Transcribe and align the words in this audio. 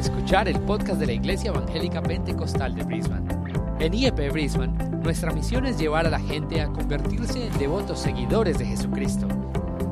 escuchar 0.00 0.48
el 0.48 0.58
podcast 0.60 0.98
de 0.98 1.06
la 1.06 1.12
Iglesia 1.12 1.50
Evangélica 1.50 2.02
Pentecostal 2.02 2.74
de 2.74 2.82
Brisbane. 2.84 3.28
En 3.78 3.94
IEP 3.94 4.32
Brisbane, 4.32 4.72
nuestra 5.02 5.32
misión 5.32 5.64
es 5.66 5.78
llevar 5.78 6.06
a 6.06 6.10
la 6.10 6.20
gente 6.20 6.60
a 6.60 6.66
convertirse 6.68 7.46
en 7.46 7.58
devotos 7.58 8.00
seguidores 8.00 8.58
de 8.58 8.66
Jesucristo. 8.66 9.26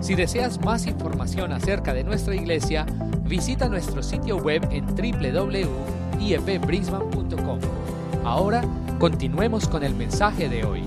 Si 0.00 0.14
deseas 0.14 0.60
más 0.64 0.86
información 0.86 1.52
acerca 1.52 1.92
de 1.94 2.04
nuestra 2.04 2.34
iglesia, 2.34 2.86
visita 3.24 3.68
nuestro 3.68 4.02
sitio 4.02 4.36
web 4.36 4.66
en 4.70 4.86
www.iepbrisbane.com. 4.86 7.58
Ahora, 8.24 8.62
continuemos 8.98 9.68
con 9.68 9.82
el 9.84 9.94
mensaje 9.94 10.48
de 10.48 10.64
hoy. 10.64 10.82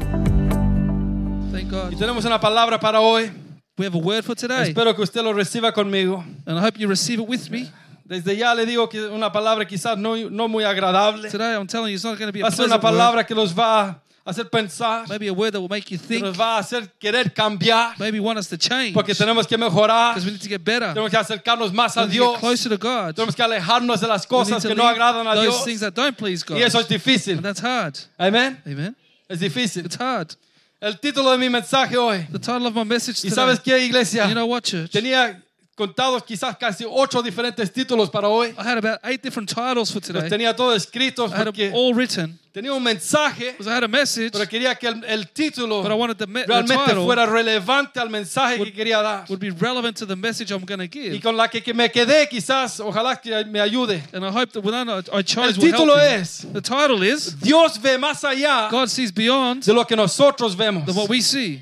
Thank 1.51 1.71
God. 1.71 1.91
Y 1.91 1.95
tenemos 1.95 2.25
una 2.25 2.39
palabra 2.39 2.79
para 2.79 2.99
hoy. 3.01 3.31
We 3.77 3.85
have 3.87 3.97
a 3.97 4.01
word 4.01 4.23
for 4.23 4.35
today, 4.35 4.69
Espero 4.69 4.95
que 4.95 5.01
usted 5.01 5.23
lo 5.23 5.33
reciba 5.33 5.71
conmigo. 5.71 6.23
and 6.45 6.59
I 6.59 6.61
hope 6.61 6.77
you 6.79 6.87
receive 6.87 7.19
it 7.21 7.27
with 7.27 7.49
me. 7.49 7.71
Desde 8.11 8.35
ya 8.35 8.53
le 8.53 8.65
digo 8.65 8.89
que 8.89 9.05
una 9.07 9.31
palabra 9.31 9.65
quizás 9.65 9.97
no, 9.97 10.17
no 10.29 10.47
muy 10.49 10.65
agradable. 10.65 11.29
Today, 11.29 11.55
I'm 11.55 11.65
telling 11.65 11.87
you, 11.91 11.95
it's 11.95 12.03
not 12.03 12.17
going 12.19 12.27
to 12.27 12.33
be 12.33 12.41
a 12.41 12.43
Va 12.43 12.49
a 12.49 12.51
ser 12.51 12.65
una 12.65 12.77
pleasant 12.77 12.83
word. 12.83 12.91
palabra 12.99 13.25
que 13.25 13.33
nos 13.33 13.53
va 13.57 14.01
a 14.25 14.29
hacer 14.31 14.49
pensar, 14.49 15.07
Maybe 15.07 15.29
a 15.29 15.33
word 15.33 15.53
that 15.53 15.61
will 15.61 15.69
make 15.69 15.89
you 15.89 15.97
que 15.97 16.05
think. 16.07 16.21
nos 16.25 16.37
va 16.37 16.57
a 16.57 16.59
hacer 16.59 16.91
querer 16.99 17.33
cambiar, 17.33 17.97
Maybe 17.97 18.19
want 18.19 18.37
us 18.37 18.49
to 18.49 18.57
change. 18.57 18.93
porque 18.93 19.15
tenemos 19.15 19.47
que 19.47 19.57
mejorar, 19.57 20.13
Because 20.13 20.25
we 20.25 20.31
need 20.33 20.41
to 20.41 20.49
get 20.49 20.61
better. 20.61 20.93
tenemos 20.93 21.09
que 21.09 21.17
acercarnos 21.17 21.71
más 21.71 21.95
a 21.95 22.01
We 22.01 22.07
need 22.07 22.11
to 22.11 22.13
Dios, 22.19 22.31
get 22.33 22.39
closer 22.41 22.69
to 22.69 22.77
God. 22.77 23.15
tenemos 23.15 23.33
que 23.33 23.43
alejarnos 23.43 24.01
de 24.01 24.07
las 24.07 24.27
We 24.29 24.37
need 24.37 24.43
cosas 24.43 24.61
to 24.63 24.67
que 24.67 24.75
no 24.75 24.83
leave 24.83 24.95
agradan 24.95 25.25
a 25.27 25.33
those 25.35 25.47
Dios. 25.47 25.63
things 25.63 25.79
that 25.79 25.93
don't 25.95 26.17
please 26.17 26.43
God. 26.43 26.57
Y 26.57 26.63
eso 26.63 26.79
es 26.81 26.87
difícil. 26.89 27.37
And 27.37 27.45
that's 27.45 27.61
hard. 27.63 27.97
Amén. 28.19 28.61
Amen. 28.67 28.93
Es 29.29 29.39
difícil. 29.39 29.85
It's 29.85 29.95
hard. 29.95 30.35
El 30.81 30.99
título 30.99 31.31
de 31.31 31.37
mi 31.37 31.47
mensaje 31.47 31.95
hoy. 31.95 32.27
The 32.29 32.39
title 32.39 32.67
of 32.67 32.75
my 32.75 32.83
message 32.83 33.19
¿Y 33.23 33.29
today. 33.29 33.35
sabes 33.35 33.59
qué, 33.61 33.79
iglesia? 33.85 34.27
You 34.27 34.33
know 34.33 34.47
what, 34.47 34.63
church? 34.63 34.91
Tenía 34.91 35.41
contados 35.75 36.23
quizás 36.23 36.57
casi 36.57 36.85
ocho 36.87 37.21
diferentes 37.23 37.71
títulos 37.71 38.09
para 38.09 38.27
hoy. 38.27 38.49
I 38.57 38.61
had 38.63 38.77
about 38.77 38.99
eight 39.03 39.21
different 39.23 39.49
titles 39.49 39.89
for 39.91 39.99
Los 40.01 40.07
today. 40.07 40.29
tenía 40.29 40.55
todos 40.55 40.75
escritos 40.75 41.31
I 41.31 41.35
had 41.35 41.45
porque 41.45 41.71
all 41.73 41.93
written 41.93 42.37
tenía 42.53 42.73
un 42.73 42.83
mensaje, 42.83 43.51
because 43.53 43.67
I 43.67 43.73
had 43.77 43.83
a 43.83 43.87
message, 43.87 44.33
pero 44.33 44.45
quería 44.45 44.75
que 44.77 44.87
el, 44.89 45.03
el 45.05 45.25
título 45.31 45.81
but 45.81 45.89
I 45.91 45.95
wanted 45.95 46.17
the, 46.17 46.27
me- 46.27 46.41
the 46.41 46.47
realmente 46.47 46.85
title 46.85 47.05
fuera 47.05 47.25
relevante 47.25 47.99
al 47.99 48.09
mensaje 48.09 48.57
que 48.61 48.73
quería 48.73 49.01
dar. 49.01 49.25
would 49.29 49.39
be 49.39 49.49
relevant 49.51 49.95
to 49.97 50.05
the 50.05 50.15
message 50.17 50.51
I'm 50.51 50.65
going 50.65 50.79
to 50.79 50.83
Y 50.99 51.11
give. 51.13 51.21
con 51.21 51.37
la 51.37 51.47
que, 51.47 51.61
que 51.63 51.73
me 51.73 51.89
quedé 51.89 52.27
quizás, 52.29 52.79
ojalá 52.81 53.15
que 53.21 53.45
me 53.45 53.59
ayude. 53.61 54.03
And 54.13 54.25
I 54.25 54.29
hope 54.29 54.51
that 54.51 54.63
one 54.63 54.75
I 54.89 54.99
I 55.11 55.17
El 55.19 55.23
chose 55.23 55.57
will 55.57 55.71
título 55.71 55.97
es, 55.97 56.45
The 56.51 56.61
title 56.61 57.01
is 57.07 57.39
Dios 57.39 57.79
ve 57.81 57.97
más 57.97 58.23
allá 58.25 58.69
God 58.69 58.87
sees 58.89 59.11
beyond 59.13 59.63
de 59.63 59.73
lo 59.73 59.85
que 59.87 59.95
nosotros 59.95 60.55
vemos. 60.55 60.85
than 60.85 60.95
what 60.95 61.07
we 61.09 61.21
see. 61.21 61.61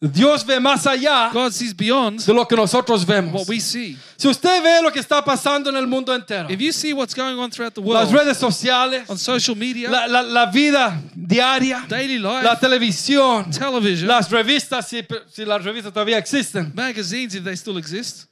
Dios 0.00 0.44
ve 0.46 0.60
más 0.60 0.86
allá 0.86 1.30
God 1.32 1.50
sees 1.50 1.74
beyond 1.74 2.20
de 2.24 2.32
lo 2.32 2.46
que 2.46 2.54
nosotros 2.56 3.04
vemos. 3.04 3.32
what 3.34 3.48
we 3.48 3.58
see. 3.58 3.96
Si 4.16 4.28
usted 4.28 4.62
ve 4.62 4.80
lo 4.80 4.92
que 4.92 5.00
está 5.00 5.24
pasando 5.24 5.70
en 5.70 5.76
el 5.76 5.88
mundo 5.88 6.14
entero, 6.14 6.48
If 6.48 6.60
you 6.60 6.72
see 6.72 6.92
what's 6.92 7.14
going 7.14 7.36
on 7.36 7.50
throughout 7.50 7.74
the 7.74 7.80
las 7.80 8.08
world, 8.12 8.12
redes 8.26 8.38
sociales, 8.38 9.10
on 9.10 9.18
social 9.18 9.56
media, 9.56 9.90
la, 9.90 10.06
la- 10.06 10.22
la 10.22 10.46
vida 10.52 11.00
diaria, 11.16 11.84
daily 11.88 12.18
la 12.18 12.42
life, 12.42 12.60
televisión, 12.60 13.50
television, 13.50 14.06
las 14.06 14.30
revistas, 14.30 14.86
si, 14.86 15.04
si 15.32 15.44
las 15.44 15.64
revistas 15.64 15.92
todavía 15.92 16.18
existen, 16.18 16.70
magazines, 16.76 17.34
if 17.34 17.42
they 17.42 17.56
still 17.56 17.76
exist, 17.76 18.26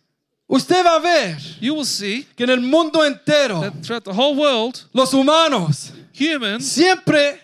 usted 0.49 0.85
va 0.85 0.95
a 0.97 1.01
ver 1.01 1.37
you 1.61 1.75
will 1.75 1.85
see 1.85 2.25
que 2.37 2.45
en 2.45 2.51
el 2.51 2.61
mundo 2.61 3.05
entero 3.05 3.61
that 3.63 3.73
throughout 3.83 4.05
the 4.05 4.13
whole 4.13 4.37
world, 4.37 4.85
los 4.93 5.13
humanos 5.13 5.91
humans 6.13 6.65
siempre 6.65 7.41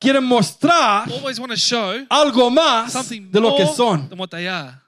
quieren 0.00 0.24
mostrar 0.24 1.08
always 1.10 1.38
want 1.38 1.50
to 1.50 1.56
show 1.56 2.04
algo 2.10 2.50
más 2.50 2.92
something 2.92 3.30
de 3.30 3.40
lo 3.40 3.50
more 3.50 3.64
que 3.64 3.74
son. 3.74 4.08
than 4.08 4.18
what 4.18 4.28
they 4.30 4.46
are. 4.48 4.80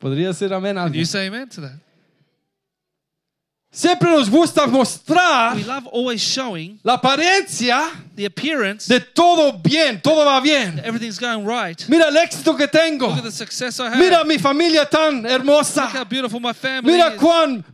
Podría 0.00 0.32
ser 0.34 0.52
amén 0.52 0.74
Can 0.76 0.92
you 0.92 1.00
alguien. 1.02 1.06
say 1.06 1.26
amen 1.28 1.48
to 1.48 1.60
that? 1.60 1.72
Siempre 3.72 4.08
nos 4.08 4.30
gusta 4.30 4.68
mostrar 4.68 5.56
We 5.56 5.64
love 5.64 5.88
always 5.92 6.20
showing 6.22 6.78
la 6.84 6.94
apariencia 6.94 7.90
the 8.14 8.24
appearance 8.26 8.86
de 8.86 9.00
todo 9.00 9.52
bien, 9.58 10.00
todo 10.00 10.24
va 10.24 10.40
bien. 10.40 10.78
everything's 10.84 11.18
going 11.18 11.44
right. 11.44 11.84
Mira 11.88 12.06
el 12.08 12.16
éxito 12.16 12.56
que 12.56 12.68
tengo. 12.68 13.08
Look 13.08 13.18
at 13.18 13.24
the 13.24 13.32
success 13.32 13.80
I 13.80 13.88
have. 13.88 13.98
Mira 13.98 14.24
mi 14.24 14.38
familia 14.38 14.86
tan 14.88 15.22
Look 15.22 15.30
how 15.30 15.38
hermosa. 15.38 16.04
beautiful 16.08 16.38
my 16.38 16.52
family 16.52 16.92
Mira 16.92 17.14
is. 17.14 17.20
cuán, 17.20 17.64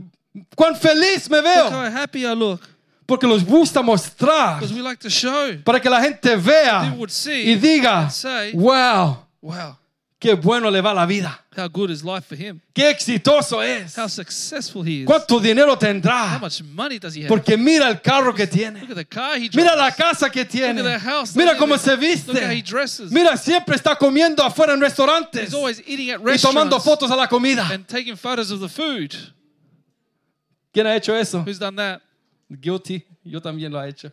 cuán 0.57 0.75
feliz 0.75 1.29
me 1.29 1.37
Look 1.37 1.45
veo. 1.45 1.71
how 1.71 1.91
happy 1.91 2.25
I 2.25 2.33
look. 2.33 2.63
Porque 3.11 3.27
nos 3.27 3.43
gusta 3.45 3.83
mostrar 3.83 4.61
Because 4.61 4.73
we 4.73 4.81
like 4.83 5.01
to 5.03 5.11
show. 5.11 5.57
para 5.65 5.81
que 5.81 5.91
la 5.91 6.01
gente 6.01 6.37
vea 6.37 6.95
would 6.97 7.11
see 7.11 7.51
y 7.51 7.57
diga, 7.57 8.03
and 8.03 8.13
say, 8.13 8.53
wow, 8.53 9.27
wow, 9.43 9.77
qué 10.21 10.35
bueno 10.35 10.71
le 10.71 10.81
va 10.81 10.95
la 10.95 11.07
vida. 11.07 11.45
how 11.57 11.67
good 11.67 11.91
is 11.91 12.05
life 12.05 12.25
for 12.29 12.37
him? 12.37 12.61
Qué 12.73 12.89
exitoso 12.89 13.61
es. 13.61 13.99
How 13.99 14.07
successful 14.07 14.85
he 14.85 15.01
is. 15.01 15.07
Cuánto 15.07 15.41
dinero 15.41 15.73
How 15.73 15.77
tendrá. 15.77 16.39
much 16.41 16.63
money 16.63 17.01
does 17.01 17.17
he 17.17 17.23
have? 17.23 17.29
Porque 17.29 17.57
mira 17.57 17.89
el 17.89 18.01
carro 18.01 18.33
que 18.33 18.47
tiene. 18.47 18.81
Look 18.81 18.93
at 18.93 18.97
the 18.97 19.05
car 19.05 19.35
he 19.35 19.49
drives. 19.49 19.57
Mira 19.57 19.75
la 19.75 19.91
casa 19.91 20.31
que 20.31 20.45
tiene. 20.45 20.81
Look 20.81 20.87
at 20.87 21.01
the 21.01 21.11
house. 21.11 21.35
Mira 21.35 21.57
cómo 21.57 21.77
se 21.79 21.95
in. 21.95 21.99
Look 22.29 22.37
how 22.39 22.49
he 22.49 22.63
viste. 22.63 22.71
dresses. 22.71 23.11
Mira, 23.11 23.37
siempre 23.37 23.75
está 23.75 23.97
comiendo 23.97 24.45
afuera 24.45 24.73
en 24.75 24.81
restaurantes 24.81 25.49
He's 25.49 25.55
always 25.55 25.83
eating 25.85 26.13
at 26.13 26.21
y 26.21 26.39
tomando 26.39 26.79
fotos 26.79 27.11
a 27.11 27.17
la 27.17 27.27
comida. 27.27 27.69
and 27.73 27.89
taking 27.89 28.15
photos 28.17 28.53
of 28.53 28.61
the 28.61 28.69
food. 28.69 29.13
¿Quién 30.73 30.87
ha 30.87 30.95
hecho 30.95 31.13
eso? 31.17 31.43
Who's 31.45 31.59
done 31.59 31.75
that? 31.75 32.03
Guilty. 32.51 33.05
Yo 33.25 33.41
también 33.41 33.73
lo 33.73 33.81
he 33.83 33.89
hecho. 33.89 34.13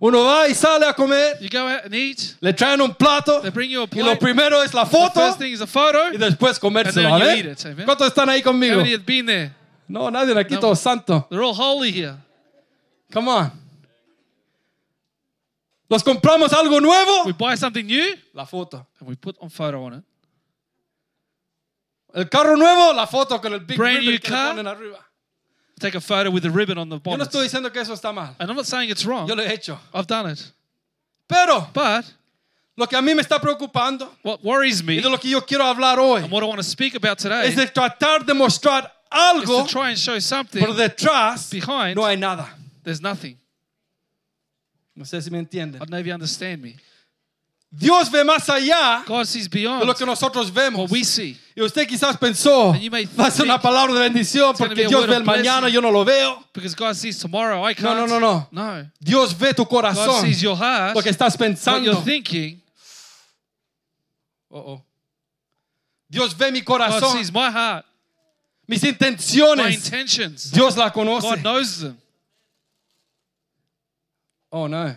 Uno 0.00 0.24
va 0.24 0.48
y 0.48 0.54
sale 0.54 0.84
a 0.86 0.92
comer, 0.92 1.38
You 1.40 1.48
go 1.48 1.66
out 1.66 1.84
and 1.86 1.94
eat. 1.94 2.36
le 2.40 2.52
traen 2.52 2.80
un 2.82 2.94
plato 2.94 3.40
They 3.40 3.50
bring 3.50 3.70
you 3.70 3.80
a 3.82 3.84
y 3.90 3.98
lo 3.98 4.04
plate. 4.04 4.18
primero 4.20 4.62
es 4.62 4.74
la 4.74 4.84
The 4.84 4.90
foto 4.90 5.20
first 5.20 5.38
thing 5.38 5.52
is 5.52 5.60
a 5.62 5.66
photo. 5.66 6.12
y 6.12 6.18
después 6.18 6.58
comérselo. 6.58 7.08
And 7.14 7.22
then 7.22 7.36
you 7.36 7.42
¿amén? 7.42 7.46
eat 7.46 7.58
it, 7.60 7.66
amen. 7.66 7.86
¿Cuántos 7.86 8.08
están 8.08 8.28
ahí 8.28 8.42
conmigo? 8.42 8.76
many 8.76 8.92
have 8.92 9.04
been 9.06 9.24
there? 9.26 9.54
No, 9.88 10.10
nadie 10.10 10.36
aquí 10.38 10.54
No. 10.54 10.60
todo 10.60 10.74
santo. 10.74 11.26
They're 11.30 11.42
all 11.42 11.54
holy 11.54 11.90
here. 11.92 12.16
Come 13.12 13.28
on. 13.30 13.52
Nos 15.88 16.02
compramos 16.02 16.52
algo 16.52 16.80
nuevo. 16.80 17.24
We 17.26 17.32
buy 17.32 17.56
something 17.56 17.84
new 17.86 18.14
La 18.32 18.44
foto. 18.46 18.86
and 19.00 19.08
we 19.08 19.14
put 19.16 19.36
a 19.40 19.48
photo 19.48 19.84
on 19.84 19.94
it. 19.94 20.04
El 22.14 22.28
carro 22.28 22.56
nuevo, 22.56 22.92
la 22.92 23.06
foto 23.06 23.40
con 23.40 23.52
el 23.52 23.60
big 23.60 23.76
Brand 23.76 23.98
ribbon 23.98 24.10
new 24.12 24.20
que 24.20 24.28
le 24.30 24.36
car. 24.36 24.54
ponen 24.56 24.66
arriba. 24.66 24.98
Take 25.80 25.96
a 25.96 26.00
photo 26.00 26.30
with 26.30 26.42
the 26.44 26.50
ribbon 26.50 26.78
on 26.78 26.88
the 26.88 26.96
Yo 26.96 26.98
no 26.98 27.16
bonnet. 27.18 27.28
estoy 27.28 27.44
diciendo 27.48 27.72
que 27.72 27.80
eso 27.80 27.92
está 27.92 28.12
mal. 28.14 28.34
And 28.38 28.48
I'm 28.50 28.56
not 28.56 28.66
saying 28.66 28.90
it's 28.90 29.04
wrong. 29.04 29.28
Yo 29.28 29.34
lo 29.34 29.42
he 29.42 29.52
hecho. 29.52 29.78
I've 29.92 30.06
done 30.06 30.30
it. 30.30 30.52
Pero 31.28 31.68
But 31.72 32.04
lo 32.76 32.86
que 32.86 32.96
a 32.96 33.02
mí 33.02 33.14
me 33.14 33.22
está 33.22 33.40
preocupando 33.40 34.08
what 34.22 34.42
worries 34.42 34.82
me 34.82 34.94
y 34.94 35.00
de 35.00 35.08
lo 35.08 35.18
que 35.18 35.30
yo 35.30 35.40
quiero 35.40 35.64
hablar 35.64 35.98
hoy 35.98 36.22
and 36.22 36.30
what 36.30 36.42
I 36.42 36.46
want 36.46 36.58
to 36.58 36.64
speak 36.64 36.94
about 36.94 37.18
today 37.18 37.46
es 37.46 37.56
de 37.56 37.66
tratar 37.66 38.24
de 38.26 38.34
mostrar 38.34 38.84
is 38.84 38.90
algo, 39.10 39.62
to 39.62 39.68
try 39.68 39.90
and 39.90 39.98
show 39.98 40.18
something 40.18 40.60
pero 40.60 40.74
detrás 40.74 41.50
behind 41.50 41.96
no 41.96 42.04
hay 42.04 42.16
nada. 42.16 42.48
there's 42.82 43.00
nothing. 43.00 43.36
No 44.96 45.04
sé 45.04 45.20
si 45.22 45.30
me 45.30 45.38
entienden. 45.38 45.76
I 45.76 45.78
don't 45.80 45.90
know 45.90 45.98
if 45.98 46.06
you 46.06 46.12
understand 46.12 46.62
me. 46.62 46.76
Dios 47.76 48.08
ve 48.10 48.22
más 48.22 48.48
allá 48.48 49.02
God 49.06 49.24
sees 49.24 49.48
de 49.50 49.58
beyond 49.58 49.84
lo 49.84 49.94
que 49.94 50.06
nosotros 50.06 50.52
vemos. 50.52 50.82
what 50.82 50.90
we 50.92 51.02
see. 51.04 51.36
Y 51.56 51.60
usted 51.62 51.86
quizás 51.88 52.16
pensó, 52.18 52.72
va 53.18 53.26
a 53.26 53.30
ser 53.30 53.44
una 53.44 53.60
palabra 53.60 53.94
de 53.94 54.00
bendición 54.00 54.54
porque 54.56 54.86
Dios 54.86 55.06
ve 55.06 55.16
el 55.16 55.24
mañana, 55.24 55.68
yo 55.68 55.80
no 55.80 55.90
lo 55.90 56.04
veo. 56.04 56.44
Because 56.52 56.74
God 56.76 56.94
sees 56.94 57.18
tomorrow. 57.18 57.64
I 57.68 57.74
No, 57.80 57.94
can't. 57.94 57.96
no, 57.98 58.06
no, 58.06 58.20
no. 58.20 58.48
No. 58.50 58.90
Dios 59.00 59.34
ve 59.36 59.54
tu 59.54 59.64
God 59.64 59.70
corazón, 59.70 60.20
sees 60.22 60.40
your 60.40 60.56
heart, 60.56 60.94
lo 60.94 61.02
que 61.02 61.10
estás 61.10 61.34
what 61.34 61.46
pensando. 61.48 61.84
you're 61.84 62.04
thinking. 62.04 62.60
Oh, 64.50 64.58
oh. 64.58 64.82
Dios 66.08 66.32
ve 66.36 66.52
mi 66.52 66.60
God 66.60 66.66
corazón, 66.78 67.12
sees 67.16 67.32
my 67.32 67.50
heart, 67.50 67.84
mis 68.68 68.82
my 68.82 68.88
intenciones. 68.90 69.74
intentions. 69.74 70.50
Dios 70.52 70.76
la 70.76 70.90
conoce. 70.90 71.22
God 71.28 71.40
knows 71.42 71.80
them. 71.80 71.98
Oh, 74.52 74.68
no. 74.68 74.96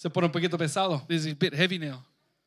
Se 0.00 0.08
pone 0.08 0.26
un 0.26 0.32
poquito 0.32 0.56
pesado. 0.56 1.02
This 1.08 1.26
is 1.26 1.32
a 1.32 1.34
bit 1.34 1.52
heavy 1.52 1.76
now. 1.78 2.04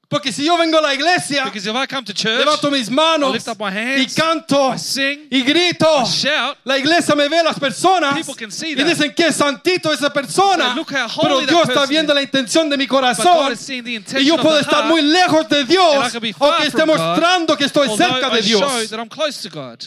Porque 0.10 0.32
si 0.34 0.44
yo 0.46 0.58
vengo 0.58 0.78
a 0.78 0.82
la 0.82 0.94
iglesia, 0.94 1.46
Because 1.46 1.66
if 1.68 1.74
I 1.76 1.86
come 1.86 2.04
to 2.06 2.14
church, 2.14 2.40
levanto 2.46 2.70
mis 2.72 2.90
I 2.90 2.94
manos 2.94 3.32
lift 3.34 3.48
up 3.48 3.58
my 3.60 3.68
y 3.70 3.78
hands, 4.04 4.14
canto 4.14 4.74
I 4.74 4.78
sing, 4.78 5.28
y 5.32 5.42
grito. 5.42 6.06
shout, 6.06 6.58
La 6.66 6.78
iglesia 6.78 7.14
me 7.16 7.28
ve 7.30 7.42
las 7.44 7.58
personas 7.60 8.14
People 8.16 8.36
can 8.36 8.52
see 8.52 8.72
y 8.72 8.76
that. 8.76 8.86
dicen 8.88 9.14
que 9.16 9.32
santito 9.32 9.92
esa 9.94 10.10
persona. 10.12 10.74
"Look 10.76 10.92
how 10.92 11.08
Pero 11.08 11.36
holy 11.36 11.46
that 11.46 11.52
Dios 11.54 11.62
está 11.70 11.74
person 11.82 11.90
viendo 11.90 12.12
is." 12.14 12.16
la 12.16 12.22
intención 12.24 12.70
de 12.70 12.78
mi 12.78 12.86
but 12.88 12.92
God 12.92 13.02
corazón. 13.04 13.52
is 13.54 13.60
seeing 13.60 13.84
the 13.86 14.20
Y 14.20 14.26
yo 14.26 14.36
of 14.36 14.42
puedo 14.42 14.56
the 14.56 14.62
estar 14.64 14.84
heart, 14.84 14.90
muy 14.90 15.02
lejos 15.02 15.48
de 15.50 15.60
and 15.62 15.70
I 15.70 15.74
Dios, 15.74 16.12
can 16.12 16.22
be 16.22 16.34
far 16.34 16.50
aunque 16.56 16.68
esté 16.68 16.78
from 16.80 16.88
God, 16.90 16.98
mostrando 17.00 17.58
que 17.58 17.66
estoy 17.66 17.88
although 17.88 18.06
cerca 18.06 18.28
I 18.32 18.36
de 18.36 18.42
show 18.44 18.60
Dios. 18.60 18.90
that 18.90 19.00
I'm 19.00 19.08
close 19.10 19.42
to 19.44 19.50
God. 19.50 19.82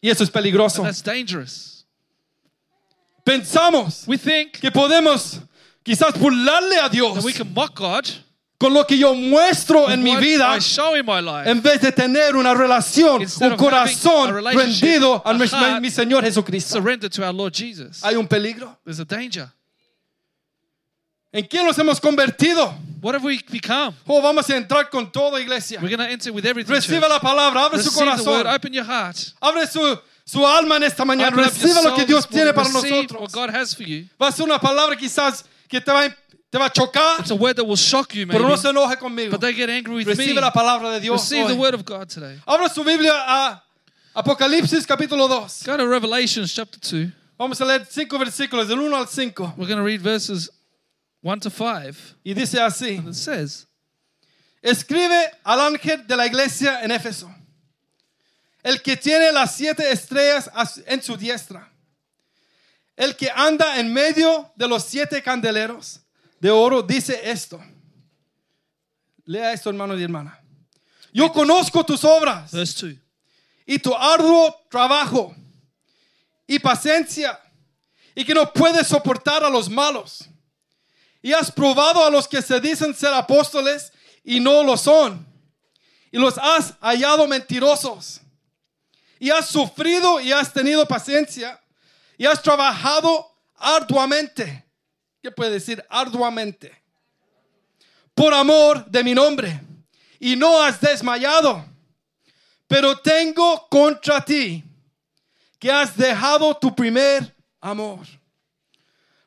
Y 0.00 0.08
eso 0.10 0.22
es 0.22 0.30
peligroso. 0.30 0.82
And 0.82 0.86
that's 0.86 1.02
dangerous. 1.02 1.84
Pensamos 3.24 4.04
We 4.06 4.18
think 4.18 4.60
que 4.60 4.70
podemos 4.70 5.40
quizás 5.84 6.18
burlarle 6.18 6.78
a 6.80 6.88
Dios 6.88 7.22
we 7.24 7.32
can 7.32 7.52
mock 7.54 7.78
God 7.78 8.04
con 8.58 8.72
lo 8.72 8.84
que 8.86 8.96
yo 8.96 9.14
muestro 9.14 9.90
en 9.90 10.02
mi 10.02 10.16
vida 10.16 10.56
I 10.56 10.60
show 10.60 10.94
in 10.96 11.04
my 11.04 11.20
life. 11.20 11.48
en 11.50 11.60
vez 11.60 11.80
de 11.80 11.92
tener 11.92 12.34
una 12.34 12.54
relación, 12.54 13.20
Instead 13.22 13.52
un 13.52 13.56
corazón 13.58 14.42
rendido 14.54 15.22
a 15.24 15.30
a 15.30 15.80
mi, 15.80 15.90
Señor 15.90 16.24
Jesucristo. 16.24 16.78
Surrender 16.78 17.10
to 17.10 17.22
our 17.22 17.34
Lord 17.34 17.52
Jesus. 17.52 18.02
Hay 18.02 18.16
un 18.16 18.26
peligro. 18.26 18.78
There's 18.84 19.00
a 19.00 19.04
danger. 19.04 19.50
¿En 21.32 21.44
quién 21.46 21.66
nos 21.66 21.76
hemos 21.78 22.00
convertido? 22.00 22.72
What 23.02 23.14
have 23.16 23.24
we 23.24 23.40
become? 23.50 23.92
Oh, 24.06 24.22
vamos 24.22 24.48
a 24.48 24.56
entrar 24.56 24.88
con 24.88 25.10
toda 25.10 25.40
iglesia. 25.40 25.80
We're 25.82 25.94
going 25.94 26.06
to 26.06 26.10
enter 26.10 26.32
with 26.32 26.46
everything. 26.46 26.72
Reciba 26.72 27.00
church. 27.02 27.10
la 27.10 27.18
palabra, 27.20 27.64
abre 27.66 27.82
su 27.82 27.90
Receive 27.90 28.06
word. 28.06 28.44
corazón, 28.44 28.46
Open 28.54 28.72
your 28.72 28.84
heart. 28.84 29.16
abre 29.42 29.66
su, 29.66 29.98
su 30.24 30.46
alma 30.46 30.76
en 30.76 30.84
esta 30.84 31.04
mañana. 31.04 31.36
Open 31.36 31.44
Reciba 31.44 31.82
lo 31.82 31.94
que 31.96 32.06
Dios 32.06 32.26
tiene 32.28 32.54
para 32.54 32.68
nosotros. 32.68 33.20
what 33.20 33.32
God 33.32 33.50
has 33.50 33.74
for 33.74 33.82
you. 33.84 34.06
Va 34.18 34.28
a 34.28 34.32
ser 34.32 34.44
una 34.44 34.60
palabra 34.60 34.96
quizás 34.96 35.44
que 35.74 35.80
te 35.80 35.92
va, 35.92 36.04
a- 36.04 36.16
te 36.50 36.58
va 36.58 36.66
a 36.66 36.70
chocar, 36.70 37.20
It's 37.20 37.30
a 37.30 37.34
word 37.34 37.56
that 37.56 37.64
will 37.64 37.76
shock 37.76 38.14
you, 38.14 38.26
maybe. 38.26 38.38
pero 38.38 38.48
no 38.48 38.56
se 38.56 38.68
enoje 38.68 38.96
conmigo. 38.98 39.32
But 39.32 39.40
don't 39.40 39.56
get 39.56 39.68
angry 39.68 39.94
with 39.96 40.06
me. 40.06 40.14
Recibe 40.14 40.40
la 40.40 40.52
palabra 40.52 40.90
de 40.92 41.00
Dios. 41.00 41.20
Receive 41.20 41.48
the 41.48 41.54
hoy. 41.54 41.58
word 41.60 41.74
of 41.74 41.84
God 41.84 42.08
today. 42.08 42.38
Abra 42.46 42.68
su 42.68 42.84
Biblia 42.84 43.12
a 43.14 43.62
Apocalipsis 44.14 44.86
capítulo 44.86 45.26
2. 45.28 45.64
Go 45.66 45.76
to 45.76 45.86
Revelations 45.88 46.52
chapter 46.54 46.78
2. 46.78 47.12
Vamos 47.36 47.60
a 47.60 47.64
leer 47.64 47.84
cinco 47.90 48.16
versículos, 48.18 48.68
del 48.68 48.78
1 48.78 48.96
al 48.96 49.08
5. 49.08 49.54
We're 49.56 49.66
going 49.66 49.78
to 49.78 49.82
read 49.84 50.00
verses 50.00 50.48
1 51.22 51.40
to 51.40 51.50
5. 51.50 52.14
Y 52.24 52.32
dice 52.34 52.60
así. 52.60 52.98
And 52.98 53.08
it 53.08 53.14
says, 53.16 53.66
Escribe 54.62 55.30
al 55.44 55.58
ángel 55.60 56.06
de 56.06 56.16
la 56.16 56.26
iglesia 56.26 56.82
en 56.84 56.90
Éfeso, 56.92 57.28
el 58.62 58.80
que 58.80 58.96
tiene 58.96 59.32
las 59.32 59.56
siete 59.56 59.90
estrellas 59.90 60.48
as- 60.54 60.80
en 60.86 61.02
su 61.02 61.16
diestra, 61.16 61.68
el 62.96 63.16
que 63.16 63.30
anda 63.34 63.78
en 63.78 63.92
medio 63.92 64.52
de 64.56 64.68
los 64.68 64.84
siete 64.84 65.22
candeleros 65.22 66.00
de 66.40 66.50
oro, 66.50 66.82
dice 66.82 67.20
esto. 67.30 67.60
Lea 69.24 69.52
esto, 69.52 69.70
hermano 69.70 69.98
y 69.98 70.02
hermana. 70.02 70.40
Yo 71.12 71.32
conozco 71.32 71.84
tus 71.84 72.04
obras 72.04 72.52
verse 72.52 72.86
2. 72.88 72.98
y 73.66 73.78
tu 73.78 73.94
arduo 73.94 74.54
trabajo 74.68 75.34
y 76.46 76.58
paciencia 76.58 77.40
y 78.14 78.24
que 78.24 78.34
no 78.34 78.52
puedes 78.52 78.88
soportar 78.88 79.42
a 79.42 79.50
los 79.50 79.68
malos. 79.68 80.28
Y 81.22 81.32
has 81.32 81.50
probado 81.50 82.04
a 82.04 82.10
los 82.10 82.28
que 82.28 82.42
se 82.42 82.60
dicen 82.60 82.94
ser 82.94 83.14
apóstoles 83.14 83.92
y 84.22 84.40
no 84.40 84.62
lo 84.62 84.76
son. 84.76 85.26
Y 86.10 86.18
los 86.18 86.36
has 86.38 86.74
hallado 86.80 87.26
mentirosos. 87.26 88.20
Y 89.18 89.30
has 89.30 89.48
sufrido 89.48 90.20
y 90.20 90.32
has 90.32 90.52
tenido 90.52 90.86
paciencia. 90.86 91.60
Y 92.16 92.26
has 92.26 92.42
trabajado 92.42 93.34
arduamente. 93.56 94.64
¿Qué 95.22 95.30
puede 95.30 95.52
decir 95.52 95.84
arduamente? 95.88 96.82
Por 98.14 98.32
amor 98.34 98.84
de 98.86 99.02
mi 99.02 99.14
nombre. 99.14 99.60
Y 100.20 100.36
no 100.36 100.62
has 100.62 100.80
desmayado. 100.80 101.64
Pero 102.66 102.98
tengo 102.98 103.66
contra 103.68 104.24
ti 104.24 104.64
que 105.58 105.70
has 105.70 105.96
dejado 105.96 106.54
tu 106.56 106.74
primer 106.74 107.34
amor. 107.60 108.06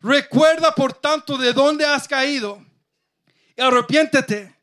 Recuerda 0.02 0.72
por 0.72 0.94
tanto 0.94 1.38
de 1.38 1.52
dónde 1.54 1.86
has 1.86 2.08
caído 2.08 2.64
y 3.56 3.62
arrepiéntete 3.62 4.56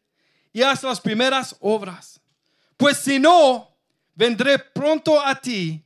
y 0.52 0.62
haz 0.62 0.82
las 0.84 1.00
primeras 1.00 1.56
obras. 1.60 2.20
Pues 2.76 2.98
si 2.98 3.18
no, 3.18 3.76
vendré 4.14 4.58
pronto 4.58 5.20
a 5.20 5.34
ti 5.34 5.83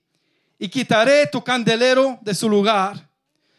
y 0.59 0.69
quitaré 0.69 1.27
tu 1.27 1.43
candelero 1.43 2.19
de 2.23 2.35
su 2.35 2.49
lugar 2.49 3.09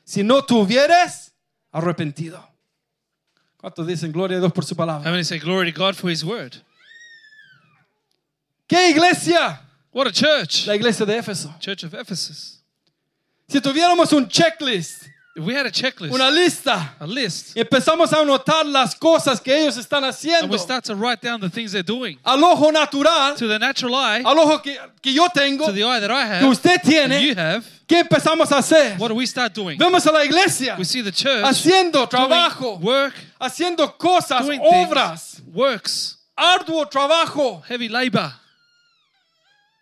si 0.04 0.24
no 0.24 0.44
te 0.44 0.54
hubieres 0.54 1.32
arrepentido. 1.72 2.46
¿Cuántos 3.58 3.88
dicen 3.88 4.12
gloria 4.12 4.38
a 4.38 4.40
Dios 4.40 4.54
por 4.54 4.66
su 4.66 4.76
palabra? 4.76 5.08
How 5.08 5.12
many 5.12 5.24
say 5.24 5.40
glory 5.40 5.72
to 5.72 5.78
God 5.78 5.96
for 5.96 6.10
his 6.10 6.24
word? 6.24 6.56
¿Qué 8.68 8.92
iglesia? 8.92 9.62
What 9.92 10.08
a 10.08 10.12
church! 10.12 10.68
La 10.68 10.76
iglesia 10.76 11.06
de 11.06 11.18
Éfeso. 11.18 11.54
Church 11.60 11.84
of 11.84 11.94
Ephesus. 11.94 12.64
Si 13.48 13.60
tuviéramos 13.60 14.14
un 14.14 14.28
checklist, 14.28 15.08
we 15.40 15.54
had 15.54 15.66
a 15.66 15.72
checklist, 15.72 16.14
una 16.14 16.30
lista, 16.30 16.96
a 17.00 17.08
list, 17.08 17.56
y 17.56 17.62
empezamos 17.62 18.12
a 18.14 18.22
anotar 18.22 18.66
las 18.66 18.96
cosas 18.96 19.42
que 19.42 19.54
ellos 19.54 19.78
están 19.78 20.04
and 20.04 20.52
we 20.52 20.58
start 20.58 20.84
to 20.84 20.96
write 20.96 21.22
down 21.22 21.40
the 21.40 21.50
things 21.50 21.72
they're 21.72 21.84
doing. 21.84 22.18
Al 22.26 22.44
ojo 22.44 22.72
natural, 22.72 23.36
to 23.36 23.48
the 23.48 23.58
natural 23.60 23.96
eye, 23.96 24.22
al 24.26 24.38
ojo 24.38 24.60
que, 24.60 24.78
que 25.02 25.14
yo 25.14 25.28
tengo, 25.30 25.66
to 25.66 25.72
the 25.72 25.84
eye 25.84 26.00
that 26.00 26.12
I 26.12 26.26
have. 26.26 26.42
que 26.42 26.50
usted 26.50 26.80
and 27.12 27.14
you 27.24 27.36
have, 27.36 27.66
¿qué 27.88 28.04
empezamos 28.04 28.52
a 28.52 28.58
hacer? 28.58 28.98
what 28.98 29.10
do 29.10 29.16
we 29.16 29.26
start 29.26 29.54
doing? 29.54 29.78
Vemos 29.78 30.06
a 30.06 30.12
la 30.12 30.24
iglesia 30.24 30.76
We 30.78 30.86
see 30.86 31.02
the 31.02 31.12
church 31.12 31.44
haciendo 31.44 32.08
trabajo, 32.08 32.80
work, 32.80 33.14
haciendo 33.40 33.98
cosas, 33.98 34.46
doing 34.46 34.60
obras, 34.62 35.38
things, 35.38 35.56
works, 35.56 36.18
arduo 36.38 36.86
trabajo, 36.90 37.64
heavy 37.68 37.90
labor, 37.90 38.32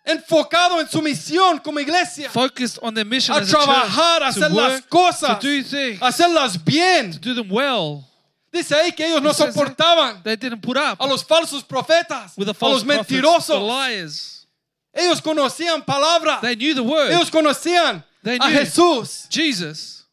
enfocado 0.08 0.80
en 0.80 0.88
su 0.88 1.00
misión 1.02 1.58
como 1.62 1.78
iglesia, 1.80 2.30
focused 2.30 2.78
on 2.82 2.94
their 2.94 3.04
mission 3.06 3.34
a 3.36 3.40
as 3.40 3.48
a 3.48 3.52
church, 3.52 3.64
trabajar, 3.64 4.22
a 4.22 4.28
hacer 4.28 4.50
las 4.50 4.82
cosas, 4.88 5.38
to 5.38 5.46
do 5.46 5.62
things, 5.62 6.00
a 6.02 6.06
hacerlas 6.08 6.56
bien. 6.64 7.12
to 7.12 7.18
do 7.18 7.34
them 7.34 7.48
well. 7.50 8.04
Dice 8.50 8.72
ahí 8.74 8.92
que 8.96 9.04
ellos 9.06 9.20
no 9.22 9.30
It 9.30 9.36
soportaban 9.36 10.22
They 10.22 10.36
didn't 10.36 10.62
put 10.62 10.78
up 10.78 10.96
a 11.00 11.06
los 11.06 11.22
falsos 11.22 11.62
profetas, 11.62 12.36
with 12.38 12.46
the 12.46 12.52
a 12.52 12.54
false 12.54 12.82
los 12.82 12.84
prophets, 12.84 13.08
the 13.08 13.14
mentirosos. 13.22 13.62
liars. 13.68 14.46
Ellos 14.94 15.20
conocían 15.20 15.84
palabra. 15.84 16.40
They 16.40 16.56
knew 16.56 16.74
the 16.74 16.82
word. 16.82 17.12
Ellos 17.12 17.30
conocían 17.30 18.02
They 18.24 18.36
a. 18.38 18.48
Jesús. 18.50 19.28
Jesus, 19.30 20.04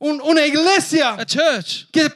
Un- 0.00 0.20
una 0.20 0.42
iglesia 0.46 1.14
a 1.18 1.24
church, 1.24 1.86
que 1.92 2.08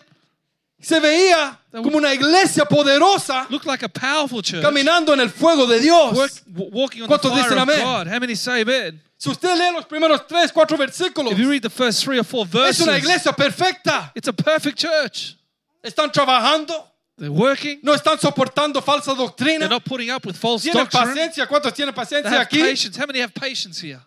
se 0.81 0.99
veía 1.01 1.59
como 1.71 1.97
una 1.99 2.13
iglesia 2.15 2.65
poderosa 2.65 3.47
like 3.67 3.85
a 3.85 3.89
powerful 3.89 4.43
church, 4.43 4.63
caminando 4.63 5.13
en 5.13 5.21
el 5.21 5.29
fuego 5.31 5.67
de 5.67 5.79
Dios. 5.81 6.13
work, 6.15 6.33
w- 6.47 6.71
walking 6.73 7.03
on 7.03 7.09
the 7.09 7.15
¿Cuántos 7.19 7.35
dicen 7.37 7.59
amén? 7.59 7.81
God. 7.83 8.07
How 8.09 8.19
many 8.19 8.35
say 8.35 8.63
amen? 8.63 9.01
Si 9.19 9.29
usted 9.29 9.55
lee 9.59 9.71
los 9.75 9.85
primeros 9.85 10.27
tres, 10.27 10.51
cuatro 10.51 10.79
versículos, 10.79 11.33
If 11.33 11.39
you 11.39 11.51
read 11.51 11.63
the 11.63 11.69
first 11.71 12.03
three 12.03 12.19
or 12.19 12.25
four 12.25 12.45
es 12.47 12.51
verses, 12.53 12.87
una 12.87 12.97
iglesia 12.97 13.33
perfecta. 13.33 14.11
it's 14.15 14.29
a 14.29 14.33
perfect 14.33 14.79
church. 14.79 15.37
Están 15.85 16.11
trabajando, 16.11 16.73
They're 17.19 17.31
working. 17.31 17.81
no 17.83 17.93
están 17.95 18.19
soportando 18.19 18.83
falsa 18.83 19.15
They're 19.15 19.27
doctrina. 19.27 19.69
not 19.69 19.85
putting 19.85 20.11
up 20.11 20.25
with 20.25 20.37
false 20.37 20.63
Tienen 20.65 20.85
doctrine. 20.85 21.07
paciencia. 21.15 21.47
¿Cuántos 21.47 21.75
tienen 21.75 21.95
They 21.95 22.03
paciencia 22.03 22.31
have 22.33 22.47
aquí? 22.49 22.61
patience. 22.63 22.97
How 22.97 23.07
many 23.07 23.21
have 23.21 23.35
patience 23.35 23.79
here? 23.83 24.01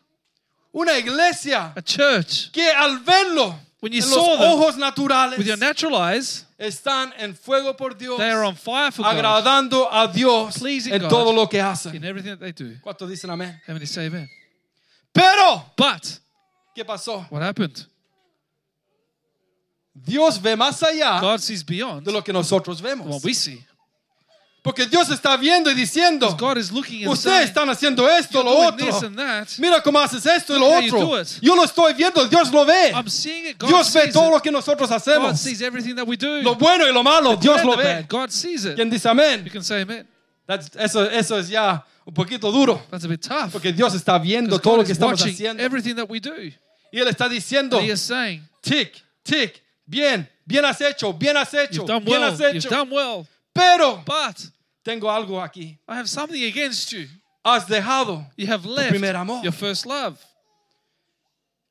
Una 0.75 0.97
iglesia 0.97 1.71
A 1.75 1.81
church 1.83 2.51
que 2.51 2.67
al 2.71 2.97
verlo 3.05 3.53
When 3.83 3.91
you 3.91 4.01
en 4.01 4.07
saw 4.07 4.37
them 4.37 4.51
ojos 4.53 4.77
naturales 4.77 5.37
with 5.37 5.45
your 5.45 5.57
natural 5.57 5.97
eyes, 5.97 6.45
están 6.57 7.11
en 7.17 7.35
fuego 7.35 7.73
por 7.75 7.93
Dios, 7.95 8.17
they 8.17 8.29
are 8.31 8.45
on 8.45 8.55
fire 8.55 8.91
for 8.91 9.03
God 9.03 9.17
agradando 9.17 9.89
a 9.91 10.07
Dios 10.07 10.57
Pleasing 10.57 10.93
en 10.93 11.01
God. 11.01 11.09
todo 11.09 11.33
lo 11.33 11.47
que 11.47 11.59
hacen. 11.59 11.93
in 11.93 12.05
everything 12.05 12.29
that 12.29 12.39
they 12.39 12.53
do. 12.53 12.77
¿Cuántos 12.81 13.09
dicen 13.09 13.29
amén? 13.29 13.59
How 13.67 13.73
many 13.73 13.85
say 13.85 14.05
amen? 14.05 14.29
Pero, 15.13 15.65
But 15.75 16.19
¿qué 16.73 16.85
pasó? 16.85 17.29
what 17.29 17.41
happened? 17.41 17.85
Dios 19.93 20.37
ve 20.41 20.55
más 20.55 20.81
allá 20.81 21.19
God 21.19 21.41
sees 21.41 21.61
beyond 21.65 22.05
de 22.05 22.11
lo 22.13 22.21
que 22.23 22.31
nosotros 22.31 22.81
vemos. 22.81 23.05
what 23.07 23.21
we 23.25 23.33
see. 23.33 23.61
Porque 24.63 24.85
Dios 24.85 25.09
está 25.09 25.35
viendo 25.35 25.69
y 25.69 25.73
diciendo, 25.75 26.37
ustedes 27.05 27.49
están 27.49 27.69
haciendo 27.69 28.09
esto, 28.09 28.41
lo 28.41 28.49
otro. 28.49 28.87
Mira 29.57 29.83
cómo 29.83 29.99
haces 29.99 30.25
esto 30.25 30.55
y 30.55 30.59
lo 30.59 30.67
otro. 30.67 31.21
Yo 31.41 31.53
lo 31.53 31.65
estoy 31.65 31.93
viendo, 31.93 32.25
Dios 32.27 32.49
lo 32.49 32.65
ve. 32.65 32.93
Dios 33.67 33.93
ve 33.93 34.11
todo 34.11 34.31
lo 34.31 34.41
que 34.41 34.49
nosotros 34.49 34.89
hacemos. 34.89 35.37
sees 35.37 35.59
everything 35.59 35.95
that 35.95 36.07
we 36.07 36.15
do. 36.15 36.41
Lo 36.41 36.55
bueno 36.55 36.87
y 36.87 36.93
lo 36.93 37.03
malo, 37.03 37.35
Dios 37.35 37.61
lo 37.63 37.75
ve. 37.75 37.83
bad. 37.83 38.05
God 38.07 38.29
sees 38.29 38.63
it. 38.63 38.75
¿Quién 38.75 38.89
dice 38.89 39.09
amén? 39.09 39.45
Eso, 40.79 41.09
eso 41.09 41.39
es 41.39 41.49
ya 41.49 41.85
un 42.05 42.13
poquito 42.13 42.49
duro. 42.49 42.81
That's 42.89 43.03
a 43.03 43.07
bit 43.09 43.21
tough. 43.21 43.51
Porque 43.51 43.73
Dios 43.73 43.93
está 43.93 44.17
viendo 44.17 44.59
todo 44.59 44.77
lo 44.77 44.85
que 44.85 44.93
estamos 44.93 45.21
haciendo. 45.21 45.61
Y 46.91 46.99
Él 46.99 47.07
está 47.09 47.27
diciendo, 47.27 47.79
And 47.79 47.89
He 47.89 47.91
is 47.91 48.01
saying, 48.01 48.47
tic, 48.61 49.03
tic, 49.23 49.61
bien, 49.85 50.29
bien 50.45 50.63
has 50.63 50.79
hecho, 50.79 51.11
bien 51.11 51.35
has 51.35 51.53
hecho, 51.53 51.83
bien 51.85 52.03
well. 52.05 52.23
has 52.23 52.39
hecho. 52.39 53.27
Pero 53.53 54.03
But 54.05 54.49
tengo 54.83 55.07
algo 55.09 55.39
aquí. 55.41 55.77
I 55.87 55.95
have 55.97 56.09
something 56.09 56.43
against 56.43 56.91
you. 56.91 57.07
Has 57.45 57.65
dejado. 57.65 58.25
You 58.37 58.47
have 58.47 58.65
left 58.65 58.89
primer 58.89 59.15
amor. 59.15 59.43
your 59.43 59.51
first 59.53 59.85
love. 59.85 60.17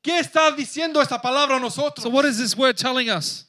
¿Qué 0.03 0.19
está 0.19 0.51
diciendo 0.51 1.01
esta 1.01 1.17
palabra 1.21 1.55
a 1.55 1.59
nosotros? 1.59 2.03
So, 2.03 2.09
what 2.09 2.25
is 2.25 2.37
this 2.37 2.55
word 2.55 2.77
telling 2.77 3.09
us? 3.09 3.45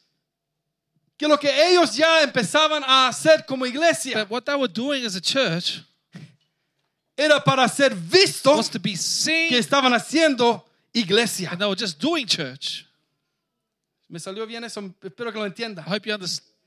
que 1.17 1.29
lo 1.29 1.37
que 1.37 1.49
ellos 1.49 1.97
ya 1.97 2.23
empezaban 2.23 2.83
a 2.85 3.09
hacer 3.09 3.47
como 3.47 3.65
iglesia 3.67 4.15
That 4.15 4.31
what 4.31 4.45
they 4.47 4.55
were 4.57 4.67
doing 4.73 5.05
as 5.05 5.15
a 5.15 5.21
church 5.21 5.81
era 7.17 7.41
para 7.41 7.69
ser 7.69 7.91
visto 7.95 8.57
was 8.57 8.69
to 8.69 8.81
be 8.81 8.91
que 8.93 8.97
seen, 8.97 9.53
estaban 9.55 9.93
haciendo 9.95 10.63
iglesia. 10.93 11.51
and 11.53 11.61
they 11.61 11.67
were 11.69 11.77
just 11.77 12.01
doing 12.01 12.27
church. 12.27 12.85
¿Me 14.09 14.19
salió 14.19 14.45
bien 14.47 14.65
eso? 14.65 14.81
Espero 15.03 15.33
que 15.33 15.39
lo 15.39 15.47
entienda. 15.47 15.85
I 15.87 15.91
hope 15.91 16.07
you 16.07 16.13
under- 16.15 16.27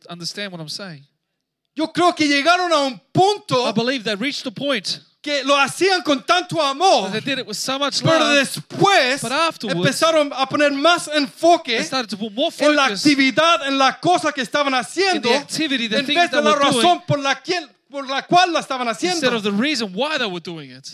understand 0.10 0.52
what 0.54 0.62
I'm 0.62 0.70
saying. 0.70 1.04
Yo 1.78 1.88
creo 1.94 2.14
que 2.16 2.28
llegaron 2.28 2.72
a 2.74 2.80
un 2.88 3.00
punto 3.14 3.68
I 3.68 3.72
believe 3.72 4.04
they 4.04 4.16
reached 4.16 4.48
a 4.48 4.52
point 4.52 5.00
que 5.22 5.44
lo 5.44 5.56
hacían 5.58 6.04
con 6.04 6.24
tanto 6.24 6.60
amor, 6.62 7.04
that 7.04 7.12
they 7.12 7.20
did 7.22 7.40
it 7.40 7.46
with 7.48 7.56
so 7.58 7.78
much 7.78 8.02
pero 8.02 8.20
love. 8.20 8.34
después 8.38 9.22
But 9.22 9.32
afterwards, 9.32 9.78
empezaron 9.80 10.32
a 10.34 10.48
poner 10.48 10.72
más 10.72 11.06
They 11.06 11.18
enfoque 11.18 11.84
started 11.84 12.10
to 12.12 12.18
put 12.18 12.32
more 12.34 12.50
en 12.60 12.76
la 12.76 12.86
focus 12.88 13.06
actividad, 13.06 13.68
en 13.68 13.78
la 13.78 14.00
cosa 14.00 14.32
que 14.32 14.42
estaban 14.42 14.74
haciendo, 14.74 15.28
the 15.30 15.36
activity, 15.36 15.88
the 15.90 15.98
en 16.00 16.06
things 16.06 16.20
vez 16.22 16.32
de 16.32 16.38
that 16.38 16.44
la 16.44 16.52
we're 16.54 16.60
doing, 16.72 16.82
razón 16.84 17.02
por 17.06 17.20
la, 17.20 17.36
quien- 17.36 17.70
por 17.92 18.08
la 18.08 18.22
cual 18.24 18.54
la 18.54 18.60
estaban 18.62 18.88
instead 18.88 19.14
haciendo. 19.14 19.36
of 19.38 19.44
the 19.44 19.52
reason 19.52 19.92
why 19.94 20.18
they 20.18 20.26
were 20.28 20.40
doing 20.40 20.72
it. 20.72 20.88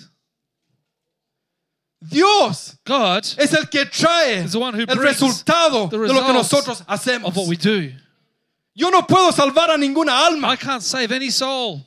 Dios 2.01 2.75
God 2.85 3.23
es 3.37 3.53
el 3.53 3.67
que 3.69 3.85
trae 3.85 4.43
is 4.43 4.51
the 4.51 4.59
one 4.59 4.73
who 4.73 4.81
el 4.81 4.95
brings 4.97 5.21
resultado 5.21 5.89
the 5.89 5.97
de 5.97 6.07
lo 6.13 6.21
que 6.25 6.33
results 6.33 6.51
nosotros 6.51 6.83
hacemos. 6.87 7.27
of 7.29 7.37
what 7.37 7.47
we 7.47 7.55
do. 7.55 7.93
Yo 8.75 8.89
no 8.89 9.05
puedo 9.05 9.31
salvar 9.31 9.71
a 9.71 9.77
ninguna 9.77 10.25
alma. 10.25 10.53
I 10.53 10.57
can't 10.57 10.81
save 10.81 11.11
any 11.11 11.29
soul. 11.29 11.85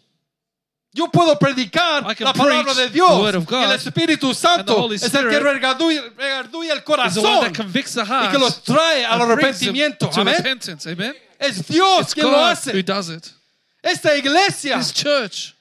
Yo 0.92 1.08
puedo 1.08 1.38
predicar 1.38 2.02
la 2.20 2.32
palabra 2.32 2.72
de 2.72 2.88
Dios. 2.88 3.10
y 3.50 3.54
el 3.54 3.72
Espíritu 3.72 4.32
Santo 4.32 4.90
es 4.90 5.02
el 5.02 5.28
que 5.28 5.40
redarguye 5.40 6.72
el 6.72 6.82
corazón 6.84 7.52
y 7.52 8.28
que 8.32 8.38
los 8.38 8.62
trae 8.62 9.04
al 9.04 9.20
arrepentimiento. 9.20 10.08
to 10.08 10.20
Amén. 10.22 11.14
Es 11.38 11.66
Dios 11.66 12.14
quien 12.14 12.30
lo 12.30 12.42
hace. 12.42 12.72
Esta 13.82 14.16
iglesia 14.16 14.80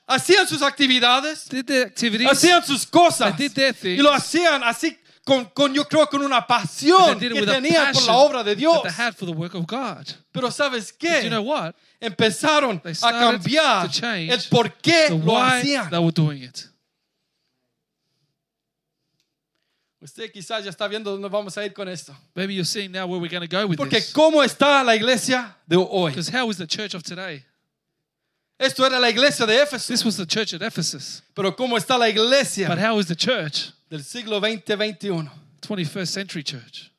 hacían 0.07 0.47
sus 0.47 0.61
actividades, 0.61 1.49
hacían 2.29 2.65
sus 2.65 2.85
cosas 2.87 3.35
y 3.83 3.97
lo 3.97 4.13
hacían 4.13 4.63
así 4.63 4.97
con, 5.25 5.45
con 5.45 5.73
yo 5.73 5.85
creo 5.85 6.07
con 6.07 6.21
una 6.21 6.41
but 6.41 6.47
pasión 6.47 7.19
que 7.19 7.45
tenían 7.45 7.91
por 7.91 8.03
la 8.03 8.13
obra 8.13 8.43
de 8.43 8.55
Dios. 8.55 8.81
Pero 10.31 10.51
sabes 10.51 10.93
qué? 10.93 11.23
you 11.23 11.29
know 11.29 11.41
what? 11.41 11.73
Empezaron 11.99 12.79
a 13.01 13.11
cambiar 13.11 13.89
el 14.03 14.39
por 14.49 14.71
qué 14.77 15.09
lo 15.09 15.37
hacían. 15.41 15.89
they 15.89 15.99
were 15.99 16.11
doing 16.11 16.43
it. 16.43 16.69
Usted 19.99 20.31
quizás 20.31 20.63
ya 20.63 20.69
está 20.69 20.87
viendo 20.87 21.09
dónde 21.09 21.27
vamos 21.27 21.57
a 21.57 21.65
ir 21.65 21.73
con 21.73 21.89
esto. 21.89 22.15
Maybe 22.35 22.53
you're 22.53 22.63
seeing 22.63 22.91
now 22.91 23.07
where 23.07 23.19
we're 23.19 23.27
going 23.27 23.41
to 23.41 23.47
go 23.47 23.65
with 23.65 23.77
Porque 23.77 23.99
this. 23.99 24.13
cómo 24.13 24.43
está 24.43 24.83
la 24.83 24.95
iglesia 24.95 25.55
de 25.67 25.77
hoy. 25.77 26.11
Because 26.11 26.29
how 26.29 26.47
is 26.51 26.57
the 26.57 26.67
church 26.67 26.93
of 26.93 27.01
today? 27.01 27.43
Esto 28.59 28.85
era 28.85 28.99
la 28.99 29.09
iglesia 29.09 29.47
de 29.47 29.59
Éfeso. 29.59 29.87
This 29.87 30.05
was 30.05 30.17
the 30.17 30.27
church 30.27 30.53
at 30.53 30.61
Ephesus. 30.61 31.23
Pero 31.33 31.55
cómo 31.55 31.75
está 31.75 31.97
la 31.97 32.05
But 32.05 32.15
iglesia 32.15 32.67
how 32.77 32.99
is 32.99 33.07
the 33.07 33.15
church? 33.15 33.71
Del 33.89 34.03
siglo 34.03 34.39
20-21. 34.39 35.29
21st 35.61 36.05
century 36.07 36.43
church. 36.43 36.91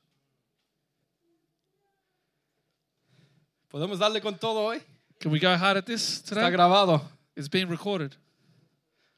¿Podemos 3.68 3.98
darle 3.98 4.20
con 4.20 4.38
todo 4.38 4.64
hoy? 4.64 4.80
Can 5.20 5.30
we 5.32 5.38
go 5.38 5.48
hard 5.56 5.76
at 5.76 5.84
this 5.86 6.20
Está 6.22 6.34
today? 6.36 6.50
grabado. 6.50 7.02
It's 7.36 7.48
being 7.48 7.68
recorded. 7.68 8.16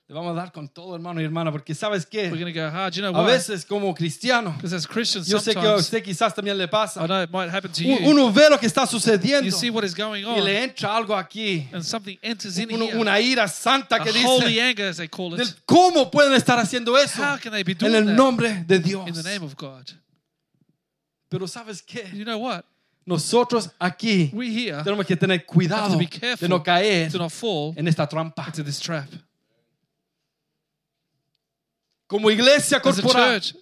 Le 0.08 0.14
vamos 0.14 0.30
a 0.32 0.40
dar 0.40 0.50
con 0.50 0.66
todo, 0.66 0.94
hermano 0.94 1.20
y 1.20 1.24
hermana, 1.24 1.52
porque 1.52 1.74
sabes 1.74 2.06
qué? 2.06 2.30
go 2.30 2.36
hard. 2.66 2.94
You 2.94 3.02
know 3.02 3.14
A 3.14 3.24
why? 3.26 3.32
veces 3.32 3.66
como 3.66 3.92
cristiano, 3.94 4.52
Because 4.56 4.74
as 4.74 4.86
Christians, 4.86 5.26
yo 5.28 5.38
sé 5.38 5.52
que 5.52 5.58
a 5.58 5.62
sometimes, 5.62 5.80
usted 5.84 6.02
quizás 6.02 6.34
también 6.34 6.56
le 6.56 6.64
I 6.64 6.66
pasa. 6.66 7.04
know 7.06 7.22
it 7.22 7.30
might 7.30 7.50
happen 7.50 7.70
to 7.70 7.82
Un- 7.84 7.98
you. 8.04 8.10
Uno 8.12 8.32
ve 8.32 8.48
lo 8.48 8.56
que 8.58 8.66
está 8.66 8.86
sucediendo 8.86 9.44
You 9.44 9.52
see 9.52 9.68
what 9.68 9.84
is 9.84 9.94
going 9.94 10.24
y 10.24 10.40
le 10.40 10.62
entra 10.64 10.96
algo 10.96 11.14
aquí, 11.14 11.68
and 11.74 11.82
something 11.84 12.16
enters 12.22 12.56
in 12.56 12.72
uno- 12.72 12.86
here. 12.86 12.96
una 12.98 13.20
ira 13.20 13.46
santa 13.48 13.96
A 13.96 13.98
que 14.02 14.10
holy 14.24 14.46
dice, 14.54 14.62
anger, 14.62 14.86
as 14.88 14.96
they 14.96 15.08
call 15.08 15.36
del 15.36 15.46
it. 15.46 15.54
¿cómo 15.66 16.10
pueden 16.10 16.32
estar 16.32 16.58
haciendo 16.58 16.96
eso? 16.96 17.20
How 17.22 17.36
can 17.38 17.52
they 17.52 17.62
be 17.62 17.72
En 17.72 17.78
doing 17.78 17.94
el 17.94 18.06
that 18.06 18.14
nombre 18.14 18.64
de 18.66 18.78
Dios. 18.78 19.06
in 19.08 19.12
the 19.12 19.22
name 19.22 19.44
of 19.44 19.54
God? 19.56 19.90
Pero 21.28 21.46
sabes 21.46 21.82
qué? 21.82 22.08
You 22.14 22.24
know 22.24 22.38
what? 22.38 22.64
Nosotros 23.04 23.68
aquí 23.78 24.30
We 24.32 24.46
here 24.48 24.82
tenemos 24.82 25.04
que 25.04 25.16
tener 25.16 25.44
cuidado 25.44 25.82
have 25.84 25.92
to 25.92 25.98
be 25.98 26.06
de 26.40 26.48
no 26.48 26.62
caer 26.62 27.10
to 27.12 27.18
not 27.18 27.30
fall 27.30 27.74
en 27.76 27.86
esta 27.88 28.06
trampa. 28.06 28.46
into 28.46 28.64
this 28.64 28.80
trap. 28.80 29.06
Como 32.08 32.30
iglesia 32.30 32.80
corporal, 32.80 33.40
church, 33.40 33.54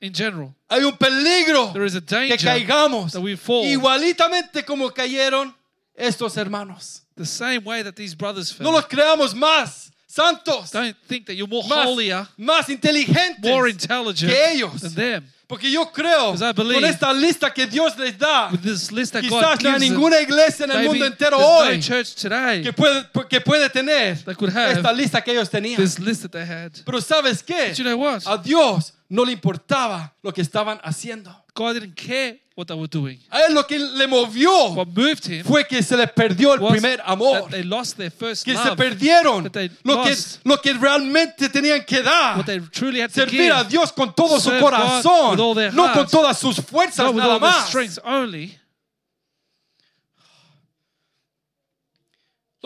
in 0.00 0.12
general, 0.12 0.54
hay 0.68 0.82
un 0.82 0.96
peligro 0.96 1.72
there 1.72 1.84
is 1.84 1.94
a 1.94 2.00
que 2.00 2.36
caigamos 2.38 3.12
that 3.12 3.20
we 3.20 3.36
fall 3.36 3.64
igualitamente 3.64 4.64
como 4.64 4.90
cayeron 4.90 5.54
estos 5.94 6.36
hermanos. 6.36 7.02
the 7.16 7.24
same 7.26 7.62
way 7.64 7.82
that 7.82 7.94
these 7.94 8.14
brothers 8.14 8.50
fell. 8.50 8.64
No 8.64 8.72
los 8.72 8.86
creamos 8.86 9.34
más 9.34 9.90
santos, 10.06 10.70
Don't 10.70 10.96
think 11.06 11.26
that 11.26 11.34
you're 11.34 11.48
more 11.48 11.64
más, 11.68 11.86
holier, 11.86 12.26
más 12.38 12.68
inteligentes 12.68 13.50
more 13.50 13.68
intelligent 13.68 14.32
que 14.32 14.52
ellos. 14.52 14.80
than 14.80 14.94
them. 14.94 15.32
Porque 15.46 15.70
yo 15.70 15.92
creo, 15.92 16.34
con 16.56 16.84
esta 16.84 17.12
lista 17.12 17.54
que 17.54 17.66
Dios 17.68 17.96
les 17.96 18.18
da, 18.18 18.50
quizás 18.50 19.62
no 19.62 19.70
hay 19.70 19.78
ninguna 19.78 20.20
iglesia 20.20 20.64
en 20.64 20.72
el 20.72 20.86
mundo 20.88 21.06
entero 21.06 21.38
hoy 21.38 21.80
que 22.62 22.72
puede, 22.72 23.08
que 23.28 23.40
puede 23.40 23.70
tener 23.70 24.18
esta 24.70 24.92
lista 24.92 25.22
que 25.22 25.30
ellos 25.30 25.48
tenían. 25.48 25.80
Pero 26.84 27.00
¿sabes 27.00 27.42
qué? 27.44 27.72
A 28.26 28.36
Dios 28.38 28.94
no 29.08 29.24
le 29.24 29.32
importaba 29.32 30.12
lo 30.22 30.32
que 30.32 30.40
estaban 30.42 30.80
haciendo. 30.82 31.30
God 31.54 31.74
didn't 31.74 31.94
care 31.94 32.40
what 32.56 32.66
they 32.68 32.74
were 32.74 32.88
doing. 32.88 33.18
A 33.30 33.40
él 33.42 33.54
lo 33.54 33.64
que 33.66 33.78
le 33.78 34.06
movió 34.06 34.74
What 34.74 34.88
moved 34.88 35.26
him 35.26 35.44
fue 35.44 35.64
que 35.68 35.82
se 35.82 35.94
les 35.96 36.08
perdió 36.10 36.54
el 36.54 36.60
was 36.60 36.72
primer 36.72 37.00
amor. 37.04 37.42
that 37.42 37.50
they 37.50 37.62
lost 37.62 37.96
their 37.98 38.10
first 38.10 38.44
Que 38.46 38.56
se 38.56 38.64
love, 38.64 38.76
perdieron 38.78 39.42
that 39.44 39.52
they 39.52 39.70
lo 39.84 40.02
que, 40.02 40.10
lost. 40.10 40.40
lo 40.44 40.56
que 40.60 40.72
realmente 40.72 41.48
tenían 41.50 41.84
que 41.86 42.02
dar. 42.02 42.38
what 42.38 42.46
they 42.46 42.58
truly 42.72 43.00
had 43.00 43.08
to 43.12 43.20
Servir 43.20 43.52
give, 43.52 43.52
a 43.54 43.64
Dios 43.64 43.92
con 43.92 44.14
todo 44.14 44.38
su 44.40 44.48
Serve 44.48 44.60
God 44.60 44.72
corazón, 44.72 45.30
with 45.32 45.40
all 45.40 45.54
their 45.54 45.72
no 45.72 45.92
con 45.92 46.06
todas 46.06 46.38
sus 46.38 46.56
fuerzas 46.60 46.98
not 47.04 47.14
with 47.14 47.22
nada 47.22 47.34
all 47.34 47.40
their 47.40 47.50
más. 47.50 47.68
strengths 47.68 47.98
only. 48.04 48.58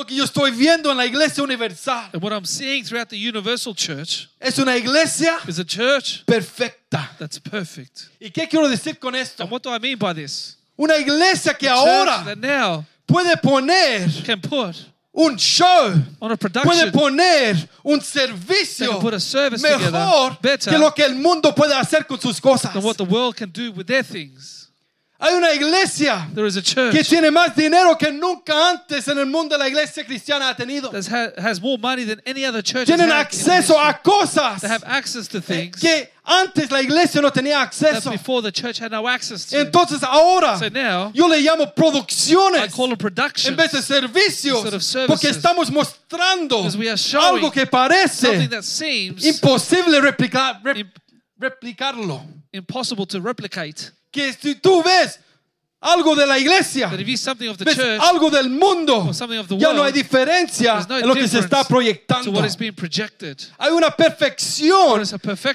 Lo 0.01 0.07
que 0.07 0.15
yo 0.15 0.25
estoy 0.25 0.51
viendo 0.51 0.91
en 0.91 0.97
la 0.97 1.05
iglesia 1.05 1.45
universal 1.45 2.09
And 2.15 2.23
what 2.23 2.33
I'm 2.33 2.47
seeing 2.47 2.85
throughout 2.85 3.11
the 3.11 3.19
universal 3.19 3.75
church 3.75 4.31
es 4.41 4.59
una 4.59 4.75
iglesia 4.75 5.37
is 5.47 5.59
a 5.59 5.65
church 5.65 6.25
perfecta. 6.25 7.11
that's 7.19 7.39
perfect. 7.39 8.09
¿Y 8.19 8.31
qué 8.31 8.49
quiero 8.49 8.67
decir 8.67 8.99
con 8.99 9.15
esto? 9.15 9.43
And 9.43 9.53
what 9.53 9.63
do 9.63 9.71
I 9.71 9.79
mean 9.79 9.99
by 9.99 10.15
this? 10.15 10.57
Una 10.79 10.97
iglesia 10.97 11.53
que 11.53 11.69
church 11.69 11.87
ahora 11.87 12.25
that 12.25 12.39
now 12.39 12.87
puede 13.07 13.37
poner 13.43 14.09
can 14.25 14.41
put 14.41 14.75
un 15.13 15.37
show, 15.37 15.93
on 16.19 16.33
a 16.33 16.37
puede 16.39 16.39
production 16.39 16.93
poner 16.93 17.69
un 17.85 17.99
They 17.99 18.07
servicio 18.07 18.93
can 18.93 19.01
put 19.01 19.13
a 19.13 19.21
service 19.21 19.61
mejor 19.61 20.31
together 20.31 20.39
better 20.41 20.71
que 20.71 20.79
lo 20.79 20.93
que 20.93 21.05
el 21.05 21.17
mundo 21.17 21.55
puede 21.55 21.75
hacer 21.75 22.07
con 22.07 22.19
sus 22.19 22.41
cosas. 22.41 22.73
than 22.73 22.83
what 22.83 22.97
the 22.97 23.05
world 23.05 23.37
can 23.37 23.51
do 23.51 23.71
with 23.71 23.85
their 23.87 24.03
things. 24.03 24.60
Hay 25.23 25.35
una 25.35 25.53
iglesia 25.53 26.27
There 26.35 26.47
is 26.47 26.57
a 26.57 26.63
que 26.63 26.93
church 26.93 27.09
tiene 27.11 27.31
más 27.31 27.55
dinero 27.55 27.95
que 27.99 28.11
nunca 28.11 28.71
antes 28.71 29.07
en 29.07 29.19
el 29.19 29.27
mundo 29.27 29.59
la 29.59 29.69
iglesia 29.69 30.03
cristiana 30.03 30.49
ha 30.49 30.55
tenido. 30.57 30.91
that 30.91 31.07
ha- 31.09 31.33
has 31.43 31.61
more 31.61 31.77
money 31.77 32.05
than 32.05 32.23
any 32.25 32.47
other 32.47 32.63
church. 32.63 32.89
has 32.89 32.97
Tienen 32.99 33.11
had 33.11 33.21
in 33.21 33.27
acceso 33.27 33.75
history. 33.75 33.89
a 33.91 33.95
cosas 34.03 34.61
They 34.63 34.69
have 34.71 34.83
access 34.87 35.29
to 35.29 35.43
things 35.43 35.79
que 35.79 36.09
antes 36.25 36.71
la 36.71 36.81
iglesia 36.81 37.21
no 37.21 37.29
tenía 37.31 37.59
that 37.59 37.67
acceso. 37.69 38.11
before 38.11 38.41
the 38.41 38.51
church 38.51 38.79
had 38.79 38.93
no 38.93 39.07
access 39.07 39.45
to. 39.51 39.59
Entonces 39.61 40.03
ahora 40.03 40.59
So 40.59 40.71
now, 40.71 41.11
yo 41.13 41.27
le 41.29 41.39
llamo 41.43 41.65
I 41.65 41.73
producciones 41.77 42.73
call 42.75 42.89
them 42.89 42.97
productions. 42.97 43.49
en 43.49 43.57
vez 43.57 43.73
de 43.73 43.83
servicios 43.83 44.57
Instead 44.65 44.75
of 44.75 44.83
services. 44.83 45.07
porque 45.07 45.29
estamos 45.29 45.71
mostrando 45.71 46.63
Because 46.63 46.79
we 46.79 46.89
are 46.89 46.97
showing 46.97 47.45
algo 47.45 47.51
que 47.53 47.61
Something 47.67 47.71
parece 47.71 48.49
that 48.49 48.63
seems 48.65 49.23
imposible 49.27 50.01
replicar, 50.01 50.63
rep- 50.65 50.79
Imp- 50.79 50.99
replicarlo. 51.39 52.23
impossible 52.55 53.05
to 53.07 53.21
replicate. 53.21 53.91
Que 54.11 54.33
si 54.33 54.57
tú 54.57 54.83
ves 54.83 55.21
algo 55.81 56.15
de 56.15 56.27
la 56.27 56.39
iglesia, 56.39 56.89
ves 56.89 57.79
algo 58.01 58.31
del 58.31 58.51
mundo, 58.51 59.11
ya 59.59 59.73
no 59.73 59.83
hay 59.83 59.93
diferencia 59.93 60.87
en 60.89 61.09
lo 61.09 61.15
que 61.15 61.27
se 61.27 61.39
está 61.39 61.65
proyectando. 61.65 62.43
Hay 63.59 63.71
una 63.73 63.91
perfección 63.91 65.03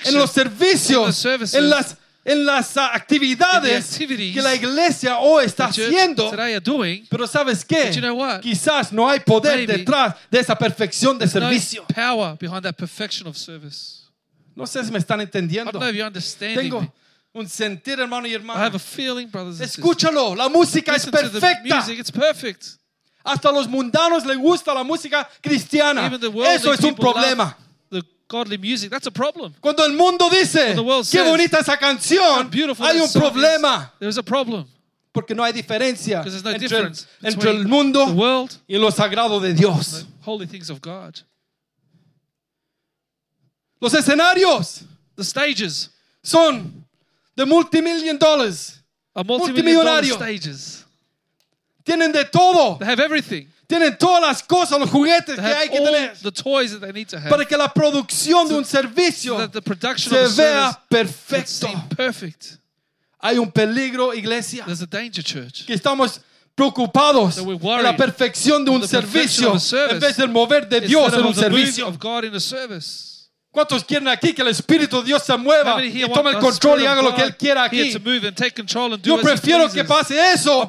en 0.06 0.16
los 0.16 0.32
servicios, 0.32 1.26
en 1.54 1.70
las, 1.70 1.98
en 2.24 2.44
las 2.44 2.76
actividades 2.76 3.98
que 3.98 4.42
la 4.42 4.56
iglesia 4.56 5.20
hoy 5.20 5.46
está 5.46 5.66
haciendo. 5.66 6.32
doing. 6.64 7.06
Pero 7.08 7.28
¿sabes 7.28 7.64
qué? 7.64 7.92
You 7.94 8.02
know? 8.02 8.40
Quizás 8.42 8.92
no 8.92 9.08
hay 9.08 9.20
poder 9.20 9.58
Maybe 9.58 9.78
detrás 9.78 10.16
de 10.32 10.40
esa 10.40 10.56
perfección 10.58 11.20
de 11.20 11.28
servicio. 11.28 11.86
No 14.56 14.66
sé 14.66 14.84
si 14.84 14.92
me 14.92 14.98
están 15.00 15.22
entendiendo. 15.22 15.72
Tengo. 16.56 16.92
Un 17.36 17.48
sentir, 17.50 18.00
hermano 18.00 18.26
y 18.28 18.32
I 18.32 18.36
hermana. 18.36 18.60
have 18.66 18.76
a 18.76 18.80
feeling, 18.80 19.28
brothers 19.28 19.60
and. 19.60 19.70
Escúchalo, 19.70 20.36
la 20.36 20.48
música 20.50 20.96
es 20.96 21.06
Listen 21.06 21.12
perfecta. 21.32 21.76
music, 21.76 22.00
it's 22.00 22.12
perfect. 22.12 22.66
Hasta 23.24 23.52
los 23.52 23.68
mundanos 23.68 24.26
les 24.26 24.38
gusta 24.38 24.74
la 24.74 24.84
música 24.84 25.28
cristiana. 25.42 26.06
Even 26.06 26.20
the 26.22 26.30
Eso 26.54 26.72
es 26.72 26.80
un 26.82 26.96
problema. 26.96 27.56
the 27.92 28.02
godly 28.30 28.58
music. 28.58 28.90
That's 28.90 29.08
a 29.08 29.12
problem. 29.12 29.54
Cuando 29.60 29.84
el 29.84 29.94
mundo 29.94 30.30
dice, 30.30 30.76
world 30.80 31.06
qué 31.06 31.18
says, 31.20 31.28
bonita 31.30 31.60
esa 31.60 31.78
canción, 31.78 32.50
hay 32.80 33.00
un 33.02 33.12
problema. 33.12 33.92
There's 34.00 34.18
a 34.18 34.24
problem 34.24 34.66
Porque 35.12 35.34
no 35.36 35.44
hay 35.44 35.54
diferencia 35.54 36.22
no 36.24 36.50
entre, 36.52 36.60
difference 36.60 37.06
entre 37.22 37.50
el 37.52 37.68
mundo 37.68 38.06
world, 38.14 38.52
y 38.68 38.78
lo 38.78 38.92
sagrado 38.92 39.40
de 39.42 39.54
Dios. 39.54 40.06
holy 40.26 40.46
things 40.48 40.70
of 40.70 40.80
God. 40.82 41.16
Los 43.82 43.94
escenarios 43.94 44.84
The 45.18 45.24
stages 45.24 45.90
son 46.24 46.85
de 47.36 47.46
multimillion 47.46 48.18
dollars. 48.18 48.82
are 49.16 49.24
multi-million 49.24 49.84
dollar 49.86 50.02
Multimillonario. 50.04 50.16
stages. 50.16 50.86
Tienen 51.84 52.12
de 52.12 52.26
todo. 52.26 52.78
They 52.80 52.88
have 52.88 53.00
everything. 53.00 53.48
Tienen 53.68 53.98
todas 53.98 54.22
las 54.22 54.44
cosas, 54.44 54.80
los 54.80 54.90
juguetes 54.90 55.36
They 55.36 55.44
que 55.44 55.54
hay 55.54 55.70
que 55.70 55.80
tener. 55.80 56.14
the 56.22 56.32
toys 56.32 56.72
that 56.72 56.82
they 56.82 56.92
need 56.94 57.08
to 57.10 57.18
have 57.18 57.30
Para 57.30 57.46
que 57.46 57.58
la 57.58 57.68
producción 57.74 58.48
de 58.48 58.56
un 58.56 58.64
so 58.66 58.78
servicio 58.78 59.38
production 59.64 60.30
se 60.30 60.42
vea 60.42 60.80
perfecto. 60.90 61.68
perfect. 61.96 62.58
Hay 63.20 63.38
un 63.40 63.52
peligro, 63.52 64.14
iglesia, 64.14 64.66
There's 64.66 64.82
a 64.82 64.86
danger, 64.86 65.24
church. 65.24 65.66
que 65.66 65.74
estamos 65.74 66.22
preocupados 66.54 67.38
en 67.40 67.84
la 67.84 67.96
perfección 67.98 68.64
de 68.64 68.72
un 68.72 68.88
servicio 68.88 69.54
a 69.54 69.92
en 69.92 70.00
vez 70.00 70.16
del 70.18 70.30
mover 70.30 70.68
de 70.70 70.82
Dios 70.82 71.14
en 71.14 71.26
un 71.26 71.34
servicio. 71.36 71.88
¿Cuántos 73.56 73.86
quieren 73.86 74.10
aquí 74.10 74.34
que 74.34 74.42
el 74.42 74.50
Espíritu 74.50 74.98
de 75.00 75.06
Dios 75.06 75.24
se 75.24 75.36
mueva 75.38 75.76
y 75.86 76.04
tome 76.14 76.32
el 76.32 76.36
control 76.42 76.82
y 76.82 76.86
haga 76.86 77.02
lo 77.02 77.16
que 77.16 77.22
Él 77.24 77.36
quiera 77.38 77.64
aquí? 77.64 77.78
Yo 79.02 79.16
prefiero 79.24 79.60
que 79.74 79.84
pase 79.88 80.34
eso 80.34 80.68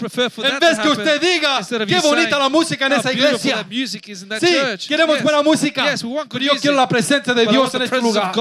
en 0.54 0.60
vez 0.60 0.78
que 0.78 0.88
usted 0.92 1.20
diga 1.20 1.58
qué 1.86 1.94
bonita 2.08 2.38
la 2.38 2.48
música 2.48 2.86
en 2.86 2.92
"How 2.92 2.98
esa 3.00 3.08
iglesia. 3.12 3.56
Sí, 4.40 4.46
queremos 4.88 5.16
buena 5.24 5.42
música, 5.42 5.84
pero 6.28 6.44
yo 6.44 6.52
quiero 6.60 6.76
la 6.76 6.88
presencia 6.88 7.34
de 7.34 7.44
Dios 7.46 7.74
en 7.74 7.82
este 7.82 7.96
lugar. 8.02 8.32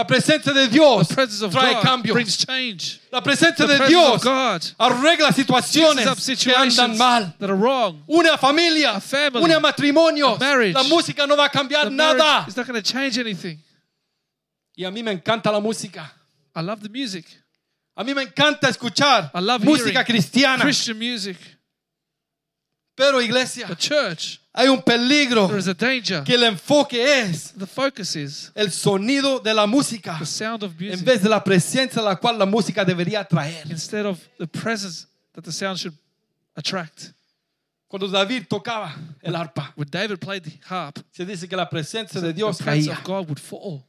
La 0.00 0.06
presencia 0.06 0.52
de 0.54 0.66
Dios 0.68 1.08
The 1.08 1.14
presence 1.14 1.42
of 1.42 1.52
trae 1.52 1.74
God 1.74 1.82
cambios. 1.82 2.14
brings 2.14 2.36
change. 2.38 3.00
La 3.12 3.20
presencia 3.20 3.66
The 3.66 3.78
de 3.78 3.86
Dios 3.88 4.22
arregla 4.78 5.30
situaciones 5.30 6.06
que 6.42 6.54
andan 6.54 6.96
mal. 6.96 7.34
that 7.38 7.50
are 7.50 7.54
wrong. 7.56 8.02
Una 8.08 8.38
familia, 8.38 8.94
A 8.96 9.00
family, 9.00 9.44
un 9.54 9.60
matrimonio, 9.60 10.36
a 10.36 10.38
marriage. 10.38 10.72
la 10.74 10.84
música 10.84 11.26
no 11.26 11.36
va 11.36 11.44
a 11.46 11.48
cambiar 11.50 11.84
The 11.84 11.90
nada. 11.90 12.46
is 12.48 12.56
not 12.56 12.66
going 12.66 12.80
to 12.80 12.92
change 12.92 13.18
anything. 13.18 13.58
Y 14.74 14.84
a 14.86 14.90
mí 14.90 15.02
me 15.02 15.12
encanta 15.12 15.52
la 15.52 15.60
música. 15.60 16.10
I 16.56 16.62
love 16.62 16.80
the 16.82 16.88
music. 16.88 17.26
A 17.94 18.02
mí 18.02 18.14
me 18.14 18.22
encanta 18.22 18.68
escuchar 18.70 19.30
música 19.60 20.02
cristiana. 20.04 20.62
Christian 20.62 20.98
music. 20.98 21.36
Pero 22.96 23.20
iglesia, 23.20 23.66
The 23.66 23.76
church, 23.76 24.39
hay 24.52 24.68
un 24.68 24.82
peligro 24.82 25.46
there 25.46 25.58
is 25.58 25.68
a 25.68 25.74
danger. 25.74 26.22
que 26.24 26.34
el 26.34 26.42
enfoque 26.44 27.20
es 27.22 27.52
The 27.56 27.66
focus 27.66 28.16
is 28.16 28.50
el 28.54 28.70
sonido 28.72 29.38
de 29.40 29.54
la 29.54 29.66
música 29.66 30.16
the 30.18 30.26
sound 30.26 30.62
of 30.64 30.72
en 30.80 30.88
music 30.90 31.04
vez 31.06 31.22
de 31.22 31.28
la 31.28 31.42
presencia 31.42 32.00
a 32.00 32.04
la 32.04 32.16
cual 32.16 32.38
la 32.38 32.46
música 32.46 32.84
debería 32.84 33.24
traer. 33.24 33.70
instead 33.70 34.06
of 34.06 34.18
the 34.38 34.46
presence 34.46 35.06
that 35.34 35.42
the 35.44 35.52
sound 35.52 35.78
should 35.78 35.94
attract. 36.56 37.12
Cuando 37.88 38.06
David 38.08 38.46
tocaba 38.48 38.94
el 39.22 39.34
arpa, 39.34 39.72
When 39.76 39.88
David 39.90 40.18
played 40.20 40.44
the 40.44 40.58
harp, 40.68 40.98
se 41.12 41.24
dice 41.24 41.48
que 41.48 41.56
la 41.56 41.68
presencia 41.68 42.20
de 42.20 42.28
the 42.28 42.32
Dios 42.34 42.58
presence 42.58 42.88
caía. 42.88 42.98
of 42.98 43.04
God 43.04 43.26
would 43.28 43.40
fall. 43.40 43.84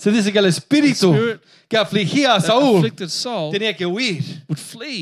Se 0.00 0.10
dice 0.10 0.32
que 0.32 0.38
el 0.38 0.46
espíritu 0.46 1.14
que 1.68 1.76
afligía 1.76 2.34
a 2.34 2.40
Saúl 2.40 2.90
tenía 3.52 3.76
que 3.76 3.84
huir 3.84 4.44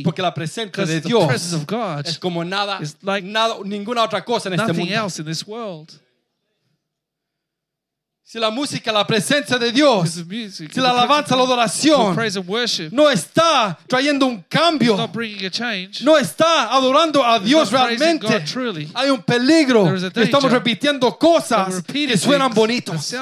porque 0.03 0.21
la 0.21 0.35
presencia 0.35 0.85
de 0.85 1.01
Dios 1.01 1.55
es 2.05 2.19
como 2.19 2.45
nada, 2.45 2.81
nada, 3.23 3.57
ninguna 3.65 4.03
otra 4.03 4.25
cosa 4.25 4.49
en 4.49 4.59
este 4.59 4.73
mundo. 4.73 5.09
Si 8.25 8.39
la 8.41 8.51
música, 8.51 8.91
la 8.93 9.07
presencia 9.07 9.57
de 9.57 9.71
Dios, 9.71 10.27
music, 10.27 10.73
si 10.73 10.81
la 10.81 10.91
alabanza, 10.91 11.37
la 11.37 11.45
adoración 11.45 12.19
worship, 12.47 12.89
no 12.91 13.09
está 13.09 13.79
trayendo 13.87 14.27
un 14.27 14.43
cambio, 14.49 14.97
change. 15.51 16.03
no 16.03 16.19
está 16.19 16.75
adorando 16.75 17.25
a 17.25 17.39
Dios 17.39 17.71
realmente, 17.71 18.41
truly. 18.41 18.91
hay 18.93 19.11
un 19.11 19.23
peligro. 19.23 19.95
Estamos 19.95 20.51
repitiendo 20.51 21.17
cosas 21.17 21.85
que 21.85 22.19
suenan 22.19 22.53
bonitos. 22.53 23.15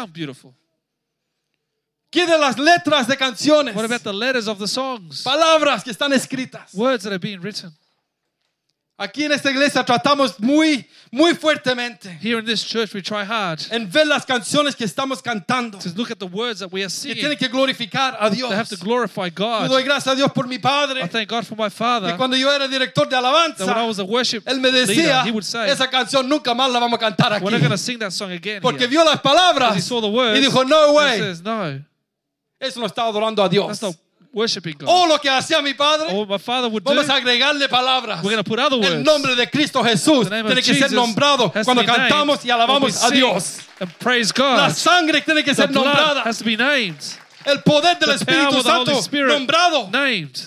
Sound 2.16 2.26
beautiful. 2.26 2.26
¿Qué 2.26 2.26
de 2.26 2.38
las 2.38 2.58
letras 2.58 3.06
de 3.06 3.16
canciones? 3.16 3.75
What 3.75 3.85
about 3.85 4.02
the 4.02 4.12
letters 4.12 4.49
of 4.49 4.58
the 4.58 4.68
songs? 4.68 5.23
Palabras 5.23 5.82
que 5.85 5.90
están 5.92 6.12
escritas. 6.12 6.73
Words 6.75 7.04
that 7.04 7.12
are 7.12 7.18
being 7.18 7.40
written. 7.40 7.73
Aquí 8.99 9.25
en 9.26 9.32
esta 9.32 9.50
iglesia 9.50 9.85
tratamos 9.85 10.40
muy, 10.40 10.88
muy 11.12 11.35
fuertemente 11.35 12.18
Here 12.18 12.38
in 12.38 12.46
this 12.46 12.64
church, 12.64 12.94
we 12.94 13.02
try 13.02 13.25
hard 13.26 13.61
en 13.70 13.90
ver 13.90 14.06
las 14.06 14.25
canciones 14.25 14.75
que 14.75 14.87
estamos 14.87 15.20
cantando. 15.20 15.78
to 15.78 15.90
look 15.94 16.11
at 16.11 16.18
the 16.18 16.25
words 16.26 16.61
that 16.61 16.73
we 16.73 16.80
are 16.80 16.87
Que 16.88 16.90
singing. 16.94 17.18
tienen 17.18 17.37
que 17.37 17.49
glorificar 17.49 18.16
a 18.18 18.30
Dios. 18.30 18.49
They 18.49 18.56
have 18.56 18.70
to 18.70 18.76
glorify 18.82 19.28
Yo 19.28 19.68
doy 19.68 19.82
God. 19.82 19.85
gracias 19.85 20.06
a 20.14 20.16
Dios 20.16 20.32
por 20.32 20.46
mi 20.46 20.58
padre. 20.58 21.02
I 21.02 21.08
thank 21.08 21.28
God 21.28 21.44
for 21.44 21.56
my 21.58 21.64
Que 21.68 21.76
father. 21.76 22.16
cuando 22.16 22.38
yo 22.38 22.50
era 22.50 22.66
director 22.68 23.04
de 23.06 23.11
That 23.11 23.23
when 23.23 23.35
I 23.35 23.50
alabanza, 23.52 23.87
was 23.87 23.99
a 23.99 24.04
worship 24.04 24.44
él 24.46 24.62
me 24.62 24.70
leader, 24.73 24.87
decía, 24.87 25.26
he 25.26 25.30
would 25.30 25.44
say, 25.44 25.68
esa 25.68 25.90
canción 25.90 26.26
nunca 26.26 26.54
más 26.54 26.73
la 26.73 26.78
vamos 26.80 26.96
a 26.96 26.99
cantar 26.99 27.32
We're 27.42 27.50
not 27.50 27.61
going 27.61 27.68
to 27.68 27.75
aquí. 27.75 27.78
sing 27.85 27.99
that 27.99 28.12
song 28.12 28.32
again. 28.32 28.62
Porque 28.62 28.85
here." 28.85 28.88
vio 28.88 29.04
las 29.04 29.20
palabras 29.20 29.76
he 29.76 29.82
saw 29.82 30.00
the 30.00 30.06
y 30.08 30.11
words. 30.11 30.40
dijo, 30.40 30.64
no 30.66 30.94
way, 30.94 31.18
says, 31.18 31.42
no, 31.42 31.85
eso 32.61 32.81
no 32.81 32.87
está 32.87 33.05
adorando 33.07 33.43
a 33.43 33.49
Dios. 33.49 33.67
that's 33.69 33.83
not 33.83 33.95
worshiping 34.33 34.75
God. 34.79 34.89
O 34.89 35.07
lo 35.07 35.19
que 35.19 35.31
hacía 35.31 35.63
mi 35.63 35.73
padre, 35.75 36.09
Or 36.13 36.21
what 36.27 36.29
my 36.29 36.39
father 36.39 36.69
would 36.69 36.85
do, 36.85 36.91
vamos 36.95 37.09
a 37.09 37.15
we're 37.15 37.21
agregarle 37.21 37.69
palabras. 37.69 38.23
going 38.23 38.37
to 38.37 38.45
put 38.45 38.59
other 38.59 38.77
El 38.77 38.81
words. 38.83 39.05
nombre 39.05 39.35
de 39.35 39.47
Cristo 39.49 39.83
Jesús 39.83 40.25
The 40.25 40.31
name 40.31 40.47
of 40.47 40.53
tiene 40.53 40.63
que 40.63 40.75
ser 40.75 40.89
Jesus 40.89 40.93
nombrado 40.93 41.47
has 41.55 41.65
to 41.67 41.73
cuando 41.73 41.83
be 41.83 41.87
named 41.87 41.99
cantamos 42.11 42.45
y 42.45 42.49
when 42.49 42.59
we 42.59 42.65
alabamos 42.65 42.97
a 42.97 43.09
sing 43.09 43.13
Dios. 43.15 43.59
And 43.81 43.91
praise 43.99 44.33
La 44.37 44.69
God. 44.69 44.73
sangre 44.75 45.21
tiene 45.23 45.43
que 45.43 45.53
The 45.55 45.63
ser 45.63 45.69
blood 45.69 45.85
nombrada. 45.87 46.23
has 46.25 46.39
to 46.39 46.45
be 46.45 46.57
named. 46.57 46.99
El 47.45 47.63
poder 47.63 47.95
del 47.99 48.19
The 48.19 48.25
power 48.27 48.39
Espíritu 48.49 48.57
of 48.59 48.65
the 48.65 48.71
Holy 48.73 48.85
Santo 48.87 49.03
Spirit 49.03 49.33
nombrado. 49.33 49.90
named. 49.92 50.38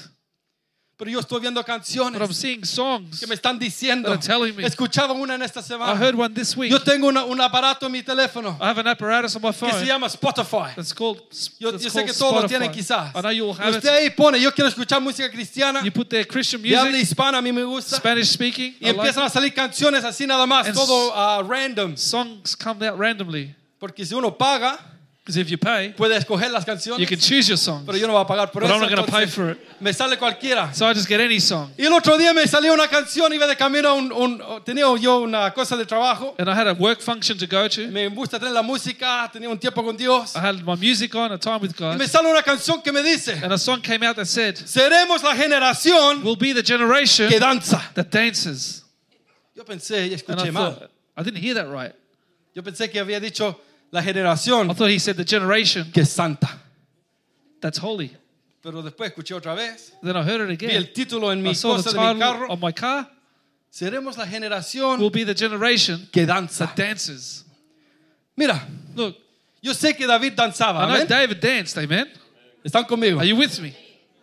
Pero 0.99 1.11
yo 1.11 1.19
estoy 1.21 1.39
viendo 1.39 1.61
But 1.61 1.69
I'm 1.69 1.77
canciones 1.77 2.37
seeing 2.37 2.65
songs. 2.65 3.21
que 3.21 3.25
me 3.25 3.33
están 3.33 3.57
diciendo. 3.57 4.09
that 4.09 4.17
are 4.17 4.21
telling 4.21 4.53
me. 4.53 4.65
Escuchaba 4.65 5.13
una 5.13 5.35
en 5.35 5.41
esta 5.41 5.61
I 5.61 5.63
semana. 5.63 5.95
heard 5.97 6.13
one 6.19 6.33
this 6.35 6.57
week. 6.57 6.69
Yo 6.69 6.79
tengo 6.81 7.07
una- 7.07 7.23
un 7.23 7.39
aparato 7.39 7.85
en 7.85 7.93
mi 7.93 8.03
teléfono 8.03 8.57
I 8.59 8.65
have 8.67 8.79
an 8.81 8.87
apparatus 8.87 9.33
on 9.37 9.41
my 9.41 9.47
que 9.51 9.53
se 9.59 9.71
phone 9.71 9.85
llama 9.85 10.07
Spotify. 10.09 10.75
that's 10.75 10.91
called, 10.93 11.21
Yo, 11.57 11.71
that's 11.71 11.85
yo 11.85 11.89
sé 11.89 12.03
que 12.05 12.11
todos 12.11 12.41
lo 12.43 12.47
tienen 12.49 12.69
quizás. 12.69 13.15
I 13.15 13.21
know 13.21 13.31
you 13.31 13.45
all 13.49 13.55
Y 13.57 13.61
have 13.63 13.77
usted 13.77 13.93
it. 13.93 13.95
ahí 13.97 14.09
pone, 14.09 14.41
yo 14.41 14.51
quiero 14.51 14.67
escuchar 14.69 14.99
música 15.01 15.31
cristiana, 15.31 15.81
You 15.85 15.91
put 15.93 16.09
there 16.09 16.25
Christian 16.27 16.61
de 16.61 16.75
habla 16.75 16.91
music, 16.91 17.07
hispana, 17.15 17.37
a 17.37 17.41
mí 17.41 17.53
me 17.53 17.63
gusta. 17.63 17.95
Spanish 17.95 18.27
speaking. 18.31 18.75
Y 18.81 18.87
I 18.89 18.91
like 18.91 18.99
empiezan 18.99 19.23
a 19.23 19.27
it. 19.27 19.31
salir 19.31 19.53
canciones 19.53 20.03
así 20.03 20.27
nada 20.27 20.45
más, 20.45 20.65
And 20.67 20.75
todo 20.75 21.13
ah, 21.15 21.41
random. 21.47 21.95
Songs 21.95 22.57
come 22.57 22.85
out 22.85 22.99
randomly. 22.99 23.55
Porque 23.79 24.05
si 24.05 24.13
uno 24.13 24.37
paga, 24.37 24.77
Because 25.29 25.37
if 25.37 25.51
you 25.51 25.57
pay, 25.59 25.93
puede 25.95 26.17
escoger 26.17 26.51
las 26.51 26.65
you 26.97 27.05
can 27.05 27.19
choose 27.19 27.47
your 27.47 27.57
songs. 27.57 27.83
Pero 27.85 27.97
yo 27.99 28.07
no 28.07 28.13
voy 28.13 28.23
a 28.23 28.25
pagar 28.25 28.51
por 28.51 28.61
But 28.63 28.71
eso. 28.71 28.73
I'm 28.73 28.81
not 28.81 28.89
going 28.89 29.05
to 29.05 29.11
pay 29.11 29.27
for 29.27 29.51
it. 29.51 29.59
Me 29.79 29.93
sale 29.93 30.17
cualquiera. 30.17 30.73
So 30.73 30.87
I 30.87 30.93
just 30.93 31.07
get 31.07 31.19
any 31.21 31.39
song. 31.39 31.71
Y 31.77 31.85
el 31.85 31.93
otro 31.93 32.17
día 32.17 32.33
me 32.33 32.47
salió 32.47 32.73
una 32.73 32.87
canción, 32.87 33.31
iba 33.31 33.45
de 33.45 33.55
camino 33.55 33.89
a 33.89 33.93
un, 33.93 34.11
un- 34.11 34.41
tenía 34.65 34.85
yo 34.99 35.19
una 35.21 35.53
cosa 35.53 35.77
de 35.77 35.85
trabajo. 35.85 36.33
And 36.39 36.49
I 36.49 36.53
had 36.55 36.67
a 36.67 36.73
work 36.73 36.99
function 36.99 37.37
to 37.37 37.45
go 37.45 37.67
to. 37.67 37.87
Me 37.89 38.07
gusta 38.09 38.39
tener 38.39 38.53
la 38.53 38.63
música, 38.63 39.29
tenía 39.31 39.49
un 39.49 39.59
tiempo 39.59 39.83
con 39.83 39.95
Dios. 39.95 40.35
I 40.35 40.39
had 40.39 40.63
my 40.65 40.75
music 40.75 41.13
on, 41.13 41.31
a 41.31 41.37
time 41.37 41.59
with 41.61 41.71
Y 41.71 41.77
God. 41.77 41.97
me 41.99 42.07
sale 42.07 42.27
una 42.27 42.41
canción 42.41 42.81
que 42.83 42.91
me 42.91 43.03
dice, 43.03 43.39
And 43.43 43.53
a 43.53 43.57
song 43.59 43.81
came 43.81 44.03
out 44.03 44.15
that 44.15 44.25
said, 44.25 44.55
seremos 44.55 45.21
la 45.21 45.35
generación 45.35 46.23
We'll 46.23 46.37
be 46.37 46.53
the 46.53 46.63
generation 46.63 47.29
que 47.29 47.39
danza. 47.39 47.79
that 47.93 48.09
dances. 48.09 48.83
Yo 49.55 49.63
pensé 49.63 50.07
y 50.07 50.13
escuché 50.15 50.47
I 50.47 50.51
mal. 50.51 50.73
thought, 50.73 50.89
I 51.15 51.21
didn't 51.23 51.39
hear 51.43 51.53
that 51.53 51.67
right. 51.69 51.93
Yo 52.55 52.63
pensé 52.63 52.89
que 52.89 52.99
había 52.99 53.19
dicho 53.19 53.61
la 53.91 54.01
I 54.01 54.03
generación 54.03 54.67
thought 54.75 54.89
he 54.91 54.99
said 54.99 55.15
the 55.17 55.25
generation 55.25 55.91
que 55.91 56.01
es 56.03 56.09
santa. 56.11 56.47
that's 57.61 57.77
holy. 57.79 58.15
Pero 58.61 58.81
después 58.81 59.09
escuché 59.11 59.33
otra 59.33 59.55
vez. 59.55 59.93
Then 60.03 60.15
I 60.17 60.21
heard 60.23 60.41
it 60.41 60.59
Vi 60.59 60.65
again. 60.65 60.75
el 60.75 60.91
título 60.93 61.31
en 61.31 61.39
I 61.39 61.49
mi 61.49 61.53
saw 61.55 61.77
the 61.77 61.83
cosa 61.83 61.91
de 61.91 61.97
mi 61.99 62.05
title 62.13 62.19
carro. 62.19 62.47
on 62.51 62.59
my 62.59 62.71
car. 62.73 63.09
Seremos 63.71 64.17
la 64.17 64.25
generación 64.25 64.99
We'll 64.99 65.11
be 65.11 65.23
the 65.23 65.33
generation 65.35 66.07
que 66.11 66.25
danza. 66.25 66.65
that 66.67 66.75
dances. 66.75 67.45
Mira, 68.35 68.67
Look, 68.95 69.15
yo 69.61 69.73
sé 69.73 69.95
que 69.95 70.05
David 70.07 70.33
danzaba. 70.35 70.83
I 70.83 70.87
know 70.87 70.95
¿amén? 70.97 71.07
David 71.07 71.37
danced, 71.39 71.77
amen? 71.77 72.07
Están 72.63 72.85
conmigo. 72.85 73.19
Are 73.19 73.25
you 73.27 73.35
with 73.37 73.59
me? 73.59 73.73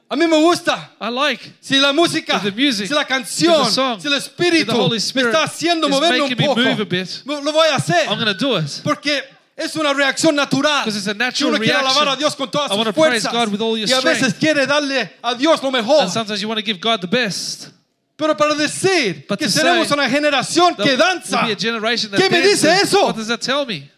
A 0.09 0.16
mí 0.16 0.29
me 0.29 0.38
gusta. 0.40 0.90
I 1.00 1.09
like. 1.11 1.40
Si 1.61 1.79
la 1.81 1.92
música, 1.92 2.37
If 2.37 2.42
the 2.44 2.52
music, 2.52 2.88
si 2.88 2.94
la 2.94 3.02
if 3.02 3.09
the 3.09 3.70
song, 3.70 4.00
si 4.00 4.07
el 4.09 4.14
if 4.14 4.24
espíritu 4.29 4.66
the 4.66 4.72
Holy 4.72 4.90
me 4.92 4.96
Spirit 4.98 5.33
está 5.35 5.44
haciendo 5.44 5.88
is 5.88 5.94
moverme 5.94 6.20
un 6.22 6.29
making 6.29 6.38
me 6.38 6.46
poco, 6.46 6.61
move 6.61 6.81
a 6.81 6.85
bit, 6.85 7.22
lo 7.26 7.52
voy 7.52 7.66
a 7.68 7.76
hacer. 7.76 8.07
I'm 8.09 8.18
going 8.18 8.26
to 8.26 8.35
do 8.35 8.57
it. 8.57 8.83
Porque 8.85 9.22
es 9.57 9.75
una 9.75 9.95
reacción 9.95 10.35
natural. 10.35 10.85
Because 10.85 10.99
it's 10.99 11.09
a 11.09 11.14
natural 11.14 11.55
uno 11.55 11.59
quiere 11.59 11.73
reaction. 11.73 11.90
alabar 11.90 12.09
a 12.14 12.16
Dios 12.16 12.37
con 12.37 12.51
todas 12.51 12.71
sus 12.71 12.95
fuerzas. 12.95 13.33
Y 13.33 13.92
a 13.92 14.01
veces 14.01 14.35
quiere 14.35 14.66
darle 14.66 15.16
a 15.23 15.35
Dios 15.35 15.62
lo 15.62 15.71
mejor. 15.71 16.07
You 16.37 16.49
want 16.49 16.61
to 16.61 16.64
give 16.64 16.79
God 16.79 17.01
the 17.01 17.07
best. 17.07 17.71
Pero 18.16 18.35
para 18.37 18.55
decir 18.55 19.27
But 19.29 19.38
que 19.38 19.49
seremos 19.49 19.90
una 19.90 20.09
generación 20.09 20.75
que 20.77 20.97
danza. 20.97 21.47
¿Qué 22.16 22.31
me 22.31 22.40
dice 22.42 22.81
eso? 22.83 23.07
What 23.07 23.16
does 23.16 23.29
that 23.29 23.40
tell 23.40 23.66
me? 23.66 23.90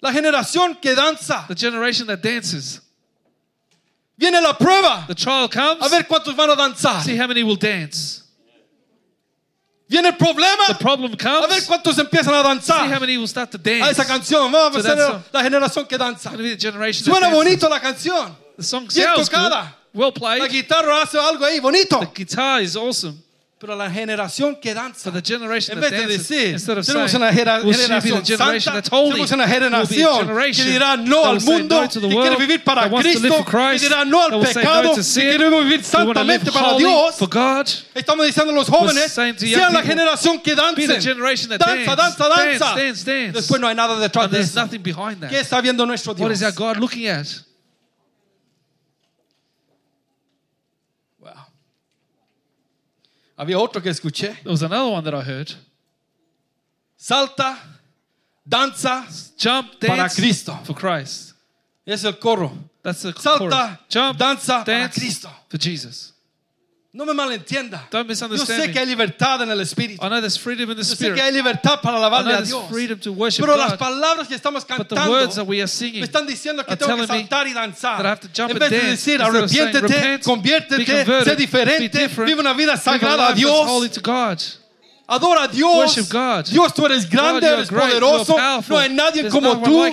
La 0.00 0.12
generación 0.12 0.76
que 0.80 0.94
danza. 0.94 1.46
The 1.48 1.54
generation 1.54 2.06
that 2.06 2.20
dances. 2.20 2.80
Viene 4.16 4.40
la 4.40 4.54
prueba. 4.56 5.06
The 5.06 5.14
trial 5.14 5.48
comes. 5.48 5.82
A 5.82 5.88
ver 5.88 6.06
cuántos 6.06 6.34
van 6.36 6.50
a 6.50 6.56
danzar. 6.56 7.02
See 7.02 7.16
how 7.16 7.26
many 7.26 7.42
will 7.42 7.56
dance. 7.56 8.19
Viene 9.90 10.08
el 10.10 10.16
problema. 10.16 10.66
The 10.68 10.74
problem 10.76 11.12
A 11.14 11.16
ver 11.16 11.48
comes. 11.48 11.66
cuántos 11.66 11.98
empiezan 11.98 12.32
a 12.32 12.38
See 12.38 12.42
how 12.42 12.54
danzar. 12.88 13.00
many 13.00 13.16
will 13.18 13.26
start 13.26 13.50
to 13.50 13.56
A 13.58 13.60
dance. 13.60 13.90
esa 13.90 14.04
canción. 14.06 14.52
Vamos 14.52 14.76
a 14.76 14.82
So 14.82 14.96
ser 14.96 15.20
la 15.32 15.42
generación 15.42 15.84
que 15.88 15.98
danza. 15.98 16.30
Going 16.30 16.38
to 16.38 16.42
be 16.44 16.50
the 16.50 16.56
generation 16.56 17.04
that 17.04 17.10
Suena 17.12 17.28
bonito 17.34 17.68
la 17.68 17.80
canción. 17.80 18.36
The 18.56 18.62
song 18.62 18.86
Bien 18.94 19.06
sounds 19.16 19.28
good. 19.28 19.36
tocada. 19.50 19.76
Well 19.92 20.12
La 20.14 20.36
played. 20.36 20.48
guitarra 20.52 21.02
hace 21.02 21.18
algo 21.18 21.44
ahí 21.44 21.58
bonito. 21.58 21.98
The 21.98 22.06
guitar 22.24 22.62
is 22.62 22.76
awesome. 22.76 23.20
Pero 23.60 23.76
la 23.76 23.90
generación 23.90 24.56
que 24.56 24.72
danza. 24.72 25.12
The 25.12 25.20
generation 25.20 25.76
En 25.76 25.82
vez 25.82 25.90
de 25.90 26.06
decir, 26.06 26.56
tenemos 26.82 27.12
una 27.12 27.30
generación 27.30 28.24
santa, 28.24 28.80
tenemos 28.80 29.30
una 29.32 29.46
generación 29.46 30.28
que 30.54 30.64
dirá 30.64 30.96
no 30.96 31.26
al 31.26 31.42
mundo, 31.42 31.82
que 31.86 32.00
quiere 32.00 32.36
vivir 32.36 32.64
para 32.64 32.88
Cristo, 32.88 33.44
que 33.44 33.78
dirá 33.78 34.02
no 34.06 34.22
al 34.22 34.40
pecado, 34.40 34.94
que 34.94 35.02
queremos 35.02 35.62
vivir 35.64 35.84
santamente 35.84 36.50
para 36.50 36.74
Dios. 36.78 37.16
God. 37.18 37.68
Estamos 37.94 38.24
diciendo 38.24 38.50
a 38.50 38.54
los 38.54 38.66
jóvenes, 38.66 39.12
sean 39.12 39.74
la 39.74 39.82
generación 39.82 40.40
que 40.40 40.54
dance. 40.54 40.86
Danza, 41.58 41.96
danza, 41.96 42.28
danza. 42.28 42.74
Después 43.30 43.60
no 43.60 43.68
hay 43.68 43.74
nada 43.74 43.98
detrás 43.98 44.30
de 44.30 44.40
eso. 44.40 44.66
¿Qué 45.28 45.38
está 45.38 45.60
viendo 45.60 45.84
nuestro 45.84 46.14
What 46.14 46.30
is 46.30 46.40
Dios? 46.40 47.49
Había 53.40 53.58
otro 53.58 53.80
que 53.80 53.88
escuché. 53.88 54.34
There 54.42 54.50
was 54.50 54.62
another 54.62 54.92
one 54.92 55.02
that 55.02 55.14
I 55.14 55.22
heard. 55.22 55.50
Salta, 56.98 57.56
danza. 58.46 59.06
Jump, 59.38 59.80
Para 59.80 59.96
dance 60.02 60.16
Cristo. 60.20 60.58
for 60.64 60.74
Christ. 60.74 61.32
Es 61.86 62.04
el 62.04 62.12
coro. 62.18 62.52
That's 62.82 63.00
the 63.00 63.14
Salta, 63.14 63.48
chorus. 63.48 63.78
Jump, 63.88 64.18
danza 64.18 64.62
para 64.64 64.80
dance 64.80 65.00
Cristo. 65.00 65.30
for 65.48 65.56
Jesus. 65.58 66.12
No 66.92 67.06
me 67.06 67.14
malentienda. 67.14 67.86
Don't 67.88 68.08
Yo 68.08 68.44
sé 68.44 68.72
que 68.72 68.80
hay 68.80 68.86
libertad 68.86 69.40
en 69.42 69.50
el 69.52 69.60
Espíritu. 69.60 70.04
I 70.04 70.08
know 70.08 70.20
there's 70.20 70.36
freedom 70.36 70.72
in 70.72 70.76
the 70.76 70.82
Yo 70.82 70.96
sé 70.96 71.14
que 71.14 71.22
hay 71.22 71.32
libertad 71.32 71.80
para 71.80 71.98
alabarle 71.98 72.34
a 72.34 72.42
Dios. 72.42 72.68
freedom 72.68 72.98
to 72.98 73.12
worship 73.12 73.42
Pero 73.42 73.56
las 73.56 73.76
palabras 73.76 74.26
que 74.26 74.34
estamos 74.34 74.64
cantando 74.64 75.08
words 75.08 75.36
that 75.36 75.46
we 75.46 75.62
are 75.62 75.70
me 75.92 76.00
están 76.00 76.26
diciendo 76.26 76.66
que 76.66 76.76
tengo 76.76 76.96
que 76.96 77.06
saltar 77.06 77.46
y 77.46 77.52
danzar. 77.52 78.18
En 78.36 78.58
vez 78.58 78.70
de 78.70 78.80
decir, 78.80 79.22
arrepiéntete, 79.22 80.20
conviértete, 80.24 81.24
sé 81.24 81.36
diferente, 81.36 81.96
different, 81.96 82.28
vive 82.28 82.40
una 82.40 82.54
vida 82.54 82.76
sagrada 82.76 83.28
a 83.28 83.34
Dios. 83.34 83.68
holy 83.68 83.88
to 83.88 84.00
God. 84.00 84.38
Adora 85.06 85.44
a 85.44 85.48
Dios. 85.48 85.76
Worship 85.76 86.08
God. 86.08 86.46
Dios, 86.46 86.74
tú 86.74 86.86
eres 86.86 87.08
grande, 87.08 87.46
eres 87.46 87.68
poderoso. 87.68 88.36
No 88.68 88.78
hay 88.78 88.88
nadie 88.88 89.22
There's 89.22 89.32
como 89.32 89.60
tú. 89.62 89.84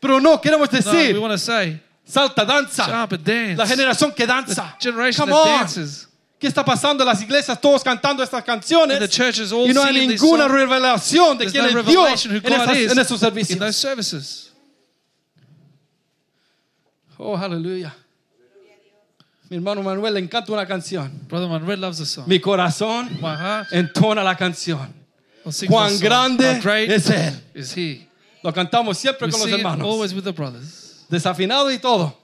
Pero 0.00 0.20
no, 0.20 0.40
queremos 0.40 0.68
No, 0.70 0.78
we 0.78 0.82
decir, 0.82 1.18
want 1.18 1.32
to 1.32 1.38
say, 1.38 1.80
salta, 2.06 2.44
danza. 2.44 2.84
jump 2.84 3.12
and 3.12 3.24
dance. 3.24 3.56
La 3.58 3.66
generación 3.66 4.10
que 4.14 4.24
the 4.26 4.32
danza. 4.32 4.76
generation 4.80 5.24
Come 5.26 5.32
that 5.32 5.38
on. 5.42 5.58
dances. 5.60 6.06
¿Qué 6.38 6.46
está 6.48 6.62
pasando 6.64 7.02
en 7.02 7.06
las 7.08 7.22
iglesias? 7.22 7.58
Todos 7.60 7.82
cantando 7.82 8.22
estas 8.22 8.44
canciones. 8.44 8.96
In 8.96 9.00
the 9.00 9.08
churches 9.08 9.52
all 9.52 9.68
y 9.68 9.72
no 9.72 9.82
hay 9.82 10.06
ninguna 10.06 10.46
revelación 10.48 11.38
de 11.38 11.46
There's 11.46 11.52
quién 11.52 11.72
no 11.72 11.80
es 11.80 11.86
Dios 11.86 12.04
revelation 12.04 12.32
who 12.32 12.36
en, 12.36 12.42
God 12.42 12.62
esas- 12.68 12.76
is 12.76 12.92
en 12.92 12.98
esos 12.98 13.10
in 13.12 13.18
servicios. 13.18 13.58
those 13.58 13.76
services. 13.78 14.50
Oh, 17.18 17.36
aleluya. 17.36 17.94
Mi 19.48 19.56
hermano 19.56 19.82
Manuel 19.82 20.12
le 20.14 20.20
encanta 20.20 20.52
una 20.52 20.66
canción. 20.66 21.10
Brother 21.28 21.48
Manuel 21.48 21.80
loves 21.80 21.98
the 21.98 22.04
song. 22.06 22.26
Mi 22.26 22.38
corazón 22.40 23.08
My 23.22 23.34
heart 23.36 23.68
entona 23.72 24.22
la 24.24 24.34
canción. 24.36 24.92
Cuán 25.68 25.96
the 25.98 26.04
grande 26.04 26.50
es 26.94 27.08
Él. 27.08 27.40
is 27.54 27.72
He. 27.76 28.08
Lo 28.42 28.52
cantamos 28.52 28.98
siempre 28.98 29.26
We 29.26 29.32
con 29.32 29.40
los 29.40 29.48
hermanos. 29.58 29.86
always 29.86 30.12
with 30.12 30.24
the 30.24 30.32
brothers, 30.32 30.85
Desafinado 31.08 31.70
y 31.70 31.78
todo. 31.78 32.16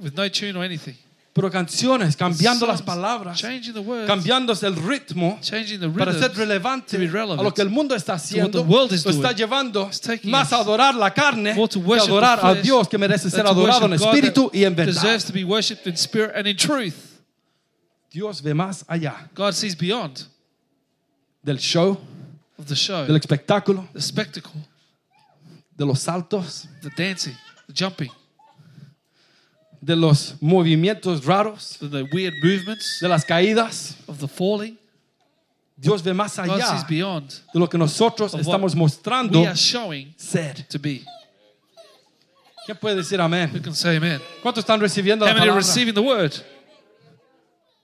with 0.00 0.14
no 0.16 0.28
tune 0.28 0.56
or 0.56 0.64
anything. 0.64 0.94
Pero 1.32 1.48
canciones, 1.48 2.16
cambiando 2.16 2.66
las 2.66 2.82
palabras, 2.82 3.38
changing 3.38 3.72
the 3.72 3.80
words, 3.80 4.08
cambiándose 4.08 4.66
el 4.66 4.74
ritmo 4.74 5.38
para 5.96 6.12
ser 6.12 6.34
relevante 6.34 6.96
to 6.96 6.98
be 6.98 7.06
relevant 7.06 7.40
a 7.40 7.44
lo 7.44 7.54
que 7.54 7.62
el 7.62 7.70
mundo 7.70 7.94
está 7.94 8.14
haciendo. 8.14 8.60
the 8.60 8.68
world 8.68 8.92
is 8.92 9.04
Lo 9.06 9.12
está 9.12 9.30
llevando 9.32 9.88
más 10.24 10.52
a 10.52 10.56
adorar 10.56 10.96
la 10.96 11.14
carne 11.14 11.54
que 11.54 12.00
adorar 12.00 12.40
a 12.44 12.54
Dios 12.54 12.88
que 12.88 12.98
merece 12.98 13.30
ser 13.30 13.46
adorado 13.46 13.86
en 13.86 13.92
espíritu 13.92 14.50
y 14.52 14.64
en 14.64 14.74
verdad. 14.74 14.92
deserves 14.92 15.24
to 15.24 15.32
be 15.32 15.44
worshipped 15.44 15.86
in 15.86 15.94
spirit 15.94 16.32
and 16.34 16.48
in 16.48 16.56
truth. 16.56 17.20
Dios 18.10 18.42
ve 18.42 18.52
más 18.52 18.84
allá 18.88 19.30
God 19.32 19.52
sees 19.52 19.76
beyond 19.76 20.26
del 21.44 21.58
show, 21.58 21.96
of 22.58 22.66
the 22.66 22.74
show, 22.74 23.06
del 23.06 23.16
espectáculo, 23.16 23.88
the 23.92 24.00
spectacle, 24.00 24.52
de 25.80 25.86
los 25.86 26.00
saltos, 26.00 26.68
the 26.82 26.90
dancing, 26.94 27.34
the 27.66 27.72
jumping, 27.72 28.10
de 29.80 29.96
los 29.96 30.34
movimientos 30.38 31.24
raros, 31.24 31.78
the, 31.80 32.02
weird 32.12 32.34
movements 32.42 32.98
de 33.00 33.08
las 33.08 33.24
caídas. 33.24 33.96
of 34.06 34.18
the 34.18 34.28
falling. 34.28 34.76
Dios 35.78 36.02
ve 36.02 36.12
más 36.12 36.38
allá 36.38 36.84
de 36.86 37.58
lo 37.58 37.66
que 37.66 37.78
nosotros 37.78 38.34
estamos 38.34 38.74
mostrando 38.74 39.42
ser. 39.54 40.66
to 40.68 40.78
be. 40.78 41.02
¿Quién 42.66 42.76
puede 42.76 42.96
decir 42.96 43.18
amén? 43.18 43.50
¿Cuántos 44.42 44.60
están 44.60 44.78
recibiendo 44.78 45.24
la 45.24 45.32
palabra? 45.32 45.62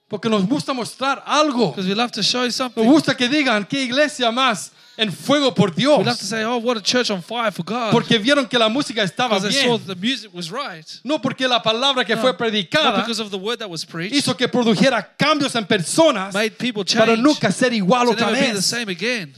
Porque 0.07 0.29
nos 0.29 0.47
gusta 0.47 0.71
mostrar 0.71 1.23
algo. 1.25 1.75
Nos 1.75 2.85
gusta 2.85 3.17
que 3.17 3.27
digan 3.27 3.65
qué 3.65 3.85
iglesia 3.85 4.29
más 4.29 4.71
en 4.97 5.11
fuego 5.11 5.53
por 5.53 5.73
Dios. 5.73 5.99
We 5.99 6.05
love 6.05 6.17
to 6.17 6.25
say, 6.25 6.43
oh, 6.43 6.57
what 6.57 6.75
a 6.77 6.81
church 6.81 7.09
on 7.11 7.21
fire 7.21 7.51
for 7.51 7.63
God. 7.63 7.91
Porque 7.91 8.17
vieron 8.17 8.47
que 8.49 8.57
la 8.57 8.67
música 8.67 9.03
estaba 9.03 9.35
Because 9.35 9.53
they 9.53 9.63
saw 9.67 9.77
bien. 9.77 9.87
the 9.87 9.95
music 9.95 10.31
was 10.33 10.49
right. 10.51 10.85
No 11.03 11.19
porque 11.19 11.47
la 11.47 11.61
palabra 11.61 12.03
que 12.03 12.15
fue 12.17 12.31
Not 12.31 12.37
predicada 12.37 12.97
because 13.01 13.19
of 13.21 13.29
the 13.29 13.37
word 13.37 13.59
that 13.59 13.69
was 13.69 13.85
preached. 13.85 14.13
hizo 14.15 14.35
que 14.35 14.47
produjera 14.47 15.01
cambios 15.17 15.55
en 15.55 15.65
personas 15.65 16.33
Made 16.33 16.51
people 16.57 16.83
para 16.83 17.05
change. 17.13 17.21
nunca 17.21 17.51
ser 17.51 17.73
igual 17.73 18.05
To 18.07 18.11
otra 18.13 18.27
never 18.31 18.39
be 18.41 18.47
the 18.47 18.53
vez. 18.55 18.65
same 18.65 18.89
again. 18.91 19.33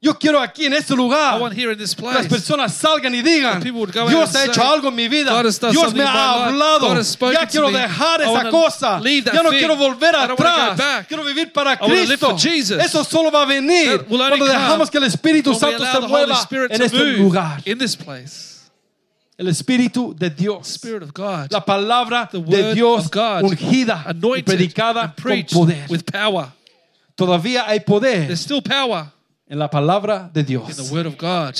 Yo 0.00 0.16
quiero 0.16 0.40
aquí 0.40 0.66
en 0.66 0.74
este 0.74 0.94
lugar 0.94 1.40
que 1.50 1.66
las 1.66 2.26
personas 2.28 2.72
salgan 2.72 3.12
y 3.16 3.22
digan, 3.22 3.60
Dios 3.60 4.34
ha 4.36 4.44
hecho 4.44 4.62
algo 4.62 4.90
en 4.90 4.94
mi 4.94 5.08
vida, 5.08 5.42
Dios 5.72 5.92
me 5.92 6.04
ha 6.04 6.46
hablado, 6.46 6.94
ya 7.32 7.46
quiero 7.48 7.68
dejar 7.70 8.22
esa 8.22 8.48
cosa, 8.48 9.00
ya 9.02 9.42
no 9.42 9.50
quiero 9.50 9.76
volver 9.76 10.14
atrás, 10.14 11.04
quiero 11.08 11.24
vivir 11.24 11.52
para 11.52 11.76
Cristo. 11.76 12.36
Eso 12.78 13.02
solo 13.02 13.32
va 13.32 13.42
a 13.42 13.46
venir 13.46 14.04
cuando 14.04 14.46
dejamos 14.46 14.88
que 14.88 14.98
el 14.98 15.04
Espíritu 15.04 15.52
Santo 15.54 15.84
se 15.84 16.00
mueva 16.00 16.48
en 16.50 16.82
este 16.82 17.04
lugar. 17.16 17.62
El 19.36 19.48
Espíritu 19.48 20.14
de 20.16 20.30
Dios, 20.30 20.80
la 21.50 21.64
palabra 21.64 22.28
de 22.32 22.74
Dios 22.74 23.10
ungida 23.42 24.06
y 24.36 24.42
predicada 24.44 25.14
con 25.20 25.44
poder. 25.44 25.88
Todavía 27.16 27.64
hay 27.66 27.80
poder. 27.80 28.26
There's 28.26 28.40
still 28.40 28.62
power 28.62 29.06
en 29.48 29.58
la 29.58 29.68
palabra 29.68 30.30
de 30.32 30.40
in 30.40 30.46
the 30.46 30.52
Dios. 30.52 30.90
word 30.90 31.06
of 31.06 31.16
God. 31.16 31.54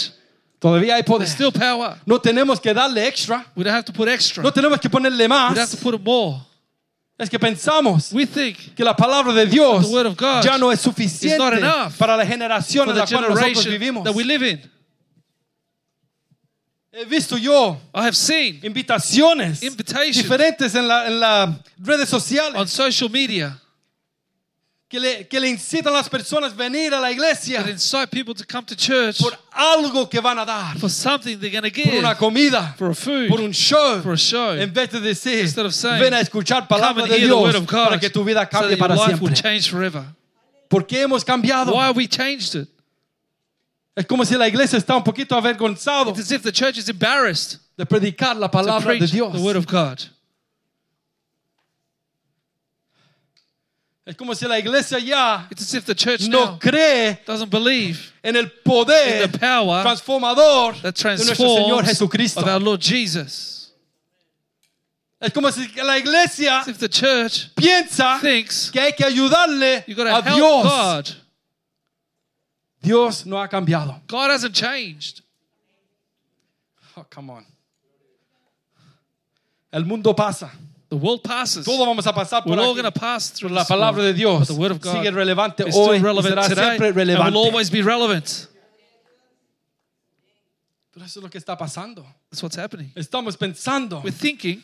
Todavía 0.61 0.95
hay 0.97 1.03
poder. 1.05 1.27
There's 1.27 1.33
still 1.35 1.53
power. 1.53 1.97
No 2.05 2.19
tenemos 2.21 2.61
que 2.61 2.75
darle 2.75 3.07
extra. 3.07 3.47
We 3.55 3.63
don't 3.65 3.75
have 3.75 3.85
to 3.85 3.93
put 3.93 4.09
extra. 4.09 4.43
No 4.43 4.51
tenemos 4.53 4.81
que 4.81 4.91
ponerle 4.91 5.25
We 5.25 5.29
don't 5.29 5.57
have 5.57 5.57
más. 5.57 5.71
to 5.71 5.77
put 5.77 6.03
more. 6.05 6.41
Es 7.17 7.29
que 7.29 7.39
pensamos 7.39 8.13
We 8.13 8.27
think 8.27 8.75
que 8.77 8.85
la 8.85 8.95
palabra 8.95 9.33
de 9.33 9.47
Dios 9.47 9.87
The 9.89 9.93
word 9.93 10.07
of 10.07 10.17
God 10.17 10.45
ya 10.45 10.57
no 10.57 10.71
es 10.71 10.79
is 10.81 10.87
not 10.87 10.95
suficiente 10.95 11.59
enough 11.59 11.97
para 11.99 12.17
la 12.17 12.25
generación 12.25 12.85
for 12.87 12.91
en 12.91 12.95
the 12.95 13.01
la 13.01 13.07
cual 13.07 13.23
nosotros 13.29 13.41
generation 13.41 13.73
vivimos. 13.73 14.05
that 14.05 14.15
we 14.15 14.23
live 14.25 14.43
in. 14.49 14.61
He 16.93 17.05
visto 17.05 17.37
yo 17.37 17.77
I 17.95 18.03
have 18.05 18.17
seen 18.17 18.61
invitaciones 18.63 19.63
Invitations. 19.63 20.17
diferentes 20.17 20.75
en 20.75 20.89
las 20.89 21.07
en 21.09 21.21
las 21.21 21.51
redes 21.79 22.13
on 22.13 22.21
sociales 22.21 22.71
social 22.71 23.11
media 23.11 23.61
que 24.89 24.99
le, 24.99 25.29
que 25.29 25.39
le 25.39 25.49
incitan 25.49 25.93
a 25.93 25.99
las 25.99 26.09
personas 26.09 26.53
a 26.53 26.55
venir 26.57 26.95
a 26.95 27.01
la 27.01 27.11
iglesia 27.11 27.63
that 27.63 27.69
incite 27.71 28.11
people 28.11 28.35
to 28.35 28.43
come 28.51 28.65
to 28.65 28.75
church 28.75 29.19
por 29.19 29.33
algo 29.53 30.09
que 30.09 30.19
van 30.21 30.39
a 30.39 30.47
dar, 30.47 30.79
for 30.79 30.89
something 30.89 31.39
they're 31.39 31.51
going 31.51 31.63
to 31.63 31.71
por 31.71 31.93
give, 31.93 31.99
una 31.99 32.15
comida, 32.15 32.75
for 32.79 32.91
a 32.91 32.95
food, 32.95 33.29
por 33.29 33.41
un 33.41 33.53
show, 33.53 34.01
for 34.01 34.15
a 34.15 34.17
show. 34.17 34.53
en 34.59 34.73
vez 34.73 34.91
de 34.91 35.01
decir, 35.01 35.41
Instead 35.43 35.67
of 35.67 35.75
saying, 35.75 36.01
ven 36.01 36.15
a 36.15 36.21
escuchar 36.21 36.67
palabra 36.67 37.07
de 37.07 37.19
Dios 37.19 37.67
para 37.67 37.99
que 38.01 38.09
tu 38.09 38.25
vida 38.25 38.45
so 38.45 38.49
cambie 38.59 38.77
your 38.77 38.79
para 38.79 38.95
will 38.95 39.05
siempre. 39.05 39.35
change 39.35 39.69
forever. 39.69 40.05
¿Por 40.69 40.87
qué 40.87 41.03
hemos 41.03 41.23
cambiado? 41.25 41.73
Why 41.75 41.89
have 41.89 41.97
we 41.97 42.07
changed 42.09 42.55
it? 42.55 42.69
Es 43.95 44.07
como 44.07 44.25
si 44.25 44.37
la 44.37 44.47
iglesia 44.47 44.79
está 44.79 44.95
un 44.97 45.03
poquito 45.03 45.35
avergonzado 45.35 46.11
It's 46.11 46.21
as 46.21 46.31
if 46.31 46.43
the 46.43 46.53
church 46.53 46.79
is 46.79 46.89
embarrassed 46.89 47.59
de 47.77 47.85
predicar 47.85 48.37
la 48.37 48.47
to 48.49 48.53
palabra 48.53 48.93
de 48.93 48.99
preach 48.99 49.11
Dios. 49.11 49.33
the 49.33 49.41
word 49.41 49.57
of 49.57 49.67
God. 49.67 50.01
Es 54.09 54.17
como 54.17 54.35
si 54.35 54.47
la 54.47 54.59
iglesia 54.59 54.99
ya 54.99 55.47
no 56.31 56.59
cree 56.59 57.23
doesn't 57.27 57.51
believe 57.51 58.11
en 58.23 58.37
el 58.37 58.51
poder 58.51 59.23
in 59.23 59.31
the 59.31 59.39
power 59.39 59.83
transformador 59.83 60.81
de 60.81 61.25
nuestro 61.27 61.57
Señor 61.57 61.85
Jesucristo. 61.85 62.41
of 62.41 62.47
our 62.49 62.59
Lord 62.59 62.81
Jesus. 62.81 63.75
Es 65.21 65.31
como 65.31 65.53
si 65.53 65.69
la 65.85 65.99
iglesia 65.99 66.65
piensa 67.55 68.19
que 68.73 68.81
hay 68.81 68.95
que 68.95 69.05
ayudarle 69.05 69.85
a 70.11 70.23
Dios. 70.23 71.17
Dios 72.81 73.27
no 73.27 73.39
ha 73.39 73.47
cambiado. 73.47 74.01
God 74.09 74.31
hasn't 74.31 74.55
changed. 74.55 75.21
Oh, 76.97 77.05
come 77.11 77.31
on. 77.31 77.45
El 79.71 79.85
mundo 79.85 80.15
pasa. 80.15 80.51
The 80.91 80.97
world 80.97 81.23
passes. 81.23 81.67
Todos 81.67 81.87
vamos 81.87 82.07
a 82.07 82.13
pasar 82.13 82.43
por 82.43 82.53
We're 82.53 82.61
all 82.63 82.73
aquí. 82.73 82.81
going 82.83 82.93
to 82.93 82.99
pass 82.99 83.31
through 83.31 83.51
La 83.51 83.65
palabra 83.65 84.03
de 84.03 84.15
Dios 84.15 84.49
the 84.49 84.55
word 84.55 84.71
of 84.71 84.81
God 84.81 84.97
sigue 84.97 85.13
relevante 85.13 85.69
is 85.69 85.75
hoy 85.75 85.99
still 85.99 86.01
y 86.01 86.03
relevant 86.03 86.35
será 86.35 86.49
today 86.49 86.79
siempre 86.79 87.15
and 87.15 87.35
will 87.35 87.45
always 87.45 87.71
be 87.71 87.83
relevant. 87.83 88.49
Pero 90.93 91.05
eso 91.05 91.21
es 91.21 91.23
lo 91.23 91.29
que 91.29 91.39
está 91.39 91.57
pasando. 91.59 92.05
That's 92.31 92.43
what's 92.43 92.57
happening. 92.57 92.91
Estamos 92.97 93.37
pensando. 93.37 94.03
We're 94.03 94.11
thinking, 94.11 94.63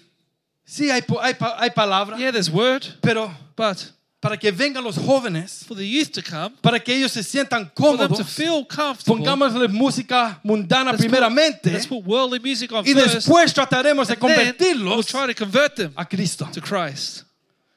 Sí, 0.67 0.91
hay, 0.91 1.03
hay, 1.21 1.35
hay 1.59 1.71
palabra, 1.71 2.17
yeah, 2.19 2.31
there's 2.31 2.51
word, 2.51 2.87
pero 3.03 3.31
but 3.55 3.93
para 4.25 4.39
que 4.39 4.51
vengan 4.51 4.83
los 4.83 4.97
jóvenes, 4.97 5.67
for 5.69 5.77
the 5.77 5.87
youth 5.87 6.11
to 6.11 6.23
come, 6.23 6.57
para 6.63 6.81
que 6.81 6.95
ellos 6.95 7.13
se 7.13 7.23
sientan 7.23 7.71
for 7.77 7.99
them 7.99 8.09
to 8.09 8.15
cómodos, 8.15 8.27
feel 8.31 8.67
comfortable, 8.67 9.19
pongámosle 9.19 9.69
música 9.69 10.41
mundana 10.43 10.93
let's 10.93 11.03
put, 11.03 11.11
primeramente 11.11 11.71
let's 11.71 11.87
put 11.87 12.03
worldly 12.07 12.41
music 12.41 12.73
on 12.73 12.87
y 12.87 12.95
first, 12.95 13.17
después 13.17 13.53
trataremos 13.53 14.09
de 14.09 14.17
then 14.17 14.27
we'll 14.27 14.35
convertirlos 14.35 15.07
try 15.07 15.27
to 15.27 15.35
convert 15.35 15.77
them 15.77 15.93
a 15.95 16.07
Cristo. 16.07 16.49
to 16.55 16.63
Christ. 16.63 17.25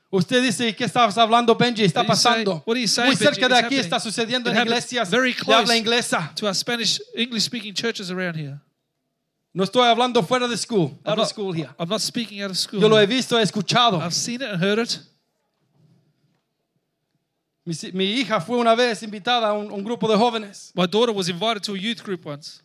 Usted 0.09 0.41
dice, 0.41 0.73
¿qué 0.73 0.85
estabas 0.85 1.17
hablando, 1.17 1.53
Benji? 1.53 1.83
Está 1.83 2.05
pasando. 2.05 2.63
Muy 2.65 2.87
cerca 2.87 3.49
de 3.49 3.55
aquí 3.55 3.65
happening. 3.65 3.79
está 3.81 3.99
sucediendo 3.99 4.49
en 4.49 4.55
iglesias 4.55 5.09
very 5.09 5.33
de 5.33 5.53
habla 5.53 5.75
inglesa. 5.75 6.31
To 6.35 6.47
our 6.47 6.55
Spanish, 6.55 7.01
English-speaking 7.13 7.73
churches 7.73 8.09
around 8.09 8.37
here. 8.37 8.57
No 9.53 9.65
estoy 9.65 9.85
hablando 9.85 10.23
fuera 10.23 10.47
de 10.47 10.55
school, 10.55 10.97
I'm 11.03 11.11
out 11.11 11.13
of 11.13 11.17
not, 11.17 11.27
school 11.27 11.51
here. 11.51 11.69
I'm 11.77 11.89
not 11.89 11.99
speaking 11.99 12.41
out 12.41 12.51
of 12.51 12.57
school. 12.57 12.79
Yo 12.79 12.87
lo 12.87 12.97
he 13.01 13.05
visto, 13.05 13.37
he 13.37 13.43
escuchado. 13.43 13.99
I've 13.99 14.13
seen 14.13 14.41
it 14.41 14.49
and 14.49 14.63
heard 14.63 14.79
it. 14.79 14.97
Mi, 17.67 17.75
mi 17.91 18.05
hija 18.21 18.39
fue 18.39 18.57
una 18.57 18.73
vez 18.75 19.03
invitada 19.03 19.49
a 19.49 19.53
un, 19.53 19.69
un 19.69 19.83
grupo 19.83 20.07
de 20.07 20.15
jóvenes 20.15 20.71
My 20.73 20.87
daughter 20.87 21.13
was 21.13 21.27
invited 21.27 21.61
to 21.63 21.73
a 21.73 21.77
youth 21.77 22.01
group 22.01 22.25
once. 22.25 22.61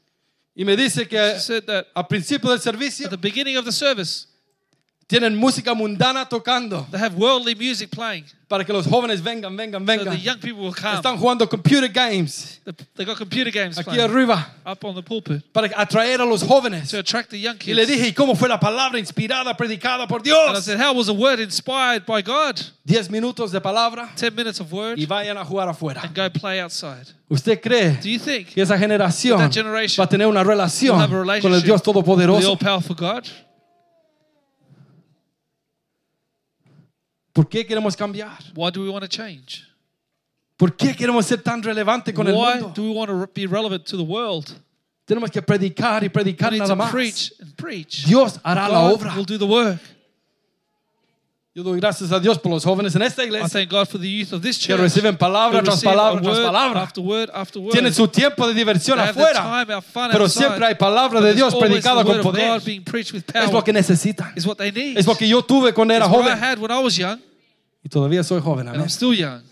y 0.54 0.64
me 0.64 0.76
dice 0.76 1.08
que 1.08 1.18
She 1.34 1.40
said 1.40 1.64
that 1.64 1.86
al 1.92 2.06
principio 2.06 2.50
del 2.50 2.60
servicio 2.60 3.06
at 3.06 3.10
the 3.10 3.16
beginning 3.16 3.56
of 3.56 3.64
the 3.64 3.72
service, 3.72 4.28
tienen 5.20 5.36
música 5.36 5.74
mundana 5.74 6.26
tocando 6.28 6.86
they 6.90 6.98
have 7.00 7.14
worldly 7.16 7.54
music 7.54 7.90
playing. 7.90 8.24
para 8.48 8.64
que 8.64 8.72
los 8.72 8.86
jóvenes 8.86 9.22
vengan, 9.22 9.56
vengan, 9.56 9.80
So 9.80 9.86
vengan. 9.86 10.14
the 10.14 10.20
young 10.20 10.38
people 10.38 10.62
will 10.62 10.74
come. 10.74 10.94
Están 10.96 11.16
jugando 11.18 11.48
computer 11.48 11.88
games 11.88 12.60
They- 12.64 12.72
They 12.96 13.04
got 13.06 13.16
computer 13.16 13.50
games 13.50 13.78
aquí 13.78 13.84
playing 13.96 14.10
arriba 14.10 14.46
up 14.66 14.84
on 14.84 14.94
the 14.94 15.02
pulpit 15.02 15.42
para 15.52 15.68
atraer 15.76 16.20
a 16.20 16.24
los 16.26 16.42
jóvenes. 16.42 16.90
to 16.90 16.98
attract 16.98 17.30
the 17.30 17.38
young 17.40 17.56
Y 17.64 17.72
le 17.74 17.86
kids. 17.86 17.88
dije, 17.96 18.08
¿y 18.08 18.12
cómo 18.12 18.34
fue 18.36 18.48
la 18.48 18.58
palabra 18.60 18.98
inspirada, 18.98 19.56
predicada 19.56 20.06
por 20.06 20.18
And 20.20 20.26
I 20.26 20.30
Dios? 20.30 20.64
said, 20.64 20.78
How 20.80 20.92
was 20.94 21.08
a 21.08 21.12
word 21.14 21.40
inspired 21.40 22.04
by 22.06 22.20
God? 22.22 22.60
Diez 22.84 23.08
minutos 23.10 23.52
de 23.52 23.60
palabra 23.60 24.10
10 24.16 24.34
minutes 24.34 24.60
of 24.60 24.70
word 24.72 24.98
y 24.98 25.06
vayan 25.06 25.36
a 25.38 25.44
jugar 25.44 25.68
afuera. 25.68 26.02
and 26.02 26.14
go 26.14 26.28
play 26.30 26.60
outside. 26.60 27.06
¿Usted 27.30 27.60
cree 27.62 27.98
Do 28.02 28.08
you 28.10 28.18
think 28.18 28.48
que 28.54 28.60
esa 28.62 28.76
generación 28.76 29.38
That 29.38 29.50
generation 29.52 30.02
va 30.02 30.04
a 30.04 30.08
tener 30.08 30.26
una 30.26 30.44
relación 30.44 30.98
con 31.40 31.54
el 31.54 31.62
Dios 31.62 31.80
the 31.82 31.84
Todopoderoso? 31.92 32.50
all 32.50 32.58
powerful 32.58 32.94
God? 32.94 33.24
¿Por 37.32 37.48
qué 37.48 37.64
queremos 37.66 37.96
cambiar? 37.96 38.38
Why 38.54 38.70
do 38.70 38.82
we 38.82 38.88
want 38.90 39.02
to 39.02 39.08
change? 39.08 39.64
¿Por 40.56 40.76
qué 40.76 40.94
queremos 40.94 41.24
ser 41.26 41.42
tan 41.42 41.62
relevantes 41.62 42.14
con 42.14 42.26
el 42.28 42.34
Why 42.34 42.60
mundo? 42.60 42.72
do 42.74 42.82
we 42.84 42.90
want 42.94 43.08
to 43.10 43.26
be 43.34 43.46
relevant 43.46 43.84
to 43.86 43.96
the 43.96 44.04
world? 44.04 44.50
Tenemos 45.06 45.30
que 45.30 45.42
predicar 45.42 46.02
y 46.02 46.06
We 46.06 46.10
predicar 46.10 46.52
need 46.52 46.58
nada 46.60 46.74
to 46.74 46.76
más. 46.76 46.90
preach 46.92 47.32
and 47.40 47.56
preach. 47.56 48.04
Dios 48.06 48.38
hará 48.44 48.68
la 48.68 48.82
God 48.88 48.94
obra. 49.00 49.16
will 49.16 49.24
do 49.24 49.38
the 49.38 49.46
work. 49.46 49.80
Yo 51.54 51.62
doy 51.62 51.78
gracias 51.80 52.10
a 52.10 52.18
Dios 52.18 52.38
por 52.38 52.50
los 52.50 52.64
jóvenes 52.64 52.94
en 52.96 53.02
esta 53.02 53.22
I 53.22 53.26
iglesia 53.26 53.46
thank 53.48 53.70
God 53.70 53.86
for 53.86 54.00
the 54.00 54.08
youth 54.08 54.32
of 54.32 54.40
this 54.40 54.56
que 54.56 54.68
church. 54.68 54.80
reciben 54.80 55.18
palabra 55.18 55.62
tras 55.62 55.74
receive 55.74 55.90
a 55.90 55.94
palabra 55.94 56.22
tras 56.22 56.36
word 56.38 56.46
palabra. 56.46 56.82
After 56.82 57.00
word 57.02 57.30
after 57.34 57.60
word. 57.60 57.72
Tienen 57.72 57.92
su 57.92 58.08
tiempo 58.08 58.46
de 58.48 58.54
diversión 58.54 58.96
They 58.96 59.04
have 59.06 59.14
their 59.14 59.36
afuera, 59.36 59.42
time, 59.66 59.74
our 59.74 59.82
fun 59.82 60.10
pero 60.12 60.24
outside. 60.24 60.46
siempre 60.46 60.66
hay 60.66 60.74
palabra 60.76 61.20
de 61.20 61.26
there's 61.26 61.36
Dios 61.36 61.52
always 61.52 61.70
predicada 61.70 62.02
the 62.04 62.08
word 62.08 62.22
con 62.22 62.26
of 62.26 62.34
poder. 62.34 62.48
God 62.58 62.64
being 62.64 62.82
preached 62.82 63.12
with 63.12 63.24
Es 63.26 63.32
power. 63.34 63.52
lo 63.52 63.62
que 63.64 63.72
necesitan. 63.74 64.32
is 64.34 64.46
what 64.46 64.56
they 64.56 64.72
need. 64.72 64.96
Es 64.96 65.06
lo 65.06 65.14
que 65.14 65.28
yo 65.28 65.42
tuve 65.42 65.74
cuando 65.74 65.92
era 65.92 66.06
It's 66.06 66.14
what 66.14 66.22
I 66.24 66.28
joven 66.30 66.38
had 66.42 66.58
when 66.58 66.70
I 66.70 66.78
was 66.82 66.96
young, 66.96 67.20
y 67.84 67.88
todavía 67.90 68.24
soy 68.24 68.40
joven. 68.40 68.68
and 68.68 68.76
amén. 68.76 68.80
I'm 68.84 68.88
still 68.88 69.12
young. 69.12 69.42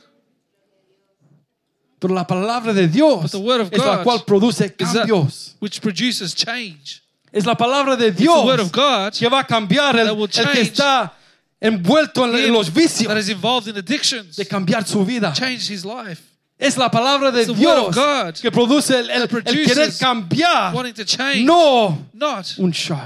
Pero 1.99 2.15
la 2.15 2.27
palabra 2.27 2.73
de 2.73 2.89
Dios 2.89 3.25
But 3.25 3.31
the 3.33 3.39
word 3.41 3.61
of 3.61 3.69
es 3.71 3.79
la 3.79 3.97
God 3.97 4.05
cual 4.05 4.25
produce 4.25 4.65
Is 4.65 4.93
that 4.95 5.05
cambios. 5.07 5.55
which 5.61 5.83
produces 5.83 6.35
change. 6.35 7.03
Es 7.31 7.45
la 7.45 7.55
palabra 7.59 7.95
de 7.95 8.07
It's 8.09 8.17
the 8.17 8.23
Dios 8.23 8.43
word 8.47 8.61
of 8.61 8.73
God 8.73 9.13
que 9.13 9.29
va 9.29 9.41
a 9.41 9.45
cambiar 9.47 9.97
el, 9.99 10.07
that 10.07 10.15
will 10.17 10.25
el 10.25 10.29
que 10.31 10.43
change 10.43 10.61
está 10.73 11.13
envuelto 11.61 12.25
en, 12.25 12.53
los 12.53 12.73
vicios 12.73 13.07
that 13.09 13.19
is 13.19 13.29
involved 13.29 13.69
in 13.69 13.77
addictions. 13.77 14.37
de 14.37 14.45
cambiar 14.47 14.87
su 14.87 15.05
vida. 15.05 15.33
Change 15.33 15.71
his 15.71 15.85
life. 15.85 16.23
Es 16.59 16.77
la 16.77 16.91
palabra 16.91 17.31
de 17.31 17.47
Dios 17.47 17.97
que 18.41 18.51
produce 18.51 18.99
el, 18.99 19.11
el- 19.11 19.23
el 19.23 19.65
querer 19.67 19.91
cambiar, 19.99 20.75
Wanting 20.75 20.95
to 20.95 21.05
change, 21.05 21.45
no 21.45 22.07
not 22.13 22.47
un 22.59 22.71
show. 22.73 22.99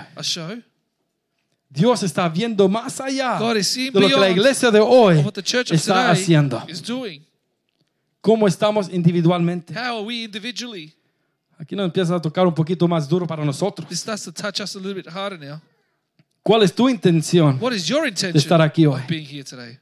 Dios 1.71 2.03
está 2.05 2.29
viendo 2.29 2.69
más 2.69 3.01
allá 3.01 3.39
God 3.39 3.57
is 3.57 3.67
seeing 3.67 3.93
de 3.93 4.01
lo 4.01 4.09
que 4.09 4.17
la 4.17 4.29
iglesia 4.31 4.71
de 4.71 4.81
hoy 4.81 5.19
Of 5.19 5.25
what 5.27 5.33
the 5.35 5.43
church 5.43 5.71
of 5.71 5.77
está 5.77 6.11
haciendo. 6.11 6.65
is 6.69 6.81
doing. 6.83 7.25
¿Cómo 8.21 8.47
estamos 8.49 8.89
individualmente? 8.89 9.73
How 9.75 9.99
are 9.99 10.05
we 10.05 10.25
individually? 10.25 10.93
Aquí 11.59 11.77
nos 11.77 11.85
empieza 11.87 12.15
a 12.17 12.21
tocar 12.21 12.47
un 12.47 12.55
poquito 12.55 12.89
más 12.89 13.09
duro 13.09 13.27
para 13.27 13.45
nosotros. 13.45 13.87
¿Cuál 16.45 16.63
es 16.63 16.75
tu 16.75 16.91
intención? 16.91 17.59
What 17.59 17.73
is 17.73 17.89
your 17.89 18.03
De 18.03 18.09
intention 18.11 18.37
estar 18.37 18.61
aquí 18.61 18.85
hoy. 18.85 19.01
of 19.01 19.07
being 19.09 19.25
here 19.25 19.43
today? 19.43 19.79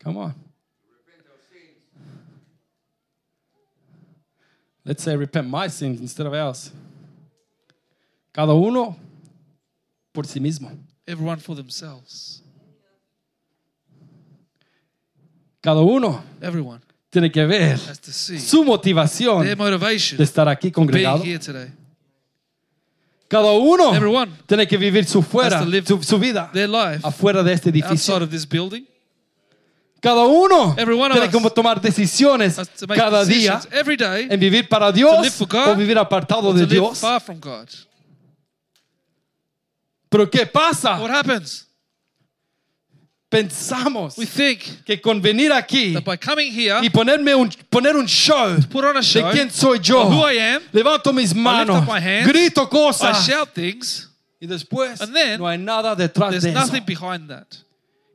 Come 0.00 0.18
on. 0.18 0.34
Let's 4.84 5.02
say 5.02 5.16
repent 5.16 5.48
my 5.48 5.68
sins 5.68 6.00
instead 6.00 6.26
of 6.26 6.34
ours. 6.34 6.70
Cada 8.34 8.52
uno 8.52 8.96
por 10.12 10.24
sí 10.24 10.40
mismo. 10.40 10.76
Everyone 11.06 11.38
for 11.38 11.54
themselves. 11.54 12.43
Cada 15.64 15.80
uno 15.80 16.22
Everyone 16.42 16.80
tiene 17.08 17.30
que 17.32 17.46
ver 17.46 17.78
has 17.88 17.98
to 18.00 18.12
see 18.12 18.38
su 18.38 18.62
motivación 18.64 19.42
their 19.44 19.56
motivation 19.56 20.18
de 20.18 20.24
estar 20.24 20.46
aquí 20.46 20.64
being 20.66 20.72
congregado. 20.74 21.24
here 21.24 21.38
today. 21.38 21.72
Cada 23.28 23.50
uno 23.52 23.94
Everyone 23.94 24.30
tiene 24.46 24.66
que 24.66 24.76
vivir 24.76 25.06
su 25.06 25.22
fuera, 25.22 25.56
Has 25.56 25.64
to 25.64 25.70
live 25.70 25.86
su, 25.86 26.02
su 26.02 26.18
vida 26.18 26.50
their 26.52 26.68
life 26.68 27.00
afuera 27.02 27.42
de 27.42 27.54
este 27.54 27.70
edificio. 27.70 28.14
outside 28.14 28.22
of 28.24 28.30
this 28.30 28.46
building. 28.46 28.84
Cada 30.02 30.24
uno 30.26 30.74
Every 30.76 30.94
one 30.94 31.06
of 31.06 31.12
tiene 31.18 31.30
que 31.30 31.38
us 31.38 31.54
tomar 31.54 31.80
decisiones 31.80 32.58
Has 32.58 32.68
to 32.68 32.86
make 32.86 33.00
cada 33.00 33.24
día 33.24 33.54
decisions 33.56 33.68
every 33.72 33.96
day 33.96 34.26
en 34.30 34.38
vivir 34.38 34.68
para 34.68 34.92
Dios 34.92 35.30
for 35.32 35.48
God 35.48 35.68
o 35.70 35.76
vivir 35.76 35.96
apartado 35.98 36.48
or 36.48 36.54
de 36.54 36.66
live 36.66 36.74
Dios. 36.74 36.98
far 36.98 37.22
from 37.22 37.40
God. 37.40 37.68
Pero 40.10 40.28
¿qué 40.30 40.44
pasa? 40.44 41.00
What 41.00 41.10
happens? 41.10 41.63
Pensamos 43.34 44.16
We 44.16 44.26
think 44.26 44.84
que 44.84 45.00
con 45.00 45.20
venir 45.20 45.52
aquí 45.52 45.94
that 45.94 46.04
by 46.04 46.16
coming 46.16 46.52
here, 46.52 46.78
y 46.82 46.88
ponerme 46.88 47.34
un, 47.34 47.50
poner 47.68 47.96
un 47.96 48.06
show 48.06 48.56
put 48.70 48.84
on 48.84 48.96
a 48.96 49.00
de 49.00 49.06
show, 49.06 49.30
quién 49.32 49.50
soy 49.50 49.80
yo, 49.80 50.08
who 50.08 50.24
I 50.24 50.38
am, 50.38 50.62
levanto 50.72 51.12
mis 51.12 51.34
manos, 51.34 51.82
up 51.82 51.88
my 51.88 52.00
hands, 52.00 52.28
grito 52.28 52.62
I 52.62 52.68
cosas 52.68 53.26
shout 53.26 53.52
things, 53.52 54.08
y 54.40 54.46
después 54.46 55.00
and 55.00 55.12
then 55.12 55.40
no 55.40 55.48
hay 55.48 55.58
nada 55.58 55.96
detrás 55.96 56.30
there's 56.30 56.44
de 56.44 56.50
eso. 56.50 56.60
nothing 56.60 56.84
behind 56.84 57.28
that. 57.28 57.46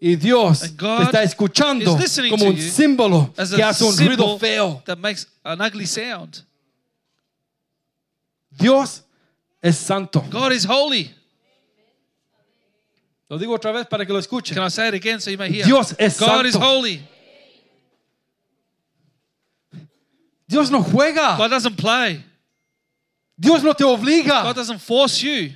Y 0.02 0.16
Dios 0.16 0.62
te 0.62 1.04
está 1.04 1.24
escuchando 1.24 1.98
como 2.30 2.46
un 2.46 2.58
símbolo 2.58 3.34
que 3.34 3.62
hace 3.62 3.84
un 3.84 3.98
ruido 3.98 4.40
feo. 4.40 4.82
that 4.86 4.98
makes 4.98 5.28
an 5.44 5.60
ugly 5.60 5.86
sound. 5.86 6.46
Dios 8.50 9.04
es 9.62 9.78
santo. 9.78 10.24
God 10.30 10.54
is 10.54 10.66
holy. 10.66 11.14
Lo 13.30 13.38
digo 13.38 13.54
otra 13.54 13.72
vez 13.72 13.86
para 13.86 14.06
que 14.06 14.12
lo 14.12 14.20
escuchen. 14.20 14.56
Can 14.56 14.64
I 14.64 14.70
say 14.70 14.88
it 14.88 14.96
again 14.96 15.20
so 15.20 15.30
you 15.30 15.38
may 15.38 15.50
hear? 15.50 15.64
Dios 15.66 15.94
es 16.00 16.20
God 16.20 16.46
is 16.46 16.54
santo. 16.54 16.68
holy. 16.68 17.02
Dios 20.48 20.72
no 20.72 20.82
juega. 20.82 21.38
God 21.38 21.52
doesn't 21.52 21.78
play. 21.78 22.24
Dios 23.40 23.64
no 23.64 23.74
te 23.74 23.84
obliga. 23.84 24.44
God 24.44 24.56
doesn't 24.56 24.80
force 24.80 25.22
you. 25.22 25.54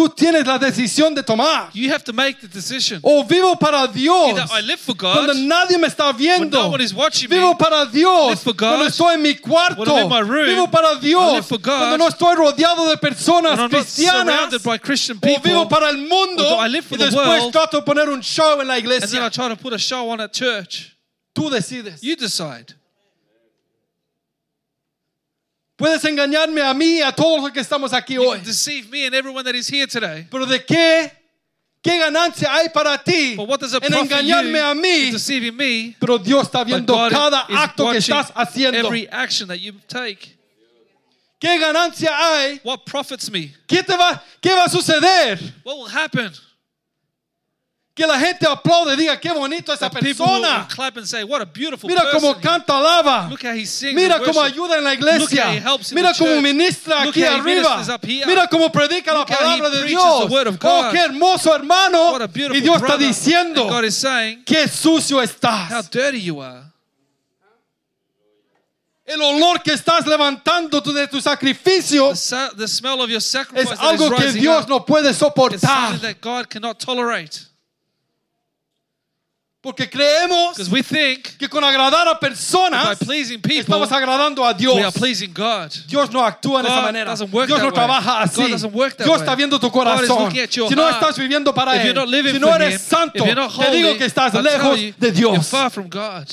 Tú 0.00 0.08
tienes 0.08 0.46
la 0.46 0.58
decisión 0.58 1.14
de 1.14 1.22
tomar. 1.22 1.68
You 1.74 1.92
have 1.92 2.02
to 2.04 2.12
make 2.14 2.40
the 2.40 2.48
decision. 2.48 3.00
O 3.02 3.22
vivo 3.22 3.54
para 3.56 3.86
Dios. 3.86 4.30
Either 4.30 4.46
I 4.50 4.62
live 4.62 4.80
for 4.80 4.94
God 4.96 5.12
Cuando 5.14 5.34
nadie 5.34 5.76
me 5.76 5.86
está 5.88 6.06
when 6.06 6.16
viendo. 6.16 6.58
no 6.62 6.68
one 6.70 6.80
is 6.82 6.94
watching 6.94 7.28
me. 7.28 7.36
Vivo 7.36 7.54
para 7.58 7.84
Dios. 7.84 8.30
Live 8.30 8.40
for 8.40 8.54
God. 8.54 8.68
Cuando 8.78 8.86
estoy 8.86 9.14
en 9.16 9.22
mi 9.22 9.34
cuarto. 9.34 9.78
When 9.82 9.90
I'm 9.90 10.04
in 10.04 10.08
my 10.08 10.20
room. 10.20 10.46
Vivo 10.46 10.70
para 10.70 10.92
I 10.96 11.00
Dios. 11.00 11.32
live 11.34 11.46
for 11.46 11.58
God. 11.58 11.78
Cuando 11.80 11.98
no 11.98 12.08
estoy 12.08 12.34
rodeado 12.34 12.88
de 12.88 12.96
personas 12.96 13.58
When 13.58 13.60
I'm 13.60 13.70
not 13.70 13.84
cristianas. 13.84 14.24
surrounded 14.24 14.62
by 14.62 14.78
Christian 14.78 15.18
O 15.18 15.26
vivo 15.26 15.42
people, 15.42 15.66
para 15.68 15.90
el 15.90 15.98
mundo. 15.98 16.44
I 16.58 16.68
live 16.68 16.86
for 16.86 16.94
y 16.96 16.98
the 16.98 17.04
después 17.10 17.26
world, 17.40 17.52
trato 17.52 17.76
de 17.76 17.82
poner 17.82 18.08
un 18.08 18.22
show 18.22 18.58
en 18.62 18.68
la 18.68 18.76
and 18.76 18.84
then 18.86 18.92
I 18.92 18.96
iglesia. 18.96 19.30
try 19.30 19.48
to 19.50 19.56
put 19.56 19.74
a 19.74 19.78
show 19.78 20.08
on 20.08 20.20
at 20.22 20.32
church. 20.32 20.96
Tú 21.34 21.50
decides. 21.50 22.02
You 22.02 22.16
decide. 22.16 22.72
Puedes 25.80 26.04
engañarme 26.04 26.60
a 26.60 26.74
mí 26.74 26.98
y 26.98 27.00
a 27.00 27.10
todos 27.10 27.40
los 27.42 27.50
que 27.52 27.60
estamos 27.60 27.92
aquí 27.94 28.14
You 28.14 28.22
hoy. 28.28 28.36
can 28.36 28.44
deceive 28.44 28.88
me 28.90 29.06
and 29.06 29.14
everyone 29.14 29.42
that 29.44 29.54
is 29.54 29.66
here 29.66 29.86
today. 29.86 30.26
Pero 30.30 30.44
de 30.44 30.58
qué, 30.62 31.10
qué 31.82 31.98
ganancia 31.98 32.52
hay 32.52 32.68
para 32.68 32.98
ti 33.02 33.34
But 33.34 33.48
what 33.48 33.60
does 33.60 33.72
it 33.72 33.82
en 33.82 33.90
profit 33.90 34.10
engañarme 34.12 34.58
you 34.58 34.64
a 34.66 34.72
in 34.72 34.80
mí? 34.82 35.10
deceiving 35.10 35.56
me? 35.56 35.96
Pero 35.98 36.18
Dios 36.18 36.44
está 36.48 36.58
But 36.58 36.66
viendo 36.66 36.92
God 36.94 37.10
cada 37.10 37.46
is 37.48 37.56
acto 37.56 37.76
que 37.76 37.82
watching 37.96 38.14
estás 38.14 38.32
haciendo. 38.34 38.78
every 38.86 39.08
action 39.08 39.48
that 39.48 39.58
you 39.58 39.72
take. 39.88 40.36
¿Qué 41.40 41.58
ganancia 41.58 42.10
hay? 42.12 42.60
What 42.62 42.84
profits 42.84 43.30
me? 43.30 43.50
¿Qué, 43.66 43.82
te 43.82 43.96
va, 43.96 44.22
¿Qué 44.42 44.50
va 44.52 44.64
a 44.64 44.68
suceder? 44.68 45.38
What 45.64 45.78
will 45.78 45.88
happen? 45.88 46.30
Que 48.00 48.06
la 48.06 48.18
gente 48.18 48.46
aplaude 48.46 48.94
y 48.94 48.96
diga 48.96 49.20
qué 49.20 49.30
bonito 49.30 49.74
esa 49.74 49.90
That 49.90 50.00
persona. 50.00 50.66
clap 50.74 50.96
and 50.96 51.06
say, 51.06 51.22
"What 51.22 51.42
a 51.42 51.44
beautiful 51.44 51.86
Mira 51.86 52.00
person!" 52.10 52.18
cómo 52.32 52.40
canta, 52.40 52.78
alaba. 52.78 53.28
Look 53.28 53.42
how 53.44 53.52
he 53.52 53.66
sings. 53.66 53.92
Mira 53.94 54.18
cómo 54.20 54.40
ayuda 54.40 54.78
en 54.78 54.84
la 54.84 54.94
Look 54.94 55.02
how 55.02 55.16
iglesia. 55.18 55.52
he 55.52 55.58
helps 55.60 55.92
in 55.92 55.96
Mira 55.96 56.14
cómo 56.14 56.40
ministra 56.40 57.04
Look 57.04 57.14
aquí 57.14 57.22
how 57.22 57.40
arriba. 57.40 57.98
Mira 58.26 58.48
cómo 58.48 58.72
predica 58.72 59.12
la 59.12 59.18
Look 59.18 59.28
how 59.28 59.36
he 59.36 59.44
palabra 59.60 59.68
de 59.70 59.86
Dios. 59.86 60.20
the 60.20 60.32
word 60.32 60.46
of 60.46 60.54
Oh, 60.54 60.58
God. 60.82 60.92
qué 60.94 60.98
hermoso 60.98 61.54
hermano. 61.54 62.12
What 62.12 62.22
a 62.22 62.26
beautiful 62.28 62.56
Y 62.56 62.60
Dios 62.62 62.80
está 62.80 62.96
diciendo, 62.96 63.68
God 63.68 63.84
is 63.84 63.96
saying, 63.98 64.44
qué 64.46 64.66
sucio 64.66 65.18
"How 65.18 65.22
estás. 65.24 65.90
dirty 65.90 66.20
you 66.22 66.40
are." 66.40 66.72
El 69.04 69.20
olor 69.20 69.62
que 69.62 69.74
estás 69.74 70.06
levantando 70.06 70.80
de 70.80 71.06
tu 71.08 71.20
sacrificio 71.20 72.14
sa- 72.16 72.48
the 72.56 72.66
smell 72.66 73.00
of 73.02 73.10
your 73.10 73.18
es 73.18 73.26
sacrifice 73.26 73.72
is 73.74 73.78
algo 73.78 74.16
que 74.16 74.32
Dios 74.32 74.62
up 74.62 74.68
no 74.70 74.86
puede 74.86 75.12
soportar. 75.12 75.58
something 75.90 76.00
that 76.00 76.20
God 76.22 76.48
cannot 76.48 76.78
tolerate. 76.78 77.49
Porque 79.62 79.90
creemos 79.90 80.56
we 80.70 80.82
think 80.82 81.36
que 81.36 81.46
con 81.46 81.62
agradar 81.62 82.08
a 82.08 82.18
personas 82.18 82.96
people, 82.98 83.58
estamos 83.58 83.92
agradando 83.92 84.42
a 84.42 84.54
Dios. 84.54 84.74
we 84.74 84.82
are 84.82 84.90
pleasing 84.90 85.34
God. 85.34 85.70
Dios 85.86 86.10
no 86.10 86.24
actúa 86.24 86.60
en 86.60 86.66
esa 86.66 86.76
God 86.76 86.82
manera. 86.82 87.14
Dios 87.14 87.62
no 87.62 87.70
trabaja 87.70 88.22
así. 88.22 88.40
God 88.40 88.48
Dios 88.48 88.72
way. 88.72 88.90
está 89.18 89.34
viendo 89.34 89.60
tu 89.60 89.68
God 89.68 89.72
corazón. 89.72 90.32
Si 90.32 90.74
no 90.74 90.88
estás 90.88 91.18
viviendo 91.18 91.52
para 91.52 91.76
If 91.76 91.84
Él, 91.94 92.32
si 92.32 92.38
no 92.38 92.54
eres 92.54 92.74
Him, 92.74 92.78
santo, 92.78 93.26
not 93.26 93.54
te 93.58 93.70
digo 93.70 93.88
holy, 93.90 93.98
que 93.98 94.06
estás 94.06 94.32
I 94.32 94.36
tell 94.36 94.44
lejos 94.44 94.98
de 94.98 95.12
Dios. 95.12 95.46
far 95.46 95.70
from 95.70 95.90
God. 95.90 96.26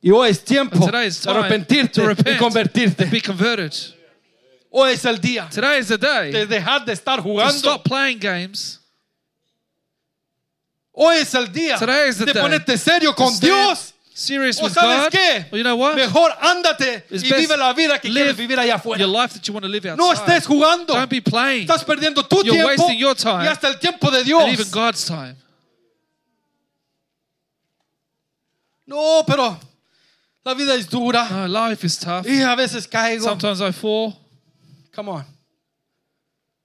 Y 0.00 0.10
hoy 0.12 0.30
es 0.30 0.42
tiempo 0.44 0.86
de 0.86 1.12
arrepentirte 1.26 2.00
to 2.00 2.30
y 2.30 2.36
convertirte. 2.36 3.02
and 3.02 3.10
be 3.10 3.20
converted. 3.20 3.74
Hoy 4.70 4.92
es 4.92 5.04
el 5.04 5.20
día 5.20 5.48
Today 5.50 5.80
is 5.80 5.88
the 5.88 5.98
day 5.98 6.30
de 6.30 6.46
dejar 6.46 6.84
de 6.84 6.92
estar 6.92 7.16
to 7.16 7.22
jugando. 7.22 7.58
stop 7.58 7.82
playing 7.84 8.18
games. 8.18 8.79
Hoy 11.02 11.16
es 11.16 11.32
el 11.32 11.50
día 11.50 11.78
de 11.78 12.34
ponerte 12.34 12.76
serio 12.76 13.14
con 13.14 13.38
Dios. 13.40 13.94
Serious 14.12 14.58
¿O 14.60 14.64
with 14.64 14.74
sabes 14.74 15.04
God. 15.04 15.08
qué? 15.10 15.46
Well, 15.50 15.58
you 15.58 15.62
know 15.62 15.74
what? 15.74 15.94
Mejor 15.94 16.30
ándate 16.42 17.06
It's 17.08 17.24
y 17.24 17.32
vive 17.32 17.56
la 17.56 17.72
vida 17.72 17.98
que 17.98 18.10
quieres 18.10 18.36
vivir 18.36 18.58
allá 18.60 18.74
afuera. 18.74 19.06
No 19.96 20.12
estés 20.12 20.46
jugando. 20.46 20.92
Don't 20.92 21.08
be 21.08 21.22
playing. 21.22 21.62
Estás 21.62 21.84
perdiendo 21.84 22.22
tu 22.26 22.42
You're 22.42 22.50
tiempo 22.50 22.68
wasting 22.68 22.98
your 22.98 23.14
time 23.14 23.44
y 23.44 23.46
hasta 23.46 23.68
el 23.68 23.78
tiempo 23.78 24.10
de 24.10 24.24
Dios. 24.24 24.42
And 24.42 24.52
even 24.52 24.70
God's 24.70 25.06
time. 25.06 25.36
No, 28.84 29.24
pero 29.26 29.58
la 30.44 30.52
vida 30.52 30.74
es 30.74 30.86
dura 30.86 31.26
No, 31.30 31.48
life 31.48 31.86
is 31.86 31.98
tough. 31.98 32.26
y 32.26 32.42
a 32.42 32.54
veces 32.54 32.86
caigo. 32.86 33.24
Sometimes 33.24 33.62
I 33.62 33.72
fall. 33.72 34.18
Come 34.94 35.08
on. 35.08 35.39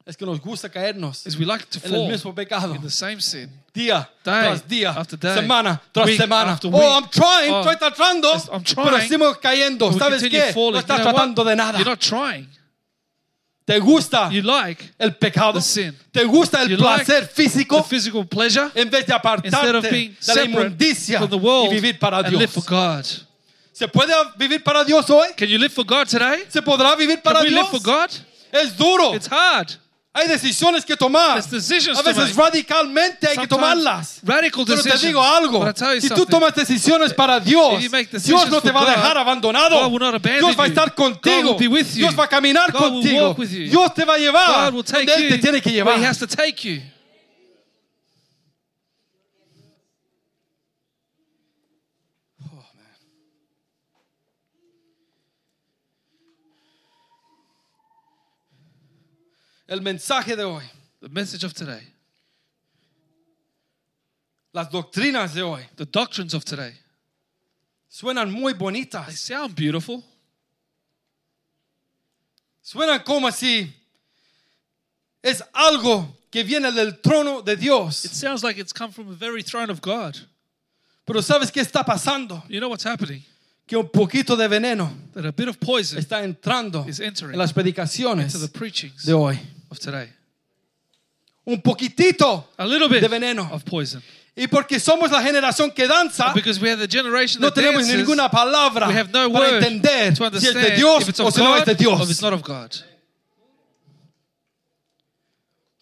Es 0.07 0.15
que 0.15 0.23
nos 0.25 0.39
gusta 0.39 0.69
caernos 0.69 1.25
Is 1.25 1.35
we 1.35 1.45
like 1.45 1.65
to 1.65 1.79
en 1.83 1.85
el 1.95 1.99
fall 2.01 2.11
mismo 2.11 2.35
pecado. 2.35 2.75
in 2.75 2.81
the 2.81 2.91
same 2.91 3.19
sin. 3.19 3.49
Día 3.73 4.07
Day 4.23 4.43
tras 4.43 4.67
día, 4.67 4.91
after 4.91 5.17
day, 5.17 5.33
semana 5.35 5.81
tras 5.91 6.05
week 6.05 6.17
semana. 6.21 6.51
after 6.53 6.69
Oh, 6.71 6.77
week. 6.77 7.03
I'm 7.03 7.09
trying, 7.09 7.51
Oh, 7.51 7.61
estoy 7.61 7.77
tratando, 7.77 8.31
yes, 8.33 8.47
I'm 8.51 8.63
pero 8.63 8.83
trying, 8.91 9.01
seguimos 9.01 9.37
cayendo. 9.39 9.89
We 9.89 9.97
¿Sabes 9.99 10.21
continue 10.21 10.45
qué? 10.45 10.53
falling. 10.53 10.71
No 10.73 10.77
You 10.77 10.79
estás 10.79 10.97
know 10.99 11.05
what? 11.07 11.13
tratando 11.15 11.43
de 11.43 11.55
nada. 11.55 11.77
You're 11.79 11.89
not 11.89 11.99
trying. 11.99 12.47
¿Te 13.65 13.79
gusta 13.79 14.29
You 14.31 14.43
like 14.43 14.93
el 14.99 15.15
pecado? 15.15 15.53
the 15.53 15.61
sin. 15.61 15.97
¿Te 16.11 16.23
gusta 16.23 16.61
el 16.61 16.69
You 16.69 16.77
like 16.77 17.03
placer 17.05 17.27
the 17.27 17.33
físico? 17.33 17.81
physical 17.83 18.27
pleasure 18.27 18.69
En 18.75 18.91
vez 18.91 19.07
de 19.07 19.11
instead 19.15 19.15
of 19.15 19.25
apartarte 19.25 19.89
being 19.89 20.09
de 20.11 20.15
la 20.27 20.33
separate 20.33 20.51
inmundicia 20.51 21.17
from 21.17 21.29
the 21.31 21.35
world 21.35 21.71
y 21.71 21.75
vivir 21.81 21.97
para 21.97 22.17
and 22.19 22.29
Dios. 22.29 22.39
live 22.41 22.51
for 22.51 22.63
God. 22.63 23.03
¿Se 23.73 23.87
puede 23.87 24.13
vivir 24.37 24.63
para 24.63 24.83
Dios 24.85 25.09
hoy? 25.09 25.29
Can 25.35 25.47
you 25.49 25.57
live 25.57 25.73
for 25.73 25.83
God 25.83 26.05
today? 26.07 26.45
¿Se 26.47 26.61
podrá 26.61 26.95
vivir 26.95 27.23
para 27.23 27.39
Can 27.39 27.45
we 27.47 27.49
Dios? 27.49 27.63
live 27.63 27.71
for 27.71 27.81
God? 27.81 28.11
Es 28.51 28.77
duro. 28.77 29.15
It's 29.15 29.27
hard. 29.27 29.71
Hay 30.17 30.29
decisiones 30.29 30.85
que 30.85 30.95
tomar. 30.95 31.39
A 31.39 32.01
veces 32.01 32.35
radicalmente 32.37 33.27
hay 33.27 33.37
que 33.37 33.47
tomarlas. 33.47 34.21
Pero 34.25 34.81
te 34.81 34.97
digo 35.05 35.21
algo, 35.21 35.67
si 35.99 36.07
tú 36.07 36.25
tomas 36.25 36.55
decisiones 36.55 37.13
para 37.13 37.37
Dios, 37.41 37.81
Dios 38.23 38.49
no 38.49 38.61
te 38.61 38.71
va 38.71 38.83
a 38.83 38.91
dejar 38.91 39.17
abandonado. 39.17 39.89
Dios 39.89 40.57
va 40.57 40.63
a 40.63 40.67
estar 40.67 40.95
contigo. 40.95 41.57
Dios 41.59 42.17
va 42.17 42.23
a 42.23 42.29
caminar 42.29 42.71
contigo. 42.71 43.35
Dios 43.35 43.93
te 43.93 44.05
va 44.05 44.13
a 44.13 44.17
llevar 44.17 44.71
donde 44.71 45.13
Él 45.15 45.27
te 45.27 45.35
you 45.35 45.41
tiene 45.41 45.61
que 45.61 45.71
llevar. 45.71 45.99
He 45.99 46.05
has 46.05 46.17
to 46.17 46.27
take 46.27 46.63
you. 46.63 46.81
El 59.67 59.81
mensaje 59.81 60.35
de 60.35 60.43
hoy, 60.43 60.63
The 61.01 61.09
message 61.09 61.43
of 61.43 61.53
today, 61.53 61.81
las 64.53 64.69
doctrinas 64.69 65.33
de 65.33 65.41
hoy, 65.43 65.61
the 65.75 65.85
doctrines 65.85 66.33
of 66.33 66.43
today, 66.45 66.73
suenan 67.89 68.31
muy 68.31 68.53
they 68.53 68.59
bonitas. 68.59 69.11
sound 69.17 69.55
beautiful. 69.55 70.03
Suenan 72.63 73.03
como 73.05 73.29
si 73.31 73.71
es 75.23 75.43
algo 75.53 76.07
que 76.31 76.43
viene 76.43 76.71
del 76.71 76.99
trono 77.01 77.41
de 77.43 77.53
It 77.53 77.59
Dios. 77.59 77.97
sounds 77.97 78.43
like 78.43 78.57
it's 78.59 78.73
come 78.73 78.91
from 78.91 79.07
the 79.07 79.15
very 79.15 79.43
throne 79.43 79.69
of 79.69 79.81
God. 79.81 80.17
Pero 81.05 81.21
¿sabes 81.21 81.51
qué 81.51 81.61
está 81.61 81.83
pasando? 81.85 82.43
You 82.49 82.59
know 82.59 82.69
what's 82.69 82.83
happening? 82.85 83.23
Que 83.67 83.77
un 83.77 83.89
poquito 83.89 84.35
de 84.35 84.47
veneno 84.47 84.91
That 85.13 85.25
a 85.25 85.31
bit 85.31 85.47
of 85.47 85.59
poison 85.59 85.99
está 85.99 86.23
entrando 86.23 86.87
is 86.87 86.99
entering 86.99 87.33
en 87.33 87.39
las 87.39 87.51
predicaciones 87.53 88.31
to 88.31 88.39
the 88.39 88.47
preachings 88.47 89.03
de 89.05 89.13
hoy. 89.13 89.39
Of 89.75 89.79
today. 89.79 90.09
Un 91.47 91.61
poquitito. 91.61 92.43
A 92.57 92.65
little 92.65 92.87
bit 92.89 93.01
de 93.01 93.07
veneno. 93.09 93.51
of 93.51 93.63
poison. 93.65 94.01
Y 94.37 94.47
porque 94.47 94.79
somos 94.79 95.11
la 95.11 95.21
generación 95.21 95.71
que 95.73 95.87
danza, 95.87 96.33
Because 96.33 96.59
we 96.59 96.69
have 96.69 96.79
the 96.79 96.87
generation 96.87 97.39
no 97.41 97.49
that 97.49 97.55
tenemos 97.61 97.87
dances, 97.87 97.95
ninguna 98.05 98.29
palabra 98.29 98.87
we 98.87 98.93
have 98.93 99.11
no 99.13 99.29
para 99.31 99.51
word 99.51 99.63
entender 99.63 100.13
to 100.13 100.15
si 100.15 100.23
es 100.23 100.55
understand 100.55 100.65
de 100.65 100.75
Dios 100.75 101.07
it's 101.07 101.19
o 101.21 101.27
of 101.27 101.33
si 101.33 101.41
no 101.41 101.55
es 101.55 101.63
God 101.63 101.65
de 101.77 101.85
or 101.87 101.93
if 102.01 102.09
it's 102.09 102.19
Dios. 102.19 102.21
not 102.21 102.33
of 102.33 102.41
God. 102.43 102.75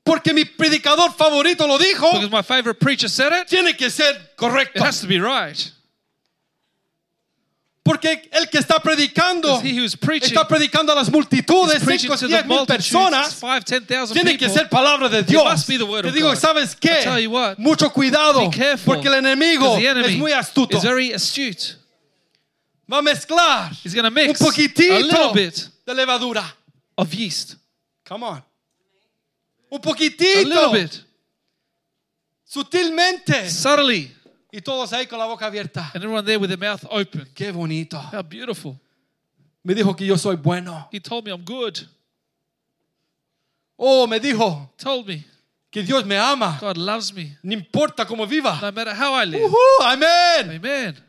Porque 0.06 0.34
mi 0.34 0.44
predicador 0.44 1.14
favorito 1.14 1.66
lo 1.66 1.78
dijo, 1.80 2.12
Because 2.12 2.30
my 2.30 2.42
favorite 2.42 2.80
preacher 2.80 3.08
said 3.08 3.32
it, 3.32 3.48
tiene 3.48 3.74
que 3.78 3.90
ser 3.90 4.14
correcto. 4.38 4.76
it 4.76 4.82
has 4.82 5.00
to 5.02 5.08
be 5.08 5.20
right. 5.20 5.72
Porque 7.84 8.30
el 8.32 8.50
que 8.50 8.60
está 8.60 8.80
predicando, 8.80 9.62
está 10.22 10.48
predicando 10.48 10.94
a 10.94 10.96
las 10.96 11.12
multitudes, 11.12 11.82
is 11.82 11.84
preaching 11.84 12.10
5, 12.10 12.18
to 12.18 12.28
10 12.28 12.42
the 12.44 12.48
mil 12.48 12.66
personas, 12.66 13.42
tiene 14.14 14.38
que 14.38 14.50
ser 14.50 14.70
palabra 14.70 15.10
de 15.10 15.22
Dios. 15.22 15.66
Te 15.66 16.12
digo, 16.14 16.30
God. 16.30 16.38
¿sabes 16.38 16.78
qué? 16.78 17.28
Mucho 17.58 17.92
cuidado, 17.92 18.50
porque 18.86 19.10
el 19.10 19.16
enemigo 19.16 19.78
es 19.78 20.18
muy 20.18 20.32
astuto. 20.32 20.80
Va 22.92 23.00
a 23.00 23.02
mezclar 23.02 23.72
un 23.84 24.34
poquitito 24.34 25.34
de 25.86 25.94
levadura. 25.94 26.56
of 26.96 27.12
yeast. 27.14 27.56
Come 28.08 28.24
on. 28.24 28.44
Un 29.70 29.80
poquitito. 29.80 30.50
Sutilmente. 32.46 33.50
Subtly. 33.50 34.12
Y 34.56 34.62
todos 34.62 34.94
ahí 34.94 35.08
con 35.08 35.18
la 35.18 35.26
boca 35.26 35.48
abierta. 35.48 35.90
And 35.96 36.04
everyone 36.04 36.24
there 36.24 36.38
with 36.38 36.48
their 36.48 36.60
mouth 36.60 36.86
open. 36.92 37.28
Qué 37.34 37.52
bonito. 37.52 37.98
How 37.98 38.22
beautiful. 38.22 38.80
Me 39.64 39.74
dijo 39.74 39.96
que 39.96 40.06
yo 40.06 40.16
soy 40.16 40.36
bueno. 40.36 40.88
He 40.92 41.00
told 41.00 41.26
me 41.26 41.32
I'm 41.32 41.44
good. 41.44 41.80
Oh, 43.76 44.06
me 44.06 44.20
dijo 44.20 44.70
Told 44.78 45.08
me 45.08 45.26
que 45.72 45.82
Dios 45.82 46.06
me 46.06 46.16
ama. 46.18 46.60
God 46.62 46.78
loves 46.78 47.12
me. 47.12 47.36
No 47.42 47.52
importa 47.52 48.06
cómo 48.06 48.28
viva. 48.28 48.60
No 48.62 48.72
matter 48.72 48.94
how 48.94 49.16
I 49.16 49.26
live. 49.26 49.44
Ujú, 49.44 49.58
amén. 49.82 50.52
Amen. 50.58 51.04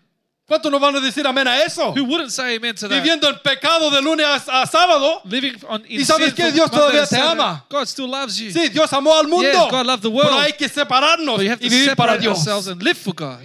¿Cuántos 0.47 0.71
nos 0.71 0.79
van 0.79 0.95
a 0.97 1.01
decir 1.01 1.27
amén 1.27 1.49
a 1.49 1.63
eso? 1.63 1.93
Who 1.93 2.05
wouldn't 2.05 2.31
say 2.31 2.57
amen 2.57 2.75
to 2.75 2.87
that? 2.87 2.95
Viviendo 3.03 3.27
en 3.29 3.39
pecado 3.43 3.91
de 3.91 4.03
lunes 4.03 4.27
a, 4.27 4.63
a 4.63 4.67
sábado. 4.67 5.23
Living 5.25 5.55
on 5.67 5.83
in 5.89 6.01
¿Y 6.01 6.05
sabes 6.05 6.35
from 6.35 6.53
Dios 6.53 6.71
todavía 6.71 7.05
to 7.07 7.15
te 7.15 7.21
ama. 7.21 7.65
God 7.71 7.87
still 7.87 8.09
loves 8.11 8.37
you. 8.39 8.51
Sí, 8.53 8.69
Dios 8.69 8.93
amó 8.93 9.15
al 9.19 9.27
mundo. 9.27 9.51
Yes, 9.51 9.71
God 9.71 9.87
loved 9.87 10.03
the 10.03 10.09
world. 10.11 10.29
Pero 10.29 10.41
hay 10.41 10.53
que 10.53 10.69
separarnos 10.69 11.37
But 11.37 11.45
you 11.45 11.47
y 11.47 11.49
have 11.49 11.61
to 11.63 11.69
vivir 11.71 11.97
para 11.97 12.13
separate 12.19 12.45
Dios. 12.45 12.67
and 12.69 12.83
live 12.83 12.99
for 12.99 13.15
God. 13.15 13.41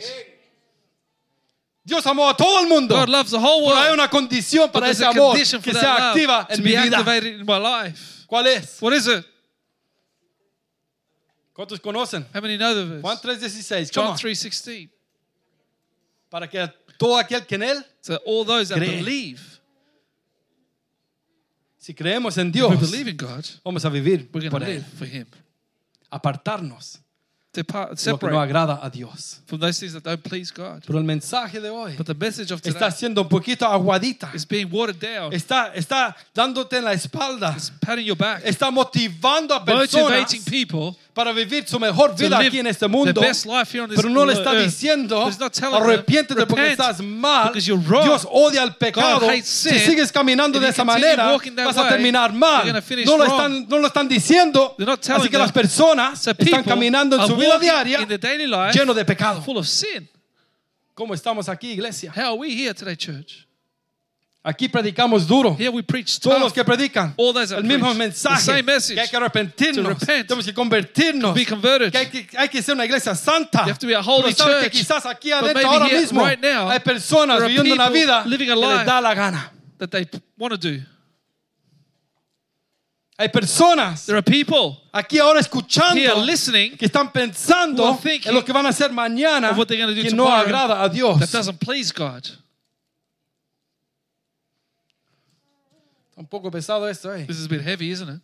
Dios 1.85 2.05
amó 2.05 2.29
a 2.29 2.35
todo 2.35 2.59
el 2.59 2.67
mundo. 2.67 2.95
God 2.95 3.07
loves 3.07 3.31
the 3.31 3.39
whole 3.39 3.63
Pero 3.65 3.77
hay 3.77 3.87
world. 3.91 3.99
una 3.99 4.09
condición 4.09 4.69
para 4.69 4.89
ese 4.89 5.05
amor 5.05 5.37
que 5.37 5.71
love 5.73 5.83
activa 5.83 6.47
en 6.49 6.61
mi 6.63 6.71
vida. 6.75 7.17
in 7.25 7.45
my 7.45 7.57
life. 7.57 8.25
¿Cuál 8.27 8.47
es? 8.47 8.77
What 8.81 8.93
is 8.93 9.07
it? 9.07 9.25
¿Cuántos 11.53 11.79
conocen? 11.79 12.25
How 12.33 12.41
many 12.41 12.57
know 12.57 12.73
the 12.75 13.01
Juan 13.01 13.17
verse? 13.23 13.47
3:16. 13.47 13.89
John 13.91 14.03
Come 14.05 14.11
on. 14.11 14.17
3:16. 14.17 14.89
Para 16.29 16.47
que 16.47 16.59
todo 16.99 17.17
aquel 17.17 17.45
que 17.47 17.55
en 17.55 17.63
él, 17.63 17.85
So 18.01 18.15
all 18.25 18.45
those 18.45 18.69
that 18.69 18.77
Cree. 18.77 18.97
believe, 19.01 19.39
si 21.77 21.93
creemos 21.93 22.37
en 22.37 22.47
we 22.47 22.51
Dios, 22.53 22.79
believe 22.91 23.09
in 23.09 23.17
God, 23.17 23.45
vamos 23.63 23.83
a 23.85 23.89
vivir 23.89 24.29
we're 24.33 24.49
por 24.49 24.59
going 24.59 24.65
to 24.65 24.71
él. 24.71 24.77
live 24.79 24.85
for 24.97 25.07
Him. 25.07 25.25
Apartarnos 26.11 26.99
lo 27.55 27.63
que 27.89 27.97
separate 27.97 28.35
no 28.35 28.39
agrada 28.39 28.79
a 28.81 28.89
Dios. 28.89 29.41
from 29.47 29.59
those 29.59 29.79
things 29.79 29.93
that 29.93 30.03
don't 30.03 30.23
please 30.23 30.51
God. 30.51 30.83
Pero 30.85 30.99
el 30.99 31.03
mensaje 31.03 31.59
de 31.59 31.69
hoy 31.69 31.95
But 31.97 32.05
the 32.05 32.13
message 32.13 32.51
of 32.51 32.61
today 32.61 32.75
está 32.75 32.91
siendo 32.91 33.21
un 33.23 33.27
poquito 33.27 33.65
aguadita. 33.65 34.29
is 34.35 34.45
being 34.47 34.69
watered 34.71 34.99
down. 34.99 35.33
Está, 35.33 35.73
está 35.73 36.15
dándote 36.33 36.77
en 36.77 36.85
la 36.85 36.93
espalda. 36.93 37.53
It's 37.55 37.71
patting 37.81 38.05
your 38.05 38.17
back, 38.17 38.43
Está 38.45 38.69
motivando 38.69 39.55
a 39.55 39.65
personas 39.65 40.31
people 40.45 40.95
para 41.13 41.33
vivir 41.33 41.67
su 41.67 41.79
mejor 41.79 42.15
vida 42.15 42.37
aquí 42.37 42.59
en 42.59 42.67
este 42.67 42.87
mundo. 42.87 43.19
best 43.19 43.45
life 43.45 43.73
here 43.73 43.83
on 43.83 43.89
this 43.89 43.97
Pero 43.99 44.09
no 44.09 44.25
le 44.25 44.33
está 44.33 44.53
diciendo, 44.53 45.27
arrepiéntete 45.73 46.45
porque 46.45 46.71
estás 46.71 47.01
mal. 47.01 47.51
you're 47.55 47.81
wrong. 47.87 48.03
Dios 48.05 48.27
odia 48.29 48.63
el 48.63 48.75
pecado. 48.75 49.21
God 49.21 49.29
hates 49.29 49.47
sin. 49.47 49.73
Si 49.73 49.79
sigues 49.79 50.11
caminando 50.11 50.59
If 50.59 50.63
de 50.65 50.69
esa 50.69 50.85
manera, 50.85 51.35
vas 51.65 51.77
a 51.77 51.89
terminar 51.89 52.31
mal. 52.31 52.71
No 53.05 53.17
lo, 53.17 53.25
están, 53.25 53.67
no 53.67 53.79
lo 53.79 53.87
están 53.87 54.07
diciendo. 54.07 54.75
Así 54.79 55.23
que 55.23 55.29
them. 55.29 55.41
las 55.41 55.51
personas 55.51 56.19
So 56.19 56.31
están 56.31 56.63
caminando 56.63 57.15
en 57.19 57.27
su 57.27 57.35
vida 57.39 57.59
diaria 57.59 58.01
in 58.01 58.07
their 58.07 58.19
daily 58.19 58.47
life 58.47 58.73
lleno 58.77 58.93
de 58.93 59.03
pecado. 59.05 59.41
full 59.41 59.57
of 59.57 59.67
sin. 59.67 60.07
¿Cómo 60.95 61.13
estamos 61.13 61.47
aquí, 61.47 61.71
iglesia? 61.71 62.11
How 62.15 62.33
are 62.33 62.37
we 62.37 62.49
here 62.53 62.73
today, 62.73 62.95
church? 62.95 63.45
Aquí 64.41 64.69
predicamos 64.69 65.27
duro. 65.27 65.53
Here 65.57 65.69
we 65.69 65.81
preach 65.83 66.17
Todos 66.19 66.35
tough. 66.37 66.43
los 66.43 66.53
que 66.53 66.63
predican 66.63 67.13
All 67.17 67.33
those 67.33 67.51
el 67.53 67.63
mismo 67.63 67.87
preach 67.87 67.97
mensaje 67.97 68.35
the 68.37 68.41
same 68.41 68.63
message. 68.63 68.95
que 68.95 69.01
hay 69.01 69.07
que 69.09 69.17
arrepentirnos, 69.17 69.83
To 69.83 69.89
repent. 69.89 70.27
tenemos 70.27 70.45
que 70.45 70.53
convertirnos, 70.53 71.35
be 71.35 71.45
converted. 71.45 71.91
que 71.91 71.97
hay 71.97 72.05
que, 72.07 72.27
hay 72.37 72.47
que 72.49 72.61
ser 72.61 72.73
una 72.75 72.85
iglesia 72.85 73.13
santa. 73.15 73.63
You 73.65 73.71
have 73.71 73.79
to 73.79 73.87
be 73.87 73.93
a 73.95 74.01
holy 74.01 74.33
Pero 74.33 74.35
sabes 74.37 74.63
que 74.63 74.69
church. 74.69 74.87
quizás 74.87 75.05
aquí 75.05 75.31
adentro 75.33 75.67
ahora 75.69 75.87
here, 75.87 75.99
mismo 75.99 76.25
right 76.25 76.39
now, 76.41 76.69
hay 76.69 76.79
personas 76.79 77.37
there 77.39 77.45
are 77.45 77.53
viviendo 77.53 77.73
una 77.75 77.89
vida 77.89 78.23
living 78.25 78.49
a 78.49 78.55
que 78.55 78.61
les 78.61 78.69
life. 78.77 78.85
da 78.85 79.01
la 79.01 79.13
gana. 79.13 79.51
that 79.77 79.89
they 79.91 80.05
want 80.37 80.51
to 80.53 80.57
do. 80.57 80.81
Hay 83.19 83.27
personas 83.27 84.05
There 84.05 84.17
are 84.17 84.23
people 84.23 84.81
aquí 84.93 85.19
ahora 85.19 85.41
escuchando 85.41 86.23
listening 86.23 86.77
que 86.77 86.85
están 86.85 87.11
pensando 87.11 87.83
who 87.83 87.89
are 87.89 88.01
thinking 88.01 88.29
en 88.29 88.35
lo 88.35 88.45
que 88.45 88.53
van 88.53 88.65
a 88.65 88.69
hacer 88.69 88.91
mañana 88.93 89.51
of 89.51 89.57
what 89.57 89.67
they're 89.67 89.77
gonna 89.77 89.93
do 89.93 90.01
que 90.01 90.15
no 90.15 90.23
tomorrow 90.23 90.45
agrada 90.45 90.81
a 90.81 90.87
Dios. 90.89 91.19
that 91.19 91.29
doesn't 91.29 91.59
please 91.59 91.91
God. 91.91 92.25
Un 96.15 96.25
poco 96.27 96.49
pesado 96.49 96.87
esto, 96.89 97.11
eh. 97.11 97.25
This 97.25 97.39
is 97.39 97.45
a 97.45 97.49
bit 97.49 97.61
heavy, 97.61 97.91
isn't 97.91 98.07
it? 98.07 98.21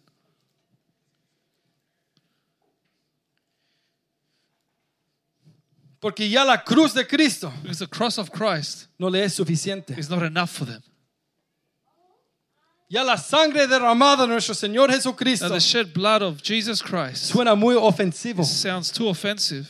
Porque 6.00 6.30
ya 6.30 6.43
la 6.46 6.64
cruz 6.64 6.93
de 6.93 7.06
Cristo 7.06 7.52
Because 7.62 7.80
the 7.80 7.88
cross 7.88 8.18
of 8.18 8.32
Christ 8.32 8.88
no 8.98 9.10
le 9.10 9.24
es 9.24 9.34
suficiente. 9.34 9.98
is 9.98 10.10
not 10.10 10.24
enough 10.24 10.52
for 10.52 10.66
them. 10.66 10.82
Ya 12.88 13.03
la 13.03 13.17
sangre 13.17 13.67
derramada 13.67 14.23
de 14.23 14.27
nuestro 14.27 14.53
Señor 14.53 14.91
Jesucristo 14.91 15.49
the 15.49 15.59
shed 15.59 15.91
blood 15.93 16.21
of 16.21 16.41
Jesus 16.43 16.81
Christ 16.81 17.31
suena 17.33 17.55
muy 17.55 17.73
ofensivo. 17.75 18.43
sounds 18.43 18.91
too 18.91 19.07
offensive. 19.07 19.67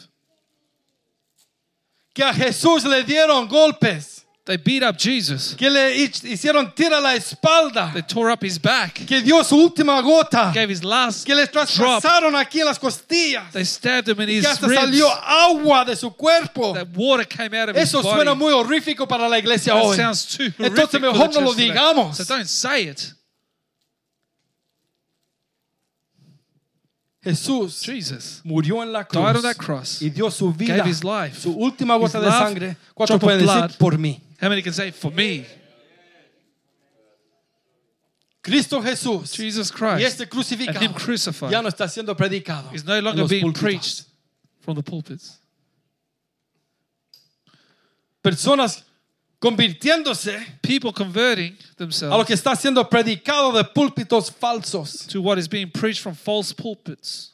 Que 2.14 2.24
a 2.24 2.34
Jesús 2.34 2.84
le 2.84 3.04
dieron 3.04 3.48
golpes, 3.48 4.25
They 4.46 4.58
beat 4.58 4.84
up 4.84 4.96
Jesus. 4.96 5.56
que 5.58 5.68
le 5.72 5.96
hi- 5.98 6.12
hicieron 6.32 6.72
tira 6.76 7.02
la 7.02 7.16
espalda, 7.16 7.90
They 7.92 8.04
tore 8.04 8.32
up 8.32 8.44
his 8.46 8.60
back, 8.62 8.94
que 9.08 9.20
dio 9.24 9.44
su 9.44 9.56
última 9.58 10.00
gota, 10.04 10.52
gave 10.54 10.70
his 10.72 10.84
last 10.84 11.26
que 11.26 11.34
le 11.34 11.48
drop. 11.48 11.68
traspasaron 11.68 12.36
aquí 12.36 12.60
en 12.60 12.66
las 12.68 12.78
costillas, 12.78 13.52
They 13.54 13.66
stabbed 13.66 14.08
him 14.08 14.22
in 14.22 14.28
que 14.28 14.38
his 14.38 14.46
hasta 14.46 14.68
ribs. 14.68 14.80
salió 14.82 15.08
agua 15.10 15.84
de 15.84 15.96
su 15.96 16.12
cuerpo. 16.12 16.74
That 16.76 16.90
water 16.96 17.26
came 17.28 17.56
out 17.60 17.70
of 17.70 17.76
his 17.76 17.92
body. 17.92 18.08
suena 18.08 18.36
muy 18.36 18.54
horrífico 18.54 19.08
para 19.08 19.28
la 19.28 19.40
iglesia 19.40 19.74
That 19.74 19.82
hoy. 19.84 19.96
sounds 19.98 20.26
too 20.38 20.52
Entonces 20.60 21.02
mejor 21.02 21.34
no 21.34 21.42
lo 21.42 21.54
digamos. 21.56 22.16
So 22.18 22.24
don't 22.24 22.46
say 22.48 22.88
it. 22.90 23.02
Jesús 27.24 27.82
Jesus 27.82 28.42
murió 28.44 28.84
en 28.84 28.94
la 28.94 29.00
died 29.12 29.18
on 29.20 29.32
cruz 29.32 29.42
that 29.42 29.56
cross. 29.58 30.02
y 30.04 30.12
dio 30.12 30.30
su 30.30 30.54
vida, 30.54 30.78
gave 30.78 30.88
his 30.92 31.04
life, 31.04 31.40
su 31.42 31.52
última 31.52 31.96
gota 31.98 32.20
de 32.22 32.30
sangre. 32.30 32.78
¿Cuántos 32.94 33.18
drop 33.20 33.24
of 33.24 33.24
pueden 33.24 33.40
decir 33.40 33.56
blood. 33.62 33.78
por 33.80 33.98
mí? 33.98 34.22
How 34.40 34.50
many 34.50 34.62
can 34.62 34.74
say 34.74 34.92
for 34.92 35.12
me? 35.12 35.46
Cristo 38.46 38.80
Jesús 38.80 39.34
Jesus 39.34 39.72
y 39.72 39.76
Christ 39.76 40.06
este 40.06 40.30
crucificado 40.30 40.78
and 40.78 40.86
him 40.86 40.94
crucified 40.94 41.52
ya 41.52 41.62
no 41.64 41.70
está 41.70 41.88
siendo 41.88 42.16
predicado. 42.16 42.72
is 42.76 42.86
no 42.86 43.00
longer 43.00 43.28
being 43.28 43.44
púlpitos. 43.52 43.60
preached 43.60 44.06
from 44.62 44.76
the 44.76 44.84
pulpits. 44.84 45.40
Personas 48.24 48.84
convirtiéndose 49.40 50.60
People 50.62 50.92
converting 50.92 51.54
a 51.54 51.56
lo 51.56 51.76
themselves 51.78 52.28
que 52.28 52.36
está 52.36 52.56
siendo 52.56 52.88
predicado 52.88 53.52
de 53.52 53.64
púlpitos 53.64 54.30
falsos, 54.32 55.08
to 55.08 55.22
what 55.22 55.40
is 55.40 55.48
being 55.48 55.72
preached 55.72 56.02
from 56.02 56.14
false 56.14 56.54
pulpits, 56.54 57.32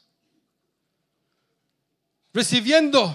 recibiendo 2.34 3.14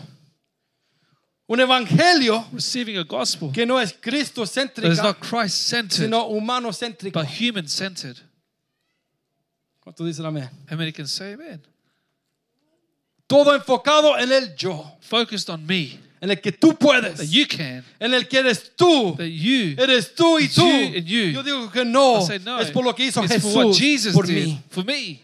un 1.50 1.60
evangelio 1.60 2.46
receiving 2.54 2.98
a 2.98 3.04
gospel 3.04 3.52
que 3.52 3.66
no 3.66 3.80
es 3.80 3.94
that 3.94 4.92
is 4.92 4.98
not 5.02 5.20
Christ 5.20 5.68
centered 5.70 6.06
sino 6.06 6.28
humanocéntrica. 6.30 7.14
but 7.14 7.26
human 7.28 7.68
centered. 7.68 8.18
¿Cuántos 9.82 10.06
dicen 10.06 10.26
amén? 10.26 10.50
How 10.70 10.76
many 10.78 10.92
can 10.92 11.08
say 11.08 11.34
amen? 11.34 11.62
Todo 13.28 13.54
enfocado 13.56 14.18
en 14.18 14.32
el 14.32 14.56
yo, 14.58 14.86
Focused 15.02 15.50
on 15.50 15.66
me, 15.66 16.00
en 16.22 16.30
el 16.32 16.38
que 16.42 16.52
tú 16.52 16.78
puedes, 16.78 17.18
that 17.18 17.28
you 17.28 17.46
can, 17.46 17.84
en 18.00 18.14
el 18.14 18.28
que 18.28 18.40
eres 18.40 18.72
tú. 18.76 19.16
that 19.18 19.28
you. 19.28 19.76
Eres 19.78 20.14
tú 20.16 20.40
y 20.40 20.46
It's 20.46 20.56
tú. 20.56 20.62
you 20.62 20.98
and 20.98 21.06
you. 21.06 21.32
Yo 21.32 21.44
digo 21.44 21.72
que 21.72 21.84
no, 21.86 22.20
I 22.22 22.26
say 22.26 22.40
no. 22.40 22.60
es 22.60 22.72
por 22.72 22.84
lo 22.84 22.94
que 22.94 23.06
hizo 23.06 23.24
it's 23.24 23.42
for 23.42 23.54
what 23.66 23.66
Jesús 23.68 23.78
Jesus 23.78 24.14
por 24.14 24.26
did 24.26 24.48
mí. 24.48 24.60
for 24.70 24.84
me. 24.86 25.22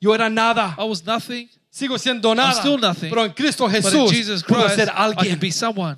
Yo 0.00 0.12
era 0.14 0.28
nada, 0.28 0.74
I 0.78 0.84
was 0.84 1.04
nothing, 1.04 1.48
sigo 1.72 1.98
siendo 1.98 2.34
nada, 2.34 2.52
still 2.52 2.78
nothing, 2.78 3.08
pero 3.08 3.24
en 3.24 3.32
Cristo 3.32 3.66
but 3.66 3.74
in 3.74 3.82
Jesús 3.82 4.10
Jesus 4.10 4.42
puedo 4.44 4.64
Christ, 4.64 4.76
ser 4.76 4.88
I 4.88 4.92
can 4.92 5.02
alguien. 5.18 5.40
be 5.40 5.50
someone. 5.50 5.96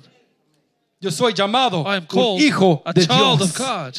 Yo 1.01 1.11
soy 1.11 1.33
llamado 1.33 1.83
I 1.85 1.97
am 1.97 2.03
un 2.03 2.07
called 2.07 2.41
hijo 2.41 2.81
a 2.85 2.93
de 2.93 3.05
child 3.05 3.39
Dios. 3.39 3.41
of 3.41 3.57
God. 3.57 3.95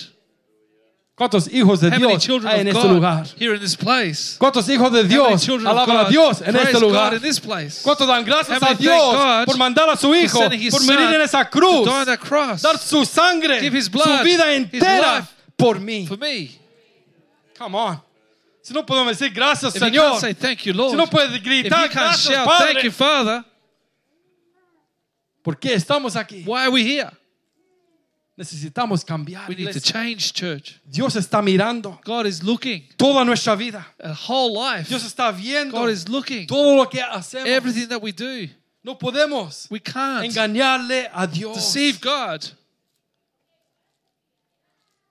¿Cuántos 1.16 1.48
hijos 1.48 1.80
de 1.80 1.88
How 1.88 1.96
Dios 1.98 2.22
children 2.22 2.52
hay 2.52 2.60
en 2.60 2.68
of 2.68 2.76
este 2.76 2.88
lugar? 2.88 3.26
Here 3.38 3.54
in 3.54 3.60
this 3.60 3.74
place? 3.74 4.36
¿Cuántos 4.38 4.68
hijos 4.68 4.92
de 4.92 5.04
Dios 5.04 5.42
children 5.42 5.66
of 5.66 5.72
alaban 5.72 5.96
a 5.96 6.02
God 6.04 6.10
Dios 6.10 6.42
en 6.42 6.56
este 6.56 6.72
God 6.74 6.82
lugar? 6.82 7.14
in 7.14 7.22
this 7.22 7.40
place? 7.40 7.82
¿Cuántos 7.82 8.06
dan 8.06 8.22
gracias 8.24 8.62
a 8.62 8.74
Dios 8.74 9.46
por 9.46 9.56
mandar 9.56 9.88
a 9.88 9.96
su 9.96 10.14
hijo, 10.14 10.40
por 10.40 10.84
morir 10.84 11.14
en 11.14 11.22
esa 11.22 11.48
cruz, 11.48 11.88
dar 12.60 12.78
su 12.78 13.06
sangre, 13.06 13.60
su 13.60 14.24
vida 14.24 14.52
entera 14.52 15.26
por 15.56 15.80
mí? 15.80 16.06
for 16.06 16.18
me? 16.18 16.50
Come 17.58 17.74
on. 17.76 18.05
Si 18.66 18.74
no 18.74 18.84
podemos 18.84 19.16
decir 19.16 19.32
gracias, 19.32 19.76
If 19.76 19.80
you 19.80 19.86
Señor. 19.86 20.10
can't 20.10 20.20
say 20.20 20.34
thank 20.34 20.66
you, 20.66 20.72
Lord, 20.72 20.98
puedes 21.08 21.36
if 21.36 21.36
you 21.36 21.40
gritar 21.44 21.88
gracias, 21.88 22.34
shout 22.34 22.48
Padre. 22.48 22.72
thank 22.72 22.84
you, 22.84 22.90
Father, 22.90 23.44
¿Por 25.44 25.56
qué 25.56 25.74
estamos 25.74 26.16
aquí? 26.16 26.42
why 26.44 26.62
are 26.64 26.70
we 26.72 26.82
here? 26.82 27.12
Necesitamos 28.36 29.04
cambiar. 29.04 29.48
We 29.48 29.54
need 29.54 29.72
to 29.72 29.78
change, 29.80 30.32
church. 30.32 30.80
Dios 30.84 31.14
está 31.14 31.40
mirando 31.42 32.00
God 32.04 32.26
is 32.26 32.42
looking 32.42 32.82
toda 32.98 33.24
nuestra 33.24 33.54
vida. 33.54 33.86
at 34.00 34.16
whole 34.28 34.52
life. 34.52 34.88
Dios 34.88 35.04
está 35.04 35.30
viendo 35.30 35.70
God 35.70 35.88
is 35.90 36.08
looking 36.08 36.48
todo 36.48 36.74
lo 36.74 36.86
que 36.86 37.00
hacemos. 37.00 37.46
everything 37.46 37.86
that 37.86 38.02
we 38.02 38.10
do. 38.10 38.48
No 38.82 38.96
podemos 38.96 39.68
We 39.70 39.78
can't 39.78 40.24
engañarle 40.26 41.08
a 41.14 41.28
Dios. 41.28 41.54
deceive 41.54 42.00
God. 42.00 42.44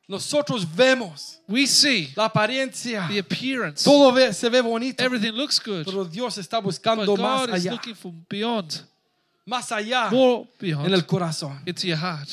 Nosotros 0.07 0.65
vemos 0.75 1.39
We 1.47 1.65
see 1.65 2.13
la 2.15 2.25
apariencia. 2.25 3.07
the 3.09 3.17
appearance. 3.19 3.83
Todo 3.83 4.11
ve- 4.11 4.33
se 4.33 4.49
ve 4.49 4.61
bonito. 4.61 5.03
Everything 5.03 5.31
looks 5.31 5.59
good. 5.59 5.83
Pero 5.85 6.03
Dios 6.05 6.37
está 6.37 6.57
But 6.61 6.65
buscando 6.65 7.15
más 7.17 7.47
God 7.47 7.55
is 7.55 7.65
allá. 7.65 7.71
looking 7.71 7.95
for 7.95 8.13
beyond, 8.29 8.83
Más 9.47 9.71
allá 9.71 10.09
more 10.11 10.47
en 10.61 10.69
el 10.69 11.01
beyond 11.01 11.05
corazón. 11.07 11.61
into 11.65 11.87
your 11.87 11.97
heart. 11.97 12.29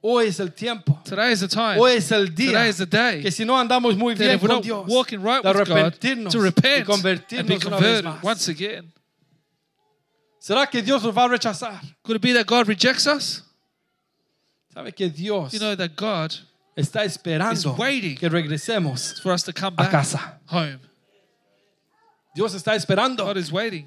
Hoy 0.00 0.28
es 0.28 0.38
el 0.40 0.52
tiempo. 0.54 0.98
Today 1.04 1.32
is 1.32 1.40
the 1.40 1.48
time. 1.48 1.76
Hoy 1.78 1.96
es 1.96 2.10
el 2.12 2.28
día 2.34 2.52
Today 2.52 2.68
is 2.70 2.76
the 2.78 2.86
day. 2.86 3.20
que 3.20 3.30
si 3.32 3.44
no 3.44 3.58
andamos 3.58 3.96
muy 3.98 4.14
That 4.14 4.24
bien 4.24 4.38
con 4.38 4.62
Dios, 4.62 4.86
walking 4.88 5.18
right 5.18 5.42
de 5.42 5.48
with 5.50 5.56
God, 5.68 5.76
arrepentirnos 5.76 6.32
to 6.32 6.38
y 6.38 6.42
repent 6.42 6.66
and 6.66 6.86
be 6.86 6.92
convertirnos 6.92 7.64
una 7.66 7.76
vez 7.78 8.02
converted 8.02 8.04
más. 8.04 8.24
once 8.24 8.48
again. 8.48 8.92
¿Será 10.40 10.66
que 10.70 10.80
Dios 10.82 11.02
nos 11.02 11.12
va 11.14 11.24
a 11.24 11.28
rechazar? 11.28 11.80
Could 12.02 12.16
it 12.16 12.22
be 12.22 12.32
that 12.32 12.46
God 12.46 12.66
rejects 12.68 13.06
us? 13.06 13.42
¿Sabe 14.78 14.92
que 14.92 15.08
Dios 15.10 15.52
You 15.52 15.58
know 15.58 15.74
that 15.74 15.96
God 15.96 16.32
está 16.76 17.04
is 17.04 17.16
esperando 17.16 17.74
waiting 17.76 18.14
que 18.16 18.28
regresemos 18.28 19.20
for 19.20 19.32
us 19.32 19.42
to 19.42 19.52
come 19.52 19.74
a 19.76 19.82
back 19.82 19.90
casa? 19.90 20.38
home. 20.46 20.78
Dios 22.36 22.54
está 22.54 22.76
esperando, 22.76 23.24
God 23.24 23.38
is 23.38 23.50
waiting, 23.50 23.86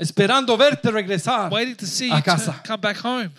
esperando 0.00 0.56
verte 0.56 0.90
regresar. 0.90 1.50
waiting 1.52 1.76
to 1.76 1.84
see 1.86 2.10
A 2.10 2.22
casa. 2.22 2.62
come 2.66 2.80
back 2.80 2.96
home. 2.96 3.30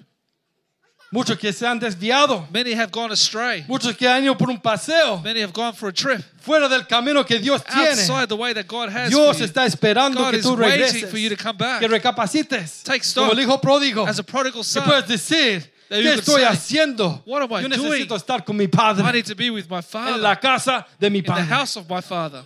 Muchos 1.12 1.40
que 1.40 1.52
se 1.52 1.66
han 1.66 1.80
desviado, 1.80 2.48
Many 2.52 2.74
have 2.76 2.92
gone 2.92 3.12
astray. 3.12 3.66
muchos 3.68 3.96
que 3.98 4.08
han 4.08 4.24
ido 4.24 4.38
por 4.38 4.52
un 4.52 4.60
paseo 4.60 5.18
Many 5.24 5.42
have 5.42 5.52
gone 5.54 5.74
for 5.74 5.90
a 5.90 5.92
trip 5.92 6.22
fuera 6.40 6.70
del 6.70 6.86
camino 6.86 7.24
que 7.24 7.40
Dios 7.40 7.64
tiene. 7.64 7.90
outside 7.90 8.28
the 8.30 8.36
way 8.36 8.54
that 8.54 8.68
God 8.68 8.90
has 8.90 9.10
Dios 9.10 9.36
for 9.36 9.40
you. 9.40 9.46
está 9.46 9.66
esperando 9.66 10.20
God 10.20 10.30
que 10.36 10.44
tú 10.44 10.56
regreses, 10.56 11.10
for 11.10 11.18
you 11.18 11.30
to 11.30 11.36
come 11.36 11.58
back. 11.58 11.80
que 11.80 11.88
recapacites, 11.88 12.84
Take 12.84 13.02
stock. 13.04 13.30
como 13.30 13.32
el 13.32 13.40
hijo 13.44 13.60
pródigo, 13.60 14.06
As 14.08 14.20
a 14.20 14.24
prodigal 14.24 14.62
que 14.62 14.64
son, 14.64 14.84
puedes 14.84 15.08
decir, 15.08 15.62
that 15.64 15.79
¿qué 15.90 16.14
estoy 16.14 16.42
say, 16.42 16.46
haciendo? 16.46 17.24
"What 17.26 17.42
am 17.44 17.52
I 17.52 17.62
Yo 17.64 17.68
doing? 17.70 17.82
necesito 17.82 18.16
estar 18.16 18.44
con 18.46 18.56
mi 18.56 18.66
I 18.66 18.68
padre 18.68 19.12
need 19.12 19.26
to 19.26 19.36
be 19.36 19.50
with 19.50 19.66
my 19.70 19.78
en 19.78 19.84
Father 19.84 20.18
la 20.18 20.36
casa 20.40 20.86
de 21.00 21.10
mi 21.10 21.20
in 21.20 21.24
the 21.26 21.32
padre. 21.32 21.46
house 21.46 21.76
of 21.78 21.90
my 21.90 22.02
Father. 22.02 22.44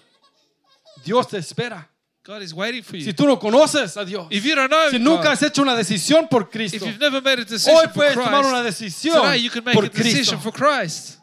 Dios 1.03 1.27
te 1.27 1.37
espera. 1.37 1.89
God 2.25 2.41
is 2.41 2.53
waiting 2.53 2.81
for 2.81 2.95
Si 2.97 3.07
you. 3.07 3.13
tú 3.13 3.25
no 3.27 3.37
conoces 3.37 3.97
a 3.97 4.05
Dios, 4.05 4.27
If 4.31 4.45
you 4.45 4.55
don't 4.55 4.69
know 4.71 4.89
si 4.89 4.97
nunca 4.97 5.23
God, 5.23 5.31
has 5.33 5.43
hecho 5.43 5.61
una 5.61 5.75
decisión 5.75 6.29
por 6.29 6.43
if 6.43 6.49
Cristo, 6.51 6.85
you've 6.85 6.97
never 6.97 7.21
made 7.21 7.41
a 7.41 7.43
decision 7.45 7.75
hoy 7.75 7.85
for 7.87 7.93
puedes 7.95 8.13
tomar 8.15 8.45
una 8.45 8.61
Christ, 8.61 8.79
decisión 8.79 9.21
today 9.21 9.41
you 9.41 9.49
can 9.51 9.63
make 9.65 9.75
por 9.75 9.83
a 9.85 9.89
decision 9.89 10.39
Cristo. 10.39 10.39
for 10.39 10.53
Christ. 10.53 11.19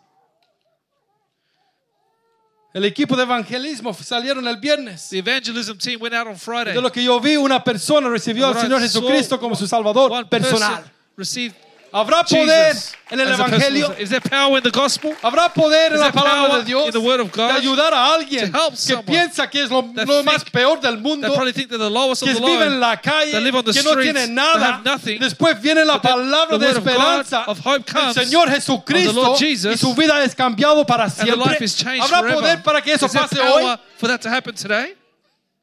El 2.73 2.85
equipo 2.85 3.17
de 3.17 3.23
evangelismo 3.25 3.93
salieron 3.95 4.47
el 4.47 4.59
viernes. 4.59 5.09
The 5.09 5.19
evangelism 5.19 5.77
team 5.79 6.01
went 6.01 6.15
out 6.15 6.29
on 6.29 6.37
Friday. 6.37 6.73
De 6.75 6.81
lo 6.81 6.91
que 6.93 7.03
yo 7.03 7.19
vi, 7.19 7.37
una 7.37 7.65
persona 7.65 8.09
recibió 8.09 8.47
al 8.47 8.57
I 8.57 8.61
Señor 8.61 8.81
Jesucristo 8.81 9.41
como 9.41 9.57
su 9.57 9.67
Salvador 9.67 10.29
personal. 10.29 10.85
received 11.17 11.55
¿Habrá 11.93 12.23
poder 12.25 12.73
Jesus 12.75 12.93
en 13.11 13.19
el 13.21 13.27
as 13.29 13.35
a 13.41 13.45
personal 13.45 13.61
Evangelio? 13.61 13.87
Savior. 13.89 14.03
Is 14.03 14.11
there 14.11 14.21
power 14.21 14.59
in 14.59 14.63
the 14.63 14.71
gospel? 14.71 15.15
¿Habrá 15.23 15.53
poder 15.53 15.89
en 15.89 15.95
Is 15.95 16.01
la 16.01 16.11
there 16.11 16.23
palabra 16.23 16.49
power 16.49 16.59
de 16.61 16.65
Dios 16.67 16.87
in 16.87 16.93
the 16.93 16.99
word 17.01 17.21
of 17.21 17.33
de 17.33 17.37
God 17.37 17.51
ayudar 17.51 17.93
a 17.93 18.15
alguien 18.15 18.51
to 18.53 18.57
help 18.59 18.71
que 18.71 18.77
someone 18.77 19.07
piensa 19.07 19.51
que 19.51 19.63
es 19.65 19.71
lo, 19.71 19.83
that 19.97 20.07
lo 20.07 20.23
más 20.23 20.45
think- 20.45 20.53
peor 20.53 20.81
del 20.81 20.95
They 20.95 21.03
mundo, 21.03 21.29
probably 21.35 21.53
think 21.53 21.69
they're 21.69 21.79
the 21.79 21.91
lowest 21.91 22.23
que 22.23 22.31
of 22.31 22.37
the 22.39 22.47
vive 22.47 22.63
en 22.63 22.73
low. 22.75 22.79
la 22.81 22.97
calle, 23.01 23.33
They 23.33 23.41
live 23.41 23.57
on 23.57 23.65
the 23.65 23.73
que 23.73 23.83
no 23.83 23.91
streets, 23.91 24.13
tiene 24.13 24.27
they 24.27 24.35
nada. 24.35 24.65
have 24.77 24.85
nothing. 24.85 25.19
Después 25.21 25.61
viene 25.61 25.85
la 25.85 25.95
But 25.99 26.03
then 26.03 26.13
palabra 26.13 26.59
the 26.59 26.59
de 26.59 26.67
word 26.67 26.77
of 26.79 26.85
God, 26.85 26.93
esperanza 26.93 27.45
of 27.49 27.59
hope 27.59 27.85
del 27.85 27.95
comes 27.95 28.17
Señor 28.17 28.45
of 28.47 28.51
the 28.51 28.55
Jesucristo 28.61 29.13
Lord 29.13 29.43
y 29.43 29.77
su 29.77 29.95
vida 29.95 30.23
es 30.25 30.35
cambiado 30.35 30.87
para 30.87 31.05
And 31.05 31.13
siempre. 31.13 31.37
life 31.45 31.63
is 31.65 31.75
changed 31.77 32.03
¿Habrá 32.05 32.21
forever. 32.21 32.41
poder 32.41 32.63
para 32.63 32.81
que 32.83 32.93
eso 32.93 33.07
Is 33.07 33.13
there 33.13 33.23
pase 33.27 33.37
power 33.37 33.63
hoy? 33.63 33.77
for 33.99 34.07
that 34.09 34.21
to 34.23 34.29
happen 34.31 34.55
today? 34.55 34.95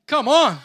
Come 0.07 0.27
on. 0.27 0.59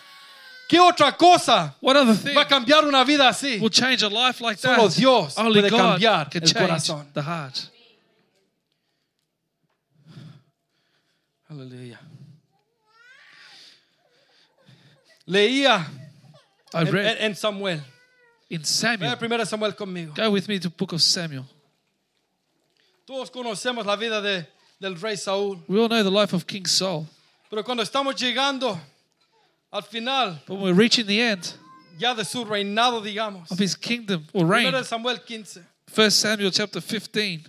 ¿Qué 0.72 0.80
otra 0.80 1.14
cosa 1.14 1.76
What 1.82 1.96
other 1.96 2.14
thing 2.16 2.34
va 2.34 2.42
a 2.44 2.48
cambiar 2.48 2.86
una 2.86 3.04
vida 3.04 3.28
así? 3.28 3.58
will 3.60 3.68
change 3.68 4.02
a 4.02 4.08
life 4.08 4.40
like 4.42 4.58
Solo 4.58 4.88
that? 4.88 4.96
Dios 4.96 5.36
Only 5.36 5.60
puede 5.60 5.68
God 5.70 5.78
cambiar 5.78 6.30
can 6.30 6.42
el 6.42 6.48
change 6.48 6.66
corazón. 6.66 7.12
the 7.12 7.20
heart. 7.22 7.68
Aleluya. 11.50 12.00
Leía 15.26 15.86
I 16.72 16.78
en, 16.80 16.86
read 16.92 17.16
en- 17.20 17.34
Samuel. 17.36 17.82
in 18.48 18.64
Samuel. 18.64 19.10
Ve 19.10 19.16
primero 19.18 19.44
Samuel 19.44 19.74
conmigo. 19.74 20.14
Go 20.14 20.30
with 20.30 20.48
me 20.48 20.58
to 20.58 20.70
the 20.70 20.74
book 20.74 20.92
of 20.94 21.02
Samuel. 21.02 21.44
Todos 23.06 23.30
conocemos 23.30 23.84
la 23.84 23.96
vida 23.96 24.22
de, 24.22 24.46
del 24.80 24.94
rey 24.98 25.16
Saúl. 25.16 25.62
We 25.68 25.78
all 25.78 25.88
know 25.88 26.02
the 26.02 26.10
life 26.10 26.32
of 26.34 26.46
King 26.46 26.64
Saul. 26.66 27.06
Pero 27.50 27.62
cuando 27.62 27.82
estamos 27.82 28.14
llegando 28.16 28.80
al 29.72 29.82
final 29.82 30.38
But 30.46 30.54
when 30.54 30.62
we're 30.62 30.82
reaching 30.82 31.06
the 31.06 31.20
end 31.20 31.54
ya 31.98 32.14
de 32.14 32.24
su 32.24 32.44
reinado, 32.44 33.02
digamos. 33.02 33.50
of 33.50 33.58
his 33.58 33.74
kingdom 33.76 34.26
or 34.32 34.44
reign, 34.46 34.64
Primero 34.64 34.82
Samuel 34.84 35.18
15. 35.18 35.64
1 35.94 36.10
Samuel 36.10 36.50
chapter 36.50 36.80
15, 36.80 37.46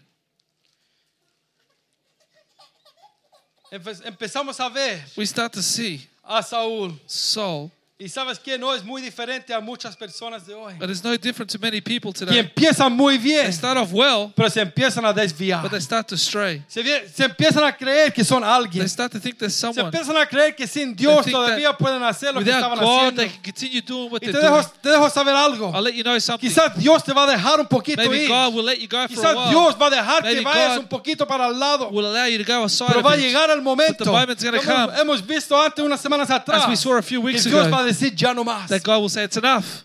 Empezamos 3.71 4.59
a 4.59 4.69
ver 4.69 5.01
we 5.17 5.25
start 5.25 5.51
to 5.53 5.61
see 5.63 6.07
a 6.23 6.41
Saúl. 6.43 6.93
Saul, 7.07 7.71
Y 8.03 8.09
sabes 8.09 8.37
que 8.37 8.57
no 8.57 8.73
es 8.75 8.83
muy 8.83 9.01
diferente 9.01 9.53
a 9.53 9.61
muchas 9.61 9.95
personas 9.95 10.45
de 10.45 10.53
hoy. 10.53 10.73
but 10.77 10.89
it's 10.89 11.01
no 11.03 11.15
different 11.15 11.49
to 11.49 11.57
many 11.57 11.79
people 11.79 12.11
Que 12.11 12.25
today. 12.25 12.39
empiezan 12.39 12.91
muy 12.91 13.17
bien, 13.17 13.43
They 13.45 13.53
start 13.53 13.77
off 13.77 13.93
well, 13.93 14.29
pero 14.35 14.49
se 14.49 14.59
empiezan 14.59 15.05
a 15.05 15.13
desviar. 15.13 15.61
but 15.61 15.71
they 15.71 15.79
start 15.79 16.07
to 16.09 16.17
stray. 16.17 16.61
Se, 16.67 16.83
vie- 16.83 17.07
se 17.07 17.23
empiezan 17.23 17.63
a 17.63 17.71
creer 17.71 18.11
que 18.11 18.25
son 18.25 18.43
alguien. 18.43 18.83
They 18.83 18.89
start 18.89 19.13
to 19.13 19.19
think 19.21 19.37
there's 19.37 19.53
Se 19.53 19.61
someone. 19.61 19.85
empiezan 19.85 20.17
a 20.17 20.25
creer 20.25 20.53
que 20.53 20.67
sin 20.67 20.93
Dios 20.93 21.23
think 21.23 21.33
todavía 21.33 21.71
pueden 21.77 22.03
hacer 22.03 22.33
lo 22.33 22.41
que 22.41 22.45
Without 22.49 22.73
estaban 22.73 22.79
God, 22.79 23.15
they 23.15 23.29
can 23.29 23.41
continue 23.41 23.81
doing 23.81 24.11
what 24.11 24.21
Y 24.21 24.25
they're 24.31 24.41
te 24.41 24.47
doing. 24.49 24.65
te 24.81 24.89
dejo 24.89 25.09
saber 25.09 25.33
algo. 25.35 25.71
I'll 25.73 25.81
let 25.83 25.93
you 25.93 26.03
know 26.03 26.19
something. 26.19 26.45
Quizás 26.49 26.75
Dios 26.75 27.03
te 27.05 27.13
va 27.13 27.23
a 27.23 27.27
dejar 27.31 27.59
un 27.61 27.67
poquito 27.67 28.01
Maybe 28.01 28.23
ir. 28.23 28.27
God 28.27 28.53
will 28.53 28.65
let 28.65 28.79
you 28.79 28.87
go 28.89 28.97
for 28.97 29.05
a 29.05 29.07
Quizás 29.07 29.33
while. 29.35 29.49
Dios 29.49 29.75
va 29.81 29.87
a 29.87 29.89
dejar 29.91 30.23
que 30.23 30.29
Maybe 30.29 30.43
vayas 30.43 30.69
God 30.75 30.79
un 30.79 30.87
poquito 30.89 31.25
para 31.25 31.47
el 31.47 31.57
lado. 31.57 31.89
will 31.89 32.05
allow 32.05 32.25
you 32.27 32.37
to 32.37 32.43
go 32.43 32.65
aside 32.65 32.87
Pero 32.89 33.01
va 33.01 33.13
a 33.13 33.15
bit. 33.15 33.25
llegar 33.27 33.49
el 33.49 33.61
momento. 33.61 34.03
But 34.03 34.05
the 34.05 34.11
moment's 34.11 34.43
gonna 34.43 34.59
come. 34.59 34.91
hemos 34.99 35.25
visto 35.25 35.55
antes 35.61 35.85
unas 35.85 36.01
semanas 36.01 36.29
atrás 36.29 36.63
As 36.63 36.67
we 36.69 36.75
saw 36.75 36.97
a 36.97 37.01
few 37.01 37.21
que 37.21 37.27
weeks 37.27 37.45
Dios 37.45 37.61
ago, 37.67 37.71
va 37.71 37.79
a 37.79 37.83
decir 37.99 38.15
ya 38.15 38.33
no 38.33 38.43
más. 38.43 38.67
that 38.67 38.83
God 38.83 39.01
will 39.01 39.09
say 39.09 39.23
it's 39.23 39.37
enough. 39.37 39.83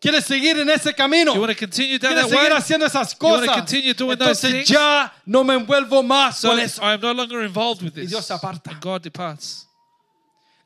¿Quieres 0.00 0.24
seguir 0.26 0.58
en 0.58 0.68
ese 0.68 0.92
camino? 0.94 1.32
You 1.34 1.40
want 1.40 1.52
to 1.52 1.58
continue 1.58 1.98
down 1.98 2.12
¿Quieres 2.12 2.30
that 2.30 2.36
way? 2.36 2.50
haciendo 2.50 2.84
esas 2.84 3.16
You 3.18 3.26
wanna 3.26 3.46
continue 3.46 3.94
doing 3.94 4.18
those 4.18 4.40
things? 4.40 4.68
ya 4.68 5.10
no 5.24 5.42
me 5.44 5.54
envuelvo 5.54 6.02
más 6.02 6.36
So 6.36 6.50
con 6.50 6.60
eso. 6.60 6.82
I 6.82 6.92
am 6.94 7.00
no 7.00 7.12
longer 7.12 7.42
involved 7.42 7.82
with 7.82 7.94
this. 7.94 8.10
Dios 8.10 8.26
se 8.26 8.34
aparta. 8.34 8.70
And 8.70 8.80
God 8.82 9.02
departs. 9.02 9.66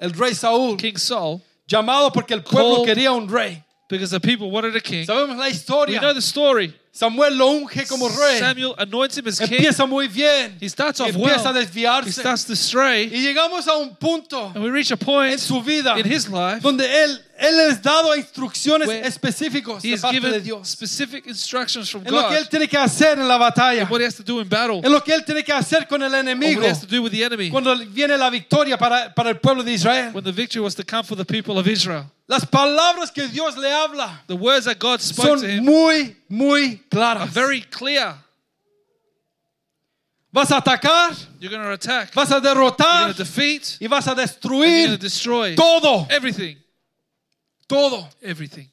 El 0.01 0.11
rey 0.11 0.33
Saúl, 0.35 0.77
King 0.77 0.97
Saul, 0.97 1.41
llamado 1.69 2.13
porque 2.13 2.35
el 2.35 2.43
pueblo 2.43 2.85
quería 2.85 3.13
un 3.13 3.29
rey. 3.29 3.63
because 3.89 4.11
the 4.11 4.21
people 4.21 4.51
wanted 4.51 4.77
a 4.77 4.81
king. 4.81 5.07
Sabemos 5.07 5.37
la 5.37 5.85
We 5.87 5.99
know 5.99 6.13
the 6.13 6.21
story. 6.21 6.75
Samuel 6.99 7.39
lo 7.39 7.51
unge 7.51 7.87
como 7.87 8.09
rey. 8.09 8.41
Samuel 8.41 8.75
anoints 8.77 9.17
him 9.17 9.29
as 9.29 9.39
king. 9.39 9.53
Empieza 9.53 9.87
muy 9.87 10.09
bien. 10.09 10.57
He 10.61 10.69
starts 10.69 10.99
off 10.99 11.11
Empieza 11.11 11.51
a 11.51 11.53
well. 11.53 12.03
He 12.05 12.11
starts 12.11 12.45
to 12.45 12.57
stray. 12.57 13.05
Y 13.05 13.23
llegamos 13.23 13.69
a 13.69 13.77
un 13.77 13.95
punto 13.95 14.51
And 14.53 14.65
we 14.65 14.69
reach 14.69 14.91
a 14.91 14.95
en 14.95 14.99
point 14.99 15.39
su 15.39 15.63
vida 15.63 15.97
in 15.97 16.05
his 16.05 16.29
life 16.29 16.61
donde 16.61 16.83
él, 16.83 17.21
él 17.39 17.61
es 17.71 17.81
dado 17.81 18.15
instrucciones 18.17 18.89
he 18.89 19.01
de 19.01 19.11
parte 19.11 19.31
de 19.83 19.99
given 20.11 20.43
Dios. 20.43 20.69
specific 20.69 21.27
instructions 21.27 21.89
from 21.89 22.07
En 22.07 22.13
lo 22.13 22.29
que 22.29 22.37
él 22.37 22.45
God. 22.45 22.51
tiene 22.51 22.69
que 22.69 22.77
hacer 22.77 23.19
en 23.19 23.29
la 23.29 23.39
batalla. 23.39 23.87
What 23.89 24.01
he 24.01 24.07
has 24.07 24.17
to 24.17 24.23
do 24.25 24.41
in 24.41 24.49
battle. 24.49 24.81
En 24.85 24.91
lo 24.93 25.01
que 25.03 25.15
él 25.15 25.25
tiene 25.25 25.43
que 25.45 25.53
hacer 25.53 25.87
con 25.89 26.03
el 26.03 26.13
enemigo. 26.15 26.61
what 26.61 26.65
he 26.67 26.71
has 26.71 26.81
to 26.81 26.87
do 26.87 27.03
with 27.03 27.13
the 27.13 27.23
enemy. 27.23 27.51
Cuando 27.51 27.75
viene 27.77 28.17
la 28.19 28.29
victoria 28.31 28.77
para, 28.77 29.15
para 29.15 29.31
el 29.31 29.37
pueblo 29.39 29.63
de 29.63 29.73
Israel. 29.73 30.13
When 30.13 30.25
the 30.25 30.33
victory 30.33 30.61
was 30.63 30.75
to 30.75 30.85
come 30.85 31.05
for 31.05 31.17
the 31.17 31.25
people 31.25 31.59
of 31.59 31.67
Israel. 31.69 32.11
Las 32.27 32.45
palabras 32.45 33.11
que 33.11 33.27
Dios 33.29 33.57
le 33.57 33.71
habla 33.73 34.21
The 34.27 34.35
words 34.37 34.67
that 34.67 34.79
God 34.79 35.01
spoke 35.01 35.35
to 35.35 35.39
son 35.41 35.49
him 35.49 35.65
muy, 35.65 36.17
muy 36.29 36.65
are 36.65 36.81
claras. 36.91 37.31
very 37.33 37.63
clear. 37.63 38.15
Vas 40.31 40.51
a 40.51 40.57
atacar, 40.61 41.17
You're 41.41 41.51
going 41.51 41.63
to 41.63 41.73
attack. 41.73 42.13
vas 42.15 42.31
a 42.31 42.35
You're 42.35 42.55
derrotar 42.55 43.05
going 43.05 43.15
to 43.15 43.25
defeat. 43.25 43.79
y 43.81 43.87
vas 43.87 44.07
a 44.07 44.11
You're 44.11 44.17
going 44.17 44.27
destruir 44.27 44.89
to 44.91 44.99
destroy 44.99 45.55
todo, 45.57 46.07
everything. 46.11 46.57
Todo. 47.69 48.09
Everything. 48.21 48.69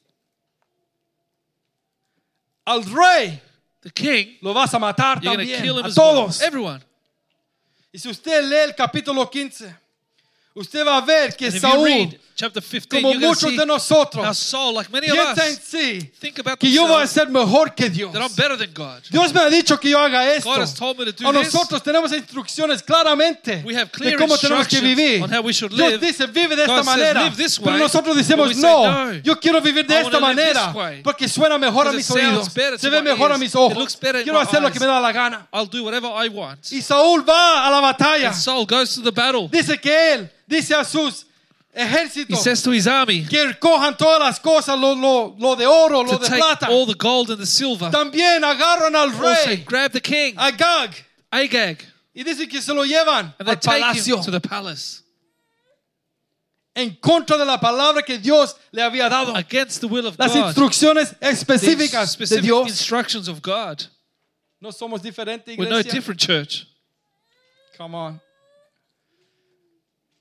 Al 2.66 2.82
rey 2.82 3.40
The 3.86 3.92
king, 3.92 4.36
lo 4.42 4.52
vas 4.52 4.74
a 4.74 4.80
matar 4.80 5.22
you're 5.22 5.36
también, 5.36 5.62
kill 5.62 5.78
him 5.78 5.84
a 5.84 5.88
well. 5.88 5.94
todos. 5.94 6.42
Everyone. 6.42 6.80
Y 7.92 8.00
si 8.00 8.08
usted 8.08 8.42
lee 8.42 8.64
el 8.64 8.74
capítulo 8.74 9.30
15, 9.30 9.72
usted 10.54 10.84
va 10.84 10.96
a 10.96 11.00
ver 11.02 11.36
que 11.36 11.52
Saúl, 11.52 12.18
chapter 12.36 12.62
15, 12.62 12.88
como 12.88 13.14
muchos 13.14 13.56
de 13.56 13.64
nosotros, 13.64 14.36
Saul, 14.36 14.74
like 14.74 14.92
many 14.92 15.08
of 15.08 15.16
piensa 15.16 15.48
en 15.48 15.56
sí 15.56 16.12
think 16.20 16.38
about 16.38 16.58
que 16.58 16.70
yo 16.70 16.86
voy 16.86 17.02
a 17.02 17.06
ser 17.06 17.28
mejor 17.30 17.74
que 17.74 17.88
Dios. 17.88 18.12
that 18.12 18.20
I'm 18.20 18.34
better 18.36 18.56
than 18.58 18.72
God. 18.74 19.02
Dios 19.10 19.32
me 19.32 19.40
ha 19.40 19.48
dicho 19.48 19.80
que 19.80 19.90
yo 19.90 19.98
haga 19.98 20.34
esto. 20.34 20.50
God 20.50 20.60
has 20.60 20.74
told 20.74 20.98
me 20.98 21.06
to 21.06 21.12
do 21.12 21.26
A 21.26 21.32
this. 21.32 21.52
nosotros 21.52 21.82
tenemos 21.82 22.12
instrucciones 22.12 22.82
claramente 22.82 23.62
We 23.64 23.74
have 23.74 23.90
de 23.98 24.16
cómo 24.16 24.36
tenemos 24.36 24.68
que 24.68 24.80
vivir. 24.80 25.26
Dios 25.70 26.00
dice, 26.00 26.26
vive 26.26 26.54
de 26.54 26.64
esta 26.64 26.82
manera. 26.82 27.24
live 27.24 27.36
this 27.36 27.58
Pero 27.58 27.78
nosotros 27.78 28.16
decimos, 28.16 28.54
no, 28.56 29.14
yo 29.22 29.40
quiero 29.40 29.60
vivir 29.60 29.86
de 29.86 30.00
esta 30.00 30.20
manera. 30.20 30.72
Porque 31.02 31.28
suena 31.28 31.58
mejor 31.58 31.88
a 31.88 31.92
mis 31.92 32.10
oídos. 32.10 32.52
Se 32.78 32.88
ve 32.90 33.02
mejor 33.02 33.32
a 33.32 33.38
mis 33.38 33.54
ojos. 33.54 33.76
looks 33.76 33.98
better 33.98 34.20
in 34.20 34.24
Quiero 34.24 34.40
hacer 34.40 34.60
lo 34.60 34.70
que 34.70 34.78
me 34.78 34.86
da 34.86 35.00
la 35.00 35.12
gana. 35.12 35.48
I'll 35.52 35.66
do 35.66 35.82
whatever 35.82 36.10
I 36.10 36.28
want. 36.28 36.70
Y 36.70 36.82
Saúl 36.82 37.26
va 37.26 37.66
a 37.66 37.70
la 37.70 37.80
batalla. 37.80 38.28
And 38.28 38.36
Saul 38.36 38.66
goes 38.66 38.94
to 38.94 39.02
the 39.02 39.10
battle. 39.10 39.48
Dice 39.48 39.80
que 39.80 40.14
él 40.14 40.30
dice 40.46 40.74
a 40.74 40.84
sus 40.84 41.25
He 41.76 42.36
says 42.36 42.62
to 42.62 42.70
his 42.70 42.86
army 42.86 43.24
que 43.26 43.52
cojan 43.60 43.96
todas 43.98 44.18
las 44.18 44.38
cosas, 44.40 44.78
lo, 44.80 44.94
lo, 44.94 45.36
lo 45.38 45.54
de 45.56 45.66
oro, 45.66 46.00
lo 46.02 46.16
de 46.18 46.26
take 46.26 46.38
plata. 46.40 46.68
all 46.70 46.86
the 46.86 46.94
gold 46.94 47.30
and 47.30 47.38
the 47.38 47.44
silver. 47.46 47.90
También 47.90 48.42
agarran 48.42 48.94
al 48.96 49.10
Also, 49.14 49.56
grab 49.66 49.92
the 49.92 50.00
king, 50.00 50.34
Agag, 50.38 50.94
Agag, 51.30 51.84
y 52.14 52.22
dice 52.22 52.48
que 52.48 52.62
se 52.62 52.72
lo 52.72 52.82
llevan 52.84 53.34
and 53.38 53.46
they 53.46 53.52
al 53.52 53.60
take 53.60 53.80
palacio 53.82 54.16
him 54.16 54.22
to 54.24 54.30
the 54.30 54.40
palace 54.40 55.02
en 56.74 56.96
contra 56.96 57.36
de 57.38 57.44
la 57.44 57.58
palabra 57.58 58.02
que 58.02 58.18
Dios 58.18 58.54
le 58.72 58.82
había 58.82 59.08
dado. 59.10 59.34
against 59.36 59.80
the 59.82 59.86
will 59.88 60.06
of 60.06 60.18
Las 60.18 60.32
God. 60.32 60.46
instrucciones 60.48 61.10
The 61.20 61.26
específicas 61.30 62.16
de 62.18 62.40
Dios. 62.40 62.68
instructions 62.68 63.28
of 63.28 63.40
God. 63.42 63.82
No 64.60 64.70
somos 64.70 65.02
diferentes, 65.02 65.56
We're 65.58 65.68
no 65.68 65.82
different, 65.82 66.18
church. 66.20 66.66
Come 67.76 67.94
on. 67.94 68.20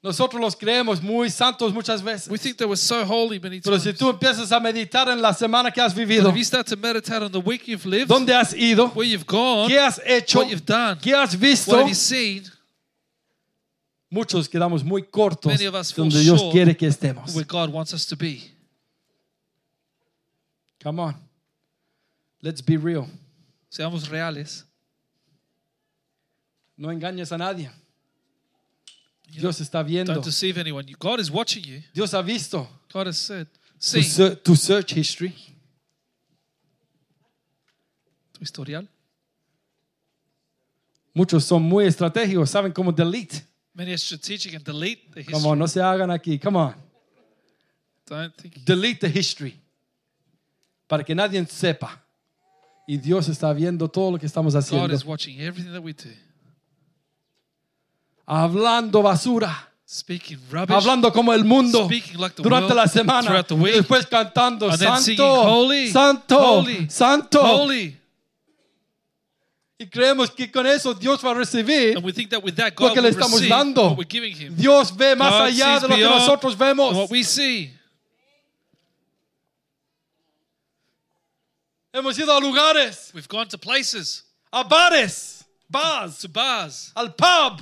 Nosotros 0.05 0.39
los 0.39 0.55
creemos 0.55 1.01
muy 1.01 1.31
santos 1.31 1.73
muchas 1.73 2.03
veces. 2.03 2.29
We 2.29 2.37
think 2.37 2.57
that 2.57 2.67
we're 2.67 2.77
so 2.77 3.03
holy 3.03 3.39
many 3.39 3.59
Pero 3.59 3.75
times. 3.75 3.83
si 3.85 3.93
tú 3.93 4.07
empiezas 4.07 4.51
a 4.51 4.59
meditar 4.59 5.09
en 5.09 5.19
la 5.19 5.33
semana 5.33 5.71
que 5.71 5.81
has 5.81 5.95
But 5.95 6.01
vivido, 6.01 6.29
if 6.29 6.35
you 6.37 6.43
start 6.43 6.67
to 6.67 6.77
meditate 6.77 7.23
on 7.23 7.31
the 7.31 7.39
week 7.39 7.67
you've 7.67 7.87
lived, 7.87 8.07
dónde 8.07 8.29
has 8.29 8.53
ido, 8.53 8.89
where 8.89 9.07
you've 9.07 9.25
gone, 9.25 9.67
qué 9.67 9.79
has 9.79 9.99
hecho, 10.05 10.41
what 10.41 10.47
you've 10.51 10.63
done, 10.63 10.99
qué 11.01 11.11
has 11.15 11.33
visto, 11.33 11.71
what 11.71 11.79
have 11.79 11.89
you 11.89 11.95
seen, 11.95 12.43
muchos 14.11 14.47
quedamos 14.47 14.83
muy 14.83 15.01
cortos 15.01 15.51
Many 15.51 15.65
of 15.65 15.73
us 15.73 15.91
fall 15.91 16.07
donde 16.07 16.21
Dios 16.21 16.39
short 16.39 16.51
quiere 16.51 16.77
que 16.77 16.87
estemos. 16.87 17.33
where 17.33 17.43
God 17.43 17.73
wants 17.73 17.91
us 17.91 18.05
to 18.05 18.15
be. 18.15 18.43
Come 20.83 20.99
on. 20.99 21.15
Let's 22.43 22.61
be 22.61 22.77
real. 22.77 23.07
Seamos 23.71 24.07
reales. 24.07 24.65
No 26.77 26.89
engañes 26.91 27.31
a 27.31 27.39
nadie. 27.39 27.71
Dios 29.27 29.59
está 29.59 29.83
viendo. 29.83 30.13
Don't 30.13 30.25
deceive 30.25 30.59
anyone. 30.59 30.85
God 30.99 31.19
is 31.19 31.29
watching 31.29 31.63
you. 31.63 31.81
Dios 31.93 32.13
ha 32.13 32.21
visto 32.21 32.67
God 32.93 33.07
has 33.07 33.17
said, 33.17 33.47
tu, 33.47 33.59
see, 33.79 34.03
se- 34.03 34.35
tu 34.37 34.55
search 34.55 34.93
history. 34.93 35.33
tu 38.31 38.41
historial. 38.41 38.87
Muchos 41.13 41.45
son 41.45 41.63
muy 41.63 41.85
estratégicos, 41.85 42.49
saben 42.49 42.71
cómo 42.73 42.91
delete. 42.91 43.45
Many 43.73 43.91
are 43.91 43.97
strategic 43.97 44.53
and 44.53 44.63
delete 44.63 45.11
the 45.13 45.21
history. 45.21 45.33
Come 45.33 45.47
on, 45.47 45.59
no 45.59 45.67
se 45.67 45.81
hagan 45.81 46.09
aquí. 46.11 46.39
Come 46.39 46.57
on. 46.57 46.75
Don't 48.05 48.35
think. 48.35 48.63
Delete 48.65 48.99
the 48.99 49.09
history. 49.09 49.59
Para 50.87 51.03
que 51.03 51.15
nadie 51.15 51.45
sepa. 51.47 52.01
Y 52.87 52.97
Dios 52.97 53.27
está 53.29 53.51
viendo 53.51 53.89
todo 53.89 54.11
lo 54.11 54.19
que 54.19 54.27
estamos 54.27 54.53
God 54.69 54.91
is 54.91 55.03
watching 55.03 55.39
everything 55.39 55.71
that 55.71 55.81
we 55.81 55.93
do. 55.93 56.11
Hablando 58.27 59.01
basura. 59.01 59.69
speaking 59.87 60.39
rubbish, 60.49 60.75
hablando 60.75 61.13
como 61.13 61.31
el 61.31 61.43
mundo 61.45 61.85
Speaking 61.85 62.17
like 62.19 62.35
the 62.35 62.41
durante 62.41 62.73
world 62.73 62.77
la 62.77 62.87
semana 62.87 63.43
the 63.43 63.53
week. 63.53 63.75
después 63.75 64.07
cantando 64.07 64.67
And 64.69 64.79
santo, 64.79 65.01
singing, 65.03 65.19
"Holy, 65.21 65.91
santo, 65.91 66.39
holy, 66.39 66.89
santo 66.89 67.39
holy. 67.41 67.95
y 69.77 69.85
creemos 69.87 70.31
que 70.31 70.49
con 70.51 70.65
eso 70.65 70.93
Dios 70.95 71.23
va 71.23 71.31
a 71.31 71.33
recibir 71.35 71.93
that 71.93 72.73
lo 72.79 72.93
que 72.93 73.01
le 73.01 73.09
estamos 73.09 73.47
dando. 73.47 73.95
Dios 74.57 74.95
ve 74.95 75.15
más 75.15 75.31
God 75.31 75.41
allá 75.41 75.79
de 75.79 75.87
lo 75.87 75.95
que 75.95 76.03
nosotros 76.03 76.57
vemos. 76.57 76.95
what 76.95 77.11
we 77.11 77.23
see. 77.23 77.71
Hemos 81.93 82.17
ido 82.17 82.35
a 82.35 82.39
lugares, 82.41 83.11
We've 83.13 83.27
gone 83.27 83.47
to 83.49 83.57
places, 83.57 84.23
a 84.51 84.63
bares, 84.63 85.45
bars, 85.69 86.17
to 86.19 86.27
bars, 86.27 86.91
al 86.95 87.13
pub. 87.13 87.61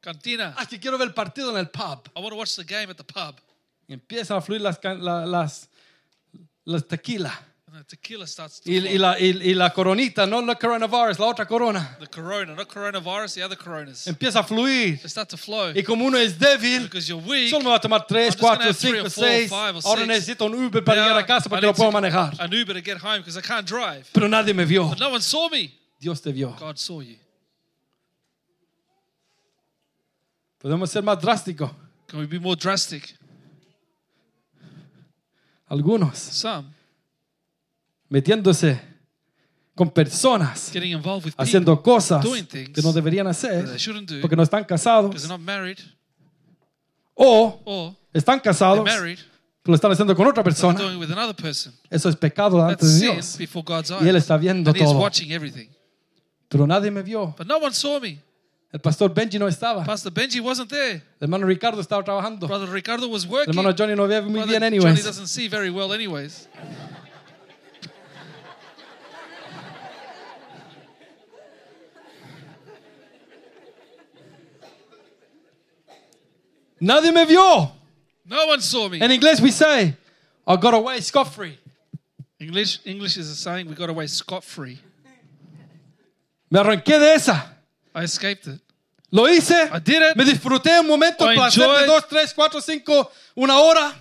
Cantina. 0.00 0.54
Ah, 0.56 0.66
que 0.66 0.78
quiero 0.78 0.96
ver 0.98 1.08
el 1.08 1.14
partido 1.14 1.50
en 1.50 1.58
el 1.58 1.68
pub. 1.68 2.08
I 2.16 2.20
want 2.20 2.30
to 2.30 2.36
watch 2.36 2.54
the 2.56 2.64
game 2.64 2.90
at 2.90 2.96
the 2.96 3.04
pub. 3.04 3.36
Y 3.88 3.94
empiezan 3.94 4.36
a 4.36 4.40
fluir 4.40 4.60
las, 4.60 4.78
can- 4.78 5.02
la- 5.04 5.24
las, 5.26 5.68
las 6.64 6.86
tequila. 6.86 7.32
And 7.70 7.76
the 7.86 7.96
tequila 7.96 8.26
starts 8.26 8.60
to 8.60 8.70
Y, 8.70 8.80
flow. 8.80 8.90
y 8.92 8.98
la, 8.98 9.18
y, 9.20 9.26
y 9.50 9.54
la 9.54 9.70
coronita, 9.74 10.26
no 10.26 10.40
la 10.40 10.54
coronavirus, 10.54 11.18
la 11.18 11.26
otra 11.26 11.46
corona. 11.46 11.96
The 12.00 12.06
corona, 12.06 12.54
not 12.54 12.66
coronavirus, 12.66 13.34
the 13.34 13.42
other 13.42 13.58
coronas. 13.58 14.06
Empieza 14.06 14.40
a 14.40 14.42
fluir. 14.42 14.98
They 15.02 15.08
start 15.10 15.28
to 15.28 15.36
flow. 15.36 15.72
Y 15.74 15.82
como 15.82 16.06
uno 16.06 16.16
es 16.16 16.38
débil, 16.38 16.84
Because 16.84 17.06
you're 17.06 17.22
weak. 17.26 17.50
solo 17.50 17.64
me 17.64 17.70
va 17.70 17.76
a 17.76 17.80
tomar 17.80 18.06
3, 18.06 18.22
I'm 18.22 18.26
just 18.30 18.40
gonna 18.40 18.56
4, 18.56 18.64
have 18.64 18.76
three 18.78 18.92
5, 18.92 19.04
or 19.06 19.10
four, 19.10 19.24
6. 19.24 19.50
five 19.50 19.76
or 19.76 19.82
Ahora 19.84 20.00
six. 20.00 20.08
necesito 20.08 20.46
un 20.46 20.54
Uber 20.64 20.82
para 20.82 21.02
llegar 21.02 21.18
a 21.18 21.26
casa 21.26 21.46
I 21.46 21.50
porque 21.50 21.60
need 21.66 21.72
no 21.72 21.74
puedo 21.74 21.90
to- 21.90 22.00
manejar. 22.00 22.40
An 22.40 22.50
Uber 22.52 22.74
to 22.74 22.80
get 22.82 22.96
home 23.02 23.18
because 23.18 23.36
I 23.38 23.42
can't 23.42 23.66
drive. 23.68 24.06
Pero 24.14 24.28
nadie 24.28 24.54
me 24.54 24.64
vio. 24.64 24.88
But 24.88 24.98
no 25.00 25.10
one 25.10 25.20
saw 25.22 25.50
me. 25.50 25.70
Dios 26.00 26.22
te 26.22 26.32
vio. 26.32 26.56
God 26.58 26.78
saw 26.78 27.00
you. 27.02 27.16
Podemos 30.58 30.90
ser 30.90 31.02
más 31.02 31.20
drásticos. 31.20 31.70
Can 32.06 32.20
we 32.20 32.26
be 32.26 32.38
more 32.38 32.56
drastic? 32.60 33.16
Algunos 35.66 36.16
Some 36.18 36.68
metiéndose 38.08 38.80
con 39.74 39.90
personas, 39.90 40.70
getting 40.72 40.92
involved 40.92 41.26
with 41.26 41.32
people 41.34 41.44
haciendo 41.44 41.82
cosas 41.82 42.22
doing 42.24 42.44
things 42.46 42.70
que 42.70 42.80
no 42.82 42.90
deberían 42.92 43.26
that 43.26 43.32
hacer 43.36 43.66
they 43.68 43.78
shouldn't 43.78 44.08
do 44.10 44.20
porque 44.22 44.34
no 44.34 44.42
están 44.42 44.64
casados 44.64 45.10
because 45.10 45.28
they're 45.28 45.38
not 45.38 45.44
married 45.46 45.78
o 47.14 47.60
or 47.66 47.94
están 48.14 48.36
they're 48.38 48.44
casados 48.44 48.82
married 48.84 49.18
pero 49.62 49.72
lo 49.72 49.74
están 49.74 49.92
haciendo 49.92 50.16
con 50.16 50.26
otra 50.26 50.42
but 50.42 50.54
they're 50.54 50.72
persona. 50.72 50.78
doing 50.78 50.94
it 50.94 51.00
with 51.00 51.12
another 51.12 51.34
person. 51.36 51.74
Eso 51.90 52.08
es 52.08 52.16
pecado 52.16 52.56
delante 52.56 52.76
That's 52.86 52.94
de 52.94 52.98
sin 53.00 53.12
Dios. 53.12 53.36
before 53.36 53.62
God's 53.62 53.90
Y 53.90 54.08
Él 54.08 54.16
está 54.16 54.38
viendo 54.38 54.70
And 54.70 54.78
todo. 54.78 54.98
watching 54.98 55.30
everything. 55.32 55.68
Pero 56.48 56.66
nadie 56.66 56.90
me 56.90 57.02
vio. 57.02 57.34
But 57.36 57.46
no 57.46 57.58
one 57.58 57.74
saw 57.74 58.00
me. 58.00 58.18
El 58.70 58.80
pastor 58.80 59.08
Benji 59.14 59.38
no 59.38 59.46
estaba. 59.48 59.82
Pastor 59.84 60.10
Benji 60.10 60.40
wasn't 60.40 60.68
there. 60.68 61.02
El 61.20 61.26
hermano 61.26 61.46
Ricardo 61.46 61.80
estaba 61.80 62.04
trabajando. 62.04 62.46
Brother 62.46 62.68
Ricardo 62.68 63.08
was 63.08 63.26
working. 63.26 63.54
hermano 63.54 63.72
Johnny 63.72 63.94
no 63.94 64.06
ve 64.06 64.20
muy 64.20 64.44
Brother 64.44 64.60
bien 64.60 64.80
Johnny 64.82 65.00
doesn't 65.00 65.28
see 65.28 65.48
very 65.48 65.70
well 65.70 65.92
anyways. 65.92 66.48
Nadie 76.80 77.12
me 77.12 77.24
vio. 77.24 77.72
No 78.26 78.46
one 78.46 78.60
saw 78.60 78.88
me. 78.88 79.00
In 79.00 79.10
English 79.10 79.40
we 79.40 79.50
say, 79.50 79.96
I 80.46 80.56
got 80.56 80.74
away 80.74 81.00
scot-free. 81.00 81.58
English 82.38 82.80
English 82.84 83.16
is 83.16 83.30
a 83.30 83.34
saying 83.34 83.66
we 83.66 83.74
got 83.74 83.88
away 83.88 84.06
scot 84.06 84.44
free. 84.44 84.78
Me 86.50 86.60
arranqué 86.60 86.98
de 86.98 87.14
esa. 87.14 87.57
I 87.94 88.04
escaped 88.04 88.46
it. 88.46 88.60
Lo 89.10 89.26
hice. 89.26 89.54
I 89.72 89.78
did 89.80 90.02
it. 90.02 90.16
Me 90.16 90.24
disfruté 90.24 90.78
un 90.80 90.86
momento, 90.86 91.24
I 91.30 91.34
placer 91.34 91.62
de 91.62 91.68
enjoyed- 91.68 91.86
dos, 91.86 92.08
tres, 92.08 92.32
cuatro, 92.34 92.60
cinco, 92.60 93.10
una 93.36 93.58
hora. 93.58 93.94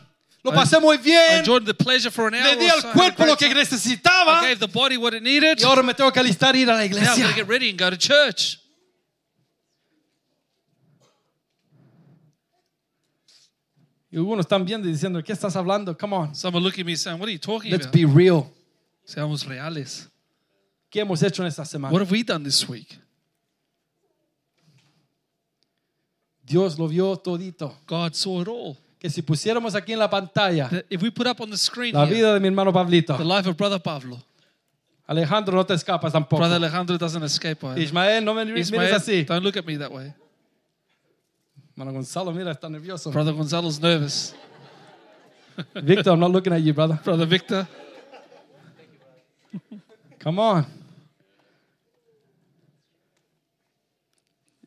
Lo 0.43 0.51
pasé 0.53 0.79
muy 0.79 0.95
I 0.95 0.99
bien. 1.01 1.39
enjoyed 1.39 1.65
the 1.65 1.73
pleasure 1.73 2.09
for 2.11 2.27
an 2.27 2.35
hour. 2.35 2.43
Le 2.43 2.55
di 2.57 2.67
al 2.69 2.81
so. 2.81 2.89
I 2.89 2.93
cuerpo 2.93 3.25
lo 3.25 3.35
que 3.35 3.53
necesitaba. 3.53 4.41
I 4.43 4.49
gave 4.49 4.59
the 4.59 4.67
body 4.67 4.95
what 4.97 5.13
it 5.13 5.21
needed. 5.23 5.59
Y 5.59 5.63
ahora 5.65 5.81
me 5.83 5.93
tengo 5.93 6.11
que 6.11 6.19
alistar 6.19 6.55
e 6.55 6.59
ir 6.59 6.69
a 6.69 6.73
la 6.73 6.79
Now 6.79 6.83
I'm 6.85 6.91
iglesia. 6.91 7.23
going 7.23 7.33
to 7.33 7.35
get 7.35 7.47
ready 7.47 7.69
and 7.69 7.77
go 7.79 7.89
to 7.89 7.97
church. 7.97 8.57
Y 14.09 14.17
algunos 14.17 14.45
están 14.45 14.65
viendo 14.65 14.87
y 14.87 14.91
diciendo, 14.91 15.21
¿qué 15.23 15.33
estás 15.33 15.55
hablando? 15.55 15.97
Come 15.97 16.15
on. 16.15 16.35
Someone 16.35 16.63
looking 16.63 16.81
at 16.81 16.87
me 16.87 16.95
saying, 16.95 17.19
What 17.19 17.27
are 17.27 17.33
you 17.33 17.39
talking 17.39 17.73
about?" 17.73 17.85
Let's 17.85 17.91
be 17.91 18.05
real. 18.05 18.49
Seamos 19.05 19.45
reales. 19.45 20.07
¿Qué 20.89 21.01
hemos 21.01 21.21
hecho 21.23 21.41
en 21.43 21.47
esta 21.47 21.65
semana? 21.65 21.91
What 21.91 22.01
have 22.01 22.11
we 22.11 22.23
done 22.23 22.43
this 22.43 22.67
week? 22.67 22.97
Dios 26.47 26.79
lo 26.79 26.87
vio 26.87 27.17
todito. 27.17 27.75
God 27.87 28.13
saw 28.15 28.41
it 28.41 28.47
all. 28.47 28.77
Que 28.99 29.09
si 29.09 29.21
pusiéramos 29.21 29.75
aquí 29.75 29.93
en 29.93 29.99
la 29.99 30.09
pantalla 30.09 30.69
That 30.69 30.85
If 30.89 31.03
we 31.03 31.11
put 31.11 31.27
up 31.27 31.39
on 31.41 31.49
the 31.51 31.57
screen 31.57 31.93
la 31.93 32.05
here, 32.05 32.15
vida 32.15 32.33
de 32.33 32.39
mi 32.39 32.47
hermano 32.47 32.71
Pablito. 32.73 33.15
the 33.17 33.23
life 33.23 33.47
of 33.47 33.55
Brother 33.57 33.79
Pablo, 33.79 34.17
Alejandro, 35.07 35.55
no 35.55 35.63
te 35.65 35.73
escapas 35.73 36.11
tampoco. 36.11 36.37
Brother 36.37 36.55
Alejandro 36.55 36.97
doesn't 36.97 37.23
escape 37.23 37.63
either. 37.63 37.81
Ismael, 37.81 38.23
no 38.25 38.33
me 38.33 38.43
mires 38.45 38.67
Ismael, 38.67 38.93
así. 38.95 39.25
don't 39.25 39.43
look 39.43 39.55
at 39.57 39.65
me 39.65 39.77
that 39.77 39.91
way. 39.91 40.13
Hermano 41.75 41.93
Gonzalo, 41.93 42.31
mira, 42.33 42.51
está 42.51 42.67
nervioso. 42.69 43.11
Brother 43.11 43.33
Gonzalo's 43.33 43.79
nervous. 43.79 44.33
Victor, 45.75 46.11
I'm 46.11 46.19
not 46.19 46.31
looking 46.31 46.53
at 46.53 46.61
you, 46.61 46.73
brother. 46.73 46.99
Brother 47.03 47.25
Victor, 47.27 47.67
Come 50.19 50.39
on. 50.39 50.65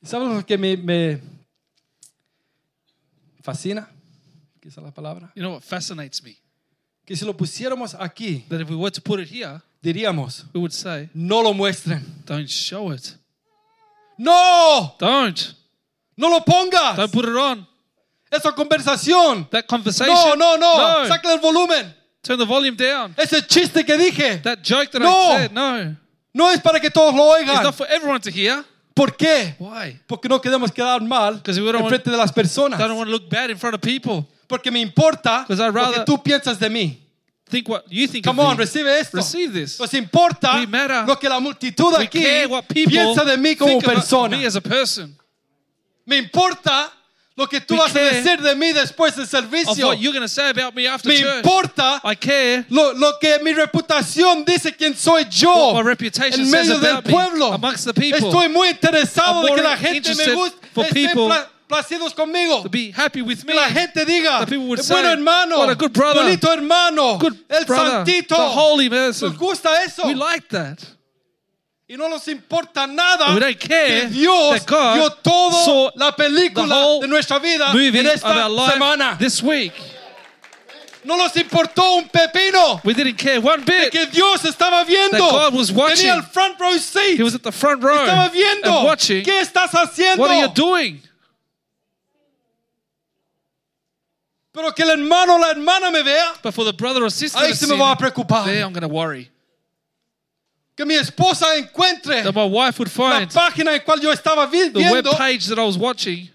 ¿Sabes 0.02 0.28
lo 0.34 0.42
que 0.46 0.56
me, 0.56 0.76
me 0.76 1.20
fascina? 3.42 3.88
Quizá 4.62 4.80
la 4.82 4.90
palabra. 4.90 5.30
you 5.34 5.42
know 5.42 5.52
what 5.52 5.62
fascinates 5.62 6.22
me? 6.22 6.36
Que 7.06 7.16
si 7.16 7.24
lo 7.24 7.32
pusiéramos 7.32 7.94
aquí, 7.98 8.44
That 8.48 8.60
if 8.60 8.68
we 8.68 8.76
were 8.76 8.90
to 8.90 9.00
put 9.00 9.20
it 9.20 9.28
here, 9.28 9.60
diríamos, 9.82 10.44
we 10.52 10.60
would 10.60 10.72
say, 10.72 11.08
no 11.14 11.40
lo 11.40 11.52
muestren. 11.54 12.02
Don't 12.26 12.48
show 12.48 12.90
it. 12.92 13.16
No, 14.18 14.94
Don't. 14.98 15.54
no 16.16 16.28
lo 16.28 16.40
pongas. 16.40 16.96
Don't 16.96 17.12
put 17.12 17.24
it 17.24 17.36
on. 17.36 17.66
Esa 18.30 18.52
conversación. 18.52 19.48
That 19.50 19.66
conversation. 19.66 20.14
No, 20.14 20.34
no, 20.34 20.56
no. 20.56 21.02
No. 21.02 21.08
Sácale 21.08 21.34
el 21.34 21.40
volumen. 21.40 21.94
Turn 22.22 22.38
the 22.38 22.44
volume 22.44 22.76
down. 22.76 23.14
Ese 23.16 23.40
chiste 23.48 23.84
que 23.84 23.96
dije 23.96 24.42
That 24.42 24.58
joke 24.62 24.90
that 24.92 25.00
No. 25.00 25.08
I 25.32 25.38
said, 25.38 25.52
no. 25.52 25.96
no 26.34 26.50
es 26.52 26.60
para 26.60 26.78
que 26.78 26.90
todos 26.90 27.14
lo 27.14 27.34
It's 27.36 27.48
oigan. 27.50 27.62
not 27.64 27.74
for 27.74 27.86
everyone 27.88 28.20
to 28.20 28.30
hear. 28.30 28.62
¿Por 28.94 29.16
qué? 29.16 29.54
Why? 29.58 30.00
Porque 30.06 30.28
no 30.28 30.40
queremos 30.40 30.70
quedar 30.72 31.00
mal 31.02 31.40
en 31.46 31.54
want- 31.64 31.88
frente 31.88 32.10
de 32.10 32.16
las 32.16 32.32
personas. 32.32 32.78
I 32.78 32.82
don't 32.84 32.96
want 32.98 33.08
to 33.08 33.12
look 33.12 33.28
bad 33.30 33.50
in 33.50 33.56
front 33.58 33.74
of 33.74 33.80
people. 33.80 34.26
Porque 34.48 34.70
me 34.70 34.80
importa 34.80 35.46
lo 35.48 35.92
que 35.92 36.04
tú 36.04 36.22
piensas 36.22 36.58
de 36.58 36.68
mí. 36.68 36.98
Think 37.48 37.68
what 37.68 37.82
you 37.88 38.06
think 38.06 38.24
Come 38.24 38.40
of 38.42 38.48
on, 38.50 38.56
me. 38.56 38.64
recibe 38.64 38.98
esto. 39.00 39.16
Receive 39.16 39.52
this. 39.52 39.78
Nos 39.80 39.92
importa 39.94 40.54
lo 41.06 41.18
que 41.18 41.28
la 41.28 41.40
multitud 41.40 41.92
We 41.98 42.04
aquí 42.04 42.86
piensa 42.86 43.24
de 43.24 43.36
mí 43.36 43.56
como 43.56 43.80
persona. 43.80 44.36
me 44.36 44.46
as 44.46 44.54
a 44.56 44.60
person. 44.60 45.16
Me 46.06 46.16
importa 46.18 46.92
lo 47.40 47.46
que 47.48 47.60
tú 47.60 47.74
vas 47.76 47.94
a 47.96 47.98
decir 48.00 48.38
de 48.40 48.54
mí 48.54 48.72
después 48.72 49.16
del 49.16 49.26
servicio. 49.26 49.86
what 49.88 49.98
you're 49.98 50.28
say 50.28 50.50
about 50.50 50.74
me 50.74 50.86
after 50.86 51.08
Me 51.08 51.18
church. 51.20 51.36
importa 51.44 52.00
I 52.04 52.14
care 52.16 52.66
lo, 52.68 52.92
lo 52.92 53.18
que 53.18 53.38
mi 53.42 53.52
reputación 53.54 54.44
dice 54.44 54.76
quién 54.76 54.94
soy 54.94 55.24
yo 55.30 55.72
what 55.72 55.82
my 55.82 55.88
reputation 55.88 56.40
en 56.40 56.46
says 56.50 56.66
medio 56.68 56.78
del 56.78 56.90
about 56.96 57.06
me 57.06 57.12
pueblo. 57.12 57.52
amongst 57.54 57.84
the 57.86 57.94
people. 57.94 58.18
Estoy 58.28 58.48
muy 58.50 58.68
interesado 58.68 59.42
de 59.42 59.54
que 59.54 59.62
la 59.62 59.76
gente 59.76 60.14
me 60.14 60.32
guste, 60.34 60.56
for 60.74 60.84
people 60.88 61.26
pla- 61.28 61.48
placidos 61.66 62.12
conmigo. 62.14 62.62
to 62.62 62.68
be 62.68 62.92
happy 62.92 63.22
with 63.22 63.44
me. 63.44 63.54
Que 63.54 63.60
la 63.60 63.68
gente 63.68 64.04
diga, 64.04 64.40
The 64.40 64.46
people 64.46 64.66
would 64.66 64.80
"Eh, 64.80 64.84
bueno 64.88 65.08
say, 65.08 65.12
hermano, 65.12 65.58
"What 65.60 65.70
a 65.70 65.74
good 65.76 65.92
brother. 65.92 66.22
bonito 66.24 66.52
hermano, 66.52 67.16
Good 67.18 67.36
el 67.48 67.64
brother, 67.64 68.04
santito. 68.04 68.36
the 68.36 68.48
holy 68.54 68.88
person. 68.90 69.28
Nos 69.30 69.38
gusta 69.38 69.70
eso. 69.84 70.06
We 70.06 70.14
like 70.14 70.46
that. 70.50 70.78
Y 71.90 71.96
no 71.96 72.08
nos 72.08 72.28
importa 72.28 72.86
nada 72.86 73.34
We 73.34 73.40
don't 73.40 73.58
care 73.58 74.02
que 74.02 74.06
Dios 74.10 74.64
that 74.64 74.66
God 74.68 74.94
dio 74.94 75.10
toda 75.10 75.92
la 75.96 76.14
película 76.14 77.00
de 77.00 77.08
nuestra 77.08 77.40
vida 77.40 77.72
en 77.74 78.06
esta 78.06 78.48
semana. 78.70 79.18
this 79.18 79.42
week. 79.42 79.72
No 81.02 81.16
nos 81.16 81.34
importó 81.34 81.96
un 81.96 82.08
pepino 82.08 82.80
We 82.84 82.94
didn't 82.94 83.16
care 83.18 83.40
one 83.40 83.64
bit. 83.64 83.90
que 83.90 84.06
Dios 84.06 84.44
estaba 84.44 84.84
viendo. 84.84 85.18
That 85.18 85.50
God 85.50 85.54
was 85.54 85.72
watching. 85.72 86.06
Tenía 86.06 86.14
el 86.14 86.22
front 86.22 86.60
row 86.60 86.78
seat. 86.78 87.18
He 87.18 87.24
was 87.24 87.34
at 87.34 87.42
the 87.42 87.50
front 87.50 87.82
row 87.82 88.06
estaba 88.06 88.30
viendo. 88.30 88.70
and 88.70 88.86
watching. 88.86 89.24
¿Qué 89.24 89.40
estás 89.40 89.72
haciendo? 89.72 90.18
What 90.18 90.30
are 90.30 90.42
you 90.42 90.48
doing? 90.54 91.02
Pero 94.52 94.70
que 94.70 94.84
el 94.84 94.90
hermano 94.90 95.34
o 95.34 95.38
la 95.38 95.50
hermana 95.50 95.90
me 95.90 96.04
vea. 96.04 96.34
But 96.40 96.54
for 96.54 96.64
the 96.64 96.72
brother 96.72 97.02
or 97.02 97.10
sister 97.10 97.40
Ahí 97.40 97.52
see 97.52 97.66
me 97.66 97.76
va 97.76 97.90
a 97.90 97.96
preocupar. 97.96 98.44
there 98.44 98.62
I'm 98.62 98.72
going 98.72 98.82
to 98.82 98.88
worry. 98.88 99.28
Que 100.76 100.84
mi 100.86 100.94
esposa 100.94 101.56
encuentre 101.58 102.22
That 102.22 102.34
my 102.34 102.44
wife 102.46 102.78
would 102.78 102.88
la 102.96 103.18
find 103.18 103.32
página 103.32 103.74
en 103.74 103.80
cual 103.80 104.00
yo 104.00 104.10
estaba 104.12 104.46
vi- 104.50 104.70
the 104.70 104.80
web 104.90 105.04
viendo. 105.04 105.16
page 105.16 105.46
that 105.48 105.58
I 105.58 105.64
was 105.66 105.76
watching. 105.76 106.28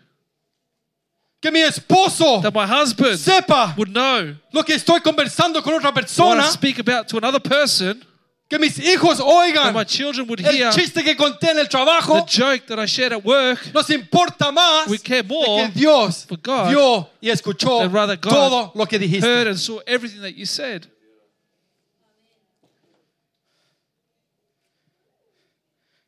Que 1.42 1.52
mi 1.52 1.62
esposo 1.62 2.42
That 2.42 2.54
my 2.54 2.66
husband 2.66 3.18
sepa 3.20 3.76
would 3.78 3.90
know 3.92 4.36
lo 4.52 4.64
que 4.64 4.76
estoy 4.76 5.00
conversando 5.02 5.62
con 5.64 5.74
otra 5.74 5.92
what 5.94 6.40
I 6.40 6.50
speak 6.50 6.80
about 6.80 7.08
to 7.10 7.18
another 7.18 7.40
person. 7.40 8.04
Que 8.48 8.60
mis 8.60 8.78
hijos 8.78 9.18
that 9.18 9.26
oigan 9.26 9.74
my 9.74 9.84
children 9.84 10.28
would 10.28 10.40
hear 10.40 10.68
el 10.68 10.72
chiste 10.74 11.04
que 11.04 11.16
conté 11.16 11.50
en 11.50 11.58
el 11.58 11.66
the 11.66 11.70
trabajo. 11.70 12.26
joke 12.28 12.68
that 12.68 12.78
I 12.80 12.86
shared 12.86 13.14
at 13.14 13.24
work. 13.26 13.60
Nos 13.74 13.90
importa 13.90 14.52
más 14.52 14.88
We 14.88 15.00
care 15.00 15.24
de 15.24 15.28
more 15.30 15.66
que 15.66 15.80
Dios 15.80 16.26
for 16.26 16.38
God 16.38 16.70
vio 16.70 17.10
y 17.22 17.30
escuchó 17.32 17.80
than 17.80 17.92
rather 17.92 18.16
God 18.18 18.30
todo 18.32 18.72
lo 18.76 18.86
que 18.86 19.00
dijiste. 19.00 19.24
heard 19.26 19.48
and 19.48 19.58
saw 19.60 19.80
everything 19.88 20.22
that 20.22 20.36
you 20.36 20.46
said. 20.46 20.86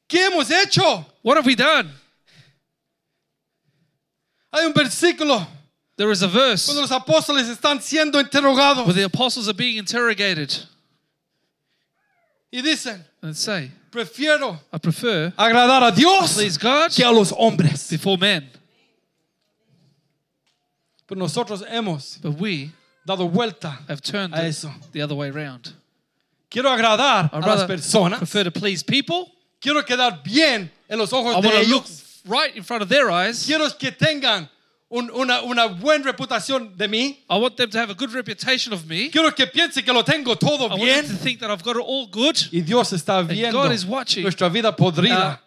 ¿Qué 0.08 0.26
hemos 0.26 0.49
hecho? 0.51 1.05
What 1.22 1.38
have 1.38 1.45
we 1.45 1.55
done? 1.55 1.91
Hay 4.53 4.66
un 4.66 4.74
versículo 4.74 5.45
There 5.97 6.12
is 6.12 6.22
a 6.22 6.28
verse 6.28 6.66
cuando 6.68 6.82
los 6.82 6.91
apóstoles 6.91 7.47
están 7.49 7.82
siendo 7.82 8.20
interrogados 8.20 8.86
where 8.86 8.93
the 8.93 9.03
apostles 9.03 9.47
are 9.49 9.53
being 9.53 9.78
interrogated 9.78 10.53
y 12.53 12.62
dicen, 12.62 13.03
and 13.22 13.36
say, 13.36 13.72
prefiero 13.91 14.60
I 14.72 14.78
prefer 14.78 15.34
agradar 15.38 15.84
a 15.84 15.91
Dios 15.91 16.36
please 16.36 16.58
God 16.58 16.91
que 16.91 17.03
a 17.03 17.12
los 17.12 17.32
hombres. 17.34 17.89
before 17.89 18.18
men. 18.18 18.49
Pero 21.08 21.20
nosotros 21.20 21.64
hemos 21.70 22.20
But 22.22 22.39
we 22.39 22.72
dado 23.05 23.28
vuelta 23.28 23.80
have 23.89 24.01
turned 24.01 24.34
a 24.34 24.45
eso. 24.45 24.72
the 24.93 25.01
other 25.01 25.16
way 25.16 25.30
around. 25.30 25.74
Quiero 26.49 26.70
agradar 26.70 27.30
I'd 27.34 27.43
a 27.43 27.47
las 27.47 27.64
personas. 27.66 28.20
prefer 28.20 28.43
to 28.45 28.51
please 28.51 28.84
people. 28.84 29.32
Quiero 29.62 29.84
quedar 29.84 30.22
bien 30.24 30.72
en 30.89 30.97
los 30.99 31.12
ojos 31.14 31.34
want 31.36 31.43
de 31.45 31.64
look 31.68 31.86
ellos. 31.86 32.22
right 32.26 32.55
in 32.55 32.64
front 32.64 32.82
of 32.84 32.89
their 32.89 33.10
eyes. 33.10 33.45
Quiero 33.45 33.68
que 33.78 33.91
tengan 33.91 34.47
un- 34.89 35.10
una, 35.12 35.41
una 35.41 35.68
buena 35.68 36.05
reputación 36.05 36.78
de 36.78 36.88
mí. 36.88 37.18
I 37.30 37.38
want 37.38 37.58
them 37.58 37.70
to 37.72 37.78
have 37.80 37.89
a 37.89 37.95
good 37.95 38.14
reputation 38.14 38.72
of 38.74 38.86
me. 38.88 39.10
Quiero 39.10 39.32
que 39.32 39.47
piensen 39.47 39.84
que 39.84 39.91
lo 39.93 40.03
tengo 40.03 40.36
todo 40.36 40.66
I 40.68 40.70
want 40.70 40.82
bien. 40.84 41.05
them 41.08 41.18
to 41.18 41.24
think 41.24 41.39
that 41.39 41.49
I've 41.49 41.64
got 41.64 41.76
it 41.76 41.84
all 41.86 42.08
good. 42.08 42.38
Y 42.51 42.62
Dios 42.62 42.91
está 42.93 43.22
viendo 43.28 43.53
God 43.62 43.72
is 43.72 43.86
watching, 43.86 44.24
nuestra 44.24 44.49
vida 44.49 44.76
podrida. 44.76 45.39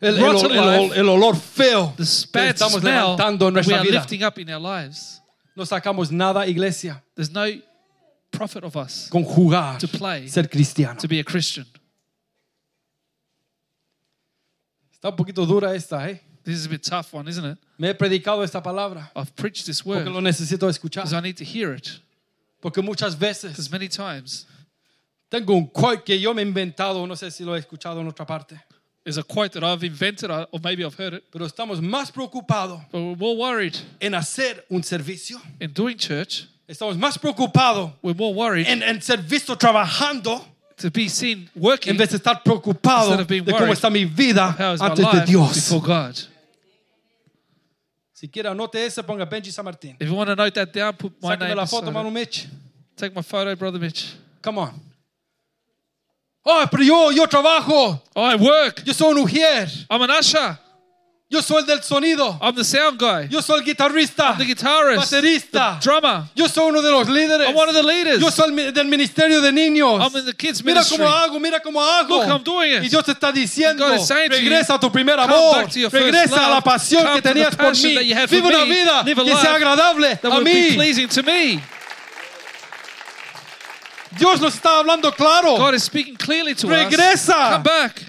uh, 0.00 0.06
el, 0.06 1.08
olor 1.08 1.36
feo 1.36 1.92
The 1.96 2.04
que 2.32 2.48
estamos 2.50 2.82
levantando 2.82 3.48
en 3.48 3.54
nuestra 3.54 3.82
vida. 3.82 3.92
lifting 4.00 4.22
up 4.24 4.38
in 4.38 4.48
our 4.50 4.60
lives. 4.60 5.20
No 5.56 5.64
sacamos 5.64 6.10
nada, 6.12 6.46
iglesia, 6.46 7.02
There's 7.16 7.32
no 7.32 7.46
profit 8.30 8.62
of 8.64 8.76
us 8.76 9.08
con 9.10 9.24
jugar 9.24 9.78
to 9.80 9.88
play, 9.88 10.28
ser 10.28 10.44
cristiano. 10.48 10.98
to 11.00 11.08
be 11.08 11.18
a 11.18 11.24
Christian. 11.24 11.66
Está 14.98 15.10
un 15.10 15.16
poquito 15.16 15.46
dura 15.46 15.74
esta, 15.74 16.08
¿eh? 16.10 16.20
This 16.44 16.56
is 16.60 16.66
a 16.66 16.68
bit 16.68 16.82
tough 16.82 17.12
one, 17.14 17.28
isn't 17.28 17.44
it? 17.44 17.58
Me 17.78 17.88
he 17.88 17.94
predicado 17.94 18.42
esta 18.42 18.60
palabra 18.60 19.10
I've 19.14 19.34
preached 19.36 19.66
this 19.66 19.82
porque 19.82 20.04
word 20.04 20.08
lo 20.12 20.20
necesito 20.20 20.68
escuchar. 20.68 21.04
because 21.04 21.12
I 21.14 21.20
need 21.20 21.36
to 21.36 21.44
hear 21.44 21.72
it. 21.72 22.00
Porque 22.60 22.82
muchas 22.82 23.14
veces 23.14 23.52
Because 23.52 23.70
many 23.70 23.88
times 23.88 24.46
tengo 25.30 25.54
un 25.54 25.66
quote 25.66 26.04
que 26.04 26.18
yo 26.18 26.32
me 26.34 26.42
he 26.42 26.46
inventado, 26.46 27.06
no 27.06 27.14
sé 27.14 27.30
si 27.30 27.44
lo 27.44 27.54
he 27.54 27.60
escuchado 27.60 28.00
en 28.00 28.08
otra 28.08 28.26
parte, 28.26 28.58
there's 29.04 29.18
a 29.18 29.22
quote 29.22 29.52
that 29.52 29.62
I've 29.62 29.84
invented, 29.84 30.30
or 30.30 30.48
or 30.50 30.58
maybe 30.64 30.84
I've 30.84 30.96
heard 30.98 31.14
it, 31.14 31.24
pero 31.30 31.46
estamos 31.46 31.80
más 31.80 32.10
preocupados 32.10 32.80
but 32.90 33.00
we're 33.00 33.16
more 33.16 33.36
worried 33.36 33.76
en 34.00 34.14
hacer 34.14 34.64
un 34.70 34.82
servicio. 34.82 35.40
in 35.60 35.72
doing 35.72 35.96
church. 35.96 36.46
Estamos 36.68 36.96
más 36.98 37.18
preocupados 37.18 37.92
We're 38.02 38.14
more 38.16 38.34
worried 38.34 38.66
en, 38.66 38.82
en 38.82 39.00
ser 39.00 39.18
visto 39.18 39.54
trabajando 39.56 40.44
to 40.78 40.90
be 40.90 41.08
seen 41.08 41.50
en 41.54 41.62
working 41.62 41.96
vez 41.96 42.10
de 42.10 42.16
estar 42.16 42.42
preocupado 42.42 43.10
Instead 43.10 43.20
of 43.20 43.26
being 43.26 43.44
de 43.44 43.52
cómo 43.52 43.72
está 43.72 43.90
mi 43.90 44.04
vida 44.04 44.54
how 44.58 44.74
is 44.74 44.80
my 44.80 44.86
antes 44.86 45.04
de 45.04 45.12
life 45.12 45.26
Dios. 45.26 45.54
before 45.54 45.80
God. 45.80 46.16
Si 48.12 48.28
quiere 48.28 48.48
anote 48.48 48.84
ese, 48.84 49.02
ponga 49.02 49.24
Benji 49.24 49.52
San 49.52 49.64
Martín. 49.64 49.96
If 50.00 50.08
you 50.08 50.14
want 50.14 50.28
to 50.28 50.34
note 50.34 50.54
that 50.54 50.72
down, 50.72 50.92
put 50.94 51.12
my 51.22 51.36
Sáqueme 51.36 51.48
name 51.48 51.56
la 51.56 51.66
foto, 51.66 51.92
Manu 51.92 52.08
it. 52.08 52.14
Mitch. 52.14 52.46
Take 52.96 53.14
my 53.14 53.22
photo, 53.22 53.54
brother 53.54 53.78
Mitch. 53.78 54.12
Come 54.42 54.58
on. 54.58 54.80
Oh, 56.44 56.66
pero 56.70 56.82
yo, 56.82 57.10
yo 57.10 57.26
trabajo. 57.26 58.00
Oh, 58.16 58.22
I 58.22 58.34
work. 58.34 58.82
Yo 58.84 58.92
soy 58.92 59.10
un 59.12 59.24
ujier. 59.24 59.86
I'm 59.88 60.02
an 60.02 60.10
usher. 60.10 60.58
Yo 61.30 61.42
soy 61.42 61.58
el 61.58 61.66
del 61.66 61.82
sonido. 61.82 62.38
I'm 62.40 62.54
the 62.54 62.64
sound 62.64 62.98
guy. 62.98 63.28
Yo 63.28 63.42
soy 63.42 63.58
el 63.58 63.64
guitarrista. 63.64 64.34
the 64.38 64.46
guitarist. 64.46 65.12
Baterista. 65.12 65.78
The 65.78 65.84
drummer. 65.86 66.22
Yo 66.34 66.48
soy 66.48 66.70
uno 66.70 66.80
de 66.80 66.90
los 66.90 67.06
líderes. 67.06 67.48
I'm 67.48 67.54
one 67.54 67.68
of 67.68 67.74
the 67.74 67.82
leaders. 67.82 68.18
Yo 68.18 68.30
soy 68.30 68.48
el 68.48 68.72
del 68.72 68.86
ministerio 68.86 69.42
de 69.42 69.52
niños. 69.52 70.00
I'm 70.00 70.16
in 70.16 70.24
the 70.24 70.32
kids 70.32 70.64
Mira 70.64 70.80
ministry. 70.80 70.96
cómo 70.96 71.08
hago, 71.10 71.38
mira 71.38 71.60
cómo 71.60 71.82
hago. 71.82 72.16
Look, 72.16 72.28
I'm 72.28 72.42
doing 72.42 72.78
it. 72.78 72.84
Y 72.84 72.88
Dios 72.88 73.04
te 73.04 73.12
está 73.12 73.30
diciendo, 73.30 73.86
regresa 73.86 74.74
a 74.74 74.80
tu 74.80 74.90
primer 74.90 75.20
amor, 75.20 75.68
regresa 75.92 76.46
a 76.46 76.50
la 76.50 76.60
pasión 76.62 77.02
come 77.02 77.16
que 77.16 77.22
tenías 77.22 77.54
por 77.54 77.76
mí. 77.76 77.98
Vive 78.30 78.48
una 78.48 78.64
vida 78.64 79.04
que 79.04 79.36
sea 79.36 79.54
agradable 79.54 80.18
a 80.22 80.40
mí. 80.40 80.72
pleasing 80.76 81.08
to 81.08 81.22
me. 81.22 81.60
Dios 84.18 84.40
nos 84.40 84.54
está 84.54 84.78
hablando 84.78 85.12
claro. 85.12 85.58
God 85.58 85.74
is 85.74 85.82
speaking 85.82 86.16
clearly 86.16 86.54
to 86.54 86.66
us. 86.66 86.72
Regresa. 86.72 87.50
Come 87.50 87.62
back. 87.62 88.07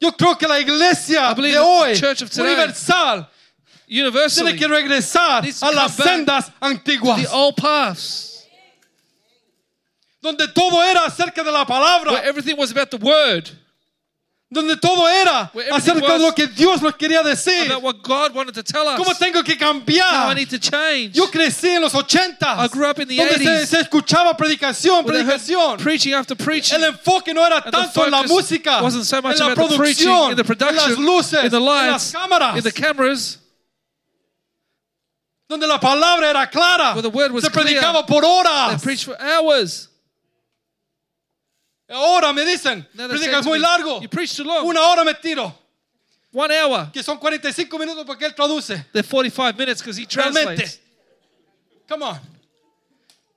Yo 0.00 0.12
creo 0.12 0.36
que 0.38 0.48
la 0.48 0.58
iglesia 0.58 1.34
de 1.34 1.58
hoy, 1.58 1.94
church 1.94 2.22
of 2.22 2.30
today 2.30 2.54
universal, 2.54 3.28
Universally. 3.88 4.56
tiene 4.56 4.58
que 4.58 4.68
regresar 4.68 5.44
a 5.62 5.70
las 5.72 5.94
sendas 5.96 6.50
antiguas, 6.60 7.20
The 7.22 7.28
old 7.28 7.54
paths. 7.56 8.46
donde 10.22 10.48
todo 10.48 10.82
era 10.82 11.04
acerca 11.06 11.42
de 11.44 11.50
la 11.50 11.64
palabra. 11.66 12.12
Where 12.12 12.24
everything 12.28 12.56
was 12.56 12.70
about 12.70 12.90
the 12.90 12.96
word. 12.98 13.50
Donde 14.52 14.76
todo 14.76 15.08
era 15.08 15.52
acerca 15.70 16.00
de 16.00 16.12
was 16.12 16.20
lo 16.20 16.34
que 16.34 16.48
Dios 16.48 16.82
nos 16.82 16.96
quería 16.96 17.22
decir. 17.22 17.72
What 17.80 18.02
God 18.02 18.34
wanted 18.34 18.54
to 18.54 18.64
tell 18.64 18.84
us. 18.86 18.98
¿Cómo 18.98 19.14
tengo 19.14 19.44
que 19.44 19.56
How 20.26 20.32
I 20.32 20.34
need 20.34 20.50
to 20.50 20.58
change. 20.58 21.12
Yo 21.14 21.30
crecí 21.30 21.68
en 21.68 21.82
los 21.82 21.94
80 21.94 22.64
I 22.64 22.68
grew 22.68 22.86
up 22.86 22.98
in 22.98 23.06
the 23.06 23.16
donde 23.16 23.38
80s. 23.38 23.66
se 23.66 23.80
escuchaba 23.80 24.36
predicación, 24.36 25.04
Where 25.04 25.18
they 25.18 25.24
heard 25.24 25.40
predicación. 25.40 25.78
Preaching 25.78 26.14
after 26.14 26.36
preaching. 26.36 26.76
El 26.76 26.84
enfoque 26.84 27.32
no 27.32 27.46
era 27.46 27.62
the 27.62 27.70
tanto 27.70 28.04
en 28.04 28.10
la 28.10 28.24
música, 28.24 28.82
wasn't 28.82 29.04
so 29.04 29.22
much 29.22 29.40
en 29.40 29.46
la 29.46 29.54
the 29.54 29.54
producción, 29.54 30.30
in 30.30 30.36
the 30.36 30.40
en 30.40 30.46
production, 30.46 30.90
las 30.90 30.98
luces, 30.98 31.44
in 31.44 31.50
the 31.50 31.56
en 31.56 31.64
las 31.64 31.86
lights, 31.86 32.12
cámaras, 32.12 32.56
in 32.56 32.62
the 32.64 32.72
cameras, 32.72 33.38
donde 35.48 35.66
la 35.68 35.78
palabra 35.78 36.28
era 36.28 36.50
clara. 36.50 36.94
Where 36.94 37.02
the 37.02 37.08
word 37.08 37.30
was 37.30 37.44
se 37.44 37.50
predicaba 37.50 38.04
por 38.04 38.24
horas. 38.24 38.82
Ahora 41.90 42.32
me 42.32 42.44
dicen, 42.44 42.86
predicas 42.94 43.44
muy 43.44 43.58
largo. 43.58 44.00
You 44.00 44.08
preach 44.08 44.36
too 44.36 44.44
long. 44.44 44.64
Una 44.66 44.80
hora 44.82 45.02
me 45.04 45.14
tiro, 45.14 45.52
One 46.32 46.52
hour. 46.56 46.90
que 46.92 47.02
son 47.02 47.18
45 47.18 47.76
minutos 47.78 48.04
porque 48.06 48.24
él 48.26 48.34
traduce. 48.34 48.86
They're 48.92 49.02
45 49.02 49.56
minutes 49.58 49.82
because 49.82 49.98
he 50.00 50.06
Realmente. 50.06 50.54
translates. 50.54 50.80
Come 51.88 52.04
on. 52.04 52.20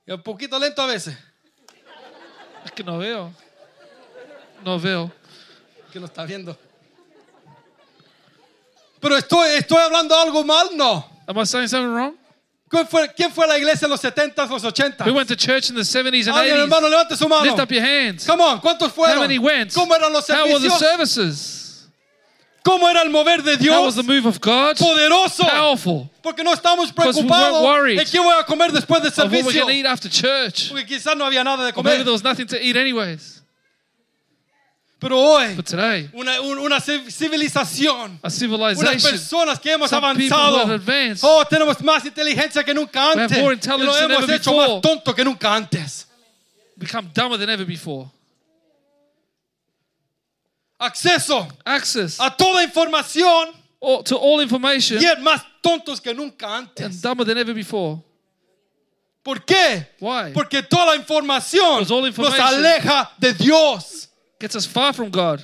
Y 0.06 0.12
un 0.12 0.22
poquito 0.22 0.60
lento 0.60 0.82
a 0.82 0.86
veces. 0.86 1.16
Es 2.64 2.72
que 2.72 2.84
no 2.84 2.98
veo. 3.00 3.34
No 4.64 4.80
veo. 4.80 5.12
Que 5.92 6.00
lo 6.00 6.06
está 6.06 6.24
viendo. 6.26 6.56
Pero 9.00 9.18
estoy, 9.18 9.50
estoy 9.58 9.80
hablando 9.80 10.16
algo 10.16 10.44
mal, 10.44 10.70
no. 10.78 11.06
Am 11.28 11.38
I 11.38 11.46
saying 11.46 11.68
something 11.68 11.92
wrong? 11.94 12.16
¿Quién 12.74 12.88
fue, 12.88 13.08
quién 13.16 13.32
fue 13.32 13.46
a 13.46 13.48
la 13.50 13.58
iglesia 13.60 13.86
en 13.86 13.92
los 13.92 14.02
70s, 14.02 14.50
los 14.50 14.64
80s? 14.64 15.06
Who 15.06 15.14
went 15.14 15.28
to 15.30 15.36
church 15.36 15.70
in 15.70 15.76
the 15.76 15.84
70s 15.84 16.28
and 16.28 16.36
Alguien, 16.36 16.56
80s? 16.58 16.64
hermano, 16.64 16.90
levante 16.90 17.16
su 17.16 17.28
mano. 17.30 17.44
Lift 17.46 17.60
up 17.60 17.72
your 17.72 17.84
hands. 17.84 18.26
Come 18.26 18.42
on, 18.42 18.60
¿cuántos 18.62 18.88
How 18.90 18.96
fueron? 18.96 19.20
many 19.20 19.38
went? 19.38 19.72
¿Cómo 19.74 19.94
eran 19.96 20.12
los 20.12 20.28
How 20.28 20.48
were 20.48 20.60
the 20.60 20.70
servicios? 20.72 20.80
services? 20.80 21.60
¿Cómo 22.66 22.90
era 22.90 23.02
el 23.04 23.10
mover 23.12 23.44
de 23.44 23.58
How 23.70 23.84
was 23.84 23.94
Dios? 23.94 23.96
the 23.96 24.04
move 24.04 24.26
of 24.26 24.40
God? 24.40 24.78
Poderoso. 24.78 25.44
Powerful. 25.44 26.10
Porque 26.24 26.44
no 26.44 26.54
estamos 26.54 26.88
Because 26.96 27.18
we 27.22 27.28
preocupados 27.28 27.62
weren't 27.62 27.64
worried 27.66 28.00
de 28.00 28.06
qué 28.06 28.20
voy 28.24 28.34
a 28.40 28.44
comer 28.46 28.72
después 28.72 29.02
del 29.04 29.12
Of 29.12 29.18
what 29.18 29.30
we're 29.32 29.44
servicio. 29.44 29.62
going 29.66 29.74
to 29.76 29.80
eat 29.80 29.86
after 29.86 30.10
church. 30.10 30.70
Porque 30.70 30.86
quizás 30.88 31.16
no 31.16 31.26
había 31.26 31.44
nada 31.44 31.66
de 31.66 31.74
Or 31.76 31.84
maybe 31.84 31.98
comer. 32.00 32.04
there 32.06 32.12
was 32.14 32.24
nothing 32.24 32.48
to 32.48 32.58
eat 32.60 32.76
anyways. 32.76 33.43
Pero 35.04 35.20
hoy, 35.20 35.54
But 35.56 35.66
today, 35.70 36.10
una, 36.14 36.40
un- 36.42 36.58
una 36.60 36.78
civ- 36.80 37.12
civilización, 37.12 38.20
unas 38.24 39.04
personas 39.04 39.60
que 39.60 39.72
hemos 39.72 39.92
avanzado. 39.94 40.62
advanced. 40.74 41.24
Oh, 41.24 41.44
tenemos 41.46 41.80
más 41.82 42.06
inteligencia 42.06 42.64
que 42.64 42.74
nunca 42.74 43.12
antes. 43.12 43.38
Y 43.38 43.42
lo 43.84 43.98
hemos 43.98 44.30
hecho 44.30 44.52
before. 44.52 44.74
más 44.74 44.82
tonto 44.82 45.14
que 45.14 45.24
nunca 45.26 45.54
antes. 45.54 46.08
become 46.76 47.10
dumber 47.14 47.38
than 47.38 47.50
ever 47.50 47.66
before. 47.66 48.10
Acceso 50.80 51.48
Access 51.66 52.20
a 52.20 52.30
toda 52.36 52.64
información 52.64 53.50
all- 53.80 54.04
to 54.04 54.18
all 54.18 54.42
information 54.42 55.02
y 55.02 55.06
es 55.06 55.20
más 55.20 55.42
tontos 55.62 56.02
que 56.02 56.14
nunca 56.14 56.58
and 56.58 56.68
antes. 56.78 57.02
dumber 57.02 57.26
than 57.26 57.38
ever 57.38 57.54
before. 57.54 58.02
¿Por 59.24 59.46
qué? 59.46 59.88
Why? 60.02 60.34
Porque 60.34 60.62
toda 60.64 60.88
la 60.88 60.96
información 60.98 61.80
nos 61.88 62.40
aleja 62.40 63.12
de 63.18 63.34
Dios. 63.34 64.10
Gets 64.44 64.56
us 64.58 64.66
far 64.68 64.92
from 64.92 65.10
God. 65.10 65.40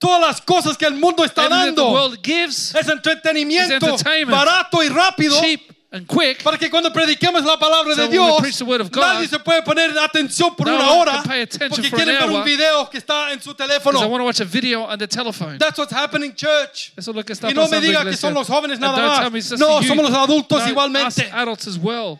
Todas 0.00 0.20
las 0.20 0.40
cosas 0.40 0.76
que 0.76 0.86
el 0.86 0.94
mundo 0.96 1.22
está 1.24 1.44
Everything 1.46 1.74
that 1.76 1.76
the 1.76 1.82
dando 1.82 1.92
world 1.92 2.18
gives, 2.22 2.74
es 2.74 2.88
entretenimiento 2.88 3.74
entertainment. 3.76 4.36
barato 4.36 4.82
y 4.82 4.88
rápido 4.88 5.40
cheap 5.40 5.60
and 5.92 6.04
quick, 6.06 6.42
para 6.42 6.58
que 6.58 6.68
cuando 6.68 6.90
prediquemos 6.92 7.44
la 7.44 7.56
palabra 7.56 7.94
So 7.94 8.02
de 8.02 8.08
when 8.08 8.10
we 8.10 8.16
Dios 8.26 8.40
preach 8.40 8.58
the 8.58 8.64
word 8.64 8.80
of 8.80 8.90
God, 8.90 9.02
nadie 9.04 9.28
se 9.28 9.38
puede 9.38 9.62
poner 9.62 9.96
atención 9.98 10.56
por 10.56 10.66
no 10.66 10.74
una 10.74 10.90
one 10.90 10.98
hora 11.00 11.12
can 11.12 11.22
pay 11.22 11.42
attention 11.42 11.70
porque 11.70 11.88
for 11.90 12.00
an 12.00 12.04
quieren 12.04 12.18
ver 12.20 12.28
un 12.28 12.36
hour 12.38 12.44
video 12.44 12.90
que 12.90 12.98
está 12.98 13.32
en 13.32 13.40
su 13.40 13.52
because 13.54 13.70
I 13.70 13.78
teléfono. 13.78 14.00
want 14.10 14.20
to 14.20 14.24
watch 14.24 14.40
a 14.40 14.44
video 14.44 14.82
on 14.82 14.98
the 14.98 15.06
telephone. 15.06 15.56
That's 15.58 15.78
what's 15.78 15.92
happening, 15.94 16.34
church. 16.34 16.92
Eso 16.98 17.12
es 17.12 17.16
lo 17.16 17.22
que 17.22 17.32
está 17.34 17.48
Y 17.48 17.54
no 17.54 17.62
me 17.62 17.68
pasando, 17.68 17.86
diga 17.86 18.00
que 18.02 18.08
iglesia. 18.10 18.20
son 18.28 18.34
los 18.34 18.48
jóvenes 18.48 18.72
And 18.78 18.80
nada 18.82 18.96
don't 18.98 19.08
más. 19.12 19.20
tell 19.20 19.30
me 19.30 19.38
it's 19.38 19.48
just 19.50 19.60
No, 19.62 19.80
the 19.80 19.86
somos 19.86 20.10
los 20.10 20.12
adultos 20.18 20.60
No, 20.60 20.68
igualmente. 20.68 21.30
adults 21.32 21.68
as 21.68 21.78
well. 21.78 22.18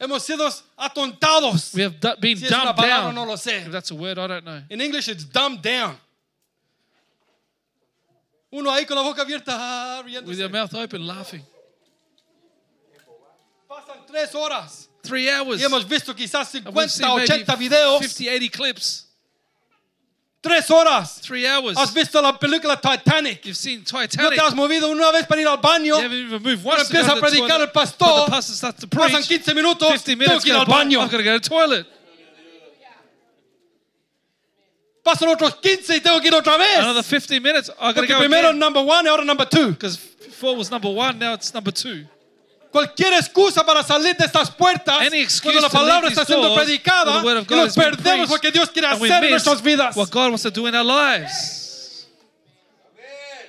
Hemos 0.00 0.22
sido 0.24 0.48
atontados. 0.78 1.74
We 1.74 1.82
have 1.82 2.00
been 2.20 2.38
Si 2.38 2.48
dumbed 2.48 2.74
palabra, 2.74 2.86
down. 3.12 3.14
no 3.14 3.24
lo 3.26 3.36
sé. 3.36 3.66
If 3.66 3.70
that's 3.72 3.90
a 3.90 3.94
word, 3.94 4.18
I 4.18 4.26
don't 4.26 4.44
know. 4.44 4.62
In 4.70 4.80
English, 4.80 5.08
it's 5.08 5.24
dumbed 5.24 5.60
down. 5.62 5.94
Uno 8.50 8.70
ahí 8.70 8.86
con 8.86 8.96
la 8.96 9.02
boca 9.02 9.22
abierta, 9.22 9.52
ah, 9.56 10.02
With 10.04 10.12
riéndose. 10.14 10.38
your 10.38 10.48
mouth 10.48 10.74
open, 10.74 11.06
laughing. 11.06 11.42
Pasan 13.68 14.06
tres 14.06 14.34
horas 14.34 14.88
Three 15.02 15.28
hours. 15.30 15.60
y 15.60 15.64
hemos 15.64 15.86
visto 15.86 16.14
quizás 16.14 16.52
And 16.56 16.74
we've 16.74 16.90
50, 16.90 17.34
80 17.34 17.56
videos. 17.56 18.00
50, 18.00 18.30
80 18.32 18.48
clips. 18.50 19.06
Tres 20.42 20.70
horas. 20.70 21.20
Three 21.20 21.46
hours. 21.46 21.76
Has 21.76 21.92
visto 21.92 22.20
la 22.22 22.32
película 22.38 22.80
Titanic. 22.80 23.44
You've 23.44 23.56
seen 23.58 23.80
No 23.92 24.00
Titanic. 24.00 24.34
te 24.36 24.40
has 24.40 24.54
movido 24.54 24.90
una 24.90 25.12
vez 25.12 25.26
para 25.26 25.40
ir 25.40 25.46
al 25.46 25.58
baño. 25.58 25.96
You 25.98 26.02
haven't 26.02 26.12
even 26.18 26.42
moved 26.42 26.64
once 26.64 26.88
to 26.88 26.92
go 26.94 26.98
empieza 26.98 27.06
to 27.08 27.12
a 27.12 27.14
the 27.16 27.20
predicar 27.20 27.48
toilet. 27.48 27.60
el 27.60 27.72
pastor, 27.72 28.24
the 28.24 28.30
pastor 28.30 28.54
starts 28.54 28.80
to 28.80 28.86
Pasan 28.86 29.10
preach. 29.22 29.28
15 29.28 29.54
minutos. 29.54 29.88
50 29.88 30.04
Tengo 30.04 30.18
minutes, 30.18 30.44
que 30.44 30.50
ir 30.52 30.56
al 30.56 30.64
baño. 30.64 31.00
I've 31.02 31.10
got 31.10 31.18
to 31.18 31.22
go 31.24 31.38
to 31.38 31.40
the 31.40 31.48
toilet. 31.48 31.86
Pasan 35.04 35.28
otros 35.28 35.54
15 35.60 35.96
y 35.96 36.00
tengo 36.00 36.20
que 36.20 36.28
ir 36.28 36.34
otra 36.34 36.54
Another 36.54 37.02
15 37.02 37.42
minutes, 37.42 37.70
I've 37.80 37.94
got 37.94 38.02
to 38.02 38.06
go 38.06 38.18
primero 38.18 38.48
again. 38.48 38.58
number 38.58 38.82
one 38.82 39.06
ahora 39.06 39.24
number 39.24 39.44
two. 39.44 39.72
Because 39.72 39.96
before 39.96 40.56
was 40.56 40.70
number 40.70 40.90
one, 40.90 41.18
now 41.18 41.34
it's 41.34 41.52
number 41.52 41.70
two. 41.70 42.06
Cualquier 42.70 43.14
excusa 43.14 43.64
para 43.66 43.82
salir 43.82 44.16
de 44.16 44.24
estas 44.26 44.48
puertas 44.50 45.00
Any 45.00 45.18
excuse 45.20 45.42
cuando 45.52 45.60
la 45.60 45.68
palabra 45.68 46.08
está 46.08 46.24
siendo 46.24 46.54
predicada 46.54 47.20
y 47.20 47.54
nos 47.54 47.74
perdemos 47.74 48.02
preached, 48.04 48.28
porque 48.28 48.52
Dios 48.52 48.70
quiere 48.70 48.86
hacer 48.88 49.24
en 49.24 49.30
nuestras 49.30 49.60
vidas. 49.60 49.96
what 49.96 50.08
God 50.10 50.28
wants 50.30 50.42
to 50.42 50.50
do 50.50 50.68
in 50.68 50.74
our 50.76 50.84
lives. 50.84 52.06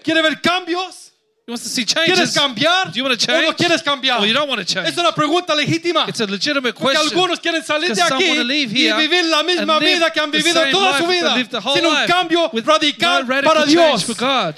¿Quiere 0.04 0.22
ver 0.24 0.42
cambios? 0.42 1.12
He 1.46 1.52
wants 1.52 1.64
to 1.64 1.70
see 1.70 1.86
¿Quieres 1.86 2.08
changes. 2.18 2.34
cambiar? 2.34 2.92
Do 2.92 2.98
you 2.98 3.04
want 3.04 3.20
to 3.20 3.32
¿O 3.32 3.36
no 3.36 3.42
change? 3.44 3.58
quieres 3.58 3.84
cambiar? 3.84 4.20
Or 4.22 4.26
you 4.26 4.34
don't 4.34 4.48
want 4.50 4.60
to 4.60 4.66
change? 4.66 4.90
Es 4.90 4.98
una 4.98 5.14
pregunta 5.14 5.54
legítima. 5.54 6.06
It's 6.08 6.22
a 6.22 6.26
legitimate 6.26 6.74
Porque 6.74 6.96
question. 6.98 7.12
algunos 7.20 7.40
quieren 7.40 7.64
salir 7.64 7.94
de 7.94 8.02
aquí 8.02 8.24
y 8.24 8.86
here 8.88 8.96
vivir 8.98 9.26
la 9.26 9.44
misma 9.44 9.80
vida 9.80 10.12
que 10.12 10.20
han 10.20 10.32
the 10.32 10.38
vivido 10.38 10.60
same 10.62 10.72
toda 10.72 10.98
su 10.98 11.06
vida, 11.08 11.36
sin 11.74 11.86
un 11.86 12.06
cambio 12.08 12.50
radical 12.64 13.28
no 13.28 13.42
para 13.44 13.66
change 13.66 13.72
Dios. 13.72 14.04
for 14.06 14.16
God. 14.16 14.56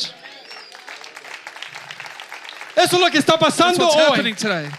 Eso 2.76 2.96
es 2.96 3.02
lo 3.02 3.10
que 3.10 3.20
está 3.20 3.38
That's 3.38 3.56
pasando 3.58 3.86
what's 3.86 3.96
hoy. 3.96 4.34
today. 4.34 4.70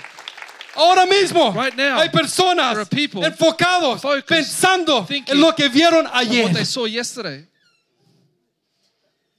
Ahora 0.77 1.07
mismo 1.07 1.53
Right 1.55 1.77
now, 1.77 1.99
hay 2.01 2.09
personas 2.09 2.73
there 2.73 2.81
are 2.81 2.87
people 2.87 3.23
enfocados, 3.23 4.01
focused, 4.03 4.27
pensando 4.27 5.07
thinking 5.07 5.35
en 5.37 5.41
lo 5.41 5.53
que 5.53 5.69
vieron 5.69 6.05
What 6.07 6.17
ayer. 6.27 6.53
they 6.53 6.65
saw 6.65 6.87
yesterday. 6.87 7.47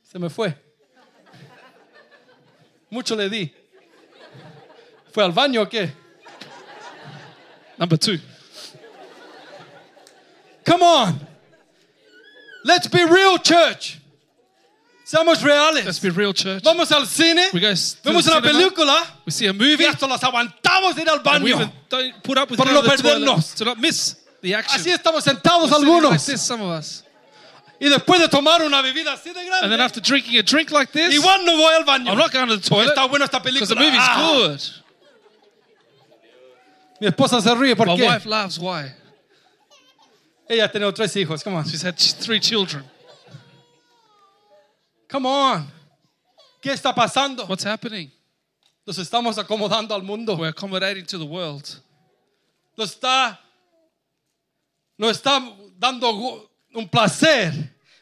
Se 0.03 0.18
me 0.18 0.30
fue. 0.30 0.56
Mucho 2.89 3.16
le 3.18 3.28
di. 3.30 3.51
¿Fue 5.12 5.24
al 5.26 5.34
baño 5.34 5.64
o 5.64 5.66
qué? 5.66 5.91
Number 7.78 7.97
two. 7.97 8.18
Come 10.66 10.82
on. 10.84 11.28
Let's 12.64 12.88
be 12.88 13.03
real, 13.03 13.38
church. 13.38 13.99
Seamos 15.06 15.43
Let's 15.86 15.99
be 15.99 16.10
real, 16.10 16.34
church. 16.34 16.64
Vamos 16.64 16.91
al 16.91 17.06
cine, 17.06 17.49
We 17.53 17.60
go 17.60 17.68
to 17.74 17.76
vemos 18.03 18.26
the 18.26 18.32
una 18.32 18.41
cinema, 18.41 18.41
película 18.41 19.08
We 19.26 19.32
see 19.32 19.45
a 19.45 19.51
y 19.51 19.53
movie. 19.53 19.86
hasta 19.86 20.08
las 20.08 20.22
aguantamos 20.24 20.95
de 20.95 21.03
ir 21.03 21.10
al 21.10 21.22
And 21.26 21.43
we 21.43 21.51
even 21.53 21.72
don't 21.89 22.24
put 22.24 22.38
up 22.39 22.49
with 22.49 22.58
Para 22.58 22.72
no 22.74 22.82
to 22.82 22.88
the 22.89 22.97
toilet 22.97 23.20
perdernos. 23.22 23.56
to 23.58 23.66
not 23.66 23.78
miss 23.80 24.16
the 24.41 24.56
action. 24.56 24.82
Así 24.82 24.91
estamos 24.91 25.24
sentados 25.24 25.70
We're 25.70 25.78
sitting 25.80 25.93
like 25.93 26.03
algunos. 26.06 26.26
this, 26.26 26.41
some 26.41 26.62
of 26.62 26.70
us. 26.72 27.03
Y 27.80 27.88
después 27.89 28.20
de 28.20 28.30
tomar 28.30 28.64
una 28.64 28.82
bebida 28.82 29.14
así 29.14 29.32
de 29.32 29.41
And 29.62 29.72
then 29.72 29.80
after 29.80 29.99
drinking 30.01 30.39
a 30.39 30.43
drink 30.43 30.72
like 30.72 30.91
this, 30.91 31.14
igual 31.14 31.45
no 31.45 31.56
voy 31.56 31.74
al 31.76 31.84
baño. 31.86 32.08
I'm 32.10 32.18
not 32.18 32.32
going 32.32 32.47
to 32.47 32.58
the 32.58 32.68
toilet 32.68 32.95
Está 32.95 33.08
buena 33.08 33.26
esta 33.26 33.39
because 33.39 33.70
the 33.70 33.76
película. 33.76 33.86
movie's 33.86 34.01
Ah. 34.01 34.32
good. 34.34 34.62
Mi 36.99 37.08
esposa 37.08 37.41
se 37.41 37.49
ríe 37.53 37.76
My 37.78 37.86
porque 37.86 38.01
wife 38.08 38.26
laughs. 38.26 38.58
Why? 38.58 38.91
ella 40.49 40.64
ha 40.66 40.72
tenido 40.72 40.91
tres 40.95 41.16
hijos. 41.16 41.43
Come 41.43 41.58
on. 41.58 41.66
She's 41.66 41.84
had 41.84 41.95
three 41.97 42.39
children. 42.39 42.84
Come 45.16 45.28
on. 45.28 45.72
¿Qué 46.61 46.74
está 46.74 46.93
pasando? 46.93 47.45
What's 47.47 47.63
happening? 47.66 48.11
Nos 48.86 48.97
estamos 48.97 49.38
acomodando 49.38 49.95
al 49.95 50.03
mundo. 50.03 50.36
We're 50.36 50.49
accommodating 50.49 51.05
to 51.05 51.18
the 51.18 51.24
world. 51.24 51.63
Nos 52.78 52.91
está, 52.91 53.39
nos 54.97 55.16
está 55.16 55.39
dando 55.80 56.49
un 56.74 56.89
placer 56.89 57.53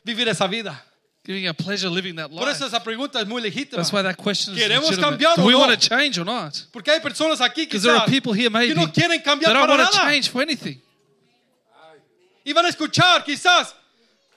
vivir 0.04 0.28
esa 0.28 0.48
vida. 0.48 0.84
Giving 1.24 1.48
a 1.48 1.54
pleasure 1.54 1.88
living 1.88 2.16
that 2.16 2.32
Por 2.32 2.48
life. 2.48 2.56
eso 2.56 2.66
esa 2.66 2.84
pregunta 2.84 3.22
es 3.22 3.28
muy 3.28 3.44
legítima. 3.44 3.78
That's 3.78 3.94
why 3.94 4.02
that 4.02 4.18
question 4.18 4.56
is 4.56 4.64
¿Queremos 4.64 4.90
legitimate. 4.90 5.12
cambiar 5.12 5.36
Do 5.36 5.46
we 5.46 5.54
no? 5.54 5.60
want 5.60 5.72
to 5.72 5.78
change 5.78 6.18
or 6.18 6.26
not? 6.26 6.56
Porque 6.72 6.90
hay 6.90 7.00
personas 7.00 7.42
aquí 7.42 7.66
Because 7.68 7.84
there 7.84 7.96
are 7.96 8.08
people 8.08 8.34
here 8.34 8.50
que 8.50 8.58
maybe 8.58 8.74
no 8.74 8.88
quieren 8.92 9.22
cambiar 9.22 9.54
don't 9.54 9.70
want 9.70 9.88
to 9.88 10.00
change 10.00 10.32
for 10.32 10.42
anything. 10.42 10.82
Y 12.44 12.54
van 12.54 12.66
a 12.66 12.70
escuchar 12.70 13.24
quizás 13.24 13.76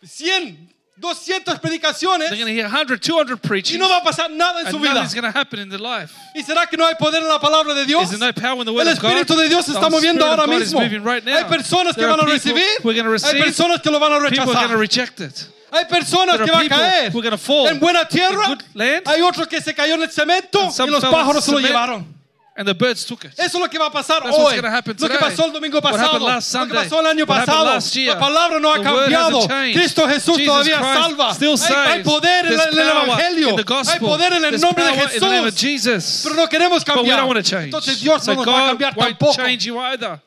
100, 0.02 0.75
200 1.00 1.60
predicaciones 1.60 2.30
They're 2.30 2.38
going 2.38 2.46
to 2.46 2.54
hear 2.54 2.64
100, 2.68 3.00
200 3.02 3.34
y 3.36 3.36
preaching 3.48 3.78
no 3.78 3.88
va 3.88 3.98
a 3.98 4.02
pasar 4.02 4.30
nada 4.30 4.60
en 4.62 4.70
su 4.70 4.78
vida. 4.78 4.94
nothing's 4.94 5.14
going 5.14 5.30
to 5.30 5.38
happen 5.38 5.60
in 5.60 5.68
their 5.68 5.80
life. 5.80 6.14
¿Y 6.34 6.42
será 6.42 6.66
que 6.66 6.76
no 6.78 6.86
hay 6.86 6.94
poder 6.94 7.22
en 7.22 7.28
la 7.28 7.38
palabra 7.38 7.74
de 7.74 7.84
Dios? 7.84 8.04
Is 8.04 8.18
there 8.18 8.26
no 8.26 8.32
power 8.32 8.60
in 8.60 8.64
the 8.64 8.70
El 8.72 8.76
word 8.76 8.88
of 8.88 8.98
God? 9.00 9.10
Espíritu 9.12 9.36
de 9.36 9.48
Dios 9.48 9.66
se 9.66 9.72
The 9.72 9.78
está 9.78 9.90
moviendo 9.90 10.24
Spirit 10.24 10.32
of 10.32 10.38
ahora 10.40 10.46
God 10.46 10.62
is 10.62 10.72
mismo. 10.72 10.80
moving 10.80 11.02
right 11.04 11.24
now. 11.24 11.36
Hay 11.36 11.44
personas 11.44 11.94
que 11.94 12.00
There 12.02 12.08
are 12.10 12.16
van 12.16 12.20
a 12.20 12.32
people 12.32 12.52
recibir, 12.52 12.82
who 12.82 12.90
are 12.90 12.94
going 12.94 13.04
to 13.04 13.10
hay 13.26 13.32
receive. 13.34 13.44
personas 13.44 13.82
que 13.82 13.90
lo 13.90 13.98
van 13.98 14.12
a 14.12 14.20
People 14.30 14.40
are 14.40 14.46
going 14.46 14.68
to 14.68 14.76
rechazar. 14.76 14.78
reject 14.78 15.20
it. 15.20 15.48
Hay 15.72 15.84
personas 15.84 16.36
There 16.38 16.46
que 16.46 16.52
are 16.52 16.56
van 16.56 16.60
a 16.60 16.68
people 16.68 16.78
caer 16.78 17.10
who 17.12 17.18
are 17.18 17.22
going 17.22 17.30
to 17.32 17.38
fall 17.38 17.66
en 17.68 17.78
buena 17.78 18.04
tierra. 18.08 18.44
in 18.44 18.48
good 18.54 18.62
land. 18.74 19.02
Hay 19.06 19.20
otro 19.20 19.44
que 19.46 19.60
se 19.60 19.74
cayó 19.74 19.94
en 19.94 20.02
el 20.02 20.10
cemento 20.10 20.70
some 20.70 20.88
y 20.88 20.92
los 20.92 21.02
fell 21.02 21.10
in 21.12 21.16
pájaros 21.18 21.44
se 21.44 21.50
lo 21.52 21.58
cement. 21.58 21.66
llevaron. 21.74 22.15
And 22.58 22.66
the 22.66 22.72
birds 22.74 23.04
took 23.04 23.22
it. 23.26 23.32
Eso 23.36 23.58
es 23.58 23.60
lo 23.60 23.68
que 23.68 23.78
va 23.78 23.88
a 23.88 23.90
pasar 23.90 24.22
That's 24.22 24.34
what's 24.34 24.54
hoy. 24.54 24.56
Lo 24.56 25.08
que 25.10 25.18
pasó 25.18 25.44
el 25.44 25.52
domingo 25.52 25.78
pasado. 25.82 26.18
last 26.26 26.54
Lo 26.54 26.60
que 26.60 26.66
Sunday. 26.68 26.84
pasó 26.88 27.00
el 27.00 27.06
año 27.06 27.26
pasado. 27.26 27.64
last 27.66 27.94
year. 27.94 28.14
La 28.14 28.18
palabra 28.18 28.58
no 28.58 28.72
ha 28.72 28.78
The 28.82 28.88
word 28.88 29.10
cambiado. 29.10 29.46
Cristo 29.74 30.08
Jesús 30.08 30.36
Jesus 30.38 30.46
todavía 30.46 30.78
Christ 30.78 30.94
salva. 30.94 31.34
still 31.34 31.56
Hay, 31.76 31.92
hay 31.98 32.02
poder 32.02 32.46
en, 32.46 32.52
el- 32.58 32.78
Evangelio. 32.78 33.48
in 33.50 33.56
the 33.56 33.60
Hay 33.60 33.64
gospel. 33.64 34.00
poder 34.00 34.32
en 34.32 34.44
el 34.44 34.50
There's 34.52 34.62
nombre 34.62 34.84
de 34.84 34.90
power 34.90 35.02
in 35.14 35.20
the 35.20 35.28
name 35.28 35.46
of 35.48 35.54
Jesús. 35.54 36.20
Pero 36.24 36.34
no 36.34 36.46
queremos 36.48 36.82
But 36.82 36.88
we 36.88 36.94
cambiar. 36.94 37.16
don't 37.18 37.28
want 37.28 37.44
to 37.44 37.50
change. 37.50 37.64
Entonces 37.66 38.00
Dios 38.00 38.24
so 38.24 38.32
no 38.32 38.42
nos 38.42 38.46
va 38.46 38.56
a 38.56 38.60
God 38.62 38.68
cambiar 38.70 38.94
tampoco. 38.96 39.34
change 39.36 39.66
you 39.66 39.78
either. 39.78 40.18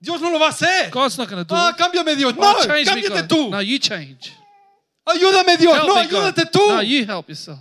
Dios 0.00 0.20
no 0.20 0.28
lo 0.30 0.40
va 0.40 0.46
a 0.46 0.50
hacer. 0.50 0.90
God's 0.90 1.16
not 1.18 1.28
going 1.30 1.44
to 1.44 1.48
do 1.48 1.54
Ah, 1.54 1.70
it. 1.70 1.76
cámbiame 1.76 2.16
Dios. 2.16 2.34
No, 2.34 2.54
cámbiate 2.66 3.08
God. 3.08 3.28
tú. 3.28 3.48
No, 3.50 3.60
you 3.60 3.78
change. 3.78 4.32
Ayúdame 5.06 5.56
Dios. 5.56 5.72
Help 5.76 5.86
No, 5.86 5.94
me, 5.94 6.06
God. 6.08 6.10
ayúdate 6.34 6.46
tú. 6.50 6.66
No, 6.68 6.82
you 6.82 7.04
help 7.06 7.28
yourself. 7.28 7.60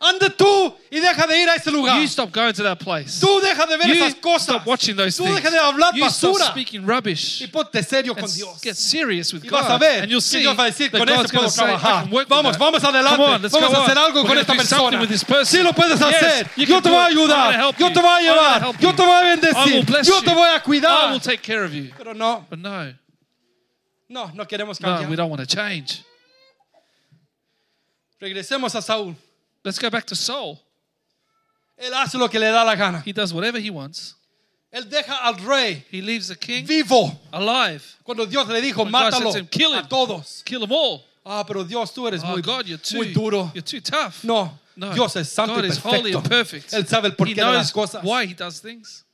Anda 0.00 0.30
tú 0.30 0.76
y 0.92 1.00
deja 1.00 1.26
de 1.26 1.42
ir 1.42 1.48
a 1.48 1.56
ese 1.56 1.72
lugar. 1.72 1.98
You 1.98 2.04
stop 2.06 2.30
going 2.32 2.52
to 2.54 2.62
that 2.62 2.78
place. 2.78 3.18
Tú 3.20 3.40
deja 3.40 3.66
de 3.66 3.76
ver 3.76 3.88
You 3.88 3.94
esas 3.94 4.14
cosas. 4.14 4.42
stop 4.54 4.64
watching 4.64 4.94
those 4.94 5.16
Tú 5.16 5.24
things. 5.24 5.34
deja 5.42 5.50
de 5.50 5.58
hablar 5.58 5.92
You 5.92 6.04
stop 6.06 6.34
basura. 6.34 6.46
speaking 6.52 6.86
rubbish. 6.86 7.42
Y 7.42 7.48
ponte 7.48 7.82
serio 7.82 8.14
con 8.14 8.30
Dios. 8.32 8.60
get 8.62 8.76
serious 8.76 9.32
with 9.32 9.42
Y 9.44 9.48
vas 9.48 9.64
a 9.66 9.72
God. 9.72 9.80
ver 9.80 10.02
And 10.04 10.10
you'll 10.12 10.20
see 10.22 10.38
Dios 10.38 10.56
va 10.56 10.62
a 10.62 10.66
decir, 10.66 10.92
con 10.92 11.00
going 11.04 11.26
puedo 11.28 11.50
say, 11.50 11.64
trabajar. 11.66 12.08
Vamos, 12.28 12.52
that. 12.52 12.58
vamos 12.60 12.84
adelante. 12.84 13.22
On, 13.24 13.42
let's 13.42 13.52
vamos 13.52 13.70
go 13.70 13.76
a 13.76 13.84
hacer 13.84 13.98
algo 13.98 14.20
We're 14.22 14.28
con 14.28 14.38
esta 14.38 14.54
persona. 14.54 15.00
with 15.00 15.08
this 15.08 15.24
person. 15.24 15.46
Sí 15.46 15.64
lo 15.64 15.72
puedes 15.72 15.98
Yes, 15.98 16.14
hacer. 16.14 16.50
you 16.56 16.64
Yo 16.66 16.80
te 16.80 16.90
voy 16.90 16.98
a 16.98 17.06
ayudar. 17.06 17.74
Yo 17.76 17.92
te 17.92 18.00
voy 18.00 18.10
a 18.10 18.20
llevar. 18.20 18.78
Yo 18.78 18.94
te 18.94 19.02
voy 19.02 19.16
a 19.16 19.22
bendecir. 19.22 19.84
Yo 20.04 20.22
te 20.22 20.32
voy 20.32 20.48
a 20.48 20.52
I 20.52 20.54
will 20.58 20.62
cuidar. 20.62 21.20
take 21.20 21.42
care 21.42 21.64
of 21.64 21.72
you. 21.72 21.90
Pero 21.98 22.14
no, 22.14 22.46
But 22.48 22.60
no, 22.60 22.94
no, 24.08 24.30
no 24.32 24.46
queremos 24.46 24.80
no, 24.80 24.88
we 24.92 24.98
cambiar. 25.00 25.16
don't 25.16 25.28
want 25.30 25.40
to 25.40 25.46
change. 25.56 26.04
Regresemos 28.20 28.76
a 28.76 28.80
Saúl. 28.82 29.16
Let's 29.68 29.78
go 29.78 29.90
back 29.90 30.06
to 30.06 30.14
Saul. 30.16 30.58
Él 31.78 31.92
hace 31.92 32.14
lo 32.18 32.26
que 32.28 32.40
le 32.40 32.50
da 32.50 32.64
la 32.64 32.74
gana. 32.74 33.02
He 33.04 33.12
does 33.12 33.34
whatever 33.34 33.60
he 33.60 33.68
wants. 33.68 34.14
Él 34.72 34.88
deja 34.88 35.12
al 35.24 35.34
rey 35.46 35.84
He 35.90 36.00
leaves 36.00 36.28
the 36.28 36.36
king 36.36 36.64
vivo. 36.66 37.12
alive. 37.32 37.82
Cuando 38.02 38.24
Dios 38.24 38.48
le 38.48 38.62
dijo, 38.62 38.78
When 38.84 38.90
God 38.92 39.12
mátalo 39.12 39.32
said 39.32 39.32
to 39.32 39.38
him, 39.40 39.46
"Kill 39.48 39.72
him." 39.74 39.84
a 39.84 39.88
todos. 39.88 40.42
Kill 40.46 40.60
them 40.60 40.72
all. 40.72 41.04
Ah, 41.26 41.44
pero 41.44 41.64
Dios, 41.64 41.92
tú 41.92 42.06
eres 42.08 42.22
Oh, 42.24 42.28
muy, 42.32 42.40
God, 42.40 42.66
you're 42.66 42.78
too, 42.78 42.96
muy 42.96 43.12
duro. 43.12 43.50
You're 43.54 43.60
too 43.62 43.80
tough. 43.82 44.24
No, 44.24 44.58
No. 44.74 44.94
Dios 44.94 45.14
es 45.16 45.30
santo 45.30 45.56
God 45.56 45.64
y 45.64 45.68
is 45.68 45.76
holy 45.78 46.12
perfecto. 46.12 46.18
and 46.18 46.28
perfect. 46.30 46.72
Él 46.72 46.86
sabe 46.88 47.08
el 47.08 47.14
he 47.26 47.34
de 47.34 47.42
knows 47.42 47.54
las 47.54 47.72
cosas. 47.72 48.02
why 48.02 48.24
he 48.26 48.32
does 48.34 48.60
things. 48.60 49.04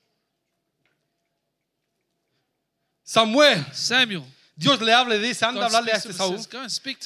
Samuel, 3.03 3.65
Samuel. 3.73 4.25
Dios 4.57 4.81
le 4.81 4.93
habla 4.93 5.17
y 5.17 5.19
dice, 5.19 5.45
anda 5.45 5.63
a 5.63 5.67
hablarle 5.67 5.93
a 5.93 5.97
este 5.97 6.13
Saúl. 6.13 6.39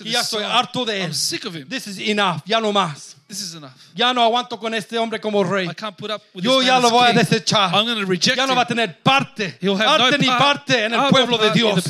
Y 0.05 0.11
ya 0.11 0.21
estoy 0.21 0.45
harto 0.45 0.85
de 0.85 1.05
él. 1.05 1.11
This 1.11 1.87
is 1.87 1.99
enough, 1.99 2.43
ya 2.45 2.61
no 2.61 2.73
más. 2.73 3.17
This 3.27 3.41
is 3.41 3.55
enough. 3.55 3.73
Ya 3.95 4.13
no 4.13 4.23
aguanto 4.23 4.59
con 4.59 4.75
este 4.75 4.99
hombre 4.99 5.21
como 5.21 5.43
rey. 5.45 5.67
I 5.67 5.75
can't 5.75 5.97
put 5.97 6.11
up 6.11 6.23
with 6.35 6.43
Yo 6.43 6.59
this 6.59 6.67
ya 6.67 6.79
lo 6.79 6.91
voy 6.91 7.09
a 7.09 7.13
desechar. 7.13 7.75
I'm 7.75 7.85
going 7.87 8.01
to 8.01 8.07
reject 8.07 8.37
Ya 8.37 8.47
no 8.47 8.55
va 8.55 8.63
a 8.63 8.67
tener 8.67 9.03
parte, 9.03 9.59
He'll 9.61 9.77
have 9.77 10.03
arte 10.03 10.13
no 10.13 10.19
ni 10.19 10.27
part, 10.27 10.41
parte 10.41 10.85
en 10.85 10.95
el 10.95 11.09
pueblo 11.09 11.39
de 11.39 11.51
Dios. 11.51 11.85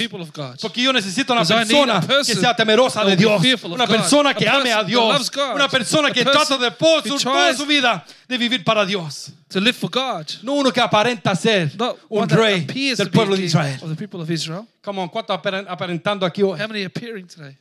Porque 0.61 0.82
yo 0.82 0.92
necesito 0.92 1.32
una 1.32 1.44
persona 1.44 1.98
a 1.98 2.00
que 2.00 2.06
person 2.06 2.40
sea 2.40 2.54
temerosa 2.56 3.04
de 3.04 3.16
Dios. 3.16 3.42
Una 3.64 3.86
persona 3.86 4.34
que 4.34 4.48
ame 4.48 4.72
a 4.72 4.78
person 4.78 4.86
Dios. 4.86 5.30
Una 5.54 5.68
persona 5.68 6.11
que 6.11 6.24
person 6.24 6.46
trata 6.46 6.64
de 6.64 6.70
por 6.72 7.02
su, 7.02 7.18
toda 7.18 7.54
su 7.54 7.66
vida 7.66 8.04
de 8.28 8.38
vivir 8.38 8.64
para 8.64 8.84
Dios. 8.84 9.30
To 9.51 9.61
live 9.61 9.76
for 9.76 9.88
God. 9.88 10.30
No 10.42 10.55
uno 10.57 10.70
que 10.70 10.80
aparenta 10.82 11.34
ser 11.34 11.70
Not 11.78 11.99
un 12.11 12.28
rey 12.28 12.66
del 12.94 13.11
pueblo 13.11 13.34
de 13.34 13.44
Israel. 13.44 13.78
of 13.82 13.88
the 13.88 13.96
people 13.96 14.20
of 14.20 14.30
Israel. 14.30 14.66
Come 14.82 14.99
on, 15.01 15.09
¿cuánto 15.09 15.32
aparen- 15.32 15.66
aparentando 15.66 16.26
aquí 16.26 16.42
hoy? 16.42 16.59
How 16.61 16.66
many 16.68 16.84
appearing 16.84 17.26
today? 17.26 17.57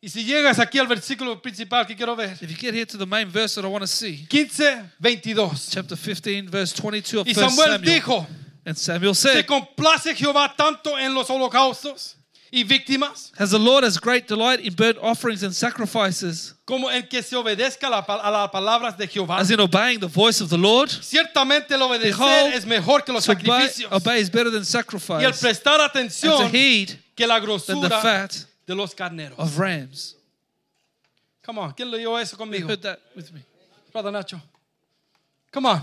Y 0.00 0.08
si 0.10 0.22
llegas 0.24 0.58
aquí 0.58 0.78
al 0.78 0.86
versículo 0.86 1.40
principal 1.40 1.86
que 1.86 1.96
quiero 1.96 2.14
ver, 2.14 2.36
If 2.42 2.50
you 2.50 2.56
get 2.56 2.74
here 2.74 2.84
to 2.84 2.98
the 2.98 3.06
main 3.06 3.26
verse 3.28 3.54
that 3.54 3.64
I 3.64 3.68
want 3.68 3.82
to 3.82 3.86
see, 3.86 4.26
15, 4.30 4.90
22. 5.00 5.70
chapter 5.70 5.96
15, 5.96 6.48
verse 6.50 6.74
22 6.74 7.20
of 7.20 7.26
Y 7.26 7.32
1 7.32 7.34
Samuel 7.50 7.72
Samuel. 7.72 7.80
dijo, 7.80 8.26
And 8.66 8.76
Samuel 8.76 9.14
¿se 9.14 9.32
said, 9.32 9.46
complace 9.46 10.14
Jehová 10.14 10.54
tanto 10.56 10.98
en 10.98 11.14
los 11.14 11.28
holocaustos 11.30 12.16
y 12.54 12.62
víctimas 12.62 13.32
Has 13.38 13.50
the 13.50 13.58
Lord 13.58 13.82
has 13.84 13.98
great 13.98 14.28
delight 14.28 14.60
in 14.60 14.74
burnt 14.74 14.96
offerings 15.02 15.42
and 15.42 15.52
sacrifices, 15.52 16.54
como 16.64 16.88
en 16.88 17.06
que 17.08 17.20
se 17.22 17.34
obedezca 17.36 17.90
la 17.90 17.98
a 18.00 18.30
las 18.30 18.50
palabras 18.50 18.96
de 18.96 19.06
Jehová? 19.08 19.38
as 19.40 19.50
in 19.50 19.58
obeying 19.60 19.98
the 19.98 20.06
voice 20.06 20.40
of 20.40 20.48
the 20.50 20.56
Lord? 20.56 20.88
Ciertamente 20.90 21.72
el 21.72 21.82
obedecer 21.82 22.16
Behold, 22.16 22.54
es 22.54 22.64
mejor 22.64 23.00
que 23.04 23.12
los 23.12 23.24
To 23.26 23.32
obey, 23.32 23.44
sacrificios. 23.44 23.90
obey 23.92 24.20
is 24.20 24.30
better 24.30 24.50
than 24.50 24.60
Y 24.60 24.62
el 24.62 24.64
sacrifice, 24.66 25.40
prestar 25.40 25.80
atención 25.80 26.48
heed 26.50 26.90
que 27.16 27.26
la 27.26 27.40
than 27.40 27.42
the 27.42 27.46
grosura 27.46 28.00
fat 28.00 28.34
de 28.66 28.74
los 28.74 28.94
carneros. 28.94 29.38
of 29.38 29.58
rams. 29.58 30.14
Come 31.42 31.58
on, 31.58 31.72
¿quién 31.72 31.90
leyó 31.90 32.16
eso 32.18 32.36
conmigo? 32.36 32.68
heard 32.68 32.82
that 32.82 33.00
with 33.16 33.32
me. 33.32 33.40
Brother 33.92 34.10
Nacho. 34.12 34.40
Come 35.52 35.66
on. 35.66 35.82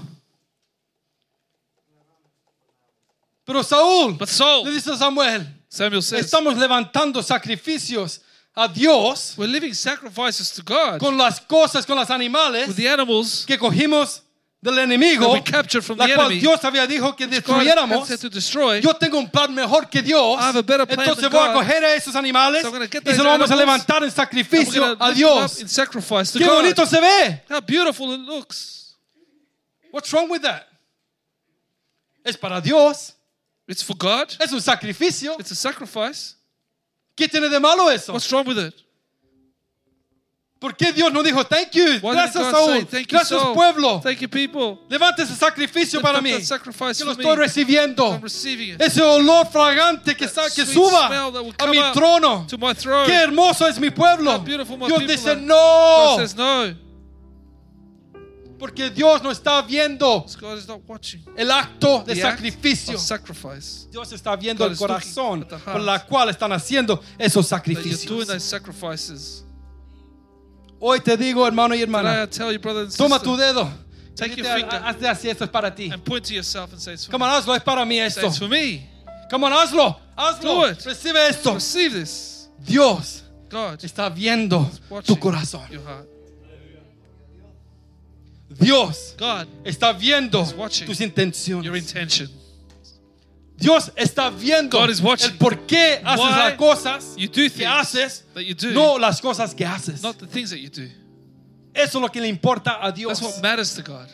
Pero 3.45 3.61
Saúl 3.63 4.17
But 4.17 4.29
Saul, 4.29 4.63
le 4.65 4.71
dice 4.71 4.87
a 4.91 4.97
Samuel, 4.97 5.45
Samuel 5.71 6.01
says, 6.01 6.25
estamos 6.25 6.57
levantando 6.57 7.23
sacrificios 7.23 8.19
a 8.53 8.67
Dios 8.67 9.35
we're 9.37 9.47
living 9.47 9.73
sacrifices 9.73 10.51
to 10.51 10.61
God 10.61 10.99
con 10.99 11.17
las 11.17 11.39
cosas, 11.39 11.85
con 11.85 11.95
los 11.95 12.09
animales 12.09 12.67
with 12.67 12.75
the 12.75 12.89
animals 12.89 13.45
que 13.45 13.57
cogimos 13.57 14.21
del 14.61 14.77
enemigo, 14.79 15.21
that 15.21 15.31
we 15.31 15.41
captured 15.41 15.81
from 15.81 15.97
la 15.97 16.07
the 16.07 16.13
cual 16.13 16.25
enemy. 16.27 16.41
Dios 16.41 16.59
había 16.65 16.85
dicho 16.85 17.15
que 17.15 17.25
destruyéramos. 17.25 18.19
to 18.19 18.29
destroy. 18.29 18.81
Yo 18.81 18.93
tengo 18.95 19.17
un 19.17 19.29
plan 19.29 19.55
mejor 19.55 19.89
que 19.89 20.01
Dios. 20.01 20.37
I 20.39 20.49
have 20.49 20.57
a 20.57 20.61
better 20.61 20.85
plan 20.85 20.99
Entonces 20.99 21.31
voy 21.31 21.39
a 21.39 21.53
God. 21.53 21.63
coger 21.63 21.83
a 21.85 21.95
esos 21.95 22.15
animales 22.15 22.61
So 22.61 22.67
I'm 22.67 22.73
gonna 22.73 22.87
get 22.87 23.07
y 23.07 23.11
se 23.11 23.23
los 23.23 23.25
vamos 23.25 23.49
a 23.49 23.55
levantar 23.55 24.03
en 24.03 24.11
sacrificio 24.11 24.97
a 24.99 25.13
Dios. 25.13 25.63
Qué 26.33 26.45
God. 26.45 26.53
bonito 26.53 26.85
se 26.85 26.99
ve. 26.99 27.43
How 27.49 27.61
beautiful 27.61 28.13
it 28.13 28.19
looks. 28.19 28.97
What's 29.91 30.11
wrong 30.11 30.29
with 30.29 30.41
that? 30.41 30.67
Es 32.25 32.35
para 32.35 32.59
Dios. 32.59 33.13
It's 33.67 33.83
for 33.83 33.95
God. 33.95 34.35
Es 34.39 34.51
un 34.51 34.61
sacrificio. 34.61 35.35
It's 35.39 35.51
a 35.51 35.55
sacrifice. 35.55 36.35
¿Qué 37.15 37.27
tiene 37.27 37.49
de 37.49 37.59
malo 37.59 37.89
eso? 37.89 38.13
What's 38.13 38.31
wrong 38.31 38.47
with 38.47 38.57
it? 38.57 38.73
¿Por 40.61 40.75
qué 40.75 40.91
Dios 40.93 41.11
no 41.11 41.23
dijo 41.23 41.43
thank 41.43 41.71
you? 41.71 41.99
Why 42.03 42.13
Gracias 42.13 42.43
say, 42.43 42.51
Saúl. 42.51 42.85
Thank 42.85 43.07
you, 43.07 43.17
Gracias 43.17 43.41
Saul. 43.41 43.55
pueblo. 43.55 43.99
Thank 43.99 44.19
you, 44.19 44.29
people. 44.29 44.77
Levante 44.89 45.23
ese 45.23 45.35
sacrificio 45.35 45.99
Lift 45.99 46.03
para 46.03 46.21
mí. 46.21 46.33
Que 46.33 47.03
lo 47.03 47.13
estoy 47.13 47.35
recibiendo. 47.35 48.13
I'm 48.13 48.21
receiving 48.21 48.75
it. 48.75 48.81
Ese 48.81 49.01
olor 49.01 49.47
fragante 49.47 50.15
que, 50.15 50.27
que 50.27 50.65
suba 50.67 51.07
a 51.57 51.67
mi 51.67 51.81
trono. 51.93 52.45
Qué 53.07 53.13
hermoso 53.13 53.67
es 53.67 53.79
mi 53.79 53.89
pueblo. 53.89 54.37
Dios 54.37 55.07
dice 55.07 55.35
no. 55.35 56.17
Porque 58.61 58.91
Dios 58.91 59.23
no 59.23 59.31
está 59.31 59.59
viendo 59.63 60.23
God 60.39 60.57
is 60.59 60.67
not 60.67 60.83
watching. 60.87 61.25
el 61.35 61.49
acto 61.49 62.03
de 62.05 62.15
sacrificio. 62.15 62.95
Dios 63.89 64.11
está 64.11 64.35
viendo 64.35 64.67
el 64.67 64.77
corazón 64.77 65.47
por 65.65 65.81
la 65.81 66.05
cual 66.05 66.29
están 66.29 66.53
haciendo 66.53 67.01
esos 67.17 67.47
sacrificios. 67.47 68.05
Hoy 70.79 70.99
te 70.99 71.17
digo, 71.17 71.47
hermano 71.47 71.73
y 71.73 71.81
hermana, 71.81 72.29
toma 72.95 73.19
tu 73.19 73.35
dedo. 73.35 73.67
Take 74.15 74.35
your 74.35 74.45
Dite, 74.45 74.59
finger. 74.59 74.83
Hazte 74.83 75.07
así, 75.07 75.29
esto 75.29 75.45
es 75.45 75.49
para 75.49 75.73
ti. 75.73 75.89
and 75.91 76.03
point 76.03 76.23
to 76.27 76.33
yourself 76.33 76.71
and 76.71 76.79
say, 76.79 76.93
it's 76.93 77.05
for 77.05 77.11
Come 77.11 77.23
on, 77.23 77.31
hazlo, 77.31 77.55
es 77.55 77.63
para 77.63 77.83
mí 77.83 77.99
esto. 77.99 78.27
it's 78.27 78.37
for 78.37 78.47
me. 78.47 78.87
Come 79.31 79.45
on, 79.45 79.53
hazlo, 79.53 79.97
hazlo. 80.15 80.61
Do 80.61 80.65
it. 80.67 80.79
Recibe 80.85 81.29
esto. 81.29 81.55
Receive 81.55 81.93
this. 81.93 82.49
Dios 82.59 83.23
God 83.49 83.83
está 83.83 84.09
viendo 84.09 84.69
tu 85.03 85.15
corazón. 85.17 85.67
your 85.71 85.81
heart. 85.81 86.20
Dios 88.61 89.15
God, 89.17 89.47
está 89.65 89.91
viendo 89.93 90.41
is 90.41 90.53
watching 90.53 90.87
tus 90.87 90.99
your 90.99 91.09
intenciones. 91.09 91.65
intention. 91.75 92.29
Dios 93.57 93.91
está 93.95 94.29
viendo 94.31 94.71
God 94.71 94.89
is 94.89 95.01
watching 95.01 95.31
el 95.31 95.37
por 95.37 95.55
qué 95.67 96.01
haces 96.03 96.29
las 96.29 96.53
cosas 96.57 97.15
You 97.17 97.27
do 97.27 97.47
que 97.49 97.65
haces, 97.65 98.23
that 98.33 98.43
you 98.43 98.55
do, 98.55 98.71
no 98.71 98.97
las 98.97 99.21
cosas 99.21 99.53
que 99.55 99.65
haces. 99.65 100.01
not 100.01 100.17
the 100.17 100.25
things 100.27 100.49
that 100.49 100.57
you 100.59 100.69
do. 100.69 100.87
Eso 101.73 101.99
es 101.99 102.01
lo 102.01 102.07
que 102.09 102.19
le 102.21 102.27
importa 102.27 102.79
a 102.81 102.91
Dios. 102.91 103.19
That's 103.19 103.35
what 103.35 103.41
matters 103.43 103.73
to 103.75 103.83
God. 103.83 104.07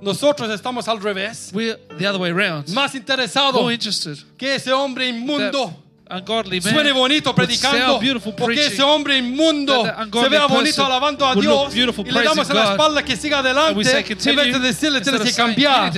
Nosotros 0.00 0.48
estamos 0.50 0.86
al 0.86 1.00
revés, 1.00 1.52
We're 1.52 1.76
the 1.98 2.06
other 2.06 2.20
way 2.20 2.30
around. 2.30 2.68
más 2.68 2.94
interesados 2.94 3.60
More 3.60 3.74
interested. 3.74 4.16
que 4.38 4.54
ese 4.54 4.68
hombre 4.72 5.06
That 5.10 5.16
inmundo 5.18 5.74
ungodly 6.10 6.60
man 6.60 6.72
suene 6.72 6.92
bonito 6.92 7.34
predicando, 7.34 7.78
sound 7.78 8.00
beautiful 8.00 8.32
o 8.32 8.36
que 8.36 8.44
preaching, 8.44 8.72
ese 8.72 8.82
hombre 8.82 9.18
inmundo 9.18 9.84
se 9.84 10.28
vea 10.28 10.46
bonito 10.46 10.84
alabando 10.84 11.26
a 11.26 11.34
Dios 11.34 11.74
y 11.74 11.84
le 11.84 12.22
damos 12.22 12.48
la 12.48 12.72
espalda 12.72 13.02
que 13.02 13.16
siga 13.16 13.38
adelante 13.40 13.84
say 13.84 14.04
en 14.08 14.36
vez 14.36 14.52
de 14.52 14.58
decirle 14.58 15.00
tienes 15.00 15.22
que 15.22 15.32
cambiar 15.32 15.92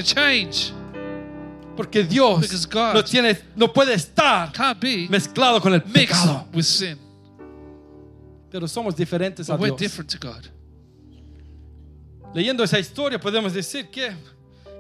porque 1.77 2.05
Dios 2.05 2.69
no 2.95 3.05
tiene 3.05 3.39
no 3.57 3.73
puede 3.73 3.95
estar 3.95 4.53
mezclado 5.09 5.61
con 5.61 5.75
el 5.75 5.83
pecado. 5.83 6.47
with 6.53 6.65
sin. 6.65 6.99
pero 8.51 8.67
somos 8.67 8.97
diferentes 8.97 9.49
a 9.49 9.57
Dios. 9.57 9.77
different 9.77 10.11
to 10.11 10.19
God. 10.19 10.45
leyendo 12.35 12.65
esa 12.65 12.79
historia 12.79 13.19
podemos 13.19 13.53
decir 13.53 13.89
que 13.91 14.13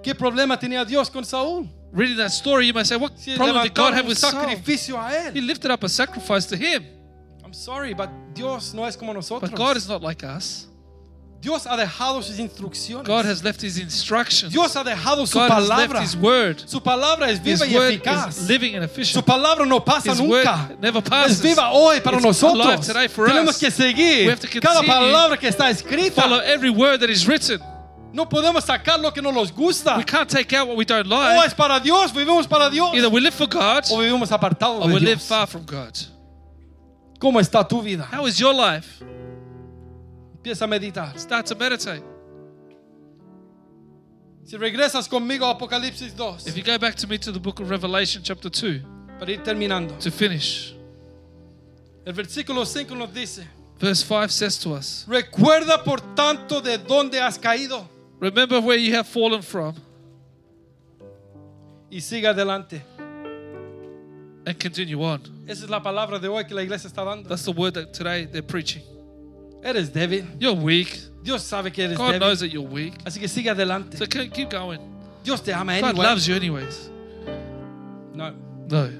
qué 0.03 0.15
problema 0.15 0.59
tenía 0.59 0.85
Dios 0.85 1.09
con 1.09 1.25
Saúl 1.25 1.69
Reading 1.93 2.17
that 2.19 2.31
story, 2.31 2.67
you 2.67 2.73
might 2.73 2.87
say, 2.87 2.97
what 2.97 3.19
si 3.19 3.37
problem 3.37 3.63
did 3.65 3.75
God 3.75 3.95
have 3.95 4.07
with 4.07 4.17
Saul? 4.19 4.31
sacrificio 4.31 4.97
He 5.33 5.41
lifted 5.41 5.71
up 5.73 5.83
a 5.83 5.89
sacrifice 5.89 6.47
to 6.47 6.57
him. 6.57 6.85
I'm 7.45 7.53
sorry 7.53 7.95
but 7.95 8.09
Dios 8.33 8.73
no 8.75 8.85
es 8.85 8.97
como 8.97 9.13
nosotros 9.13 9.51
But 9.51 9.57
God 9.59 9.77
is 9.77 9.89
not 9.89 10.01
like 10.03 10.23
us. 10.23 10.67
Dios 11.41 11.65
ha 11.65 11.75
dejado 11.75 12.23
sus 12.23 12.39
instrucciones 12.39 13.05
God 13.07 13.25
has 13.25 13.43
left 13.43 13.63
his 13.63 13.79
instructions. 13.79 14.53
Dios 14.53 14.75
ha 14.75 14.85
dejado 14.85 15.27
su 15.27 15.39
God 15.39 15.51
has 15.51 15.69
left 15.69 15.99
his 15.99 16.15
word. 16.17 16.61
su 16.69 16.81
palabra 16.81 17.29
es 17.31 17.41
His 17.41 17.61
viva 17.61 17.67
y 17.67 17.75
word 17.77 17.93
eficaz 17.95 18.29
is 18.39 18.49
living 18.49 18.75
and 18.77 18.85
efficient. 18.85 19.15
Su 19.15 19.23
palabra 19.23 19.67
no 19.67 19.81
pasa 19.81 20.13
His 20.13 20.21
word 20.21 20.45
nunca. 20.45 20.77
never 20.81 21.03
Es 21.27 21.41
viva 21.41 21.71
hoy 21.73 22.01
para 22.01 22.19
It's 22.19 22.25
nosotros. 22.27 22.67
alive 22.67 22.81
today 22.87 23.09
for 23.09 23.27
Tenemos 23.27 23.55
us. 23.55 23.59
que 23.59 23.71
seguir 23.71 24.27
We 24.27 24.31
have 24.31 24.41
to 24.41 24.61
cada 24.61 24.81
continue. 24.81 24.87
palabra 24.95 25.39
que 25.39 25.49
está 25.49 25.71
escrita. 25.71 26.23
Follow 26.23 26.39
every 26.41 26.71
word 26.71 27.01
that 27.01 27.09
is 27.11 27.27
written. 27.27 27.59
No 28.13 28.29
podemos 28.29 28.65
sacar 28.65 28.99
lo 29.01 29.13
que 29.13 29.23
no 29.23 29.31
nos 29.31 29.53
gusta. 29.53 29.97
We 29.97 30.05
can't 30.05 30.29
take 30.29 30.53
out 30.57 30.67
what 30.69 30.77
we 30.77 30.85
don't 30.85 31.07
O 31.07 31.11
like. 31.17 31.47
es 31.47 31.55
para 31.55 31.79
Dios, 31.81 32.13
vivimos 32.13 32.47
para 32.49 32.69
Dios. 32.69 32.93
Either 32.95 33.09
we 33.09 33.21
live 33.21 33.35
for 33.35 33.47
God 33.47 33.85
O 33.91 33.99
vivimos 33.99 34.33
apartados 34.33 34.83
or 34.83 34.89
de 34.89 34.95
we 34.95 35.01
live 35.01 35.17
Dios. 35.19 35.29
far 35.29 35.47
from 35.47 35.65
God. 35.65 35.97
¿Cómo 37.21 37.39
está 37.41 37.67
tu 37.69 37.81
vida? 37.83 38.09
How 38.11 38.27
is 38.27 38.39
your 38.39 38.53
life? 38.55 39.05
Empieza 40.37 40.65
a 40.65 40.67
meditar. 40.69 41.17
Start 41.19 41.47
to 41.47 41.55
meditate. 41.55 42.03
Si 44.45 44.57
regresas 44.57 45.07
conmigo 45.09 45.47
a 45.47 45.51
Apocalipsis 45.51 46.13
2, 46.17 46.47
If 46.49 46.57
you 46.57 46.65
go 46.65 46.77
back 46.79 46.97
to 46.97 47.07
me 47.07 47.19
to 47.19 47.31
the 47.31 47.39
book 47.39 47.61
of 47.61 47.71
Revelation, 47.71 48.23
chapter 48.25 48.51
2, 48.51 48.83
para 49.19 49.31
ir 49.31 49.43
terminando. 49.45 49.95
to 50.01 50.11
finish, 50.11 50.75
El 52.05 52.15
versículo 52.15 52.65
5 52.67 52.95
nos 52.97 53.13
dice, 53.13 53.47
verse 53.79 54.03
5 54.03 54.31
says 54.33 54.59
to 54.59 54.71
us 54.75 55.05
recuerda 55.07 55.85
por 55.85 56.01
tanto 56.17 56.61
de 56.61 56.79
dónde 56.79 57.21
has 57.21 57.39
caído 57.39 57.87
Remember 58.21 58.61
where 58.61 58.77
you 58.77 58.95
have 58.95 59.07
fallen 59.09 59.43
from 59.43 59.75
y 61.91 62.01
sigue 62.01 62.27
adelante. 62.27 62.83
and 64.47 64.59
continue 64.59 65.03
on. 65.03 65.21
Esa 65.49 65.65
es 65.65 65.71
la 65.71 65.81
palabra 65.83 66.19
de 66.21 66.29
hoy 66.29 66.45
que 66.45 66.55
la 66.55 66.63
iglesia 66.63 66.89
está 66.89 67.05
dando. 67.05 67.29
That's 67.29 67.45
the 67.45 67.53
word 67.53 67.75
that 67.75 67.93
today 67.93 68.27
they're 68.27 68.43
preaching. 68.43 68.83
Eres 69.63 69.91
débil. 69.91 70.25
You're 70.39 70.55
weak. 70.55 70.99
Dios 71.23 71.43
sabe 71.45 71.73
que 71.73 71.85
eres 71.85 71.97
God 71.99 72.15
débil. 72.15 72.21
knows 72.21 72.41
that 72.41 72.49
you're 72.49 72.67
weak. 72.67 72.95
Así 73.05 73.19
que 73.21 73.29
sigue 73.29 73.49
adelante. 73.51 73.97
So 73.99 74.07
keep 74.07 74.33
keep 74.33 74.51
going. 74.51 74.81
Dios 75.23 75.41
te 75.43 75.53
ama 75.53 75.81
God 75.81 75.91
anyway. 75.91 76.05
loves 76.07 76.27
you 76.27 76.35
anyways. 76.35 76.91
No. 78.15 78.35
No. 78.69 78.91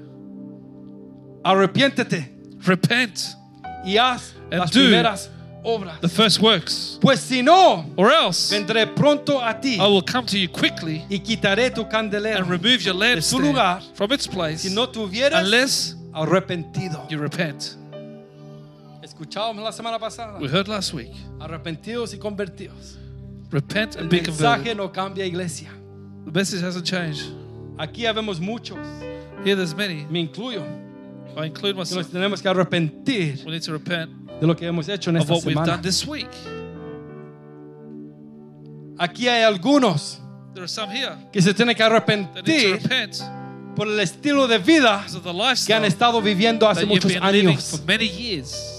Arrepiéntete 1.45 2.29
Repent. 2.67 3.35
y 3.85 3.97
haz 3.97 4.35
And 4.51 4.61
las 4.61 4.71
do 4.71 4.81
primeras 4.81 5.31
obras. 5.63 6.01
The 6.01 6.09
first 6.09 6.41
works. 6.41 6.99
Pues 7.01 7.21
si 7.21 7.43
no, 7.43 7.85
Or 7.97 8.11
else 8.11 8.51
vendré 8.51 8.87
pronto 8.95 9.41
a 9.41 9.55
ti 9.61 9.77
I 9.77 9.87
will 9.87 10.03
come 10.03 10.27
to 10.27 10.39
you 10.39 10.49
quickly 10.49 11.05
y 11.11 11.19
quitaré 11.21 11.71
tu 11.75 11.85
candelero 11.89 12.39
and 12.39 12.49
remove 12.51 12.83
your 12.83 12.95
de 12.95 13.21
su 13.23 13.39
lugar 13.39 13.81
from 13.95 14.13
its 14.13 14.27
place 14.27 14.63
si 14.63 14.75
no 14.75 14.87
tuvieras 14.89 15.43
unless 15.45 15.95
arrepentido. 16.15 17.07
you 17.11 17.19
repent. 17.19 17.77
Escuchábamos 19.03 19.63
la 19.65 19.73
semana 19.73 19.99
pasada. 19.99 20.39
We 20.39 20.49
heard 20.49 20.69
last 20.69 20.93
week. 20.95 21.11
Arrepentidos 21.41 22.15
y 22.15 22.19
convertidos. 22.19 22.97
Repent 23.51 23.97
El 23.97 24.03
and 24.03 24.11
be 24.11 24.21
converted. 24.21 24.65
mensaje 24.65 24.75
no 24.77 24.89
cambia, 24.93 25.25
iglesia. 25.27 25.71
The 26.27 26.31
message 26.33 26.63
hasn't 26.63 26.85
changed. 26.87 27.25
Aquí 27.79 28.05
habemos 28.07 28.41
muchos, 28.41 28.79
Here 29.45 29.57
there's 29.57 29.75
many. 29.75 30.05
me 30.11 30.21
incluyo, 30.21 30.63
I 31.37 31.47
include 31.47 31.77
que 31.77 31.97
nos 31.97 32.09
tenemos 32.09 32.43
que 32.43 32.49
arrepentir 32.51 33.43
We 33.45 33.53
need 33.53 33.63
to 33.63 33.73
repent 33.73 34.20
de 34.41 34.47
lo 34.47 34.55
que 34.57 34.67
hemos 34.67 34.89
hecho 34.89 35.11
en 35.11 35.17
of 35.17 35.23
esta 35.23 35.35
what 35.35 35.45
we've 35.45 35.55
semana. 35.55 35.73
done 35.73 35.83
this 35.83 36.07
week. 36.07 36.29
Aquí 38.99 39.29
hay 39.29 39.43
algunos 39.43 40.19
There 40.55 40.65
are 40.65 40.69
some 40.69 40.91
here 40.91 41.17
que 41.33 41.41
se 41.41 41.55
tienen 41.55 41.75
que 41.77 41.83
that 41.83 41.91
need 41.91 42.01
to 42.01 42.13
arrepentir 42.13 42.73
repent 42.83 43.23
por 43.77 43.87
el 43.87 43.99
estilo 44.01 44.47
de 44.49 44.59
vida 44.59 44.99
because 44.99 45.17
of 45.17 45.23
the 45.23 45.31
que 45.33 45.75
han 45.75 45.83
lifestyle 45.83 45.85
estado 45.87 46.21
viviendo 46.21 46.69
hace 46.69 46.81
that 46.81 46.89
you've 46.89 47.05
muchos 47.05 47.13
been 47.13 47.33
living 47.33 47.49
años. 47.55 47.71
for 47.71 47.87
many 47.87 48.07
years. 48.07 48.77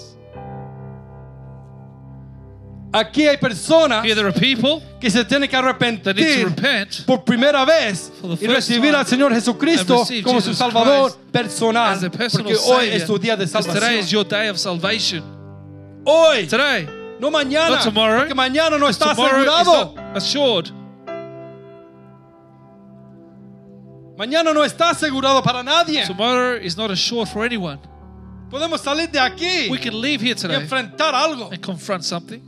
Aquí 2.93 3.25
hay 3.25 3.37
personas 3.37 4.03
Here 4.03 4.13
there 4.15 4.27
are 4.27 4.33
people 4.37 4.81
que 4.99 5.09
se 5.09 5.23
tienen 5.23 5.47
que 5.49 5.55
that 5.55 5.63
need 5.63 5.71
to 5.71 6.09
arrepentir 6.09 6.45
repent 6.45 7.05
por 7.05 7.23
primera 7.23 7.63
vez 7.65 8.11
For 8.19 8.27
the 8.27 8.45
y 8.45 8.47
first 8.49 8.67
recibir 8.69 8.91
time 8.91 8.97
al 8.97 9.05
Señor 9.07 9.33
Jesucristo 9.33 9.93
and 9.93 10.01
receive 10.09 10.23
como 10.25 10.41
su 10.41 10.49
Jesus 10.49 10.57
Salvador 10.57 11.11
Christ 11.11 11.31
personal. 11.31 11.93
as 11.93 12.01
their 12.01 12.11
personal 12.11 12.45
Porque 12.51 12.59
hoy 12.69 12.85
Savior. 12.87 12.95
es 12.97 13.05
tu 13.07 13.17
día 13.17 13.37
de 13.37 13.45
Because 13.45 13.65
today 13.65 13.99
is 13.99 14.05
salvación. 14.07 14.11
your 14.11 14.25
day 14.25 14.47
of 14.49 14.57
salvation. 14.57 15.23
Hoy, 16.05 16.47
Today, 16.47 16.87
no 17.19 17.29
mañana. 17.29 17.69
not 17.75 17.83
tomorrow. 17.83 18.19
Porque 18.19 18.33
mañana 18.33 18.77
no 18.79 18.87
está 18.87 19.13
tomorrow 19.15 19.41
is 19.41 19.47
asegurado. 19.47 19.95
not 19.95 20.17
assured. 20.17 20.71
Mañana 24.17 24.53
no 24.53 24.63
está 24.63 24.89
asegurado 24.91 25.41
para 25.43 25.63
nadie. 25.63 26.05
Tomorrow 26.05 26.57
is 26.61 26.77
not 26.77 26.91
assured 26.91 27.27
for 27.27 27.43
anyone. 27.45 27.79
Podemos 28.49 28.81
salir 28.81 29.09
de 29.09 29.19
aquí 29.19 29.69
We 29.69 29.79
can 29.79 29.99
leave 29.99 30.21
here 30.21 30.33
y 30.33 30.35
today 30.35 30.55
enfrentar 30.57 31.13
algo. 31.15 31.49
and 31.51 31.61
confront 31.61 32.03
something. 32.03 32.41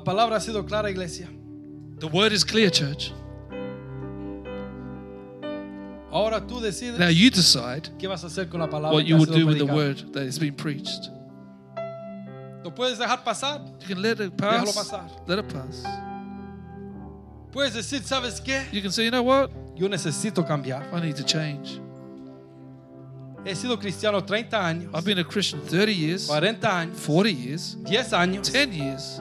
La 0.00 0.04
palabra 0.04 0.36
ha 0.36 0.40
sido 0.40 0.64
clara, 0.64 0.90
iglesia. 0.90 1.28
The 1.98 2.06
word 2.06 2.32
is 2.32 2.42
clear, 2.42 2.70
church. 2.70 3.12
Ahora 6.10 6.40
tú 6.40 6.58
decides 6.58 6.98
Now 6.98 7.08
you 7.10 7.28
decide 7.30 7.90
qué 7.98 8.08
vas 8.08 8.24
a 8.24 8.28
hacer 8.28 8.48
con 8.48 8.60
la 8.60 8.66
palabra 8.66 8.94
what 8.94 9.02
que 9.04 9.10
you 9.10 9.16
ha 9.16 9.18
will 9.20 9.26
sido 9.26 9.38
do 9.40 9.46
with 9.46 9.58
the 9.58 9.64
predicada. 9.66 9.76
word 9.76 10.12
that 10.14 10.22
is 10.22 10.38
being 10.38 10.54
preached. 10.54 11.10
Lo 12.64 12.70
puedes 12.74 12.98
dejar 12.98 13.22
pasar. 13.22 13.60
You 13.80 13.86
can 13.88 14.00
let 14.00 14.20
it 14.20 14.34
Déjalo 14.34 14.64
pass. 14.72 14.88
pasar. 14.90 15.10
Let 15.28 15.38
it 15.38 15.48
pass. 15.52 15.84
Puedes 17.52 17.74
decir, 17.74 18.00
¿sabes 18.02 18.40
qué? 18.40 18.64
You 18.72 18.80
can 18.80 18.90
say, 18.92 19.04
you 19.04 19.10
know 19.10 19.22
what? 19.22 19.50
Yo 19.76 19.86
necesito 19.86 20.46
cambiar. 20.46 20.82
I 20.94 21.00
need 21.00 21.16
to 21.16 21.24
change. 21.24 21.78
He 23.44 23.54
sido 23.54 23.78
cristiano 23.78 24.22
30 24.22 24.56
años, 24.66 24.90
I've 24.94 25.04
been 25.04 25.18
a 25.18 25.24
Christian 25.24 25.60
30 25.60 25.92
years, 25.94 26.26
40 26.26 26.66
años, 26.66 26.96
40 26.96 27.30
years, 27.30 27.76
10 27.84 28.12
años 28.14 28.50
10 28.50 28.72
years, 28.72 29.20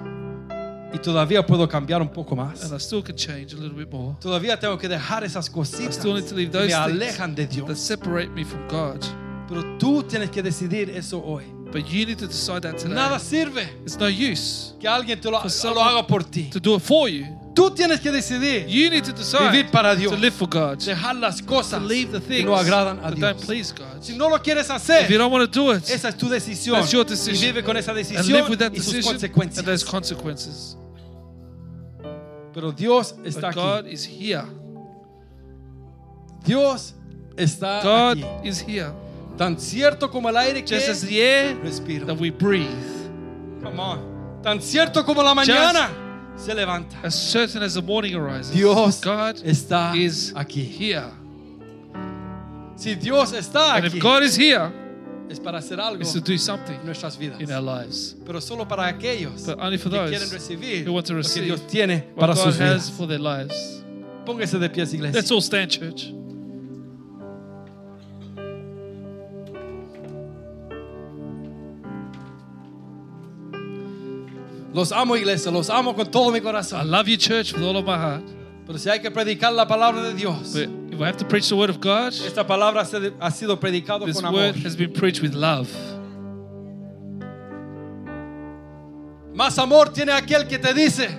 y 0.93 0.97
todavía 0.99 1.45
puedo 1.45 1.67
cambiar 1.67 2.01
un 2.01 2.09
poco 2.09 2.35
más. 2.35 2.63
and 2.63 2.73
I 2.73 2.77
still 2.79 3.03
can 3.03 3.15
change 3.15 3.53
a 3.53 3.57
little 3.57 3.77
bit 3.77 3.91
more. 3.91 4.15
Todavía 4.19 4.59
tengo 4.59 4.77
que 4.77 4.87
dejar 4.87 5.23
esas 5.23 5.47
I 5.49 5.51
cositas 5.53 5.95
still 5.95 6.13
need 6.15 6.27
to 6.27 6.35
leave 6.35 6.51
que 6.51 6.59
those 6.59 6.67
me 6.67 6.73
things 6.73 7.01
alejan 7.11 7.35
de 7.35 7.45
that 7.45 7.53
Dios. 7.55 7.79
separate 7.79 8.29
me 8.29 8.43
from 8.43 8.67
God. 8.67 9.03
Pero 9.47 9.63
tú 9.77 10.03
tienes 10.03 10.29
que 10.29 10.41
decidir 10.43 10.89
eso 10.91 11.21
hoy. 11.23 11.43
But 11.71 11.87
you 11.87 12.05
need 12.05 12.17
to 12.17 12.27
decide 12.27 12.63
that 12.63 12.77
today. 12.79 12.93
Nada 12.95 13.19
sirve 13.19 13.69
It's 13.85 13.95
no 13.97 14.07
use 14.07 14.73
que 14.79 14.87
alguien 14.89 15.21
te 15.21 15.29
lo, 15.29 15.37
For 15.39 15.43
lo 15.45 15.49
someone- 15.49 15.87
haga 15.87 16.07
por 16.07 16.23
ti. 16.23 16.49
to 16.49 16.59
do 16.59 16.75
it 16.75 16.81
for 16.81 17.07
you. 17.07 17.25
Tú 17.53 17.69
tienes 17.75 17.99
que 17.99 18.11
decidir 18.11 18.65
You 18.67 18.89
need 18.89 19.03
to 19.03 19.11
decide 19.11 19.51
vivir 19.51 19.69
para 19.71 19.95
Dios. 19.95 20.11
to 20.11 20.17
live 20.17 20.33
for 20.33 20.47
God, 20.47 20.79
to 20.79 20.85
Dejar 20.85 21.15
las 21.19 21.41
cosas 21.41 21.81
leave 21.83 22.11
the 22.11 22.19
things 22.21 22.45
no 22.45 22.55
agradan 22.55 22.99
a 22.99 23.11
that 23.11 23.19
don't 23.19 23.35
Dios. 23.37 23.45
please 23.45 23.71
God. 23.73 24.01
Si 24.01 24.15
no 24.17 24.29
lo 24.29 24.39
quieres 24.39 24.63
If 24.65 24.69
you 24.69 24.75
hacer, 24.75 25.17
don't 25.17 25.31
want 25.31 25.51
to 25.51 25.59
do 25.59 25.71
it, 25.71 25.83
esa 25.89 26.07
es 26.09 26.15
tu 26.17 26.27
decisión. 26.29 26.75
That's 26.79 26.91
your 26.91 27.05
Y 27.05 27.09
decision. 27.09 27.53
vive 27.53 27.63
con 27.63 27.75
esa 27.77 27.91
and 27.91 27.99
decisión 27.99 28.25
live 28.31 28.49
with 28.49 28.59
that 28.59 28.71
y 28.73 28.77
sus 28.79 28.93
decision 28.93 29.15
and 29.15 29.21
consecuencias. 29.21 29.65
those 29.65 29.83
consequences. 29.85 30.75
Pero 32.53 32.71
Dios 32.71 33.13
está 33.23 33.41
But 33.51 33.57
aquí. 33.57 33.59
God 33.59 33.85
is 33.87 34.05
here. 34.05 34.45
Dios 36.45 36.93
está 37.37 37.81
God 37.83 38.17
aquí. 38.17 38.47
is 38.47 38.59
here. 38.61 38.91
Tan 39.39 39.57
cierto 39.57 40.09
como 40.11 40.27
el 40.29 40.35
aire 40.35 40.61
que 40.65 40.75
Just 40.75 40.89
as 40.89 41.01
the 41.01 41.17
air 41.21 41.55
respiro. 41.63 42.05
that 42.05 42.19
we 42.19 42.29
breathe, 42.29 42.67
Come 43.63 43.79
on. 43.79 44.41
Tan 44.43 44.59
cierto 44.61 45.03
como 45.05 45.23
la 45.23 45.33
mañana 45.33 45.89
se 46.35 46.53
levanta. 46.53 46.97
as 47.03 47.15
certain 47.15 47.63
as 47.63 47.73
the 47.75 47.81
morning 47.81 48.13
arises, 48.15 48.51
Dios 48.53 48.99
God 49.01 49.37
está 49.45 49.95
is 49.95 50.33
aquí. 50.35 50.63
here. 50.63 51.09
Si 52.75 52.95
Dios 52.95 53.31
está 53.33 53.75
And 53.77 53.85
aquí, 53.85 53.95
if 53.97 54.03
God 54.03 54.23
is 54.23 54.35
here, 54.37 54.71
es 55.29 55.39
para 55.39 55.59
hacer 55.59 55.79
algo 55.79 56.01
it's 56.01 56.11
to 56.13 56.19
do 56.21 56.37
something 56.37 56.75
en 56.75 56.85
nuestras 56.85 57.17
vidas. 57.17 57.39
in 57.39 57.49
our 57.51 57.61
lives. 57.61 58.15
Pero 58.25 58.41
solo 58.41 58.65
para 58.65 58.87
aquellos 58.87 59.45
But 59.45 59.57
only 59.59 59.77
for 59.77 59.89
que 59.89 59.97
those 59.97 60.09
quieren 60.11 60.29
recibir 60.31 60.85
who 60.85 60.91
want 60.93 61.05
to 61.07 61.13
lo 61.13 61.21
que 61.21 61.27
receive 61.27 61.45
Dios 61.45 61.61
tiene 61.67 62.07
what 62.15 62.19
para 62.27 62.33
God 62.35 62.43
sus 62.43 62.59
has 62.59 62.89
vidas. 62.89 62.89
for 62.91 63.07
their 63.07 63.19
lives. 63.19 63.83
Póngase 64.25 64.59
de 64.59 64.69
pies, 64.69 64.93
iglesia. 64.93 65.15
Let's 65.17 65.31
all 65.31 65.41
stand, 65.41 65.71
church. 65.71 66.13
Los 74.79 74.91
amo, 74.93 75.15
iglesia. 75.17 75.51
Los 75.51 75.69
amo 75.69 75.93
con 75.93 76.09
todo 76.09 76.31
mi 76.31 76.37
I 76.37 76.41
corazón. 76.41 76.89
love 76.89 77.07
you, 77.09 77.17
church, 77.17 77.51
with 77.53 77.63
all 77.63 77.75
of 77.75 77.85
my 77.85 77.97
heart. 77.97 78.23
Pero 78.65 78.77
si 78.77 78.89
hay 78.89 78.99
que 78.99 79.11
predicar 79.11 79.51
la 79.51 79.67
palabra 79.67 80.01
de 80.03 80.13
Dios, 80.13 80.53
But 80.53 80.69
if 80.93 81.01
I 81.01 81.05
have 81.05 81.17
to 81.17 81.25
preach 81.25 81.49
the 81.49 81.55
word 81.55 81.69
of 81.69 81.81
God, 81.81 82.13
esta 82.13 82.45
palabra 82.45 82.81
ha 83.19 83.31
sido 83.31 83.59
predicado 83.59 84.05
this 84.05 84.15
con 84.21 84.25
amor. 84.27 84.39
word 84.41 84.55
has 84.63 84.77
been 84.77 84.93
preached 84.93 85.21
with 85.21 85.33
love. 85.33 85.67
Más 89.33 89.57
amor 89.57 89.89
tiene 89.91 90.11
aquel 90.11 90.47
que 90.47 90.57
te 90.59 90.73
dice 90.73 91.09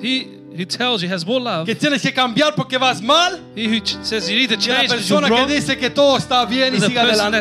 He 0.00 0.41
tells 0.66 1.02
you 1.02 1.08
has 1.08 1.24
more 1.26 1.40
love. 1.40 1.66
que 1.66 1.74
tienes 1.74 2.02
que 2.02 2.12
cambiar 2.12 2.54
porque 2.54 2.78
vas 2.78 3.00
mal. 3.00 3.40
He 3.56 3.66
who 3.66 3.80
says 3.84 4.28
you 4.28 4.36
need 4.36 4.48
to 4.48 4.56
la 4.56 4.60
change 4.60 4.88
you're 4.88 4.96
persona 4.96 5.28
que 5.28 5.46
dice 5.46 5.78
que 5.78 5.90
todo 5.90 6.16
está 6.16 6.44
bien 6.44 6.74
y 6.74 6.80
sigue 6.80 6.98
adelante. 6.98 7.40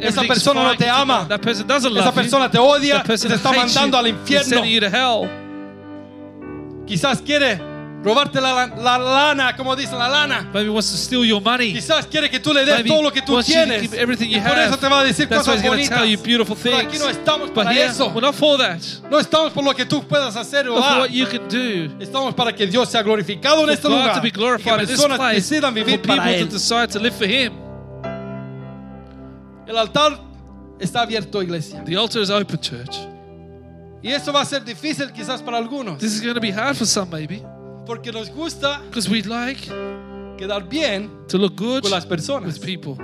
Esa 0.00 0.22
persona 0.22 0.62
no 0.64 0.76
te 0.76 0.88
ama. 0.88 1.26
That 1.28 1.40
person 1.40 1.66
doesn't 1.66 1.92
Esa 1.92 2.06
love 2.06 2.14
persona 2.14 2.46
you. 2.46 2.52
te 2.52 2.58
odia 2.58 3.02
te 3.02 3.14
está 3.14 3.52
mandando 3.52 3.96
al 3.96 4.06
you. 4.06 4.14
He's 4.14 4.20
infierno. 4.20 4.48
sending 4.48 4.72
you 4.72 4.80
to 4.80 4.88
hell. 4.88 5.28
Quizás 6.86 7.22
quiere 7.22 7.69
robarte 8.02 8.40
la, 8.40 8.66
la 8.66 8.96
lana, 8.98 9.54
como 9.56 9.76
dicen 9.76 9.98
la 9.98 10.08
lana. 10.08 10.48
Maybe 10.54 10.70
wants 10.70 10.90
to 10.90 10.96
steal 10.96 11.24
your 11.24 11.40
money. 11.42 11.72
Quizás 11.74 12.06
quiere 12.06 12.30
que 12.30 12.40
tú 12.40 12.52
le 12.54 12.64
des 12.64 12.74
Maybe 12.76 12.88
todo 12.88 13.02
lo 13.02 13.10
que 13.12 13.20
tú 13.20 13.32
you 13.32 13.38
to 13.40 13.44
tienes. 13.44 13.82
give 13.82 13.94
everything 13.94 14.30
you 14.30 14.38
Y 14.38 14.40
por 14.40 14.58
eso 14.58 14.72
have. 14.72 14.78
te 14.80 14.88
va 14.88 15.00
a 15.00 15.04
decir 15.04 15.28
That's 15.28 15.46
cosas 15.46 15.62
to 15.62 15.68
bonitas. 15.68 15.98
tell 15.98 16.06
you 16.08 16.18
beautiful 16.18 16.56
Pero 16.62 16.76
aquí 16.78 16.96
things. 16.96 17.00
no 17.04 17.10
estamos 17.10 17.50
para 17.50 17.70
here, 17.72 17.86
eso. 17.90 18.08
we're 18.08 18.22
not 18.22 18.34
for 18.34 18.56
that. 18.58 18.80
No 19.10 19.18
estamos 19.18 19.52
por 19.52 19.62
lo 19.64 19.74
que 19.74 19.84
tú 19.84 20.02
puedas 20.06 20.34
hacer 20.36 20.66
o 20.68 20.74
for 20.82 20.98
what 21.00 21.10
you 21.10 21.26
can 21.26 21.46
do. 21.48 21.94
Estamos 22.02 22.34
para 22.34 22.52
que 22.54 22.66
Dios 22.66 22.88
sea 22.88 23.02
glorificado 23.02 23.64
en 23.64 23.70
este 23.70 23.86
God 23.88 23.96
lugar. 23.98 24.14
to 24.14 24.20
be 24.22 24.28
Y 24.28 24.32
que 24.32 24.38
glorified 24.40 24.72
in 24.80 24.86
this 24.86 24.90
personas 24.96 25.18
place. 25.18 25.34
decidan 25.36 25.74
For 25.74 25.84
vivir 25.84 26.00
people 26.00 26.16
para 26.16 26.30
to 26.32 26.38
Él. 26.38 26.48
decide 26.48 26.88
to 26.88 26.98
live 26.98 27.14
for 27.14 27.26
Him. 27.28 27.52
El 29.66 29.76
altar 29.78 30.18
está 30.80 31.02
abierto, 31.02 31.42
iglesia. 31.42 31.82
The 31.84 31.96
altar 31.96 32.22
is 32.22 32.30
open, 32.30 32.58
church. 32.60 32.96
Y 34.02 34.08
eso 34.10 34.32
va 34.32 34.40
a 34.40 34.44
ser 34.46 34.64
difícil 34.64 35.12
quizás 35.12 35.42
para 35.42 35.58
algunos. 35.58 35.98
This 35.98 36.14
is 36.14 36.22
going 36.22 36.34
to 36.34 36.40
be 36.40 36.50
hard 36.50 36.74
for 36.76 36.86
some, 36.86 37.10
maybe, 37.10 37.42
Porque 37.86 38.12
nos 38.12 38.30
gusta 38.30 38.82
like 39.26 39.68
quedar 40.36 40.68
bien 40.68 41.10
to 41.28 41.38
look 41.38 41.56
good 41.56 41.82
con 41.82 41.90
las 41.90 42.06
personas. 42.06 42.58
with 42.58 42.64
people. 42.64 42.96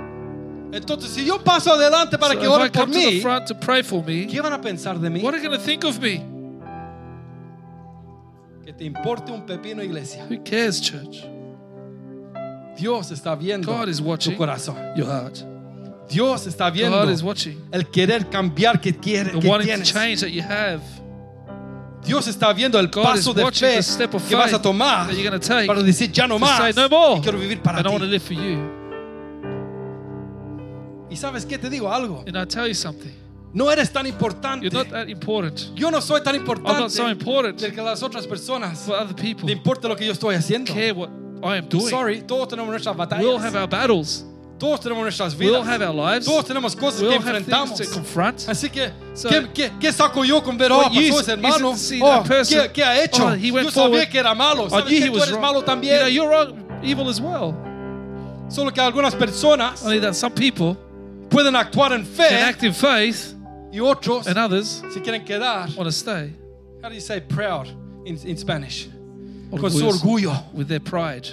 Entonces, 0.71 1.11
si 1.11 1.25
yo 1.25 1.41
paso 1.43 1.73
adelante 1.73 2.17
para 2.17 2.33
So 2.33 2.39
que 2.39 2.47
oren 2.47 2.71
por 2.71 2.87
mí, 2.87 3.21
to 3.47 3.55
pray 3.59 3.83
for 3.83 4.03
me, 4.05 4.27
¿qué 4.27 4.41
van 4.41 4.53
a 4.53 4.61
pensar 4.61 4.99
de 4.99 5.09
mí? 5.09 5.21
what 5.21 5.33
are 5.33 5.41
they 5.41 5.57
think 5.57 5.83
of 5.85 5.99
me? 5.99 6.23
Que 8.65 8.73
te 8.73 8.83
importe 8.83 9.31
un 9.31 9.45
pepino, 9.45 9.81
iglesia. 9.81 10.25
Who 10.29 10.43
cares, 10.43 10.81
church? 10.81 11.23
Dios 12.77 13.11
está 13.11 13.35
viendo 13.35 13.71
God 13.71 13.87
is 13.87 14.01
tu 14.19 14.35
corazón. 14.35 14.75
your 14.95 15.07
heart. 15.07 15.37
Dios 16.09 16.45
está 16.47 16.69
viendo 16.69 16.97
God 16.97 17.09
is 17.11 17.23
watching 17.23 17.57
el 17.71 17.89
querer 17.89 18.29
cambiar 18.29 18.79
que, 18.79 18.93
quiere, 18.93 19.31
the 19.31 19.39
que 19.39 19.47
wanting 19.47 19.67
to 19.67 19.73
tienes. 19.73 19.91
change 19.91 20.21
that 20.21 20.31
you 20.31 20.41
have. 20.41 20.81
Dios 22.07 22.27
está 22.27 22.53
viendo 22.53 22.79
el 22.79 22.87
God 22.87 23.03
paso 23.03 23.33
de 23.33 23.51
fe 23.51 23.79
que 24.27 24.35
vas 24.35 24.53
a 24.53 24.61
tomar 24.61 25.09
para 25.67 25.83
decir 25.83 26.11
ya 26.11 26.25
no 26.25 26.39
más. 26.39 26.57
say 26.57 26.73
no 26.89 27.21
quiero 27.21 27.37
vivir 27.37 27.61
para 27.61 27.83
ti. 27.83 28.57
Y 31.09 31.15
sabes 31.15 31.45
qué 31.45 31.57
te 31.57 31.69
digo 31.69 31.91
algo. 31.91 32.23
And 32.27 32.37
I 32.37 32.45
tell 32.45 32.67
you 32.67 32.73
something. 32.73 33.11
No 33.53 33.71
eres 33.71 33.91
tan 33.91 34.05
importante. 34.05 34.65
You're 34.65 34.77
not 34.77 34.89
that 34.89 35.07
important 35.09 35.73
Yo 35.75 35.89
no 35.89 36.01
soy 36.01 36.21
tan 36.21 36.35
I'm 36.35 36.41
importante 36.41 36.79
not 36.79 36.91
so 36.91 37.09
important 37.09 37.59
de 37.59 37.71
que 37.71 37.81
las 37.81 38.03
otras 38.03 38.27
personas 38.27 38.79
for 38.79 38.95
other 38.95 39.15
people. 39.15 39.45
le 39.45 39.53
importe 39.53 39.87
lo 39.87 39.95
que 39.95 40.05
yo 40.05 40.11
estoy 40.11 40.35
haciendo. 40.35 40.73
care 40.73 40.91
what 40.91 41.09
I 41.43 41.57
am 41.57 41.67
doing. 41.69 41.89
Sorry, 41.89 42.21
todos 42.21 42.47
tenemos 42.49 42.69
nuestras 42.71 42.95
We 42.95 43.25
all 43.25 43.37
have 43.39 43.53
batallas. 43.53 43.55
our 43.55 43.67
battles. 43.67 44.25
Todos 44.59 44.79
tenemos 44.79 45.03
nuestras 45.03 45.35
We 45.37 45.55
all 45.55 45.63
have 45.63 45.83
our 45.83 45.93
lives. 45.93 46.25
Todos 46.25 46.45
tenemos 46.45 46.75
cosas 46.75 47.01
We 47.01 47.09
que 47.09 47.15
all 47.15 47.21
have 47.21 47.37
enfrentamos. 47.37 47.77
to 47.77 47.85
confront. 47.93 48.37
Así 48.49 48.69
que, 48.71 48.91
So, 49.13 49.29
¿qué, 49.29 49.47
qué, 49.53 49.71
qué 49.79 49.91
saco 49.91 50.23
yo 50.23 50.41
con 50.41 50.57
ver, 50.57 50.71
oh, 50.71 50.77
what 50.77 50.91
use 50.93 51.09
pasó 51.11 51.19
ese 51.19 51.19
is 51.19 51.27
it 51.27 51.29
hermano? 51.45 51.71
to 51.71 51.77
see 51.77 52.01
Oh? 52.01 52.23
¿qué, 52.23 52.71
qué 52.73 52.83
ha 52.83 53.03
hecho? 53.03 53.23
Oh, 53.27 53.35
he 53.35 53.51
went 53.51 53.65
yo 53.65 53.71
sabía 53.71 53.73
forward. 54.05 54.09
que 54.09 54.19
era 54.19 54.33
malo. 54.35 54.63
Oh, 54.63 54.67
I 54.67 54.69
¿Sabes 54.81 54.89
que 54.99 55.05
tú 55.07 55.13
was 55.13 55.23
eres 55.23 55.31
wrong. 55.33 55.41
malo 55.41 55.59
You 55.59 55.65
también? 55.65 55.99
know, 55.99 56.07
you're 56.07 56.29
wrong, 56.29 56.81
evil 56.83 57.07
as 57.09 57.21
well. 57.21 57.53
Solo 58.49 58.71
que 58.71 58.81
algunas 58.81 59.13
personas 59.15 59.83
Only 59.83 59.99
that 59.99 60.15
some 60.15 60.33
people 60.33 60.75
pueden 61.29 61.55
actuar 61.55 61.91
en 61.93 62.03
can 62.03 62.05
fe 62.05 62.41
act 62.41 62.63
in 62.63 62.73
faith 62.73 63.35
y 63.71 63.79
otros 63.79 64.25
and 64.27 64.37
others 64.37 64.81
se 64.91 65.01
quieren 65.01 65.23
quedar. 65.25 65.67
want 65.75 65.87
to 65.87 65.91
stay 65.91 66.31
How 66.81 66.89
do 66.89 66.95
you 66.95 67.01
say 67.01 67.19
proud 67.19 67.67
in, 68.05 68.17
in 68.25 68.37
Spanish? 68.37 68.87
on 69.51 69.59
Con 69.59 69.69
su 69.69 69.85
orgullo. 69.85 70.33
with 70.53 70.67
their 70.67 70.79
pride. 70.79 71.27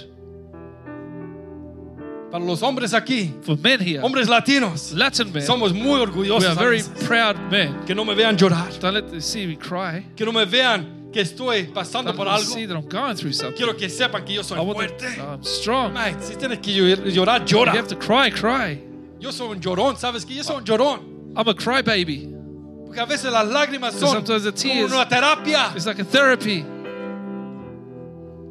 Para 2.35 2.43
los 2.47 2.61
hombres 2.63 2.93
aquí, 2.93 3.33
For 3.43 3.57
men 3.57 3.79
here, 3.79 4.01
hombres 4.03 4.27
latinos, 4.27 4.91
Latin 4.91 5.31
men, 5.31 5.41
somos 5.41 5.71
muy 5.73 5.99
we 6.01 6.05
orgullosos. 6.05 6.43
are 6.43 6.51
a 6.51 6.55
very 6.55 6.83
proud 7.07 7.37
men. 7.49 7.85
Que 7.85 7.95
no 7.95 8.03
me 8.03 8.13
vean 8.13 8.35
llorar. 8.35 8.67
Don't 8.81 8.93
let 8.93 9.03
them 9.09 9.21
see 9.21 9.47
me 9.47 9.55
cry. 9.55 10.05
Que 10.17 10.25
no 10.25 10.33
me 10.33 10.43
vean 10.43 11.09
que 11.13 11.21
estoy 11.21 11.63
pasando 11.73 12.13
por 12.13 12.27
algo, 12.27 12.43
see 12.53 12.65
that 12.67 12.75
I'm 12.75 12.89
going 12.89 13.15
through 13.15 13.31
something. 13.31 13.55
quiero 13.55 13.73
que 13.77 13.87
sepan 13.89 14.25
que 14.25 14.33
yo 14.33 14.43
soy 14.43 14.57
I 14.57 14.61
want 14.65 14.75
fuerte. 14.79 14.97
them, 15.15 15.21
I'm 15.21 15.43
strong. 15.45 15.93
Mate, 15.93 16.17
si 16.21 16.35
tienes 16.35 16.59
que 16.59 16.73
llor- 16.73 17.09
llorar, 17.09 17.43
If 17.43 17.51
you 17.51 17.57
llora. 17.59 17.71
have 17.71 17.87
to 17.87 17.95
cry, 17.95 18.29
cry. 18.29 18.83
Yo 19.17 19.31
soy 19.31 19.55
un 19.55 19.61
llorón, 19.61 19.95
¿sabes 19.95 20.25
que 20.25 20.33
Yo 20.35 20.43
soy 20.43 20.57
un 20.57 20.65
llorón. 20.65 21.31
I'm 21.37 21.47
a 21.47 21.53
crybaby. 21.53 22.33
Porque 22.85 22.99
a 22.99 23.05
veces 23.05 23.31
las 23.31 23.47
lágrimas 23.47 23.93
son 23.95 24.25
como 24.25 24.85
una 24.87 25.07
terapia. 25.07 25.71
It's 25.73 25.85
like 25.85 26.01
a 26.01 26.05
therapy. 26.05 26.65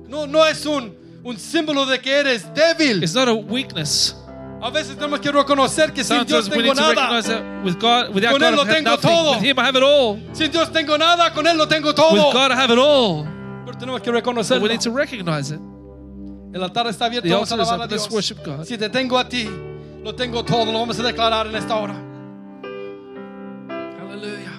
No, 0.08 0.26
no 0.26 0.42
es 0.46 0.64
un, 0.64 0.94
un 1.24 1.38
símbolo 1.38 1.86
de 1.86 1.98
que 2.00 2.10
eres 2.12 2.44
débil. 2.54 3.02
It's 3.02 3.14
not 3.14 3.28
a 3.28 3.34
weakness. 3.34 4.14
A 4.62 4.70
veces 4.70 4.96
tenemos 4.96 5.20
que 5.20 5.30
reconocer 5.30 5.92
que 5.92 6.02
sin 6.04 6.24
Dios 6.24 6.48
tengo 6.48 6.72
nada. 6.74 7.20
with 7.64 7.74
God, 7.78 8.14
without 8.14 8.32
Con 8.32 8.40
God, 8.40 8.48
Él 8.48 8.56
lo 8.56 8.64
tengo 8.64 8.90
nothing. 8.90 9.10
todo. 9.10 9.32
With 9.32 9.42
Him, 9.44 9.58
I 9.58 9.62
have 9.66 9.76
it 9.76 9.82
all. 9.82 10.18
Sin 10.32 10.50
Dios 10.50 10.70
tengo 10.72 10.96
nada, 10.96 11.32
con 11.34 11.46
Él 11.46 11.56
lo 11.58 11.66
tengo 11.66 11.88
With. 11.88 12.32
God, 12.32 12.50
I 12.50 12.54
have 12.54 12.70
it 12.72 12.78
all. 12.78 13.26
Pero 13.66 13.76
tenemos 13.78 14.00
que 14.02 14.10
But 14.10 14.20
reconocerlo. 14.20 14.62
we 14.62 14.68
need 14.68 14.80
to 14.80 14.90
recognize 14.90 15.50
it. 15.50 15.60
El 16.54 16.62
altar 16.62 16.86
está 16.86 17.06
abierto, 17.06 17.28
vamos 17.28 17.50
a 17.50 17.54
alabar 17.56 17.82
a 17.82 17.86
Dios. 17.88 18.08
worship 18.10 18.38
God. 18.44 18.64
Si 18.64 18.78
te 18.78 18.88
tengo 18.88 19.18
a 19.18 19.28
ti, 19.28 19.48
lo 20.02 20.14
tengo 20.14 20.44
todo, 20.44 20.66
lo 20.72 20.78
vamos 20.78 20.98
a 20.98 21.02
declarar 21.02 21.46
en 21.46 21.56
esta 21.56 21.74
hora. 21.76 21.94
Aleluya. 24.00 24.52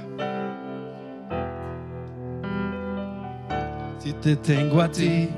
Si 3.99 4.13
te 4.13 4.35
tengo 4.35 4.81
a 4.81 4.87
ti, 4.91 5.29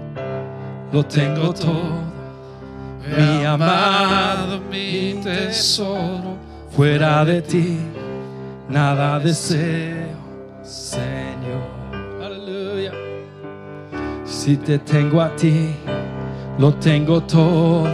lo 0.91 1.03
tengo 1.05 1.53
todo. 1.53 2.07
Mi 3.15 3.45
amado, 3.45 4.59
mi 4.69 5.19
tesoro. 5.23 6.38
Fuera 6.72 7.23
de 7.26 7.41
ti, 7.41 7.77
nada 8.69 9.19
deseo, 9.19 10.09
Señor. 10.61 11.68
Aleluya. 12.22 12.91
Si 14.26 14.57
te 14.57 14.77
tengo 14.80 15.22
a 15.22 15.35
ti, 15.35 15.73
lo 16.59 16.73
tengo 16.76 17.22
todo. 17.22 17.88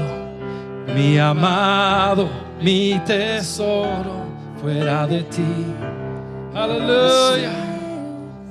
Mi 0.96 1.18
amado, 1.18 2.28
mi 2.62 3.00
tesoro, 3.06 4.26
fuera 4.60 5.08
de 5.08 5.24
ti. 5.24 5.66
Aleluya. 6.54 7.52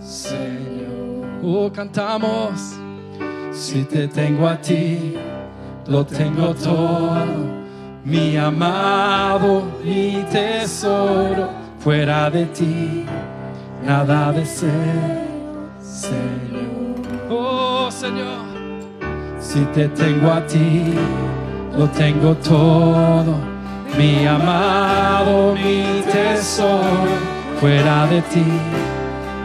Señor. 0.01 1.43
Oh, 1.45 1.71
cantamos. 1.73 2.82
Si 3.53 3.85
te 3.85 4.09
tengo 4.09 4.49
a 4.49 4.57
ti, 4.57 5.15
lo 5.87 6.07
tengo 6.07 6.55
todo. 6.55 7.63
Mi 8.03 8.37
amado, 8.37 9.63
mi 9.85 10.25
tesoro, 10.31 11.51
fuera 11.79 12.31
de 12.31 12.47
ti, 12.47 13.05
nada 13.85 14.33
deseo, 14.33 14.71
Señor. 15.81 16.97
Oh, 17.31 17.91
Señor. 17.91 18.47
Si 19.39 19.61
te 19.67 19.87
tengo 19.89 20.33
a 20.33 20.47
ti, 20.47 20.95
lo 21.77 21.87
tengo 21.89 22.35
todo. 22.37 23.37
Mi 23.99 24.27
amado, 24.27 25.55
mi 25.55 26.03
tesoro, 26.11 27.19
fuera 27.61 28.07
de 28.07 28.23
ti, 28.23 28.47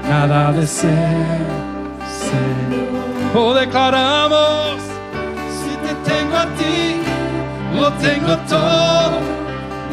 nada 0.10 0.54
deseo, 0.54 0.88
Señor. 0.96 1.66
Oh, 3.39 3.53
declaramos, 3.53 4.81
si 5.59 5.69
te 5.85 5.93
tengo 6.09 6.35
a 6.35 6.47
ti, 6.55 6.99
lo 7.80 7.91
tengo 7.93 8.35
todo. 8.49 9.19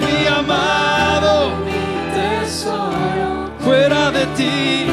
Mi 0.00 0.26
amado, 0.26 1.50
mi 1.66 1.84
tesoro, 2.14 3.50
fuera 3.58 4.10
de 4.10 4.24
ti, 4.38 4.86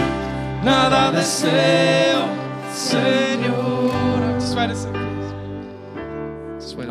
nada 0.65 1.11
deseo, 1.11 2.25
Señor. 2.73 3.81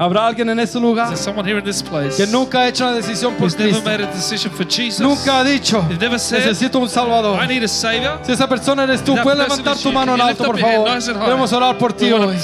¿Habrá 0.00 0.26
alguien 0.26 0.48
en 0.48 0.58
este 0.58 0.80
lugar 0.80 1.08
There's 1.08 1.20
someone 1.20 1.46
here 1.46 1.58
in 1.58 1.64
this 1.64 1.82
place 1.82 2.16
que 2.16 2.26
nunca 2.26 2.60
ha 2.60 2.68
hecho 2.68 2.84
una 2.86 2.94
decisión 2.94 3.34
por 3.34 3.52
Cristo? 3.54 3.82
made 3.84 4.02
a 4.02 4.06
decision 4.06 4.50
for 4.50 4.66
Jesus. 4.66 5.00
Nunca 5.00 5.40
ha 5.40 5.44
dicho, 5.44 5.84
You've 5.90 6.00
never 6.00 6.18
said, 6.18 6.38
necesito 6.38 6.78
un 6.78 6.88
Salvador. 6.88 7.38
I 7.38 7.46
need 7.46 7.62
a 7.62 7.68
Savior. 7.68 8.18
Si 8.22 8.32
esa 8.32 8.48
persona 8.48 8.84
eres 8.84 9.04
tú, 9.04 9.14
puedes 9.22 9.38
levantar 9.38 9.76
tu 9.76 9.92
mano 9.92 10.14
en 10.14 10.22
alto, 10.22 10.42
por 10.42 10.58
favor. 10.58 10.88
Queremos 10.88 11.52
orar 11.52 11.76
por 11.76 11.92
ti 11.92 12.10
hoy. 12.10 12.38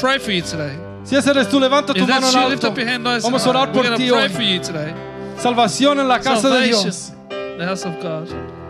Si 1.02 1.16
ese 1.16 1.30
eres 1.30 1.48
tú, 1.48 1.58
levanta 1.58 1.94
tu 1.94 2.06
mano 2.06 2.28
en 2.28 2.36
alto. 2.36 2.74
Vamos 3.22 3.46
a 3.46 3.48
orar 3.48 3.72
por 3.72 3.94
ti 3.94 4.10
hoy. 4.10 4.60
Salvación 5.38 6.00
en 6.00 6.08
la 6.08 6.20
casa 6.20 6.50
de. 6.50 6.66
Dios. 6.66 7.14
The 7.56 7.64
house 7.64 7.86
of 7.86 7.94
God. 8.02 8.28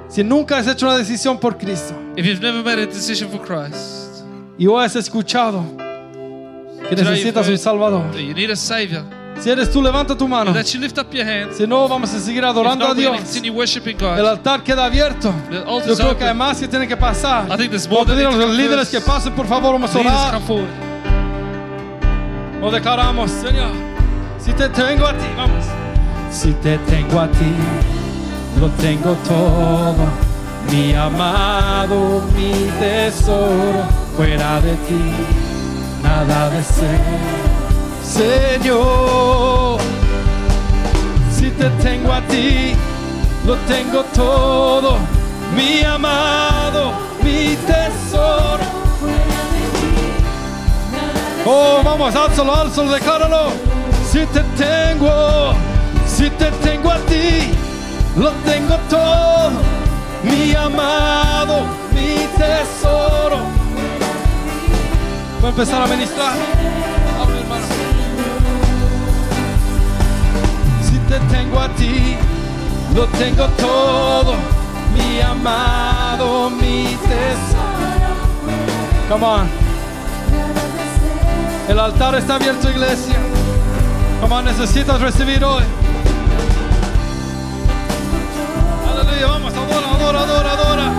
Si 0.08 0.22
nunca 0.22 0.58
has 0.58 0.68
hecho 0.68 0.86
una 0.86 0.96
decisión 0.96 1.40
por 1.40 1.58
Cristo 1.58 1.92
If 2.16 2.24
you've 2.24 2.40
never 2.40 2.62
made 2.62 2.80
a 2.80 2.86
decision 2.86 3.28
for 3.28 3.40
Christ, 3.40 4.22
y 4.56 4.68
hoy 4.68 4.84
has 4.84 4.94
escuchado 4.94 5.64
que 6.88 6.96
necesitas 6.96 7.48
un 7.48 7.58
Salvador, 7.58 8.12
you 8.16 8.34
need 8.34 8.50
a 8.50 8.56
Savior. 8.56 9.02
si 9.38 9.50
eres 9.50 9.70
tú, 9.70 9.82
levanta 9.82 10.16
tu 10.16 10.26
mano. 10.26 10.50
If 10.50 10.56
that 10.56 10.66
you 10.72 10.80
lift 10.80 10.98
up 10.98 11.12
your 11.12 11.26
hand. 11.26 11.52
Si 11.52 11.66
no, 11.66 11.86
vamos 11.88 12.12
a 12.14 12.18
seguir 12.20 12.42
If 12.42 12.50
adorando 12.50 12.84
a 12.84 12.88
not, 12.88 12.96
we're 12.96 13.06
going 13.08 13.22
to 13.24 13.40
Dios. 13.40 13.54
worshiping 13.54 13.96
El 14.00 14.16
God. 14.16 14.26
altar 14.26 14.62
queda 14.62 14.84
abierto. 14.86 15.32
The 15.50 15.56
Yo 15.56 15.94
creo 15.96 16.16
que 16.16 16.24
hay 16.24 16.30
open. 16.30 16.36
más 16.38 16.58
que 16.58 16.68
tienen 16.68 16.88
que 16.88 16.96
pasar. 16.96 17.46
I 17.50 17.56
think 17.56 17.70
there's 17.70 17.86
Voy 17.86 17.98
more 17.98 18.02
a 18.02 18.14
pedir 18.14 18.26
a 18.26 18.30
that 18.30 18.36
need 18.36 18.40
to 18.42 18.46
los 18.48 18.56
líderes 18.56 18.88
que 18.88 19.00
pasen, 19.00 19.34
por 19.34 19.46
favor, 19.46 19.72
vamos 19.72 19.94
a 19.94 19.98
Leaders, 19.98 20.14
orar. 20.16 20.34
come 20.34 20.46
forward. 20.46 20.70
O 22.62 22.70
declaramos, 22.70 23.30
Señor, 23.30 23.70
si 24.38 24.52
te 24.52 24.68
tengo 24.70 25.06
a 25.06 25.12
ti, 25.12 25.26
vamos. 25.36 25.64
Si 26.30 26.52
te 26.54 26.78
tengo 26.78 27.20
a 27.20 27.28
ti, 27.28 27.52
lo 28.60 28.68
tengo 28.80 29.16
todo. 29.28 29.94
Mi 30.70 30.92
amado, 30.94 32.22
mi 32.34 32.52
tesoro, 32.80 33.84
fuera 34.16 34.60
de 34.60 34.72
ti, 34.88 35.00
nada 36.24 36.50
deseo. 36.50 36.98
Señor, 38.02 39.78
si 41.30 41.50
te 41.50 41.68
tengo 41.82 42.12
a 42.12 42.20
ti, 42.22 42.74
lo 43.44 43.56
tengo 43.68 44.02
todo. 44.14 44.96
Mi 45.54 45.82
amado, 45.82 46.92
mi 47.22 47.56
tesoro. 47.66 48.64
Oh, 51.44 51.80
vamos, 51.84 52.14
álzalo, 52.14 52.54
álzalo, 52.54 52.92
decláralo. 52.92 53.52
Si 54.10 54.24
te 54.26 54.40
tengo, 54.56 55.52
si 56.06 56.30
te 56.30 56.50
tengo 56.66 56.90
a 56.90 56.98
ti, 57.10 57.50
lo 58.16 58.30
tengo 58.44 58.76
todo. 58.88 59.50
Mi 60.22 60.54
amado, 60.54 61.66
mi 61.92 62.26
tesoro. 62.38 63.55
Voy 65.40 65.46
a 65.46 65.48
empezar 65.48 65.82
a 65.82 65.86
ministrar. 65.86 66.32
Abre, 67.20 67.40
hermano. 67.40 67.66
Si 70.82 70.98
te 70.98 71.18
tengo 71.34 71.60
a 71.60 71.68
ti, 71.70 72.16
lo 72.94 73.06
tengo 73.08 73.46
todo. 73.50 74.34
Mi 74.94 75.20
amado, 75.20 76.50
mi 76.50 76.96
tesoro. 77.02 78.16
Come 79.08 79.26
on. 79.26 79.48
El 81.68 81.78
altar 81.78 82.14
está 82.14 82.36
abierto, 82.36 82.70
iglesia. 82.70 83.16
Como 84.20 84.40
necesitas 84.42 85.00
recibir 85.00 85.44
hoy. 85.44 85.64
Aleluya, 88.90 89.26
vamos, 89.26 89.52
adora, 89.52 89.90
adora, 89.94 90.20
adora, 90.20 90.52
adora. 90.52 90.92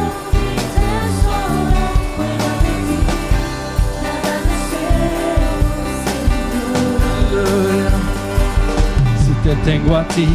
Te 9.47 9.55
tengo 9.63 9.95
a 9.95 10.05
ti, 10.09 10.27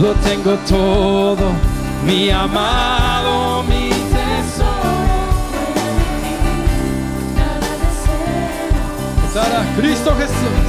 lo 0.00 0.14
tengo 0.26 0.54
todo. 0.66 1.52
Mi 2.06 2.30
amado, 2.30 3.62
mi 3.64 3.90
tesoro. 3.90 4.94
Cantar 9.20 9.60
a 9.60 9.76
Cristo 9.76 10.14
Jesús. 10.16 10.66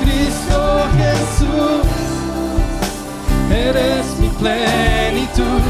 Cristo 0.00 0.86
Jesús, 0.98 1.86
eres 3.52 4.06
mi 4.18 4.28
plenitud. 4.40 5.62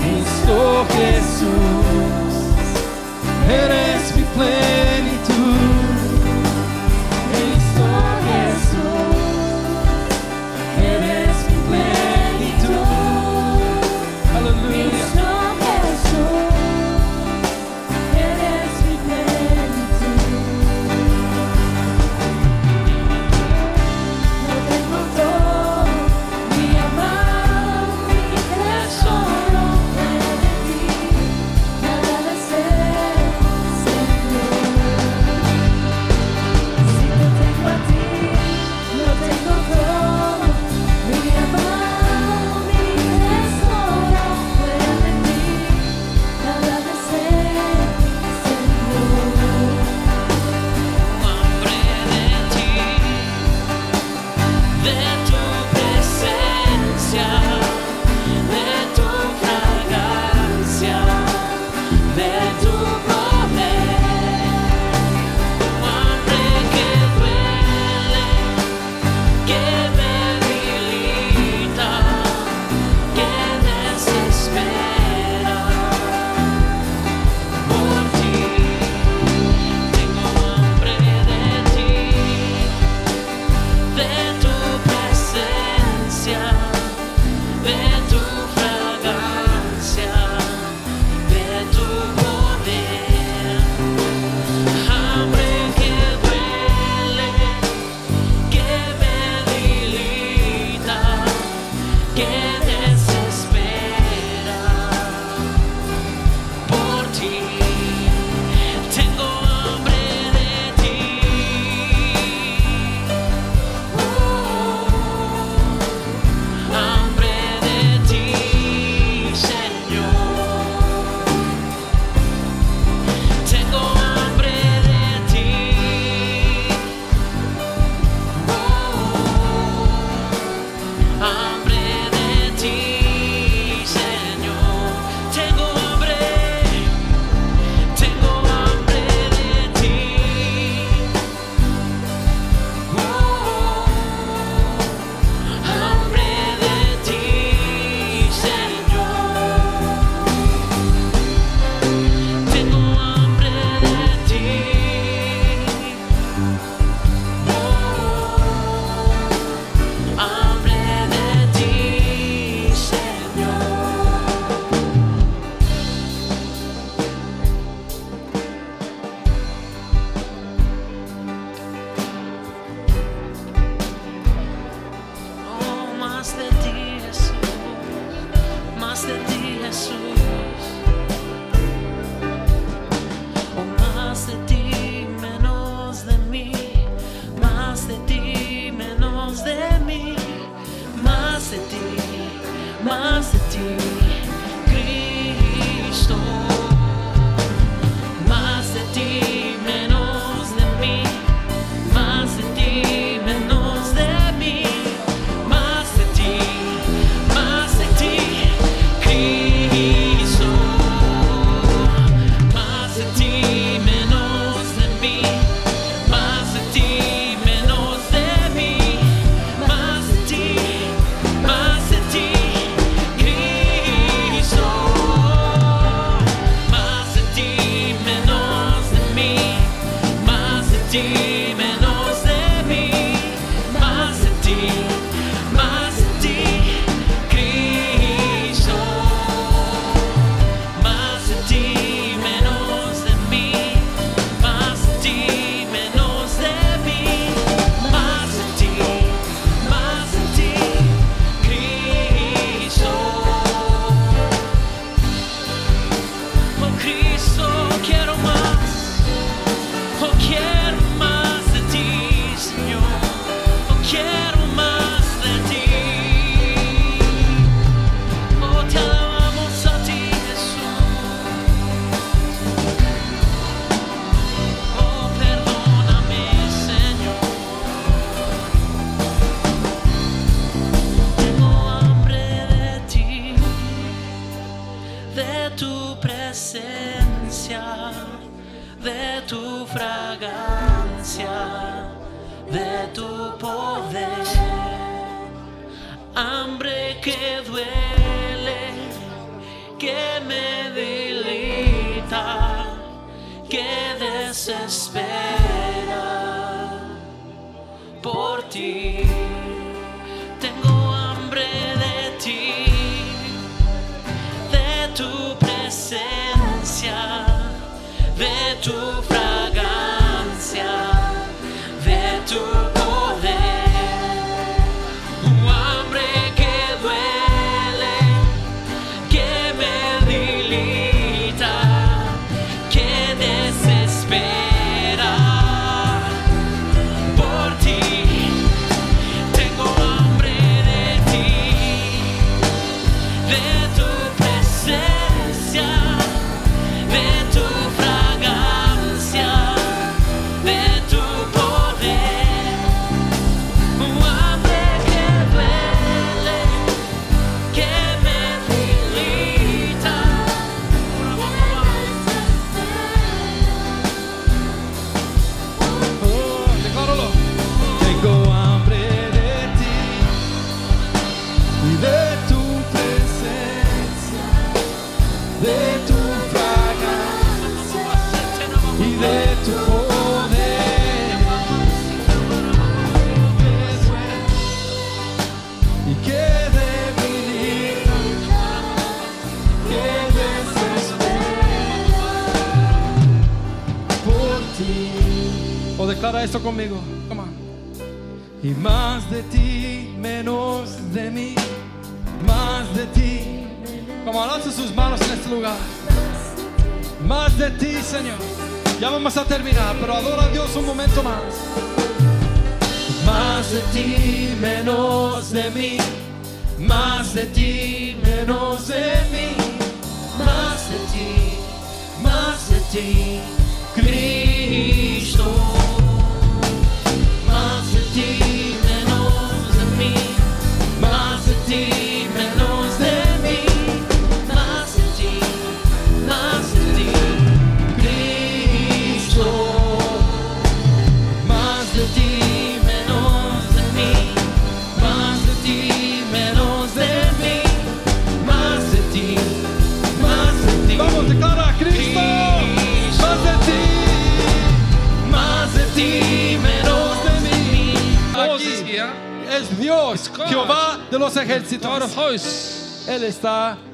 Cristo 0.00 0.86
Jesús, 0.96 2.32
eres 3.50 4.16
mi 4.16 4.22
plenitud. 4.34 5.11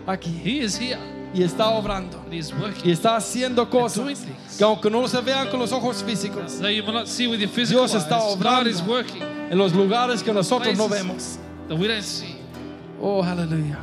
aquí. 0.09 0.41
He 0.45 0.65
is 0.65 0.79
here. 0.81 0.99
Y 1.35 1.43
está 1.43 1.69
obrando. 1.69 2.19
And 2.21 2.61
working. 2.61 2.89
Y 2.89 2.93
está 2.93 3.17
haciendo 3.17 3.69
cosas 3.69 4.25
que 4.57 4.65
aunque 4.65 4.91
no 4.91 5.07
se 5.07 5.21
vean 5.21 5.49
con 5.49 5.61
los 5.61 5.73
ojos 5.73 6.03
físicos, 6.03 6.59
you 6.61 6.83
will 6.83 6.95
not 6.95 7.07
see 7.07 7.27
with 7.27 7.39
your 7.39 7.51
physical 7.51 7.87
Dios 7.87 7.95
está 7.95 8.19
obrando 8.19 8.71
is 8.71 8.81
working. 8.81 9.23
en 9.23 9.59
los 9.59 9.75
lugares 9.75 10.23
que 10.23 10.33
nosotros 10.33 10.77
no 10.77 10.89
vemos. 10.89 11.39
That 11.69 11.79
we 11.79 11.87
don't 11.87 12.03
see. 12.03 12.37
Oh, 13.01 13.23
aleluya. 13.23 13.79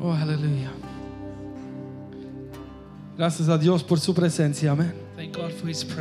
Oh, 0.00 0.12
aleluya. 0.12 0.72
Gracias 3.16 3.48
a 3.48 3.56
Dios 3.56 3.84
por 3.84 4.00
su 4.00 4.12
presencia. 4.12 4.72
Amén. 4.72 4.92